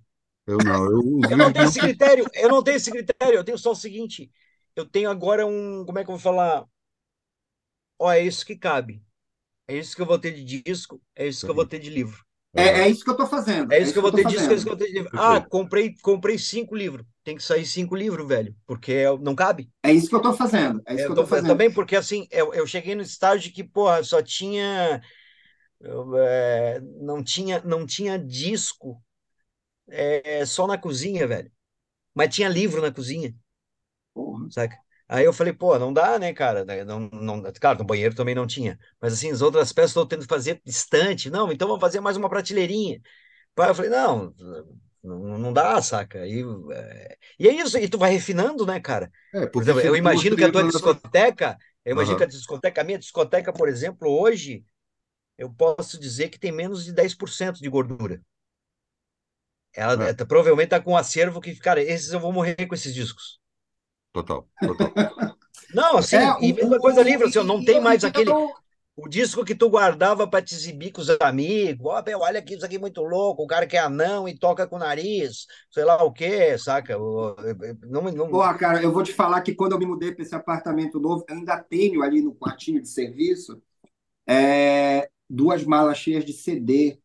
Eu 0.50 0.58
não. 0.58 0.84
Eu, 0.84 1.30
eu 1.30 1.36
não 1.36 1.52
tenho 1.52 1.66
esse 1.66 1.80
critério, 1.80 2.26
eu 2.34 2.48
não 2.48 2.62
tenho 2.62 2.76
esse 2.76 2.90
critério, 2.90 3.34
eu 3.34 3.44
tenho 3.44 3.58
só 3.58 3.72
o 3.72 3.76
seguinte. 3.76 4.30
Eu 4.74 4.86
tenho 4.86 5.10
agora 5.10 5.46
um. 5.46 5.84
Como 5.84 5.98
é 5.98 6.04
que 6.04 6.10
eu 6.10 6.14
vou 6.14 6.22
falar? 6.22 6.66
ó, 8.00 8.10
é 8.10 8.20
isso 8.24 8.44
que 8.44 8.56
cabe. 8.56 9.02
É 9.68 9.76
isso 9.76 9.94
que 9.94 10.02
eu 10.02 10.06
vou 10.06 10.18
ter 10.18 10.32
de 10.32 10.62
disco, 10.62 11.00
é 11.14 11.28
isso 11.28 11.44
que 11.44 11.50
eu 11.50 11.54
vou 11.54 11.66
ter 11.66 11.78
de 11.78 11.90
livro. 11.90 12.24
É, 12.52 12.80
é 12.80 12.88
isso 12.88 13.04
que 13.04 13.10
eu 13.10 13.14
estou 13.14 13.28
fazendo. 13.28 13.72
É, 13.72 13.78
é 13.78 13.82
isso, 13.82 13.92
que 13.92 13.98
eu 13.98 14.02
vou 14.02 14.10
ter 14.10 14.26
de 14.26 14.32
disco, 14.32 14.50
é 14.50 14.54
isso 14.54 14.64
que 14.64 14.72
eu 14.72 14.76
vou 14.76 14.84
ter 14.84 14.92
de 14.92 14.98
livro. 14.98 15.10
Ah, 15.14 15.40
comprei, 15.40 15.94
comprei 16.02 16.36
cinco 16.36 16.74
livros. 16.74 17.06
Tem 17.22 17.36
que 17.36 17.42
sair 17.44 17.64
cinco 17.64 17.94
livros, 17.94 18.26
velho, 18.26 18.56
porque 18.66 19.04
não 19.20 19.36
cabe. 19.36 19.70
É 19.84 19.92
isso 19.92 20.08
que 20.08 20.14
eu 20.16 20.18
estou 20.18 20.32
fazendo. 20.32 20.82
É 20.84 20.94
isso 20.94 21.02
é, 21.02 21.06
que 21.06 21.12
eu 21.12 21.14
tô, 21.14 21.26
fazendo. 21.26 21.46
Também 21.46 21.72
porque, 21.72 21.94
assim, 21.94 22.26
eu, 22.32 22.52
eu 22.52 22.66
cheguei 22.66 22.96
no 22.96 23.02
estágio 23.02 23.52
que, 23.52 23.62
porra, 23.62 24.02
só 24.02 24.20
tinha... 24.20 25.00
Eu, 25.80 26.16
é, 26.16 26.80
não 27.00 27.22
tinha 27.22 27.62
não 27.64 27.86
tinha 27.86 28.18
disco 28.18 29.00
é, 29.90 30.46
só 30.46 30.66
na 30.66 30.78
cozinha, 30.78 31.26
velho. 31.26 31.50
Mas 32.14 32.34
tinha 32.34 32.48
livro 32.48 32.82
na 32.82 32.92
cozinha. 32.92 33.34
Saca? 34.50 34.76
Aí 35.08 35.24
eu 35.24 35.32
falei, 35.32 35.52
pô, 35.52 35.76
não 35.76 35.92
dá, 35.92 36.18
né, 36.18 36.32
cara? 36.32 36.64
Né, 36.64 36.84
não, 36.84 37.00
não, 37.00 37.42
claro, 37.60 37.80
no 37.80 37.84
banheiro 37.84 38.14
também 38.14 38.34
não 38.34 38.46
tinha. 38.46 38.78
Mas 39.00 39.12
assim, 39.12 39.30
as 39.30 39.42
outras 39.42 39.72
peças 39.72 39.90
estou 39.90 40.06
tendo 40.06 40.22
que 40.22 40.28
fazer 40.28 40.60
distante. 40.64 41.28
Não, 41.28 41.50
então 41.50 41.66
vamos 41.66 41.80
fazer 41.80 42.00
mais 42.00 42.16
uma 42.16 42.28
prateleirinha. 42.28 43.00
Eu 43.56 43.74
falei, 43.74 43.90
não, 43.90 44.32
não, 45.02 45.38
não 45.38 45.52
dá, 45.52 45.82
saca? 45.82 46.24
E, 46.26 46.44
é... 46.72 47.16
e 47.38 47.48
é 47.48 47.52
isso, 47.52 47.76
e 47.76 47.88
tu 47.88 47.98
vai 47.98 48.12
refinando, 48.12 48.64
né, 48.64 48.78
cara? 48.78 49.10
É, 49.34 49.46
por 49.46 49.62
exemplo, 49.62 49.80
eu 49.80 49.96
imagino 49.96 50.36
que 50.36 50.44
a 50.44 50.52
tua 50.52 50.62
discoteca, 50.62 51.58
eu 51.84 51.92
imagino 51.92 52.12
uhum. 52.12 52.18
que 52.18 52.24
a 52.24 52.28
discoteca, 52.28 52.80
a 52.80 52.84
minha 52.84 52.98
discoteca, 52.98 53.52
por 53.52 53.68
exemplo, 53.68 54.08
hoje, 54.08 54.64
eu 55.36 55.50
posso 55.50 55.98
dizer 55.98 56.28
que 56.28 56.38
tem 56.38 56.52
menos 56.52 56.84
de 56.84 56.92
10% 56.92 57.54
de 57.60 57.68
gordura. 57.68 58.22
Ela 59.74 60.08
é. 60.08 60.14
provavelmente 60.14 60.70
tá 60.70 60.80
com 60.80 60.92
um 60.92 60.96
acervo 60.96 61.40
que, 61.40 61.54
cara, 61.56 61.82
esses 61.82 62.12
eu 62.12 62.20
vou 62.20 62.32
morrer 62.32 62.66
com 62.66 62.74
esses 62.74 62.92
discos. 62.92 63.38
Total, 64.12 64.48
total. 64.60 64.92
Não, 65.72 65.98
assim, 65.98 66.16
é, 66.16 66.36
e 66.40 66.52
mesma 66.52 66.76
o, 66.76 66.80
coisa 66.80 67.02
livre, 67.02 67.28
assim, 67.28 67.42
não 67.44 67.64
tem 67.64 67.80
mais 67.80 68.02
aquele. 68.02 68.30
O 68.96 69.08
disco 69.08 69.44
que 69.44 69.54
tu 69.54 69.70
guardava 69.70 70.26
para 70.26 70.44
te 70.44 70.52
exibir 70.52 70.90
com 70.90 71.00
os 71.00 71.08
amigos, 71.20 71.86
oh, 71.86 72.18
olha 72.18 72.40
aqui, 72.40 72.54
isso 72.54 72.66
aqui 72.66 72.76
é 72.76 72.78
muito 72.78 73.00
louco, 73.02 73.42
o 73.42 73.46
cara 73.46 73.66
que 73.66 73.76
é 73.76 73.80
anão 73.80 74.28
e 74.28 74.36
toca 74.36 74.66
com 74.66 74.76
o 74.76 74.80
nariz, 74.80 75.46
sei 75.70 75.84
lá 75.84 76.02
o 76.02 76.12
quê, 76.12 76.58
saca? 76.58 76.98
Não, 76.98 78.02
não... 78.02 78.28
Pô, 78.28 78.42
cara, 78.54 78.82
eu 78.82 78.92
vou 78.92 79.02
te 79.02 79.12
falar 79.12 79.40
que 79.42 79.54
quando 79.54 79.72
eu 79.72 79.78
me 79.78 79.86
mudei 79.86 80.12
para 80.12 80.22
esse 80.22 80.34
apartamento 80.34 80.98
novo, 80.98 81.24
eu 81.28 81.36
ainda 81.36 81.56
tenho 81.62 82.02
ali 82.02 82.20
no 82.20 82.34
quartinho 82.34 82.82
de 82.82 82.88
serviço 82.88 83.62
é, 84.28 85.08
duas 85.28 85.64
malas 85.64 85.96
cheias 85.96 86.24
de 86.24 86.32
CD 86.32 86.98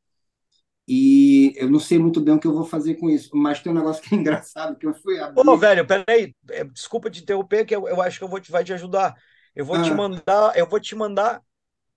e 0.88 1.53
eu 1.55 1.69
não 1.69 1.79
sei 1.79 1.97
muito 1.97 2.21
bem 2.21 2.36
o 2.36 2.39
que 2.39 2.45
eu 2.45 2.53
vou 2.53 2.65
fazer 2.65 2.95
com 2.95 3.09
isso, 3.09 3.36
mas 3.36 3.59
tem 3.59 3.71
um 3.71 3.75
negócio 3.75 4.03
que 4.03 4.13
é 4.13 4.17
engraçado 4.19 4.77
que 4.77 4.86
eu 4.86 4.93
fui 4.93 5.19
abrir. 5.19 5.47
Ô, 5.47 5.57
velho, 5.57 5.86
peraí, 5.86 6.36
é, 6.49 6.63
desculpa 6.63 7.09
te 7.09 7.21
interromper, 7.21 7.65
que 7.65 7.75
eu, 7.75 7.88
eu 7.88 8.01
acho 8.01 8.19
que 8.19 8.23
eu 8.23 8.29
vou 8.29 8.39
te, 8.39 8.51
vai 8.51 8.63
te 8.63 8.73
ajudar. 8.73 9.15
Eu 9.55 9.65
vou 9.65 9.77
ah. 9.77 9.81
te 9.81 9.91
mandar, 9.91 10.57
eu 10.57 10.67
vou 10.67 10.79
te 10.79 10.95
mandar 10.95 11.41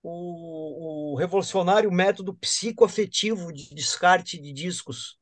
o, 0.01 1.13
o 1.13 1.15
revolucionário 1.15 1.91
método 1.91 2.33
psicoafetivo 2.33 3.53
de 3.53 3.75
descarte 3.75 4.41
de 4.41 4.51
discos, 4.51 5.19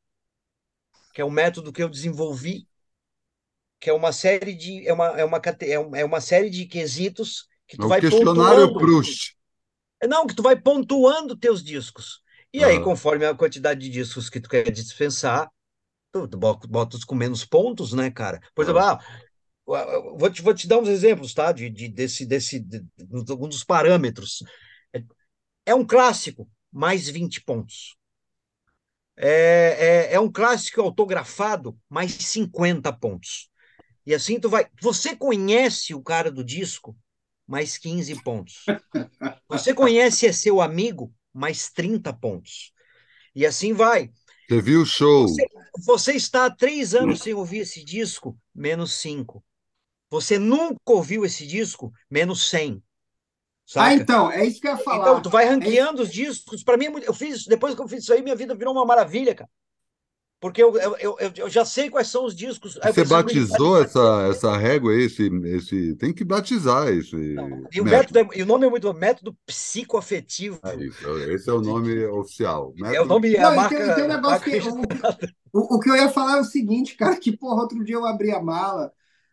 que 1.13 1.21
é 1.21 1.25
um 1.25 1.31
método 1.31 1.73
que 1.73 1.83
eu 1.83 1.89
desenvolvi, 1.89 2.67
que 3.79 3.89
é 3.89 3.93
uma 3.93 4.13
série 4.13 4.53
de 4.53 4.87
é 4.87 4.93
uma, 4.93 5.07
é 5.07 5.25
uma, 5.25 5.41
é 5.95 6.05
uma 6.05 6.21
série 6.21 6.49
de 6.49 6.65
quesitos 6.65 7.47
que 7.67 7.75
tu 7.75 7.85
é 7.85 7.87
vai 7.89 8.01
questionário 8.01 8.67
pontuando. 8.67 8.79
Proust. 8.79 9.35
Não, 10.07 10.25
que 10.25 10.35
tu 10.35 10.43
vai 10.43 10.55
pontuando 10.55 11.35
teus 11.35 11.63
discos. 11.63 12.21
E 12.57 12.63
aí, 12.63 12.81
conforme 12.81 13.23
a 13.23 13.35
quantidade 13.35 13.79
de 13.79 13.89
discos 13.89 14.29
que 14.29 14.39
tu 14.39 14.49
quer 14.49 14.71
dispensar, 14.71 15.47
tu, 16.11 16.27
tu 16.27 16.37
bota 16.37 16.97
com 17.05 17.13
menos 17.13 17.45
pontos, 17.45 17.93
né, 17.93 18.09
cara? 18.09 18.41
Por 18.55 18.63
exemplo, 18.63 18.81
ah, 18.81 18.99
vou, 20.17 20.29
te, 20.29 20.41
vou 20.41 20.55
te 20.55 20.67
dar 20.67 20.79
uns 20.79 20.89
exemplos, 20.89 21.35
tá? 21.35 21.51
De, 21.51 21.69
de 21.69 21.87
desse, 21.87 22.25
desse, 22.25 22.59
de, 22.59 22.79
de, 22.79 23.33
um 23.33 23.47
dos 23.47 23.63
parâmetros. 23.63 24.41
É, 24.91 25.03
é 25.67 25.75
um 25.75 25.85
clássico, 25.85 26.49
mais 26.71 27.07
20 27.07 27.43
pontos. 27.43 27.95
É, 29.15 30.09
é, 30.09 30.13
é 30.15 30.19
um 30.19 30.31
clássico 30.31 30.81
autografado, 30.81 31.77
mais 31.87 32.11
50 32.13 32.91
pontos. 32.93 33.51
E 34.03 34.15
assim 34.15 34.39
tu 34.39 34.49
vai. 34.49 34.65
Você 34.81 35.15
conhece 35.15 35.93
o 35.93 36.01
cara 36.01 36.31
do 36.31 36.43
disco, 36.43 36.97
mais 37.45 37.77
15 37.77 38.23
pontos. 38.23 38.65
Você 39.49 39.73
conhece 39.73 40.27
é 40.27 40.31
seu 40.33 40.61
amigo, 40.61 41.13
mais 41.37 41.69
30 41.69 42.11
pontos. 42.13 42.73
E 43.35 43.45
assim 43.45 43.73
vai. 43.73 44.11
Você 44.49 44.61
viu 44.61 44.81
o 44.81 44.85
show? 44.85 45.27
Você, 45.27 45.45
você 45.85 46.13
está 46.13 46.45
há 46.45 46.51
três 46.51 46.95
anos 46.95 47.19
sem 47.19 47.33
ouvir 47.33 47.59
esse 47.59 47.83
disco, 47.83 48.37
menos 48.55 48.93
5. 48.95 49.43
Você 50.09 50.39
nunca 50.39 50.79
ouviu 50.87 51.25
esse 51.25 51.45
disco, 51.45 51.91
menos 52.09 52.49
100. 52.49 52.81
Saca? 53.65 53.87
Ah, 53.87 53.93
então, 53.93 54.31
é 54.31 54.45
isso 54.45 54.61
que 54.61 54.67
eu 54.67 54.71
ia 54.71 54.77
falar. 54.77 55.01
Então, 55.01 55.21
tu 55.21 55.29
vai 55.29 55.45
ranqueando 55.45 56.01
é 56.01 56.05
os 56.05 56.11
discos. 56.11 56.63
Para 56.63 56.77
mim, 56.77 56.85
é 56.85 57.07
eu 57.07 57.13
fiz, 57.13 57.45
depois 57.45 57.75
que 57.75 57.81
eu 57.81 57.87
fiz 57.87 58.03
isso 58.03 58.13
aí, 58.13 58.21
minha 58.21 58.35
vida 58.35 58.55
virou 58.55 58.73
uma 58.73 58.85
maravilha, 58.85 59.35
cara. 59.35 59.49
Porque 60.39 60.61
eu, 60.61 60.77
eu, 60.77 60.95
eu, 60.99 61.17
eu 61.35 61.49
já 61.49 61.65
sei 61.65 61.89
quais 61.89 62.07
são 62.09 62.23
os 62.23 62.35
discos. 62.35 62.77
Você 62.83 63.03
batizou 63.03 63.81
essa, 63.81 64.27
essa 64.29 64.55
régua, 64.55 64.93
esse, 64.93 65.27
esse. 65.45 65.95
Tem 65.95 66.13
que 66.13 66.23
batizar 66.23 66.89
esse. 66.89 67.15
e, 67.71 67.81
o 67.81 67.83
método. 67.83 68.19
É, 68.19 68.27
e 68.35 68.43
o 68.43 68.45
nome 68.45 68.67
é 68.67 68.69
muito 68.69 68.93
método 68.93 69.35
psicoafetivo. 69.47 70.59
É 70.63 70.75
isso, 70.75 71.17
esse 71.29 71.49
é 71.49 71.53
o 71.53 71.61
nome 71.61 72.05
oficial. 72.05 72.71
Método... 72.75 72.95
É 72.95 73.01
o 73.01 73.05
nome. 73.05 73.35
Não, 73.35 73.49
a 73.49 73.55
marca, 73.55 73.77
tem, 73.77 73.95
tem 73.95 74.03
um 74.03 74.07
negócio 74.07 74.41
que, 74.43 74.59
o, 75.51 75.75
o, 75.75 75.79
que 75.79 75.89
eu 75.89 75.95
ia 75.95 76.09
falar 76.09 76.37
é 76.37 76.41
o 76.41 76.45
seguinte, 76.45 76.95
cara, 76.95 77.15
que 77.15 77.35
porra, 77.35 77.63
outro 77.63 77.83
dia 77.83 77.95
eu 77.95 78.05
abri 78.05 78.31
a 78.31 78.39
mala 78.39 78.91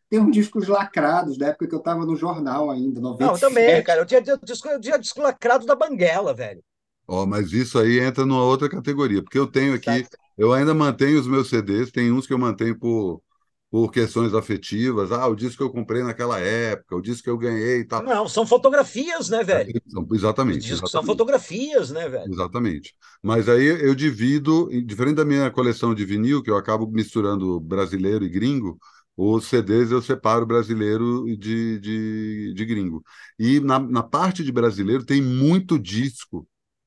tem 0.08 0.20
uns 0.20 0.32
discos 0.32 0.68
lacrados, 0.68 1.36
da 1.36 1.48
época 1.48 1.66
que 1.66 1.74
eu 1.74 1.78
estava 1.80 2.06
no 2.06 2.14
jornal 2.14 2.70
ainda, 2.70 3.00
97. 3.00 3.42
Não, 3.42 3.48
também, 3.48 3.82
cara. 3.82 4.00
Eu 4.00 4.06
tinha, 4.06 4.20
disco, 4.20 4.68
eu 4.68 4.80
tinha 4.80 4.96
disco 4.96 5.20
lacrado 5.20 5.66
da 5.66 5.74
Banguela, 5.74 6.32
velho. 6.32 6.62
Ó, 7.06 7.26
mas 7.26 7.52
isso 7.52 7.78
aí 7.78 8.00
entra 8.00 8.24
numa 8.24 8.42
outra 8.42 8.68
categoria, 8.68 9.22
porque 9.22 9.38
eu 9.38 9.46
tenho 9.46 9.74
aqui, 9.74 10.06
eu 10.38 10.52
ainda 10.52 10.72
mantenho 10.74 11.20
os 11.20 11.26
meus 11.26 11.48
CDs, 11.48 11.90
tem 11.90 12.10
uns 12.10 12.26
que 12.26 12.32
eu 12.32 12.38
mantenho 12.38 12.78
por, 12.78 13.22
por 13.70 13.90
questões 13.90 14.32
afetivas. 14.32 15.12
Ah, 15.12 15.26
o 15.26 15.34
disco 15.34 15.58
que 15.58 15.62
eu 15.64 15.70
comprei 15.70 16.02
naquela 16.02 16.38
época, 16.38 16.96
o 16.96 17.02
disco 17.02 17.24
que 17.24 17.30
eu 17.30 17.36
ganhei 17.36 17.80
e 17.80 17.84
tal. 17.84 18.02
Não, 18.04 18.28
são 18.28 18.46
fotografias, 18.46 19.28
né, 19.28 19.42
velho? 19.42 19.72
Exatamente. 20.12 20.58
Os 20.58 20.64
discos 20.64 20.90
exatamente. 20.90 20.90
são 20.92 21.02
fotografias, 21.04 21.90
né, 21.90 22.08
velho? 22.08 22.32
Exatamente. 22.32 22.94
Mas 23.22 23.48
aí 23.48 23.66
eu 23.66 23.94
divido, 23.94 24.68
diferente 24.84 25.16
da 25.16 25.24
minha 25.24 25.50
coleção 25.50 25.94
de 25.94 26.04
vinil, 26.04 26.42
que 26.42 26.50
eu 26.50 26.56
acabo 26.56 26.86
misturando 26.86 27.60
brasileiro 27.60 28.24
e 28.24 28.28
gringo, 28.28 28.78
os 29.16 29.46
CDs 29.46 29.90
eu 29.90 30.02
separo 30.02 30.46
brasileiro 30.46 31.24
de, 31.36 31.78
de, 31.78 32.54
de 32.54 32.64
gringo. 32.64 33.02
E 33.38 33.60
na, 33.60 33.78
na 33.78 34.02
parte 34.02 34.42
de 34.42 34.50
brasileiro 34.50 35.04
tem 35.04 35.22
muito 35.22 35.78
disco, 35.78 36.46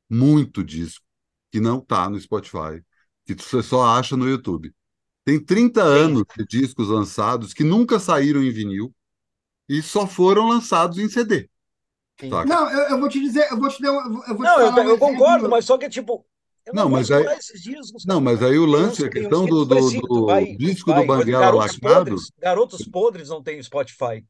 muito 0.10 0.64
disco, 0.64 1.03
que 1.51 1.60
não 1.60 1.80
está 1.80 2.10
no 2.10 2.20
Spotify, 2.20 2.84
que 3.26 3.34
você 3.36 3.62
só 3.62 3.86
acha 3.86 4.16
no 4.16 4.28
YouTube. 4.28 4.74
Tem 5.26 5.39
30 5.39 5.82
Sim. 5.82 5.88
anos 5.88 6.24
de 6.38 6.45
discos 6.45 6.88
lançados 6.88 7.53
que 7.53 7.64
nunca 7.64 7.99
saíram 7.99 8.41
em 8.41 8.51
vinil 8.51 8.93
e 9.68 9.82
só 9.82 10.08
foram 10.08 10.47
lançados 10.47 10.97
em 10.97 11.10
CD. 11.10 11.49
Não, 12.47 12.72
eu, 12.72 12.89
eu, 12.89 12.99
vou 12.99 13.10
te 13.10 13.20
dizer, 13.20 13.47
eu 13.51 13.58
vou 13.58 13.70
te 13.70 13.82
dar, 13.82 13.89
eu 13.89 14.36
vou 14.36 14.39
Não, 14.39 14.60
eu, 14.60 14.89
eu 14.89 14.97
concordo, 14.97 15.47
mas 15.47 15.66
só 15.66 15.78
que 15.78 15.88
tipo, 15.88 16.26
não, 16.74 16.84
não 16.84 16.89
mas 16.89 17.12
aí, 17.12 17.24
discos, 17.62 18.05
não, 18.05 18.20
mas 18.20 18.41
aí 18.41 18.58
o 18.58 18.66
lance, 18.66 19.05
a 19.05 19.10
questão 19.10 19.45
do, 19.45 19.66
do, 19.66 19.89
do 19.89 20.26
vai, 20.26 20.55
disco 20.55 20.91
vai, 20.91 21.01
do 21.01 21.08
Banguela 21.08 21.51
lacrado... 21.51 22.12
Podres, 22.12 22.32
Garotos 22.39 22.88
Podres 22.88 23.30
não 23.30 23.41
tem 23.41 23.62
Spotify. 23.62 24.26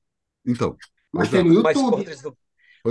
Então. 0.46 0.76
Mas 1.12 1.30
tem 1.30 1.44
no 1.44 1.54
YouTube. 1.54 1.64
Mais 1.64 1.78
podres 1.78 2.22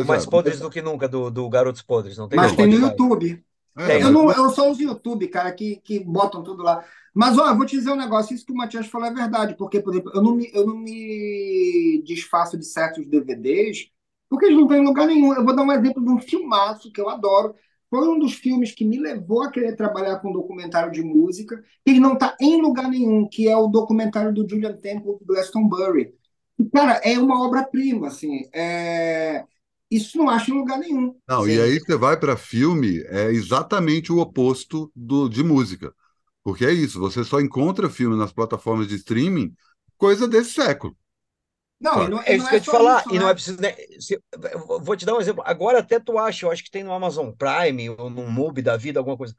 do, 0.02 0.06
mais 0.06 0.26
é. 0.26 0.30
podres 0.30 0.60
do 0.60 0.70
que 0.70 0.82
nunca 0.82 1.08
do, 1.08 1.30
do 1.30 1.48
Garotos 1.48 1.82
Podres. 1.82 2.16
Não 2.16 2.28
tem 2.28 2.38
mas 2.38 2.54
tem 2.54 2.66
no 2.66 2.74
YouTube. 2.74 3.42
É, 3.78 4.02
eu, 4.02 4.10
não, 4.10 4.32
eu 4.32 4.48
só 4.50 4.70
uso 4.70 4.82
YouTube, 4.82 5.28
cara, 5.28 5.52
que, 5.52 5.76
que 5.76 6.00
botam 6.00 6.42
tudo 6.42 6.62
lá. 6.62 6.82
Mas, 7.14 7.36
ó, 7.38 7.54
vou 7.54 7.66
te 7.66 7.76
dizer 7.76 7.90
um 7.90 7.96
negócio, 7.96 8.34
isso 8.34 8.44
que 8.44 8.52
o 8.52 8.56
Matias 8.56 8.86
falou 8.86 9.06
é 9.06 9.12
verdade, 9.12 9.54
porque, 9.56 9.80
por 9.80 9.92
exemplo, 9.92 10.12
eu 10.14 10.22
não 10.22 10.34
me, 10.34 10.50
eu 10.52 10.66
não 10.66 10.76
me 10.76 12.02
desfaço 12.06 12.56
de 12.56 12.64
certos 12.64 13.06
DVDs, 13.06 13.90
porque 14.30 14.46
eles 14.46 14.58
não 14.58 14.66
têm 14.66 14.82
lugar 14.82 15.06
nenhum. 15.06 15.34
Eu 15.34 15.44
vou 15.44 15.54
dar 15.54 15.62
um 15.62 15.72
exemplo 15.72 16.02
de 16.02 16.10
um 16.10 16.18
filmaço 16.18 16.90
que 16.90 17.00
eu 17.00 17.08
adoro, 17.10 17.54
foi 17.88 18.08
um 18.08 18.18
dos 18.18 18.34
filmes 18.34 18.72
que 18.72 18.84
me 18.84 18.98
levou 18.98 19.42
a 19.42 19.50
querer 19.50 19.76
trabalhar 19.76 20.16
com 20.20 20.32
documentário 20.32 20.90
de 20.90 21.02
música. 21.02 21.62
Ele 21.84 22.00
não 22.00 22.14
está 22.14 22.36
em 22.40 22.60
lugar 22.60 22.88
nenhum, 22.90 23.28
que 23.28 23.48
é 23.48 23.56
o 23.56 23.68
documentário 23.68 24.32
do 24.32 24.48
Julian 24.48 24.76
Temple 24.76 25.18
do 25.20 25.26
Glastonbury. 25.26 26.14
E, 26.58 26.64
cara, 26.66 27.00
é 27.04 27.18
uma 27.18 27.44
obra-prima, 27.46 28.08
assim. 28.08 28.48
É... 28.52 29.44
Isso 29.90 30.18
não 30.18 30.28
acha 30.28 30.50
em 30.50 30.54
lugar 30.54 30.78
nenhum. 30.78 31.16
Não, 31.28 31.44
Sim. 31.44 31.50
e 31.50 31.60
aí 31.60 31.78
você 31.78 31.96
vai 31.96 32.18
para 32.18 32.36
filme, 32.36 33.02
é 33.06 33.30
exatamente 33.30 34.12
o 34.12 34.18
oposto 34.18 34.90
do, 34.94 35.28
de 35.28 35.42
música. 35.44 35.94
Porque 36.42 36.64
é 36.64 36.72
isso, 36.72 37.00
você 37.00 37.24
só 37.24 37.40
encontra 37.40 37.90
filme 37.90 38.16
nas 38.16 38.32
plataformas 38.32 38.88
de 38.88 38.96
streaming 38.96 39.54
coisa 39.96 40.28
desse 40.28 40.52
século. 40.52 40.96
Não, 41.78 42.08
não, 42.08 42.22
é 42.22 42.34
isso 42.34 42.44
não 42.44 42.50
que 42.50 42.56
eu 42.56 42.60
te 42.60 42.70
falar, 42.70 43.00
isso, 43.00 43.10
e 43.10 43.12
né? 43.14 43.18
não 43.20 43.28
é 43.28 43.34
preciso. 43.34 43.60
Né? 43.60 43.74
Se, 44.00 44.20
vou 44.80 44.96
te 44.96 45.04
dar 45.04 45.14
um 45.14 45.20
exemplo. 45.20 45.42
Agora 45.44 45.80
até 45.80 46.00
tu 46.00 46.18
acha, 46.18 46.46
eu 46.46 46.50
acho 46.50 46.64
que 46.64 46.70
tem 46.70 46.82
no 46.82 46.92
Amazon 46.92 47.30
Prime 47.32 47.90
ou 47.90 48.08
no 48.08 48.26
MUBI 48.30 48.62
da 48.62 48.76
vida, 48.76 48.98
alguma 48.98 49.16
coisa. 49.16 49.34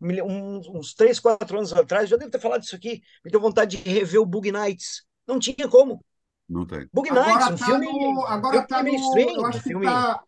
Um, 0.00 0.60
uns 0.78 0.94
três, 0.94 1.18
quatro 1.20 1.56
anos 1.56 1.72
atrás, 1.72 2.10
já 2.10 2.16
devo 2.16 2.30
ter 2.30 2.40
falado 2.40 2.62
isso 2.62 2.76
aqui, 2.76 3.02
me 3.24 3.30
deu 3.30 3.40
vontade 3.40 3.76
de 3.76 3.88
rever 3.88 4.20
o 4.20 4.26
Bug 4.26 4.50
Nights. 4.50 5.04
Não 5.26 5.38
tinha 5.38 5.68
como. 5.68 6.04
Não 6.48 6.66
tem. 6.66 6.88
Bug 6.92 7.10
Nights, 7.10 7.46
um 7.46 7.56
tá 7.56 7.66
filme. 7.66 7.86
No, 7.86 8.24
agora 8.26 8.62
tá 8.66 8.82
no, 8.82 8.88
eu 8.88 9.46
acho 9.46 9.62
que 9.62 9.80
tá, 9.80 10.22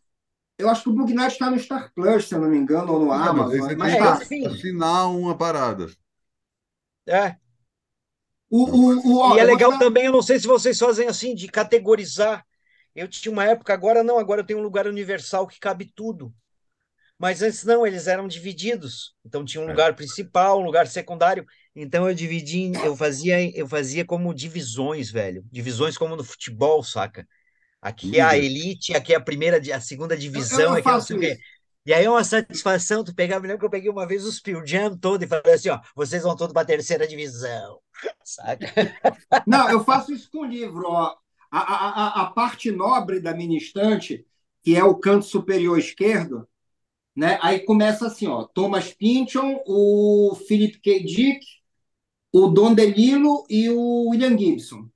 eu 0.58 0.68
acho 0.68 0.82
que 0.82 0.88
o 0.88 0.92
Bug 0.92 1.14
Nights 1.14 1.32
está 1.32 1.50
no 1.50 1.58
Star 1.58 1.92
Plus, 1.94 2.24
se 2.26 2.34
eu 2.34 2.40
não 2.40 2.48
me 2.48 2.56
engano, 2.56 2.92
ou 2.92 3.00
no 3.00 3.06
não, 3.06 3.12
Amazon. 3.12 3.60
Mas, 3.60 3.76
mas 3.76 3.94
é, 3.94 3.98
tá. 3.98 4.12
assinar 4.50 5.10
uma 5.10 5.36
parada. 5.36 5.86
É, 7.06 7.36
o, 8.50 8.64
o, 8.64 9.32
o, 9.32 9.36
e 9.36 9.40
é 9.40 9.44
legal 9.44 9.78
também, 9.78 10.06
eu 10.06 10.12
não 10.12 10.22
sei 10.22 10.38
se 10.38 10.46
vocês 10.46 10.78
fazem 10.78 11.06
assim, 11.06 11.34
de 11.34 11.48
categorizar. 11.48 12.44
Eu 12.94 13.06
tinha 13.06 13.30
uma 13.30 13.44
época, 13.44 13.74
agora 13.74 14.02
não, 14.02 14.18
agora 14.18 14.40
eu 14.40 14.46
tenho 14.46 14.58
um 14.58 14.62
lugar 14.62 14.86
universal 14.86 15.46
que 15.46 15.60
cabe 15.60 15.92
tudo. 15.94 16.34
Mas 17.18 17.42
antes 17.42 17.64
não, 17.64 17.84
eles 17.86 18.06
eram 18.06 18.28
divididos. 18.28 19.14
Então 19.24 19.44
tinha 19.44 19.60
um 19.60 19.66
é. 19.66 19.70
lugar 19.70 19.94
principal, 19.94 20.60
um 20.60 20.64
lugar 20.64 20.86
secundário. 20.86 21.44
Então 21.74 22.08
eu 22.08 22.14
dividi, 22.14 22.72
eu 22.84 22.96
fazia, 22.96 23.56
eu 23.56 23.66
fazia 23.66 24.04
como 24.04 24.32
divisões, 24.32 25.10
velho. 25.10 25.44
Divisões 25.50 25.98
como 25.98 26.14
no 26.14 26.22
futebol, 26.22 26.82
saca? 26.82 27.26
Aqui 27.82 28.18
é 28.18 28.22
a 28.22 28.36
elite, 28.36 28.94
aqui 28.94 29.12
é 29.12 29.16
a 29.16 29.20
primeira, 29.20 29.60
a 29.74 29.80
segunda 29.80 30.16
divisão, 30.16 30.60
eu, 30.60 30.68
eu 30.68 30.74
aqui 30.74 30.88
é 30.88 30.92
não 30.92 31.00
sei 31.00 31.16
o 31.16 31.20
quê. 31.20 31.38
E 31.86 31.94
aí 31.94 32.04
é 32.04 32.10
uma 32.10 32.24
satisfação 32.24 33.02
tu 33.02 33.14
pegar, 33.14 33.40
me 33.40 33.46
lembro 33.46 33.60
que 33.60 33.64
eu 33.64 33.70
peguei 33.70 33.88
uma 33.88 34.06
vez 34.06 34.24
os 34.24 34.40
Pearl 34.40 34.66
Jam 34.66 34.96
todo 34.96 35.22
e 35.22 35.26
falei 35.26 35.54
assim, 35.54 35.70
ó, 35.70 35.80
vocês 35.94 36.22
vão 36.22 36.36
todos 36.36 36.52
para 36.52 36.62
a 36.62 36.66
terceira 36.66 37.06
divisão, 37.06 37.80
saca? 38.22 38.66
Não, 39.46 39.70
eu 39.70 39.82
faço 39.84 40.12
isso 40.12 40.28
com 40.30 40.40
o 40.40 40.44
livro, 40.44 40.84
ó. 40.86 41.16
A, 41.50 41.60
a, 41.60 42.22
a 42.22 42.26
parte 42.26 42.70
nobre 42.70 43.20
da 43.20 43.32
minha 43.32 43.56
estante, 43.56 44.26
que 44.62 44.76
é 44.76 44.84
o 44.84 44.96
canto 44.96 45.24
superior 45.24 45.78
esquerdo, 45.78 46.46
né? 47.18 47.36
Aí 47.42 47.58
começa 47.58 48.06
assim, 48.06 48.28
ó, 48.28 48.44
Thomas 48.44 48.94
Pynchon, 48.94 49.60
o 49.66 50.36
Philip 50.46 50.78
K. 50.78 51.00
Dick, 51.00 51.44
o 52.32 52.46
Don 52.46 52.72
DeLillo 52.72 53.44
e 53.50 53.68
o 53.68 54.10
William 54.10 54.38
Gibson. 54.38 54.88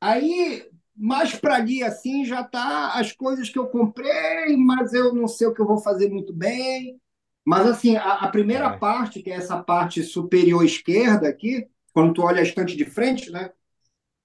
Aí 0.00 0.64
mais 0.94 1.34
para 1.34 1.56
ali 1.56 1.82
assim 1.82 2.24
já 2.24 2.44
tá 2.44 2.92
as 2.94 3.10
coisas 3.10 3.48
que 3.50 3.58
eu 3.58 3.66
comprei, 3.66 4.56
mas 4.56 4.94
eu 4.94 5.12
não 5.12 5.26
sei 5.26 5.48
o 5.48 5.54
que 5.54 5.60
eu 5.60 5.66
vou 5.66 5.78
fazer 5.78 6.08
muito 6.08 6.32
bem. 6.32 7.00
Mas 7.44 7.66
assim, 7.66 7.96
a, 7.96 8.12
a 8.14 8.28
primeira 8.28 8.66
é. 8.66 8.78
parte, 8.78 9.20
que 9.20 9.30
é 9.30 9.34
essa 9.34 9.60
parte 9.60 10.04
superior 10.04 10.64
esquerda 10.64 11.28
aqui, 11.28 11.66
quando 11.92 12.14
tu 12.14 12.22
olha 12.22 12.38
a 12.38 12.44
estante 12.44 12.76
de 12.76 12.84
frente, 12.84 13.32
né? 13.32 13.50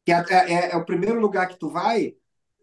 Que 0.06 0.12
é, 0.12 0.24
é, 0.30 0.72
é 0.74 0.78
o 0.78 0.86
primeiro 0.86 1.20
lugar 1.20 1.48
que 1.48 1.58
tu 1.58 1.68
vai, 1.68 2.14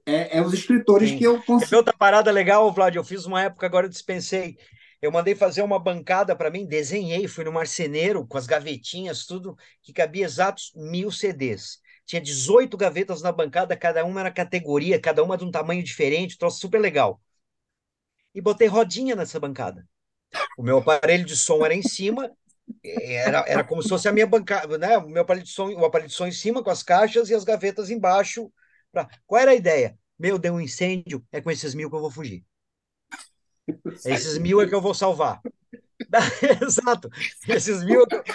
é, 0.07 0.39
é 0.39 0.43
os 0.43 0.53
escritores 0.53 1.11
Sim. 1.11 1.19
que 1.19 1.25
eu 1.25 1.43
consigo. 1.43 1.77
Outra 1.77 1.93
parada 1.93 2.31
legal, 2.31 2.73
Vlad, 2.73 2.95
eu 2.95 3.05
fiz 3.05 3.27
uma 3.27 3.43
época, 3.43 3.67
agora 3.67 3.87
eu 3.87 3.91
dispensei. 3.91 4.57
Eu 5.01 5.11
mandei 5.11 5.35
fazer 5.35 5.63
uma 5.63 5.79
bancada 5.79 6.37
para 6.37 6.51
mim, 6.51 6.67
desenhei, 6.67 7.27
fui 7.27 7.45
no 7.45 7.53
marceneiro 7.53 8.27
com 8.27 8.37
as 8.37 8.47
gavetinhas, 8.47 9.25
tudo, 9.25 9.57
que 9.83 9.93
cabia 9.93 10.25
exatos 10.25 10.73
mil 10.75 11.11
CDs 11.11 11.81
tinha 12.11 12.21
18 12.21 12.77
gavetas 12.77 13.23
na 13.23 13.31
bancada, 13.31 13.77
cada 13.77 14.05
uma 14.05 14.19
era 14.19 14.33
categoria, 14.33 15.01
cada 15.01 15.23
uma 15.23 15.39
de 15.39 15.45
um 15.45 15.51
tamanho 15.51 15.81
diferente, 15.81 16.37
troço 16.37 16.59
super 16.59 16.81
legal. 16.81 17.21
E 18.35 18.41
botei 18.41 18.67
rodinha 18.67 19.15
nessa 19.15 19.39
bancada. 19.39 19.89
O 20.59 20.63
meu 20.63 20.79
aparelho 20.79 21.25
de 21.25 21.37
som 21.37 21.65
era 21.65 21.73
em 21.73 21.83
cima, 21.83 22.29
era, 22.83 23.45
era 23.47 23.63
como 23.63 23.81
se 23.81 23.89
fosse 23.89 24.09
a 24.09 24.13
minha 24.13 24.27
bancada, 24.27 24.77
né? 24.77 24.99
O 24.99 25.09
meu 25.09 25.23
aparelho 25.23 25.47
de 25.47 25.53
som, 25.53 25.69
o 25.69 25.85
aparelho 25.85 26.09
de 26.09 26.15
som 26.17 26.27
em 26.27 26.33
cima 26.33 26.65
com 26.65 26.71
as 26.71 26.83
caixas 26.83 27.31
e 27.31 27.35
as 27.35 27.45
gavetas 27.45 27.91
embaixo. 27.91 28.53
Pra... 28.93 29.09
Qual 29.27 29.41
era 29.41 29.53
a 29.53 29.55
ideia? 29.55 29.99
Meu, 30.19 30.39
deu 30.39 30.55
um 30.55 30.61
incêndio, 30.61 31.25
é 31.33 31.41
com 31.41 31.51
esses 31.51 31.75
mil 31.75 31.89
que 31.89 31.97
eu 31.97 32.01
vou 32.01 32.11
fugir. 32.11 32.45
Esses 34.05 34.37
mil 34.37 34.61
é 34.61 34.67
que 34.67 34.75
eu 34.75 34.81
vou 34.81 34.93
salvar. 34.93 35.41
Exato. 36.61 37.09
Esses 37.49 37.85
mil 37.85 38.03
é 38.03 38.07
que 38.07 38.33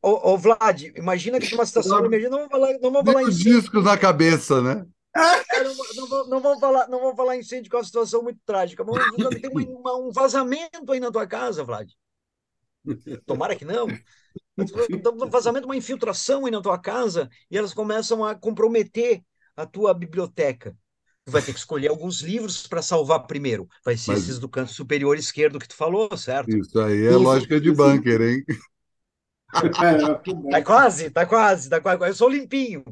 Ô, 0.00 0.32
ô, 0.32 0.38
Vlad, 0.38 0.82
imagina 0.96 1.38
que 1.38 1.54
uma 1.54 1.66
situação. 1.66 2.06
Imagina, 2.06 2.30
não 2.30 2.38
vamos 2.38 2.50
falar, 2.50 2.78
não 2.80 2.90
vamos 2.90 3.12
falar 3.12 3.22
incêndio. 3.22 3.60
discos 3.60 3.84
na 3.84 3.98
cabeça, 3.98 4.62
né? 4.62 4.86
É, 5.14 5.62
não, 5.62 6.26
não, 6.26 6.40
não, 6.40 6.60
falar, 6.60 6.88
não 6.88 7.00
vamos 7.00 7.16
falar 7.16 7.36
incêndio, 7.36 7.70
que 7.70 7.76
é 7.76 7.78
uma 7.78 7.84
situação 7.84 8.22
muito 8.22 8.40
trágica. 8.46 8.82
Mas 8.82 9.40
tem 9.40 9.50
uma, 9.68 9.96
um 9.96 10.10
vazamento 10.10 10.90
aí 10.90 10.98
na 10.98 11.12
tua 11.12 11.26
casa, 11.26 11.62
Vlad. 11.62 11.90
Tomara 13.26 13.54
que 13.54 13.64
não. 13.64 13.86
No 14.56 15.28
vazamento, 15.28 15.66
uma 15.66 15.76
infiltração 15.76 16.46
aí 16.46 16.52
na 16.52 16.60
tua 16.60 16.78
casa 16.78 17.28
e 17.50 17.58
elas 17.58 17.74
começam 17.74 18.24
a 18.24 18.34
comprometer 18.34 19.22
a 19.56 19.66
tua 19.66 19.92
biblioteca. 19.92 20.76
Tu 21.24 21.32
vai 21.32 21.40
ter 21.40 21.52
que 21.52 21.58
escolher 21.58 21.88
alguns 21.88 22.20
livros 22.20 22.66
para 22.66 22.82
salvar 22.82 23.26
primeiro. 23.26 23.66
Vai 23.84 23.96
ser 23.96 24.12
Mas... 24.12 24.24
esses 24.24 24.38
do 24.38 24.48
canto 24.48 24.72
superior 24.72 25.16
esquerdo 25.16 25.58
que 25.58 25.68
tu 25.68 25.74
falou, 25.74 26.14
certo? 26.16 26.54
Isso 26.54 26.78
aí 26.78 27.06
é 27.06 27.10
isso, 27.10 27.18
lógica 27.18 27.60
de 27.60 27.72
bunker, 27.72 28.20
hein? 28.20 28.44
tá 30.50 30.62
quase, 30.62 31.10
tá 31.10 31.26
quase, 31.26 31.70
tá 31.70 31.80
quase. 31.80 32.04
Eu 32.04 32.14
sou 32.14 32.28
limpinho. 32.28 32.84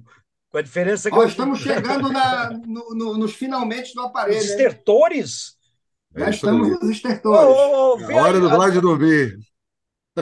Com 0.51 0.59
a 0.59 0.63
diferença 0.63 1.11
que. 1.11 1.17
Eu... 1.17 1.27
Estamos 1.27 1.61
chegando 1.61 2.11
na, 2.11 2.51
no, 2.51 2.95
no, 2.95 3.19
nos 3.19 3.35
finalmente 3.35 3.95
do 3.95 4.01
aparelho. 4.03 4.39
Os 4.39 4.45
estertores? 4.45 5.57
Já 6.17 6.27
é 6.27 6.31
estamos 6.31 6.69
nos 6.69 6.91
estertores. 6.91 7.57
Oh, 7.57 7.97
oh, 7.97 7.99
oh, 8.01 8.17
hora 8.17 8.41
do 8.41 8.49
Vlad 8.49 8.75
dormir. 8.81 9.39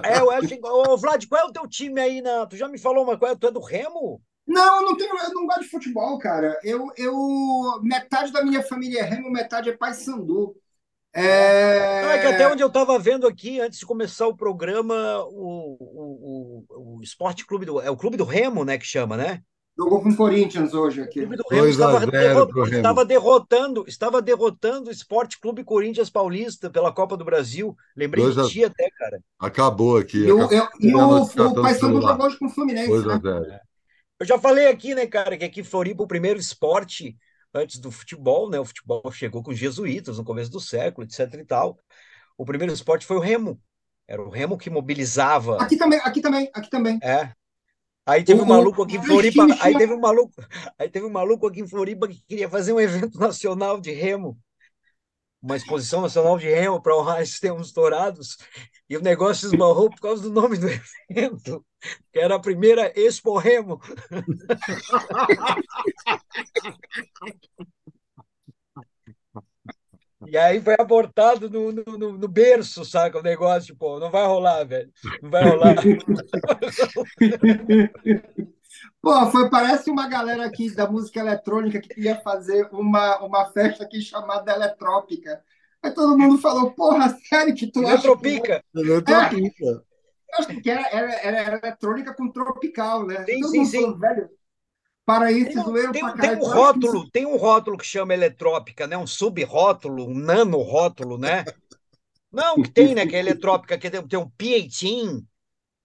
É, 0.05 0.21
eu 0.21 0.31
acho. 0.31 0.55
Ô, 0.63 0.97
Vlad, 0.97 1.27
qual 1.27 1.43
é 1.43 1.45
o 1.45 1.53
teu 1.53 1.67
time 1.67 2.01
aí? 2.01 2.23
Na... 2.23 2.47
Tu 2.47 2.57
já 2.57 2.69
me 2.69 2.79
falou 2.79 3.03
uma 3.03 3.19
coisa, 3.19 3.37
tu 3.37 3.49
é 3.49 3.51
do 3.51 3.61
Remo? 3.61 4.23
Não, 4.47 4.77
eu 4.77 4.83
não 4.83 4.97
tenho, 4.97 5.17
eu 5.17 5.35
não 5.35 5.47
gosto 5.47 5.63
de 5.63 5.69
futebol, 5.69 6.19
cara. 6.19 6.59
Eu, 6.63 6.89
eu 6.97 7.81
metade 7.83 8.33
da 8.33 8.45
minha 8.45 8.63
família 8.63 9.01
é 9.01 9.05
Remo, 9.05 9.31
metade 9.31 9.69
é 9.69 9.77
Paysandu. 9.77 10.57
É... 11.13 12.03
Não, 12.03 12.11
é 12.11 12.19
que 12.21 12.27
até 12.27 12.49
onde 12.49 12.63
eu 12.63 12.69
estava 12.69 12.99
vendo 12.99 13.27
aqui, 13.27 13.61
antes 13.61 13.81
de 13.81 13.87
começar 13.87 14.29
o 14.29 14.37
programa, 14.37 14.95
o, 15.25 15.77
o, 15.81 16.65
o, 16.69 16.97
o 16.99 17.03
Esporte 17.03 17.45
Clube 17.45 17.67
do. 17.67 17.81
É 17.81 17.91
o 17.91 17.97
Clube 17.97 18.17
do 18.17 18.25
Remo, 18.25 18.65
né? 18.65 18.79
Que 18.79 18.87
chama, 18.87 19.17
né? 19.17 19.43
Jogou 19.77 20.03
com 20.03 20.11
o 20.11 20.17
Corinthians 20.17 20.75
hoje 20.75 21.01
aqui. 21.01 21.21
O 21.21 21.23
Clube 21.23 21.37
do 21.37 21.45
Remo 21.49 21.67
estava, 21.67 22.07
derrotando, 22.07 22.69
estava 22.69 23.05
derrotando, 23.05 23.85
estava 23.87 24.23
derrotando 24.23 24.89
o 24.89 24.93
Esporte 24.93 25.41
Clube 25.41 25.65
Corinthians 25.65 26.11
Paulista 26.11 26.69
pela 26.69 26.93
Copa 26.93 27.17
do 27.17 27.25
Brasil. 27.25 27.75
Lembrei 27.97 28.31
de 28.31 28.49
ti 28.51 28.65
até, 28.65 28.91
cara. 28.91 29.21
Acabou 29.39 29.97
aqui. 29.97 30.19
E, 30.19 30.33
o, 30.33 30.53
eu, 30.53 30.69
e 30.79 30.95
o, 30.95 31.23
o 31.23 31.63
Paysandu 31.63 32.03
jogou 32.03 32.27
hoje 32.27 32.39
com 32.39 32.47
o 32.47 32.51
Fluminense. 32.51 33.07
Né? 33.07 33.61
Eu 34.19 34.27
já 34.27 34.39
falei 34.39 34.67
aqui, 34.67 34.95
né, 34.95 35.07
cara, 35.07 35.37
que 35.39 35.45
aqui 35.45 35.65
Floripa 35.65 36.03
o 36.03 36.09
primeiro 36.09 36.39
esporte 36.39 37.17
antes 37.55 37.79
do 37.81 37.91
futebol, 37.91 38.51
né? 38.51 38.61
O 38.61 38.65
futebol 38.65 39.11
chegou 39.11 39.43
com 39.43 39.51
os 39.51 39.59
jesuítas 39.59 40.19
no 40.19 40.25
começo 40.25 40.51
do 40.51 40.61
século, 40.61 41.07
etc 41.07 41.33
e 41.41 41.45
tal. 41.45 41.79
O 42.37 42.45
primeiro 42.45 42.73
esporte 42.73 43.07
foi 43.07 43.17
o 43.17 43.21
remo. 43.21 43.61
Era 44.07 44.23
o 44.23 44.29
remo 44.29 44.59
que 44.59 44.69
mobilizava. 44.69 45.57
Aqui 45.63 45.77
também, 45.77 46.01
aqui 46.01 46.21
também, 46.21 46.51
aqui 46.53 46.69
também. 46.69 46.99
É. 47.03 47.33
Aí 48.11 48.25
teve 48.25 48.43
um 48.43 48.47
maluco 48.47 48.83
aqui 48.83 48.97
em 48.97 49.05
Floripa, 49.05 49.47
aí 49.61 49.79
teve 49.79 49.95
um 49.95 50.01
maluco, 50.01 50.35
aí 50.77 50.91
teve 50.91 51.07
um 51.07 51.11
maluco 51.11 51.47
aqui 51.47 51.61
em 51.61 51.69
Floripa 51.69 52.09
que 52.09 52.21
queria 52.27 52.49
fazer 52.49 52.73
um 52.73 52.81
evento 52.81 53.17
nacional 53.21 53.81
de 53.81 53.93
remo, 53.93 54.37
uma 55.41 55.57
exposição 55.57 56.01
nacional 56.01 56.37
de 56.37 56.49
remo 56.49 56.83
para 56.83 56.97
honrar 56.97 57.23
esses 57.23 57.39
termos 57.39 57.73
dourados, 57.73 58.37
e 58.89 58.97
o 58.97 59.01
negócio 59.01 59.47
esbarrou 59.47 59.89
por 59.89 60.01
causa 60.01 60.25
do 60.25 60.31
nome 60.31 60.59
do 60.59 60.67
evento, 61.09 61.65
que 62.13 62.19
era 62.19 62.35
a 62.35 62.41
primeira 62.41 62.93
Expo 62.97 63.39
Remo. 63.39 63.81
E 70.27 70.37
aí 70.37 70.61
foi 70.61 70.75
abortado 70.79 71.49
no, 71.49 71.73
no, 71.73 72.19
no, 72.19 72.29
berço, 72.29 72.85
saca? 72.85 73.19
O 73.19 73.23
negócio, 73.23 73.75
pô, 73.75 73.99
não 73.99 74.11
vai 74.11 74.27
rolar, 74.27 74.65
velho. 74.65 74.93
Não 75.23 75.31
vai 75.31 75.49
rolar. 75.49 75.77
pô, 79.01 79.31
foi, 79.31 79.49
parece 79.49 79.91
uma 79.91 80.07
galera 80.09 80.45
aqui 80.45 80.71
da 80.75 80.87
música 80.87 81.21
eletrônica 81.21 81.81
que 81.81 81.89
queria 81.89 82.21
fazer 82.21 82.69
uma, 82.71 83.19
uma 83.21 83.47
festa 83.47 83.85
aqui 83.85 84.03
chamada 84.03 84.53
Eletrópica. 84.53 85.43
Aí 85.83 85.91
todo 85.93 86.19
mundo 86.19 86.37
falou, 86.37 86.73
porra, 86.73 87.17
sério 87.27 87.55
que 87.55 87.67
tu 87.67 87.83
Eletropica. 87.83 88.57
acha 88.57 88.65
que... 88.73 88.79
Eletropica. 88.79 89.65
É, 89.65 89.71
eu 89.71 89.83
acho 90.39 90.49
que 90.61 90.71
era, 90.71 90.87
era, 90.91 91.15
era, 91.15 91.59
eletrônica 91.59 92.13
com 92.15 92.31
tropical, 92.31 93.07
né? 93.07 93.25
Sim, 93.25 93.41
todo 93.41 93.51
sim, 93.51 93.65
sim. 93.65 93.81
Falou, 93.81 93.99
velho, 93.99 94.29
para 95.05 95.33
isso, 95.33 95.55
tem, 95.55 95.63
zoeiro 95.63 95.93
tem, 95.93 96.17
tem 96.17 96.37
um 96.37 96.45
rótulo, 96.45 97.05
que... 97.05 97.11
tem 97.11 97.27
um 97.27 97.37
rótulo 97.37 97.77
que 97.77 97.87
chama 97.87 98.15
eletrópica, 98.15 98.87
né? 98.87 98.97
Um 98.97 99.07
subrótulo, 99.07 100.07
um 100.07 100.15
nanorótulo, 100.15 101.19
né? 101.19 101.45
Não, 102.31 102.63
que 102.63 102.71
tem, 102.71 102.95
né? 102.95 103.07
Que 103.07 103.17
é 103.17 103.19
eletrópica, 103.19 103.77
que 103.77 103.91
tem, 103.91 104.07
tem 104.07 104.19
um 104.19 104.31
Pietin. 104.31 105.27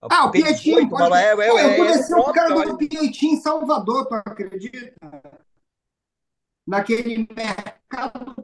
Ah, 0.02 0.26
o 0.26 0.32
Pietin. 0.32 0.88
Pode... 0.88 1.16
É, 1.16 1.32
é, 1.32 1.36
Pô, 1.36 1.60
eu 1.60 1.76
conheci 1.78 2.14
é, 2.14 2.16
o 2.16 2.24
cara 2.32 2.54
do 2.54 2.78
Pietin 2.78 3.34
em 3.34 3.42
Salvador, 3.42 4.06
tu 4.06 4.14
acredita? 4.14 4.94
Naquele 6.68 7.28
mercado 7.36 8.36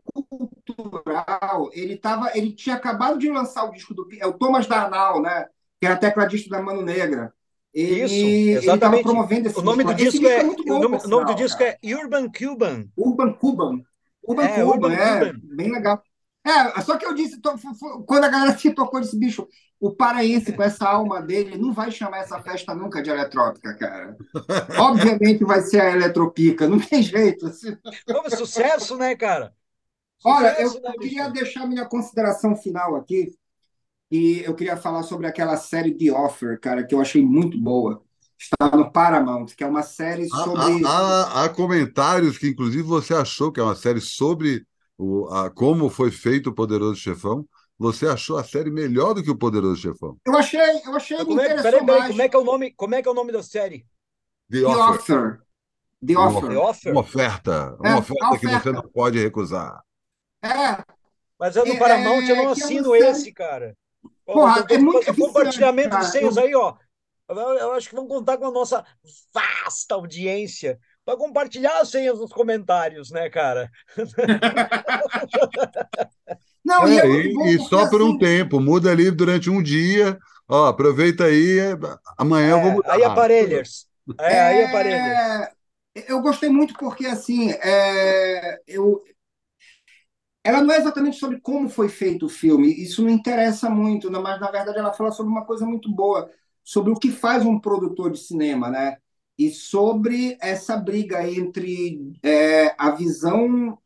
cultural. 0.65 1.69
Ele, 1.73 1.97
tava, 1.97 2.35
ele 2.35 2.53
tinha 2.53 2.75
acabado 2.75 3.19
de 3.19 3.29
lançar 3.29 3.65
o 3.65 3.71
disco 3.71 3.93
do... 3.93 4.07
É 4.19 4.25
o 4.25 4.33
Thomas 4.33 4.65
Darnal, 4.65 5.21
né? 5.21 5.47
Que 5.79 5.85
era 5.85 5.97
tecladista 5.97 6.49
da 6.49 6.61
Mano 6.61 6.81
Negra. 6.81 7.33
Ele, 7.73 8.03
Isso, 8.03 8.63
exatamente. 8.63 9.03
promovendo 9.03 9.47
esse 9.47 9.57
o 9.57 9.61
nome 9.61 9.83
do 9.83 9.93
disco, 9.93 10.27
é, 10.27 10.39
é 10.39 10.43
bom, 10.43 10.55
o 10.75 10.79
nome, 10.79 10.97
nome 11.07 11.25
do 11.25 11.35
disco 11.35 11.63
é 11.63 11.77
Urban 11.83 12.29
Cuban. 12.29 12.85
Urban 12.97 13.33
Cuban. 13.33 13.81
Urban 14.27 14.43
é, 14.45 14.49
Cuban, 14.49 14.67
Urban 14.67 14.93
é 14.93 15.19
Cuban. 15.19 15.39
bem 15.55 15.71
legal. 15.71 16.03
É, 16.45 16.81
só 16.81 16.97
que 16.97 17.05
eu 17.05 17.13
disse, 17.13 17.39
quando 18.05 18.23
a 18.23 18.29
galera 18.29 18.57
se 18.57 18.71
tocou 18.71 18.99
desse 18.99 19.17
bicho, 19.17 19.47
o 19.79 19.91
paraense 19.91 20.51
com 20.51 20.63
essa 20.63 20.87
alma 20.87 21.21
dele 21.21 21.57
não 21.57 21.71
vai 21.71 21.91
chamar 21.91 22.19
essa 22.19 22.41
festa 22.41 22.75
nunca 22.75 23.01
de 23.01 23.09
eletrópica, 23.09 23.73
cara. 23.75 24.17
Obviamente 24.77 25.45
vai 25.45 25.61
ser 25.61 25.81
a 25.81 25.91
eletropica, 25.91 26.67
não 26.67 26.79
tem 26.79 27.01
jeito. 27.01 27.47
Assim. 27.47 27.77
Como 28.05 28.29
sucesso, 28.35 28.97
né, 28.97 29.15
cara? 29.15 29.53
Sucesso, 30.19 30.37
Olha, 30.37 30.61
eu, 30.61 30.73
né, 30.73 30.91
eu 30.93 30.99
queria 30.99 31.29
deixar 31.29 31.67
minha 31.67 31.85
consideração 31.85 32.55
final 32.55 32.95
aqui 32.95 33.33
e 34.11 34.43
eu 34.43 34.53
queria 34.53 34.75
falar 34.75 35.03
sobre 35.03 35.25
aquela 35.25 35.55
série 35.55 35.97
The 35.97 36.11
Offer, 36.11 36.59
cara, 36.59 36.85
que 36.85 36.93
eu 36.93 36.99
achei 36.99 37.25
muito 37.25 37.57
boa. 37.57 38.03
Está 38.37 38.75
no 38.75 38.91
Paramount, 38.91 39.47
que 39.55 39.63
é 39.63 39.67
uma 39.67 39.83
série 39.83 40.27
sobre. 40.27 40.85
Há, 40.85 40.89
há, 40.89 41.45
há 41.45 41.49
comentários 41.49 42.37
que, 42.37 42.49
inclusive, 42.49 42.83
você 42.83 43.13
achou 43.13 43.51
que 43.51 43.59
é 43.59 43.63
uma 43.63 43.75
série 43.75 44.01
sobre 44.01 44.65
o, 44.97 45.27
a, 45.27 45.49
como 45.49 45.89
foi 45.89 46.11
feito 46.11 46.49
o 46.49 46.53
Poderoso 46.53 46.99
Chefão. 46.99 47.45
Você 47.77 48.07
achou 48.07 48.37
a 48.37 48.43
série 48.43 48.69
melhor 48.69 49.13
do 49.13 49.23
que 49.23 49.31
o 49.31 49.37
Poderoso 49.37 49.81
Chefão? 49.81 50.17
Eu 50.25 50.35
achei, 50.35 50.59
eu 50.59 50.95
achei. 50.95 51.17
Como 51.23 51.39
é, 51.39 51.61
peraí, 51.61 51.85
peraí, 51.85 52.07
como 52.09 52.21
é 52.21 52.29
que 52.29 52.35
é 52.35 52.39
o 52.39 52.43
nome? 52.43 52.71
Como 52.73 52.95
é 52.95 53.01
que 53.01 53.07
é 53.07 53.11
o 53.11 53.15
nome 53.15 53.31
da 53.31 53.41
série? 53.41 53.85
The, 54.51 54.59
The 54.59 54.67
Offer. 54.67 54.89
Offer. 54.89 55.41
The 56.05 56.17
Offer. 56.17 56.49
The 56.49 56.57
Offer. 56.57 56.91
Uma 56.91 57.01
oferta, 57.01 57.77
uma 57.79 57.89
é, 57.89 57.95
oferta, 57.95 58.25
oferta, 58.25 58.39
que 58.39 58.63
você 58.63 58.71
não 58.71 58.83
pode 58.89 59.19
recusar. 59.19 59.81
É. 60.43 60.83
Mas 61.39 61.55
é 61.55 61.63
do 61.63 61.77
Paramount, 61.77 62.23
é, 62.23 62.31
eu 62.31 62.35
não 62.35 62.49
é 62.49 62.51
assino 62.51 62.95
esse, 62.95 63.31
cara. 63.31 63.75
Porra, 64.33 64.65
é 64.69 64.77
muito 64.77 65.15
compartilhamento 65.15 65.97
de 65.97 66.11
senhas 66.11 66.37
aí, 66.37 66.53
ó. 66.55 66.75
Eu 67.27 67.73
acho 67.73 67.89
que 67.89 67.95
vão 67.95 68.07
contar 68.07 68.37
com 68.37 68.47
a 68.47 68.51
nossa 68.51 68.85
vasta 69.33 69.95
audiência 69.95 70.79
para 71.05 71.17
compartilhar 71.17 71.79
as 71.79 71.89
senhas 71.89 72.19
nos 72.19 72.31
comentários, 72.31 73.09
né, 73.09 73.29
cara? 73.29 73.71
Não, 76.63 76.87
é, 76.87 77.07
e, 77.07 77.55
e 77.55 77.59
só 77.59 77.89
por 77.89 78.01
um 78.01 78.09
assim... 78.09 78.19
tempo, 78.19 78.59
muda 78.59 78.91
ali 78.91 79.09
durante 79.09 79.49
um 79.49 79.63
dia. 79.63 80.19
Ó, 80.47 80.67
aproveita 80.67 81.25
aí, 81.25 81.57
amanhã 82.17 82.49
é, 82.49 82.51
eu 82.51 82.61
vou 82.61 82.71
mudar. 82.73 82.93
Aí 82.93 83.03
aparelhers. 83.03 83.87
É, 84.19 84.41
aí 84.41 84.65
aparelhers. 84.65 85.49
Eu 86.07 86.21
gostei 86.21 86.49
muito 86.49 86.73
porque 86.75 87.05
assim, 87.05 87.51
é, 87.51 88.59
eu, 88.67 89.01
ela 90.43 90.61
não 90.61 90.73
é 90.73 90.77
exatamente 90.77 91.17
sobre 91.17 91.39
como 91.39 91.69
foi 91.69 91.89
feito 91.89 92.25
o 92.25 92.29
filme, 92.29 92.67
isso 92.73 93.03
não 93.03 93.09
interessa 93.09 93.69
muito, 93.69 94.11
mas 94.11 94.39
na 94.39 94.51
verdade 94.51 94.77
ela 94.79 94.93
fala 94.93 95.11
sobre 95.11 95.31
uma 95.31 95.45
coisa 95.45 95.65
muito 95.65 95.91
boa, 95.93 96.29
sobre 96.63 96.91
o 96.91 96.95
que 96.95 97.11
faz 97.11 97.45
um 97.45 97.59
produtor 97.59 98.11
de 98.11 98.19
cinema, 98.19 98.69
né? 98.69 98.97
E 99.37 99.49
sobre 99.51 100.37
essa 100.41 100.77
briga 100.77 101.27
entre 101.29 102.13
é, 102.23 102.75
a 102.77 102.91
visão 102.91 103.77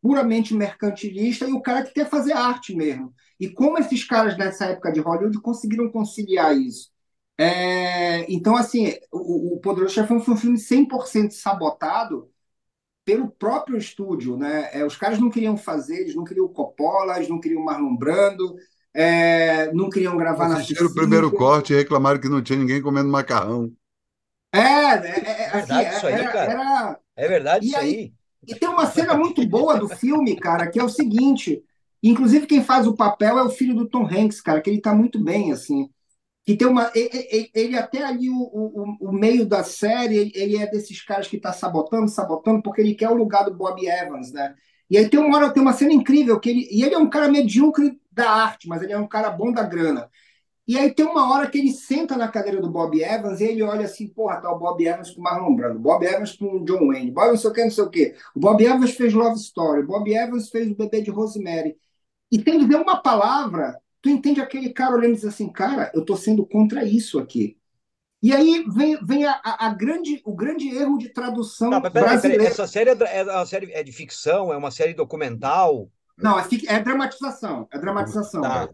puramente 0.00 0.54
mercantilista 0.54 1.46
e 1.48 1.52
o 1.52 1.60
cara 1.60 1.84
que 1.84 1.92
quer 1.94 2.08
fazer 2.08 2.32
arte 2.32 2.74
mesmo. 2.74 3.12
E 3.40 3.48
como 3.48 3.78
esses 3.78 4.04
caras 4.04 4.36
nessa 4.38 4.66
época 4.66 4.92
de 4.92 5.00
Hollywood 5.00 5.40
conseguiram 5.40 5.90
conciliar 5.90 6.56
isso. 6.56 6.90
É, 7.38 8.30
então, 8.32 8.56
assim, 8.56 8.94
o, 9.12 9.56
o 9.56 9.60
Poderoso 9.60 9.94
Chefão 9.94 10.20
foi 10.20 10.34
um 10.34 10.36
filme 10.36 10.58
100% 10.58 11.32
sabotado 11.32 12.30
pelo 13.06 13.30
próprio 13.30 13.78
estúdio, 13.78 14.36
né? 14.36 14.68
É, 14.72 14.84
os 14.84 14.96
caras 14.96 15.20
não 15.20 15.30
queriam 15.30 15.56
fazer, 15.56 16.00
eles 16.00 16.16
não 16.16 16.24
queriam 16.24 16.48
Coppola, 16.48 17.16
eles 17.16 17.28
não 17.28 17.40
queriam 17.40 17.64
Marlon 17.64 17.96
Brando, 17.96 18.56
é, 18.92 19.72
não 19.72 19.88
queriam 19.88 20.16
gravar 20.16 20.48
na 20.48 20.56
Assistiram 20.56 20.88
o 20.88 20.94
primeiro 20.94 21.30
corte 21.30 21.72
e 21.72 21.76
reclamaram 21.76 22.20
que 22.20 22.28
não 22.28 22.42
tinha 22.42 22.58
ninguém 22.58 22.82
comendo 22.82 23.08
macarrão. 23.08 23.72
É, 24.52 24.58
é, 24.58 24.60
é, 24.60 25.42
é 25.42 25.46
assim, 25.46 25.66
verdade 25.66 25.96
isso 25.96 26.06
aí, 26.06 26.12
era, 26.14 26.32
cara. 26.32 26.52
Era... 26.52 27.00
É 27.16 27.28
verdade 27.28 27.64
e 27.64 27.68
isso 27.68 27.78
aí. 27.78 28.12
E 28.44 28.54
tem 28.56 28.68
uma 28.68 28.86
cena 28.86 29.14
muito 29.14 29.46
boa 29.46 29.78
do 29.78 29.88
filme, 29.88 30.34
cara, 30.34 30.66
que 30.66 30.78
é 30.78 30.82
o 30.82 30.88
seguinte. 30.88 31.62
Inclusive, 32.02 32.46
quem 32.46 32.64
faz 32.64 32.88
o 32.88 32.96
papel 32.96 33.38
é 33.38 33.42
o 33.44 33.50
filho 33.50 33.74
do 33.74 33.88
Tom 33.88 34.04
Hanks, 34.04 34.40
cara, 34.40 34.60
que 34.60 34.68
ele 34.68 34.80
tá 34.80 34.92
muito 34.92 35.22
bem, 35.22 35.52
assim 35.52 35.88
que 36.46 36.56
tem 36.56 36.68
uma 36.68 36.92
ele, 36.94 37.50
ele 37.52 37.76
até 37.76 38.04
ali 38.04 38.30
o, 38.30 38.36
o, 38.36 39.08
o, 39.08 39.12
meio 39.12 39.44
da 39.44 39.64
série 39.64 40.32
ele 40.34 40.56
é 40.56 40.66
desses 40.70 41.02
caras 41.02 41.26
que 41.26 41.36
está 41.36 41.52
sabotando 41.52 42.08
sabotando 42.08 42.62
porque 42.62 42.80
ele 42.80 42.94
quer 42.94 43.10
o 43.10 43.14
lugar 43.16 43.44
do 43.44 43.54
Bob 43.54 43.84
Evans 43.84 44.32
né 44.32 44.54
e 44.88 44.96
aí 44.96 45.08
tem 45.08 45.18
uma 45.18 45.36
hora 45.36 45.52
tem 45.52 45.62
uma 45.62 45.72
cena 45.72 45.92
incrível 45.92 46.38
que 46.38 46.48
ele 46.48 46.68
e 46.70 46.84
ele 46.84 46.94
é 46.94 46.98
um 46.98 47.10
cara 47.10 47.28
medíocre 47.28 48.00
da 48.12 48.30
arte 48.30 48.68
mas 48.68 48.80
ele 48.80 48.92
é 48.92 48.98
um 48.98 49.08
cara 49.08 49.28
bom 49.30 49.52
da 49.52 49.64
grana 49.64 50.08
E 50.68 50.76
aí 50.78 50.92
tem 50.92 51.06
uma 51.06 51.32
hora 51.32 51.48
que 51.48 51.58
ele 51.58 51.72
senta 51.72 52.16
na 52.16 52.28
cadeira 52.28 52.60
do 52.60 52.70
Bob 52.70 53.00
Evans 53.00 53.40
e 53.40 53.44
ele 53.44 53.62
olha 53.62 53.86
assim, 53.86 54.08
porra, 54.08 54.40
tá 54.40 54.50
o 54.52 54.58
Bob 54.58 54.84
Evans 54.84 55.12
com 55.12 55.20
o 55.20 55.24
Marlon 55.24 55.54
Brando, 55.54 55.78
Bob 55.78 56.04
Evans 56.04 56.34
com 56.36 56.46
o 56.56 56.64
John 56.64 56.88
Wayne, 56.88 57.12
Bob 57.12 57.28
não 57.28 57.36
sei 57.36 57.50
o 57.50 57.52
que, 57.52 57.64
não 57.64 57.70
sei 57.70 57.84
o 57.84 57.90
que. 57.90 58.14
O 58.34 58.40
Bob 58.40 58.64
Evans 58.64 58.92
fez 58.96 59.14
Love 59.14 59.36
Story, 59.36 59.82
o 59.82 59.86
Bob 59.86 60.12
Evans 60.12 60.48
fez 60.50 60.68
o 60.70 60.74
Bebê 60.76 61.02
de 61.02 61.10
Rosemary. 61.10 61.76
E 62.32 62.38
tem 62.42 62.58
que 62.58 62.66
ver 62.66 62.76
uma 62.76 62.96
palavra, 63.02 63.78
tu 64.06 64.10
entende 64.10 64.40
aquele 64.40 64.70
cara 64.72 64.94
olhando 64.94 65.12
e 65.12 65.16
diz 65.16 65.24
assim, 65.24 65.50
cara, 65.50 65.90
eu 65.94 66.04
tô 66.04 66.16
sendo 66.16 66.46
contra 66.46 66.84
isso 66.84 67.18
aqui. 67.18 67.58
E 68.22 68.32
aí 68.34 68.64
vem, 68.68 68.96
vem 69.04 69.24
a, 69.26 69.32
a, 69.44 69.66
a 69.66 69.74
grande, 69.74 70.22
o 70.24 70.34
grande 70.34 70.68
erro 70.68 70.98
de 70.98 71.10
tradução 71.10 71.70
Não, 71.70 71.82
brasileira. 71.82 72.44
peraí, 72.44 72.46
essa 72.46 72.66
série 72.66 72.90
é, 72.90 72.94
dra- 72.94 73.10
é 73.10 73.22
uma 73.24 73.46
série 73.46 73.72
é 73.72 73.82
de 73.82 73.92
ficção, 73.92 74.52
é 74.52 74.56
uma 74.56 74.70
série 74.70 74.94
documental. 74.94 75.90
Não, 76.16 76.38
é, 76.38 76.44
é 76.68 76.80
dramatização, 76.80 77.68
é 77.70 77.78
dramatização. 77.78 78.42
Tá. 78.42 78.68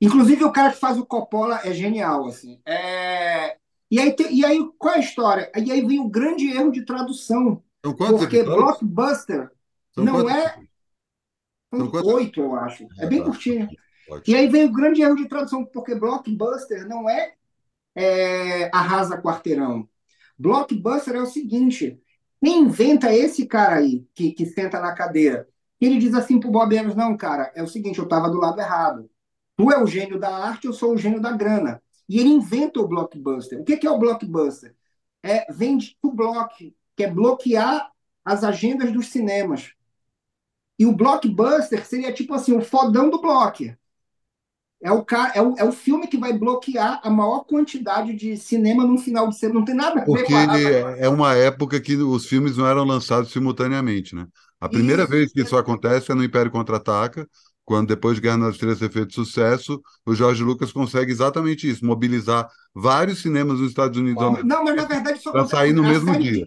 Inclusive, 0.00 0.44
o 0.44 0.52
cara 0.52 0.72
que 0.72 0.78
faz 0.80 0.98
o 0.98 1.06
Coppola 1.06 1.60
é 1.64 1.72
genial, 1.72 2.26
assim. 2.26 2.60
É... 2.66 3.56
E, 3.90 4.00
aí 4.00 4.12
tem- 4.16 4.34
e 4.34 4.44
aí, 4.44 4.58
qual 4.78 4.94
é 4.94 4.98
a 4.98 5.00
história? 5.00 5.52
E 5.56 5.70
aí 5.70 5.86
vem 5.86 6.00
o 6.00 6.08
grande 6.08 6.48
erro 6.50 6.72
de 6.72 6.84
tradução, 6.84 7.62
São 7.84 7.94
quantos 7.96 8.20
porque 8.20 8.36
episódios? 8.36 8.56
blockbuster 8.56 9.50
São 9.94 10.04
não 10.04 10.14
quantos 10.14 10.32
é... 10.36 10.58
quantos? 11.70 12.02
oito, 12.04 12.40
eu 12.40 12.54
acho. 12.56 12.86
É 12.98 13.06
bem 13.06 13.22
curtinho. 13.22 13.68
E 14.26 14.34
aí 14.34 14.48
vem 14.48 14.64
o 14.64 14.72
grande 14.72 15.02
erro 15.02 15.16
de 15.16 15.28
tradução, 15.28 15.64
porque 15.64 15.94
blockbuster 15.94 16.86
não 16.86 17.08
é, 17.08 17.34
é 17.94 18.70
arrasa 18.72 19.20
quarteirão. 19.20 19.88
Blockbuster 20.38 21.14
é 21.14 21.22
o 21.22 21.26
seguinte: 21.26 22.00
quem 22.42 22.60
inventa 22.60 23.14
esse 23.14 23.46
cara 23.46 23.76
aí, 23.76 24.06
que, 24.14 24.32
que 24.32 24.46
senta 24.46 24.80
na 24.80 24.94
cadeira, 24.94 25.48
ele 25.80 25.98
diz 25.98 26.14
assim 26.14 26.38
pro 26.38 26.50
Bob 26.50 26.74
Evans: 26.74 26.94
não, 26.94 27.16
cara, 27.16 27.52
é 27.54 27.62
o 27.62 27.68
seguinte, 27.68 27.98
eu 27.98 28.04
estava 28.04 28.30
do 28.30 28.38
lado 28.38 28.60
errado. 28.60 29.10
Tu 29.56 29.70
é 29.70 29.82
o 29.82 29.86
gênio 29.86 30.18
da 30.18 30.34
arte, 30.34 30.66
eu 30.66 30.72
sou 30.72 30.94
o 30.94 30.98
gênio 30.98 31.20
da 31.20 31.32
grana. 31.32 31.82
E 32.08 32.18
ele 32.18 32.28
inventa 32.28 32.80
o 32.80 32.88
blockbuster. 32.88 33.60
O 33.60 33.64
que 33.64 33.76
que 33.76 33.86
é 33.86 33.90
o 33.90 33.98
blockbuster? 33.98 34.74
É 35.22 35.50
vende 35.52 35.96
to 36.00 36.10
block, 36.12 36.74
que 36.96 37.04
é 37.04 37.10
bloquear 37.10 37.90
as 38.24 38.44
agendas 38.44 38.92
dos 38.92 39.08
cinemas. 39.08 39.72
E 40.78 40.86
o 40.86 40.94
blockbuster 40.94 41.86
seria 41.86 42.12
tipo 42.12 42.34
assim, 42.34 42.56
o 42.56 42.60
fodão 42.60 43.08
do 43.08 43.20
block. 43.20 43.76
É 44.82 44.90
o, 44.90 45.04
ca- 45.04 45.30
é, 45.34 45.40
o, 45.40 45.54
é 45.56 45.64
o 45.64 45.70
filme 45.72 46.08
que 46.08 46.18
vai 46.18 46.32
bloquear 46.32 47.00
a 47.04 47.08
maior 47.10 47.44
quantidade 47.44 48.14
de 48.14 48.36
cinema 48.36 48.84
num 48.84 48.98
final 48.98 49.28
de 49.28 49.38
semana. 49.38 49.60
Não 49.60 49.64
tem 49.64 49.74
nada 49.76 50.00
a 50.00 50.04
ver 50.04 50.06
Porque 50.06 50.24
com 50.24 50.34
a 50.36 50.40
Arrasa 50.42 50.68
é 50.98 51.08
uma 51.08 51.34
época 51.34 51.80
que 51.80 51.94
os 51.96 52.26
filmes 52.26 52.56
não 52.56 52.66
eram 52.66 52.84
lançados 52.84 53.30
simultaneamente, 53.30 54.14
né? 54.14 54.26
A 54.60 54.68
primeira 54.68 55.02
Isso. 55.02 55.10
vez 55.12 55.32
que 55.32 55.40
isso 55.42 55.56
acontece 55.56 56.10
é 56.10 56.14
no 56.14 56.24
Império 56.24 56.50
Contra-Ataca, 56.50 57.28
quando 57.64 57.88
depois 57.88 58.16
de 58.16 58.22
Guerra 58.22 58.38
nas 58.38 58.54
Estrelas 58.54 58.78
ter 58.80 58.90
feito 58.90 59.14
sucesso, 59.14 59.80
o 60.04 60.14
Jorge 60.14 60.42
Lucas 60.42 60.72
consegue 60.72 61.12
exatamente 61.12 61.68
isso, 61.68 61.84
mobilizar 61.86 62.48
vários 62.74 63.22
cinemas 63.22 63.60
nos 63.60 63.68
Estados 63.70 63.96
Unidos 63.96 64.20
América 64.22 64.48
Não, 64.48 64.64
mas 64.64 64.74
na 64.76 64.84
verdade 64.84 65.18
isso 65.18 65.30
para 65.30 65.42
acontece- 65.42 65.60
sair 65.62 65.72
no 65.72 65.84
a 65.84 65.88
mesmo 65.88 66.12
série- 66.12 66.30
dia. 66.32 66.46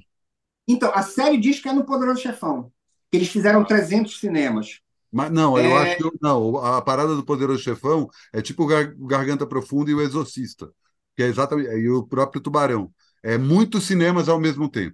Então, 0.67 0.91
a 0.93 1.01
série 1.03 1.38
diz 1.38 1.59
que 1.59 1.69
é 1.69 1.73
no 1.73 1.86
Poderoso 1.86 2.21
Chefão. 2.21 2.71
Que 3.11 3.17
eles 3.17 3.29
fizeram 3.29 3.63
300 3.63 4.19
cinemas. 4.19 4.79
Mas 5.16 5.32
não, 5.32 5.57
eu 5.57 5.72
É. 5.78 5.78
acho 5.93 5.97
que 6.11 6.18
não, 6.22 6.57
a 6.57 6.82
parada 6.82 7.16
do 7.16 7.24
Poderoso 7.24 7.63
Chefão 7.63 8.09
é 8.34 8.41
tipo 8.41 8.63
o 8.63 8.68
Gar- 8.68 8.93
Garganta 8.97 9.47
Profunda 9.47 9.89
e 9.89 9.93
o 9.93 10.01
Exorcista, 10.01 10.70
que 11.16 11.24
é 11.24 11.28
exatamente, 11.28 11.70
e 11.70 11.89
o 11.89 12.03
próprio 12.05 12.41
Tubarão. 12.41 12.91
É 13.24 13.38
muitos 13.38 13.86
cinemas 13.86 14.28
ao 14.28 14.38
mesmo 14.41 14.68
tempo. 14.70 14.93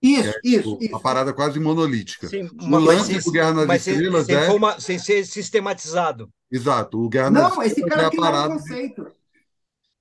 Isso, 0.00 0.32
isso, 0.42 0.74
Uma 0.76 0.84
isso. 0.84 1.00
parada 1.00 1.34
quase 1.34 1.60
monolítica. 1.60 2.28
Sim, 2.28 2.44
O 2.44 2.66
mas 2.66 2.82
lance 2.82 3.12
sem- 3.12 3.20
do 3.20 3.30
Guerra 3.30 3.52
nas 3.52 3.66
mas 3.66 3.82
sem- 3.82 3.92
Estrelas 3.94 4.24
sem, 4.26 4.36
é- 4.36 4.46
forma- 4.46 4.80
sem 4.80 4.98
ser 4.98 5.26
sistematizado. 5.26 6.30
Exato, 6.50 6.98
o 7.04 7.08
Guerra 7.10 7.30
nas 7.30 7.42
Não, 7.54 7.62
esse 7.62 7.80
Estrelas 7.80 7.92
é 7.92 7.94
cara 7.96 8.06
a 8.06 8.10
criou 8.10 8.24
um 8.24 8.26
parada. 8.26 8.54
conceito. 8.54 9.06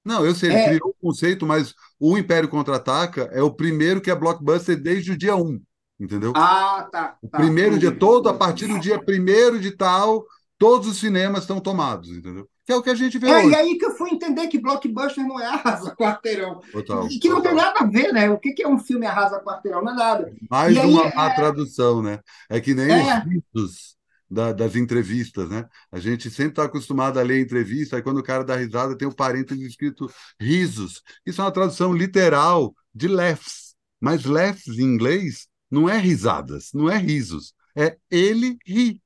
Não, 0.06 0.26
eu 0.26 0.34
sei, 0.34 0.50
ele 0.50 0.58
É. 0.60 0.66
criou 0.70 0.96
um 0.98 1.08
conceito, 1.08 1.46
mas 1.46 1.74
o 2.00 2.18
Império 2.18 2.48
Contra-Ataca 2.48 3.24
é 3.34 3.42
o 3.42 3.52
primeiro 3.54 4.00
que 4.00 4.10
é 4.10 4.16
blockbuster 4.16 4.82
desde 4.82 5.12
o 5.12 5.18
dia 5.18 5.36
1, 5.36 5.62
entendeu? 6.00 6.34
Ah, 6.36 6.88
tá. 6.92 7.18
o 7.22 7.28
tá, 7.28 7.38
primeiro 7.40 7.78
dia 7.80 7.92
todo, 7.92 8.30
a 8.30 8.34
partir 8.34 8.68
do 8.68 8.80
dia 8.80 9.00
primeiro 9.04 9.60
de 9.60 9.72
tal, 9.72 10.26
todos 10.58 10.88
os 10.88 10.98
cinemas 10.98 11.42
estão 11.42 11.60
tomados, 11.60 12.10
entendeu? 12.10 12.48
Que 12.66 12.74
é 12.74 12.76
o 12.76 12.84
que 12.84 12.90
a 12.90 12.96
gente 12.96 13.18
vê 13.18 13.30
É, 13.30 13.38
hoje. 13.38 13.50
e 13.50 13.56
aí 13.56 13.78
que 13.78 13.86
eu 13.86 13.96
fui 13.96 14.10
entender 14.10 14.48
que 14.48 14.60
blockbuster 14.60 15.26
não 15.26 15.40
é 15.40 15.46
arrasa 15.46 15.96
quarteirão. 15.96 16.60
Total, 16.72 17.08
E 17.08 17.18
que 17.18 17.30
não 17.30 17.42
tem 17.42 17.52
total. 17.54 17.66
nada 17.74 17.80
a 17.80 17.86
ver, 17.90 18.12
né? 18.12 18.30
O 18.30 18.38
que 18.38 18.52
que 18.52 18.62
é 18.64 18.68
um 18.68 18.78
filme 18.78 19.06
arrasa 19.06 19.40
quarteirão? 19.40 19.82
Não 19.84 19.94
é 19.94 19.96
nada. 19.96 20.34
Mais 20.50 20.76
E 20.76 20.80
aí, 20.80 20.90
uma 20.92 21.04
má 21.16 21.28
é- 21.32 21.36
tradução, 21.36 22.02
né? 22.04 22.20
É 22.50 22.60
que 22.60 22.74
nem 22.74 22.92
É. 22.92 23.20
os 23.20 23.24
risos 23.24 23.96
da- 24.30 24.52
das 24.52 24.76
entrevistas, 24.76 25.50
né? 25.50 25.66
A 25.90 26.00
gente 26.00 26.30
sempre 26.30 26.52
está 26.52 26.64
acostumado 26.64 27.18
a 27.18 27.24
ler 27.24 27.40
entrevista, 27.40 27.96
aí 27.96 28.02
quando 28.02 28.18
o 28.18 28.24
cara 28.24 28.44
dá 28.44 28.58
risada 28.58 28.98
tem 28.98 29.08
o 29.08 29.16
parênteses 29.16 29.66
escrito 29.66 30.12
risos. 30.38 31.02
Isso 31.26 31.40
é 31.40 31.46
uma 31.46 31.52
tradução 31.52 31.94
literal 31.94 32.76
de 32.94 33.08
laughs. 33.08 33.74
Mas 34.02 34.26
laughs 34.26 34.78
em 34.78 34.84
inglês 34.84 35.47
não 35.70 35.90
é 35.90 35.98
risadas, 35.98 36.70
não 36.74 36.90
é 36.90 36.98
risos. 36.98 37.54
É 37.76 37.98
ele 38.10 38.58
ri. 38.66 39.02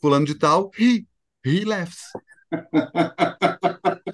Fulano 0.00 0.26
de 0.26 0.34
tal 0.34 0.70
ri. 0.74 1.08
He 1.44 1.64
laughs. 1.64 2.12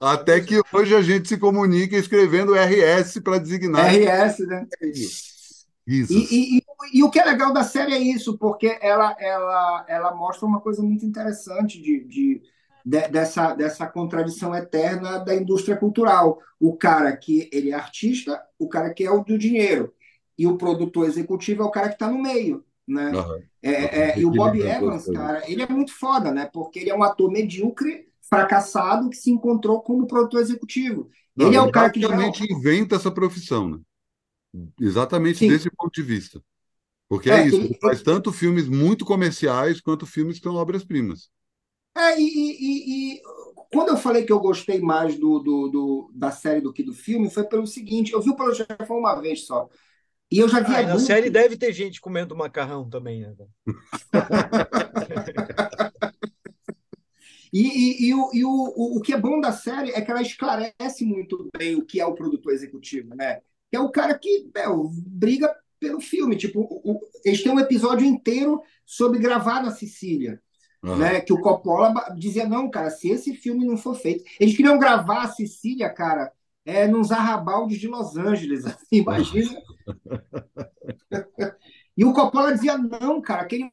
Até 0.00 0.40
que 0.40 0.60
hoje 0.72 0.94
a 0.94 1.00
gente 1.02 1.28
se 1.28 1.38
comunica 1.38 1.96
escrevendo 1.96 2.54
RS 2.54 3.20
para 3.20 3.38
designar 3.38 3.94
RS, 3.94 4.46
né? 4.46 4.66
risos. 5.86 6.30
E, 6.30 6.56
e- 6.56 6.58
e- 6.58 6.62
e 6.98 7.02
o 7.02 7.10
que 7.10 7.18
é 7.18 7.24
legal 7.24 7.52
da 7.52 7.64
série 7.64 7.92
é 7.94 7.98
isso, 7.98 8.36
porque 8.38 8.78
ela, 8.80 9.16
ela, 9.18 9.84
ela 9.88 10.14
mostra 10.14 10.46
uma 10.46 10.60
coisa 10.60 10.82
muito 10.82 11.04
interessante 11.04 11.80
de, 11.80 12.04
de- 12.04 12.42
de- 12.84 13.08
dessa, 13.08 13.54
dessa 13.54 13.86
contradição 13.86 14.54
eterna 14.54 15.18
da 15.18 15.34
indústria 15.34 15.76
cultural. 15.76 16.38
O 16.60 16.76
cara 16.76 17.16
que 17.16 17.48
ele 17.52 17.70
é 17.70 17.74
artista, 17.74 18.40
o 18.58 18.68
cara 18.68 18.92
que 18.92 19.04
é 19.04 19.10
o 19.10 19.24
do 19.24 19.36
dinheiro. 19.38 19.92
E 20.38 20.46
o 20.46 20.56
produtor 20.58 21.06
executivo 21.06 21.62
é 21.62 21.66
o 21.66 21.70
cara 21.70 21.88
que 21.88 21.94
está 21.94 22.10
no 22.10 22.20
meio. 22.20 22.64
Né? 22.86 23.18
Aham. 23.18 23.48
É, 23.62 24.12
é, 24.12 24.20
e 24.20 24.24
o 24.24 24.30
Bob 24.30 24.60
Evans, 24.60 25.08
cara, 25.08 25.42
ele 25.50 25.62
é 25.62 25.68
muito 25.68 25.92
foda, 25.92 26.30
né? 26.32 26.46
Porque 26.52 26.78
ele 26.78 26.90
é 26.90 26.94
um 26.96 27.02
ator 27.02 27.30
medíocre, 27.30 28.08
fracassado, 28.28 29.10
que 29.10 29.16
se 29.16 29.30
encontrou 29.30 29.80
como 29.82 30.06
produtor 30.06 30.40
executivo. 30.40 31.10
Não, 31.36 31.50
ele 31.50 31.56
é 31.56 31.60
o 31.60 31.70
cara 31.70 31.90
que 31.90 32.06
basicamente 32.06 32.44
inventa 32.52 32.96
essa 32.96 33.10
profissão, 33.10 33.68
né? 33.68 33.78
Exatamente 34.80 35.42
Sim. 35.42 35.46
desse 35.46 35.70
ponto 35.70 35.92
de 35.94 36.02
vista. 36.02 36.42
Porque 37.08 37.30
é, 37.30 37.38
É, 37.38 37.42
isso, 37.42 37.62
ele- 37.62 37.66
ele 37.66 37.78
faz 37.80 38.02
tanto 38.02 38.32
filmes 38.32 38.68
muito 38.68 39.04
comerciais 39.04 39.80
quanto 39.80 40.06
filmes 40.06 40.38
que 40.38 40.44
são 40.44 40.56
obras-primas. 40.56 41.30
É, 41.96 42.20
e, 42.20 42.24
e- 42.24 43.16
e- 43.18 43.22
quando 43.72 43.88
eu 43.88 43.96
falei 43.96 44.24
que 44.24 44.32
eu 44.32 44.38
gostei 44.40 44.80
mais 44.80 45.18
do, 45.18 45.38
do- 45.40 45.68
do- 45.68 46.10
da 46.14 46.30
série 46.30 46.60
do 46.60 46.72
que 46.72 46.82
do 46.82 46.92
filme, 46.92 47.30
foi 47.30 47.44
pelo 47.44 47.66
seguinte: 47.66 48.12
eu 48.12 48.20
vi 48.20 48.30
o 48.30 48.54
Chefão 48.54 48.98
uma 48.98 49.14
vez 49.20 49.46
só. 49.46 49.68
E 50.30 50.38
eu 50.38 50.48
já 50.48 50.60
vi 50.60 50.74
Ah, 50.74 50.82
na 50.82 50.98
série 50.98 51.30
deve 51.30 51.56
ter 51.56 51.72
gente 51.72 52.00
comendo 52.00 52.36
macarrão 52.36 52.88
também, 52.88 53.22
né? 53.22 53.34
E, 57.52 57.62
e- 57.62 58.08
e 58.08 58.14
o, 58.14 58.30
e 58.34 58.44
o, 58.44 58.50
o, 58.50 58.98
o 58.98 59.00
que 59.00 59.12
é 59.12 59.20
bom 59.20 59.40
da 59.40 59.52
série 59.52 59.90
é 59.92 60.00
que 60.00 60.10
ela 60.10 60.20
esclarece 60.20 61.04
muito 61.04 61.48
bem 61.56 61.76
o 61.76 61.84
que 61.84 62.00
é 62.00 62.06
o 62.06 62.14
produtor 62.14 62.52
executivo, 62.52 63.14
né? 63.14 63.40
Que 63.70 63.76
é 63.76 63.80
o 63.80 63.90
cara 63.90 64.18
que 64.18 64.50
meu, 64.54 64.90
briga 64.92 65.54
pelo 65.78 66.00
filme. 66.00 66.36
Tipo, 66.36 66.60
o- 66.60 66.92
o- 66.92 67.00
eles 67.24 67.42
têm 67.42 67.52
um 67.52 67.60
episódio 67.60 68.04
inteiro 68.04 68.60
sobre 68.84 69.18
gravar 69.20 69.62
na 69.62 69.70
Sicília. 69.70 70.40
Aham. 70.84 70.96
né? 70.98 71.20
Que 71.20 71.32
o 71.32 71.40
Coppola 71.40 71.94
dizia, 72.18 72.46
não, 72.46 72.70
cara, 72.70 72.90
se 72.90 73.08
esse 73.08 73.34
filme 73.34 73.64
não 73.64 73.76
for 73.76 73.94
feito. 73.94 74.24
Eles 74.38 74.56
queriam 74.56 74.78
gravar 74.78 75.22
a 75.22 75.28
Sicília, 75.28 75.88
cara, 75.88 76.30
é, 76.66 76.88
nos 76.88 77.12
arrabaldes 77.12 77.78
de 77.78 77.86
Los 77.86 78.16
Angeles, 78.16 78.66
assim, 78.66 78.96
imagina. 79.00 79.62
e 81.96 82.04
o 82.04 82.12
Coppola 82.12 82.52
dizia, 82.52 82.76
não, 82.76 83.22
cara, 83.22 83.42
aquele 83.42 83.70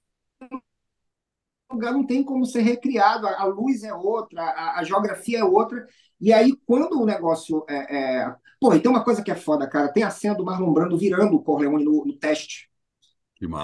lugar 1.71 1.91
não 1.91 2.05
tem 2.05 2.23
como 2.23 2.45
ser 2.45 2.61
recriado, 2.61 3.25
a, 3.25 3.43
luz 3.45 3.83
é 3.83 3.91
outra, 3.91 4.43
a, 4.43 4.79
a 4.79 4.83
geografia 4.83 5.39
é 5.39 5.43
outra. 5.43 5.85
E 6.21 6.31
aí, 6.31 6.55
quando 6.67 7.01
o 7.01 7.05
negócio 7.05 7.65
é, 7.67 8.21
é... 8.21 8.35
Pô, 8.61 8.73
e 8.73 8.79
tem 8.79 8.89
uma 8.89 9.03
coisa 9.03 9.23
que 9.23 9.31
é 9.31 9.35
foda, 9.35 9.67
cara, 9.67 9.91
tem 9.91 10.03
a 10.03 10.11
cena 10.11 10.35
do 10.35 10.45
Marlon 10.45 10.71
Brando 10.71 10.97
virando 10.97 11.35
o 11.35 11.43
Corleone 11.43 11.83
no, 11.83 12.05
no 12.05 12.17
teste. 12.17 12.69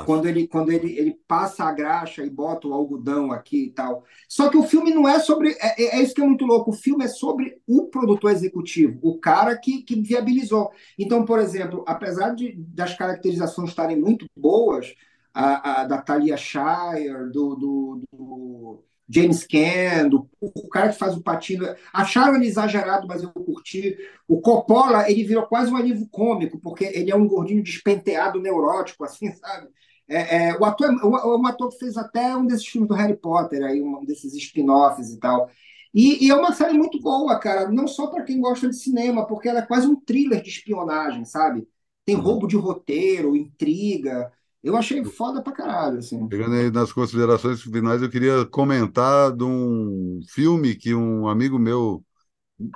Quando 0.04 0.26
ele 0.28 0.48
quando 0.48 0.72
ele, 0.72 0.98
ele 0.98 1.20
passa 1.28 1.66
a 1.66 1.72
graxa 1.72 2.24
e 2.26 2.30
bota 2.30 2.68
o 2.68 2.74
algodão 2.74 3.32
aqui 3.32 3.66
e 3.66 3.72
tal. 3.72 4.04
Só 4.28 4.50
que 4.50 4.58
o 4.58 4.64
filme 4.64 4.94
não 4.94 5.08
é 5.08 5.20
sobre. 5.20 5.52
É, 5.60 5.84
é- 5.84 6.00
é 6.00 6.04
isso 6.04 6.14
que 6.16 6.22
é 6.22 6.26
muito 6.26 6.46
louco. 6.46 6.72
O 6.72 6.74
filme 6.74 7.06
é 7.06 7.08
sobre 7.08 7.62
o 7.68 7.88
produtor 7.88 8.32
executivo, 8.32 9.00
o 9.02 9.18
cara 9.20 9.58
que, 9.58 9.82
que 9.84 10.02
viabilizou. 10.02 10.72
Então, 10.98 11.26
por 11.26 11.40
exemplo, 11.40 11.84
apesar 11.88 12.34
de, 12.36 12.54
das 12.58 12.96
caracterizações 12.98 13.70
estarem 13.70 14.00
muito 14.00 14.26
boas, 14.36 14.94
a, 15.34 15.82
a 15.82 15.84
da 15.86 16.02
Talia 16.02 16.38
Shire, 16.38 17.32
do, 17.32 17.56
do, 17.56 18.02
do 18.12 18.84
James 19.10 19.46
Caan, 19.48 20.10
o 20.40 20.70
cara 20.70 20.90
que 20.90 21.00
faz 21.00 21.18
o 21.18 21.24
patino, 21.24 21.66
acharam 21.92 22.36
ele 22.36 22.46
exagerado, 22.46 23.08
mas 23.08 23.24
eu 23.24 23.32
curti. 23.32 23.98
O 24.28 24.40
Coppola, 24.40 25.10
ele 25.10 25.24
virou 25.24 25.48
quase 25.48 25.72
um 25.72 25.76
alívio 25.76 26.08
cômico, 26.12 26.60
porque 26.60 26.86
ele 26.86 27.10
é 27.10 27.16
um 27.16 27.28
gordinho 27.28 27.64
despenteado, 27.64 28.40
neurótico, 28.40 29.04
assim, 29.04 29.32
sabe? 29.34 29.68
É, 30.08 30.50
é, 30.50 30.58
o 30.58 30.66
ator, 30.66 30.90
é 30.90 31.06
um 31.06 31.46
ator 31.48 31.70
que 31.70 31.80
fez 31.80 31.98
até 31.98 32.36
um 32.36 32.46
desses 32.46 32.68
filmes 32.68 32.88
do 32.88 32.96
Harry 32.96 33.16
Potter, 33.16 33.64
aí, 33.64 33.82
um 33.82 34.06
desses 34.06 34.36
spin-offs 34.36 35.12
e 35.12 35.20
tal. 35.20 35.50
E, 35.94 36.26
e, 36.28 36.30
é 36.30 36.36
uma 36.36 36.54
série 36.54 36.78
muito 36.78 37.02
boa, 37.02 37.40
cara, 37.40 37.68
não 37.70 37.88
só 37.88 38.08
para 38.08 38.24
quem 38.24 38.40
gosta 38.40 38.70
de 38.70 38.76
cinema, 38.76 39.26
porque 39.26 39.50
ela 39.50 39.60
é 39.60 39.66
quase 39.66 39.88
um 39.88 39.96
thriller 39.96 40.42
de 40.42 40.50
espionagem, 40.50 41.26
sabe? 41.26 41.68
Tem 42.06 42.16
uhum. 42.16 42.22
roubo 42.22 42.48
de 42.48 42.56
roteiro, 42.56 43.36
intriga. 43.36 44.32
Eu 44.64 44.76
achei 44.76 45.04
foda 45.06 45.42
pra 45.42 45.54
caralho, 45.54 46.00
assim. 46.00 46.28
Chegando 46.30 46.56
aí 46.56 46.70
nas 46.70 46.92
considerações 46.92 47.62
finais, 47.62 48.02
eu 48.02 48.10
queria 48.10 48.46
comentar 48.46 49.32
de 49.36 49.44
um 49.44 50.20
filme 50.30 50.76
que 50.76 50.94
um 50.94 51.28
amigo 51.28 51.58
meu 51.58 52.04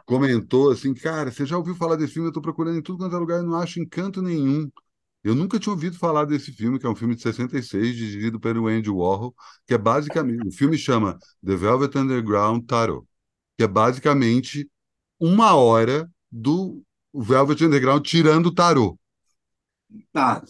comentou 0.05 0.71
assim, 0.71 0.93
cara, 0.93 1.31
você 1.31 1.45
já 1.45 1.57
ouviu 1.57 1.75
falar 1.75 1.95
desse 1.95 2.13
filme? 2.13 2.27
Eu 2.27 2.29
estou 2.29 2.41
procurando 2.41 2.77
em 2.77 2.81
tudo 2.81 2.99
quanto 2.99 3.15
é 3.15 3.19
lugar 3.19 3.41
e 3.41 3.45
não 3.45 3.55
acho 3.55 3.79
encanto 3.81 4.21
nenhum. 4.21 4.69
Eu 5.23 5.35
nunca 5.35 5.59
tinha 5.59 5.73
ouvido 5.73 5.97
falar 5.97 6.25
desse 6.25 6.51
filme, 6.51 6.79
que 6.79 6.85
é 6.85 6.89
um 6.89 6.95
filme 6.95 7.15
de 7.15 7.21
66, 7.21 7.95
dirigido 7.95 8.39
pelo 8.39 8.67
Andy 8.67 8.89
Warhol, 8.89 9.33
que 9.65 9.73
é 9.73 9.77
basicamente. 9.77 10.47
O 10.47 10.51
filme 10.51 10.77
chama 10.77 11.17
The 11.45 11.55
Velvet 11.55 11.97
Underground 11.97 12.65
Tarot, 12.65 13.07
que 13.57 13.63
é 13.63 13.67
basicamente 13.67 14.69
uma 15.19 15.55
hora 15.55 16.09
do 16.31 16.83
Velvet 17.13 17.63
Underground 17.65 18.05
tirando 18.05 18.47
o 18.47 18.53
tarô. 18.53 18.97
Ah. 20.13 20.41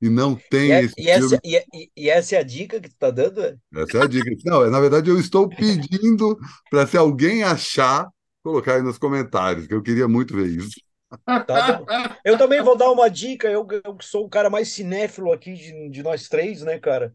E 0.00 0.10
não 0.10 0.36
tem 0.50 0.68
e, 0.68 0.72
é, 0.72 0.82
esse 0.82 0.94
e, 0.98 1.08
essa, 1.08 1.40
e, 1.42 1.90
e, 1.96 2.10
essa 2.10 2.36
é 2.36 2.38
a 2.38 2.42
dica 2.42 2.80
que 2.80 2.88
tu 2.88 2.92
está 2.92 3.10
dando? 3.10 3.58
Essa 3.74 3.98
é 3.98 4.02
a 4.02 4.06
dica. 4.06 4.30
Não, 4.44 4.64
é, 4.64 4.70
na 4.70 4.78
verdade, 4.78 5.08
eu 5.08 5.18
estou 5.18 5.48
pedindo 5.48 6.38
para 6.70 6.86
se 6.86 6.96
alguém 6.98 7.42
achar, 7.42 8.08
colocar 8.42 8.74
aí 8.74 8.82
nos 8.82 8.98
comentários, 8.98 9.66
que 9.66 9.72
eu 9.72 9.82
queria 9.82 10.06
muito 10.06 10.36
ver 10.36 10.48
isso. 10.48 10.78
Tá 11.24 11.82
eu 12.24 12.36
também 12.36 12.62
vou 12.62 12.76
dar 12.76 12.90
uma 12.90 13.08
dica. 13.08 13.48
Eu, 13.48 13.66
eu 13.70 13.96
sou 14.02 14.26
o 14.26 14.28
cara 14.28 14.50
mais 14.50 14.68
cinéfilo 14.68 15.32
aqui 15.32 15.54
de, 15.54 15.88
de 15.88 16.02
nós 16.02 16.28
três, 16.28 16.62
né, 16.62 16.78
cara? 16.78 17.14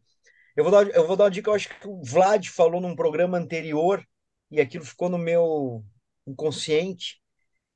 Eu 0.55 0.63
vou, 0.63 0.71
dar, 0.71 0.89
eu 0.89 1.07
vou 1.07 1.15
dar 1.15 1.25
uma 1.25 1.31
dica, 1.31 1.49
eu 1.49 1.53
acho 1.53 1.69
que 1.69 1.87
o 1.87 2.01
Vlad 2.03 2.47
falou 2.47 2.81
num 2.81 2.95
programa 2.95 3.37
anterior, 3.37 4.05
e 4.49 4.59
aquilo 4.59 4.83
ficou 4.83 5.07
no 5.07 5.17
meu 5.17 5.83
inconsciente, 6.27 7.21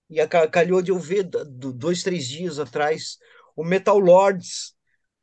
e 0.09 0.19
a, 0.19 0.27
calhou 0.27 0.81
de 0.81 0.91
eu 0.91 0.99
ver 0.99 1.23
do, 1.23 1.71
dois, 1.71 2.03
três 2.03 2.27
dias 2.27 2.59
atrás 2.59 3.17
o 3.55 3.63
Metal 3.63 3.97
Lords 3.97 4.75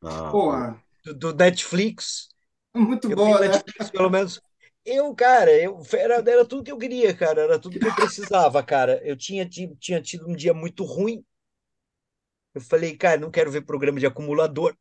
ah, 0.03 0.77
do, 1.05 1.15
do, 1.15 1.35
Netflix. 1.35 2.29
Muito 2.75 3.11
eu 3.11 3.17
bom, 3.17 3.39
né? 3.39 3.49
Netflix, 3.49 3.91
pelo 3.91 4.11
menos. 4.11 4.41
Eu, 4.85 5.15
cara, 5.15 5.51
eu, 5.53 5.81
era, 5.93 6.15
era 6.17 6.45
tudo 6.45 6.65
que 6.65 6.73
eu 6.73 6.79
queria, 6.79 7.15
cara, 7.15 7.43
era 7.43 7.59
tudo 7.59 7.79
que 7.79 7.87
eu 7.87 7.95
precisava, 7.95 8.63
cara. 8.63 9.01
Eu 9.05 9.17
tinha, 9.17 9.49
tinha 9.49 10.01
tido 10.01 10.29
um 10.29 10.35
dia 10.35 10.53
muito 10.53 10.85
ruim. 10.85 11.25
Eu 12.55 12.61
falei, 12.61 12.97
cara, 12.97 13.21
não 13.21 13.31
quero 13.31 13.51
ver 13.51 13.63
programa 13.63 14.01
de 14.01 14.07
acumulador. 14.07 14.77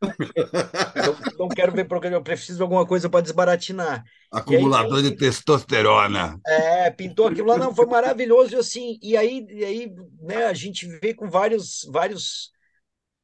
eu 0.02 1.38
não 1.38 1.48
quero 1.48 1.72
ver 1.72 1.86
programa, 1.86 2.16
eu 2.16 2.22
preciso 2.22 2.58
de 2.58 2.62
alguma 2.62 2.86
coisa 2.86 3.08
para 3.08 3.22
desbaratinar. 3.22 4.04
Acumulador 4.30 4.98
aí, 4.98 5.02
de 5.04 5.16
testosterona. 5.16 6.38
É, 6.46 6.90
pintou 6.90 7.28
aquilo 7.28 7.48
lá, 7.48 7.56
não, 7.56 7.74
foi 7.74 7.86
maravilhoso, 7.86 8.58
assim, 8.58 8.98
e 9.02 9.16
aí, 9.16 9.46
e 9.50 9.64
aí 9.64 9.94
né, 10.20 10.46
a 10.46 10.54
gente 10.54 10.86
vê 10.86 11.14
com 11.14 11.28
vários, 11.28 11.88
vários 11.90 12.50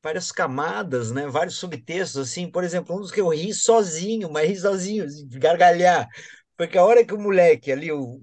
várias 0.02 0.30
camadas, 0.30 1.10
né? 1.10 1.26
Vários 1.26 1.56
subtextos, 1.56 2.28
assim. 2.28 2.50
Por 2.50 2.64
exemplo, 2.64 2.96
um 2.96 3.00
dos 3.00 3.10
que 3.10 3.20
eu 3.20 3.28
ri 3.28 3.52
sozinho, 3.52 4.30
mas 4.30 4.48
ri 4.48 4.56
sozinho, 4.56 5.04
assim, 5.04 5.28
gargalhar. 5.28 6.08
Porque 6.56 6.78
a 6.78 6.84
hora 6.84 7.04
que 7.04 7.14
o 7.14 7.20
moleque 7.20 7.70
ali, 7.70 7.92
o, 7.92 8.20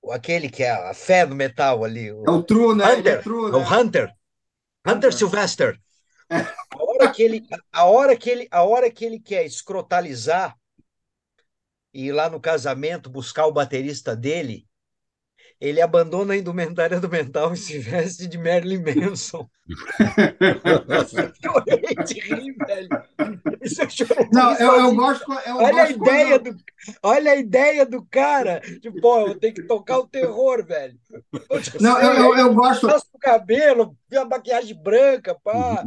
o 0.00 0.12
aquele 0.12 0.48
que 0.48 0.62
é 0.62 0.70
a 0.70 0.94
fé 0.94 1.26
do 1.26 1.34
metal 1.34 1.84
ali. 1.84 2.12
O 2.12 2.24
é 2.26 2.30
o 2.30 2.42
True, 2.42 2.76
né? 2.76 2.92
Hunter, 2.92 3.12
é 3.14 3.22
true, 3.22 3.50
né? 3.50 3.56
o 3.56 3.60
Hunter. 3.60 3.78
Hunter, 3.78 4.14
Hunter 4.86 5.12
Sylvester. 5.12 5.80
É. 6.30 6.36
A 6.36 6.82
hora 6.82 7.12
que 7.12 7.22
ele, 7.22 7.46
a 7.70 7.84
hora 7.84 8.16
que 8.16 8.30
ele, 8.30 8.48
a 8.50 8.62
hora 8.62 8.90
que 8.90 9.04
ele 9.04 9.20
quer 9.20 9.44
escrotalizar 9.44 10.56
e 11.92 12.06
ir 12.06 12.12
lá 12.12 12.30
no 12.30 12.40
casamento 12.40 13.10
buscar 13.10 13.46
o 13.46 13.52
baterista 13.52 14.16
dele, 14.16 14.66
ele 15.62 15.80
abandona 15.80 16.34
a 16.34 16.36
indumentária 16.36 16.98
do 16.98 17.08
mental 17.08 17.52
e 17.52 17.56
se 17.56 17.78
veste 17.78 18.26
de 18.26 18.36
Marilyn 18.36 18.82
Manson. 18.82 19.48
de 22.04 22.18
rir, 22.20 22.56
velho. 22.66 22.88
Isso 23.62 23.80
eu 23.80 23.88
Não, 24.32 24.52
eu, 24.56 24.72
eu, 24.80 24.94
gosto. 24.96 25.32
Eu 25.46 25.56
olha, 25.58 25.72
gosto 25.72 25.78
a 25.78 25.90
ideia 25.90 26.40
quando... 26.40 26.56
do, 26.56 26.62
olha 27.04 27.30
a 27.30 27.36
ideia 27.36 27.86
do 27.86 28.04
cara. 28.04 28.60
Tipo, 28.80 29.00
pô, 29.00 29.20
eu 29.20 29.38
tenho 29.38 29.54
que 29.54 29.62
tocar 29.62 30.00
o 30.00 30.08
terror, 30.08 30.66
velho. 30.66 30.98
Não, 31.80 31.96
eu, 32.00 32.12
eu, 32.12 32.36
eu 32.38 32.54
gosto. 32.54 32.88
Passa 32.88 33.06
o 33.12 33.18
cabelo, 33.20 33.96
a 34.12 34.24
maquiagem 34.24 34.74
branca, 34.74 35.38
pá. 35.44 35.84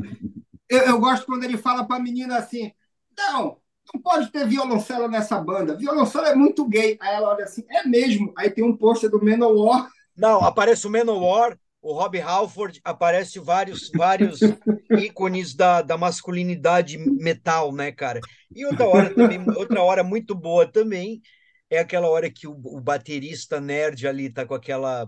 Eu, 0.69 0.80
eu 0.84 0.99
gosto 1.01 1.26
quando 1.26 1.43
ele 1.43 1.57
fala 1.57 1.86
pra 1.86 1.99
menina 1.99 2.38
assim: 2.38 2.71
não, 3.17 3.57
não 3.94 4.02
pode 4.02 4.32
ter 4.32 4.48
violoncelo 4.48 5.08
nessa 5.08 5.40
banda. 5.40 5.76
Violoncelo 5.76 6.26
é 6.26 6.36
muito 6.36 6.68
gay. 6.68 6.98
Aí 7.00 7.16
ela 7.16 7.30
olha 7.30 7.46
assim, 7.46 7.64
é 7.70 7.88
mesmo. 7.88 8.34
Aí 8.38 8.50
tem 8.50 8.64
um 8.64 8.76
pôster 8.76 9.10
do 9.10 9.24
Manowar. 9.24 9.90
Não, 10.16 10.40
aparece 10.44 10.88
o 10.88 10.90
Manowar, 10.90 11.58
o 11.82 11.94
Rob 11.94 12.20
Halford, 12.20 12.82
aparece 12.84 13.40
vários 13.40 13.92
vários 13.94 14.40
ícones 14.98 15.54
da, 15.54 15.82
da 15.82 15.98
masculinidade 15.98 16.98
metal, 16.98 17.72
né, 17.72 17.92
cara? 17.92 18.20
E 18.56 18.66
outra 18.66 18.88
hora 18.88 19.14
também, 19.14 19.44
outra 19.56 19.82
hora 19.82 20.04
muito 20.04 20.34
boa 20.34 20.66
também 20.66 21.22
é 21.70 21.80
aquela 21.80 22.10
hora 22.10 22.30
que 22.30 22.48
o, 22.48 22.54
o 22.54 22.80
baterista 22.80 23.60
nerd 23.60 24.08
ali 24.08 24.32
tá 24.32 24.46
com 24.46 24.54
aquela 24.54 25.08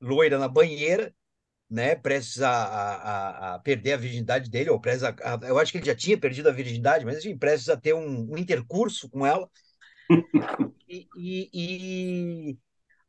loira 0.00 0.38
na 0.38 0.48
banheira 0.48 1.14
né, 1.70 1.94
prestes 1.94 2.40
a, 2.40 2.50
a, 2.50 3.54
a, 3.54 3.58
perder 3.58 3.92
a 3.92 3.96
virgindade 3.98 4.50
dele, 4.50 4.70
ou 4.70 4.80
prestes 4.80 5.04
a, 5.04 5.10
a, 5.10 5.46
eu 5.46 5.58
acho 5.58 5.70
que 5.70 5.78
ele 5.78 5.86
já 5.86 5.94
tinha 5.94 6.18
perdido 6.18 6.48
a 6.48 6.52
virgindade, 6.52 7.04
mas 7.04 7.18
enfim, 7.18 7.36
prestes 7.36 7.68
a 7.68 7.76
ter 7.76 7.94
um, 7.94 8.32
um 8.32 8.38
intercurso 8.38 9.08
com 9.10 9.26
ela. 9.26 9.48
e, 10.88 11.06
e, 11.16 11.50
e, 11.52 12.58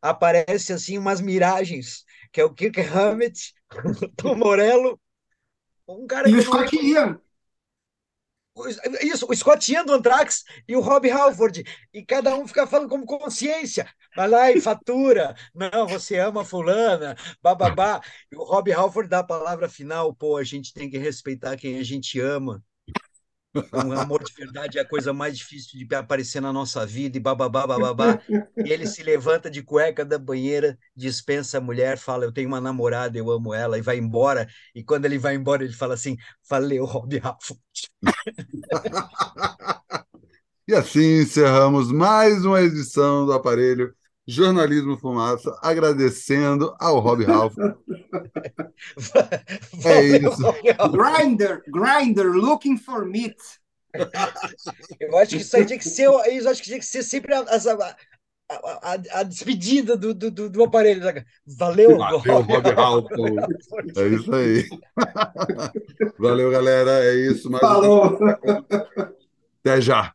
aparece 0.02 0.74
assim 0.74 0.98
umas 0.98 1.22
miragens, 1.22 2.04
que 2.32 2.42
é 2.42 2.44
o 2.44 2.54
Kirk 2.54 2.80
Hammett, 2.82 3.54
o 4.04 4.08
Tom 4.10 4.36
Morello, 4.36 5.00
um 5.88 6.06
cara 6.06 6.30
e 6.30 6.36
o 6.36 6.42
Scott 6.42 6.76
Ian. 6.76 7.20
Isso, 9.02 9.26
o 9.30 9.36
Scott 9.36 9.72
Ian 9.72 9.86
do 9.86 9.94
Anthrax 9.94 10.44
e 10.68 10.76
o 10.76 10.82
Rob 10.82 11.10
Halford. 11.10 11.64
E 11.94 12.04
cada 12.06 12.36
um 12.36 12.48
fica 12.48 12.68
falando 12.68 12.90
como 12.90 13.06
consciência. 13.06 13.88
Vai 14.16 14.28
lá 14.28 14.52
e 14.52 14.60
fatura. 14.62 15.36
Não, 15.54 15.88
você 15.88 16.18
ama 16.18 16.44
fulana, 16.44 17.16
bababá. 17.42 18.02
E 18.32 18.36
o 18.36 18.44
Rob 18.44 18.72
Halford 18.72 19.10
dá 19.10 19.20
a 19.20 19.24
palavra 19.24 19.70
final. 19.70 20.14
Pô, 20.14 20.38
a 20.38 20.44
gente 20.44 20.74
tem 20.74 20.90
que 20.90 20.98
respeitar 20.98 21.58
quem 21.58 21.78
a 21.80 21.84
gente 21.84 22.20
ama. 22.20 22.64
Um 23.56 23.92
amor 23.94 24.24
de 24.24 24.32
verdade 24.34 24.78
é 24.78 24.82
a 24.82 24.88
coisa 24.88 25.12
mais 25.12 25.38
difícil 25.38 25.80
de 25.80 25.96
aparecer 25.96 26.40
na 26.40 26.54
nossa 26.54 26.86
vida 26.86 27.18
e 27.18 27.20
bababá, 27.20 27.66
bababá. 27.66 28.22
E 28.58 28.72
ele 28.72 28.86
se 28.86 29.02
levanta 29.02 29.50
de 29.50 29.64
cueca 29.64 30.06
da 30.06 30.20
banheira, 30.20 30.78
dispensa 30.96 31.58
a 31.58 31.62
mulher, 31.62 31.98
fala: 31.98 32.26
Eu 32.26 32.32
tenho 32.32 32.48
uma 32.48 32.62
namorada, 32.62 33.18
eu 33.18 33.30
amo 33.32 33.54
ela, 33.54 33.78
e 33.78 33.82
vai 33.82 33.98
embora. 33.98 34.48
E 34.76 34.84
quando 34.84 35.06
ele 35.06 35.18
vai 35.18 35.36
embora, 35.36 35.64
ele 35.64 35.74
fala 35.74 35.96
assim: 35.96 36.16
Valeu, 36.48 36.86
Rob 36.86 37.20
Halford. 37.24 37.60
e 40.68 40.76
assim 40.76 41.22
encerramos 41.22 41.92
mais 41.92 42.46
uma 42.46 42.62
edição 42.62 43.26
do 43.26 43.34
aparelho 43.34 43.96
Jornalismo 44.30 44.96
Fumaça, 44.96 45.58
agradecendo 45.60 46.76
ao 46.80 47.00
Rob 47.00 47.26
Ralph. 47.26 47.58
é 49.84 50.06
isso. 50.06 50.44
Grinder, 50.92 51.64
Grinder, 51.68 52.32
looking 52.32 52.78
for 52.78 53.06
meat. 53.06 53.36
Eu 55.00 55.18
acho 55.18 55.32
que 55.32 55.38
isso 55.38 55.58
aí 55.58 55.66
tinha 55.66 55.80
que 55.80 55.90
ser, 55.90 56.06
eu 56.06 56.20
acho 56.48 56.62
que 56.62 56.68
tinha 56.68 56.78
que 56.78 56.86
ser 56.86 57.02
sempre 57.02 57.34
a, 57.34 57.40
a, 57.40 57.96
a, 58.50 58.94
a 59.14 59.24
despedida 59.24 59.98
do, 59.98 60.14
do, 60.14 60.30
do, 60.30 60.64
aparelho. 60.64 61.02
Valeu, 61.48 61.98
Valeu 61.98 62.20
Rob 62.20 62.70
Ralph. 62.70 63.08
É 63.98 64.08
isso 64.10 64.32
aí. 64.32 64.70
Valeu, 66.20 66.52
galera. 66.52 67.04
É 67.04 67.16
isso. 67.16 67.50
Falou. 67.58 68.20
Até 69.60 69.82
já. 69.82 70.14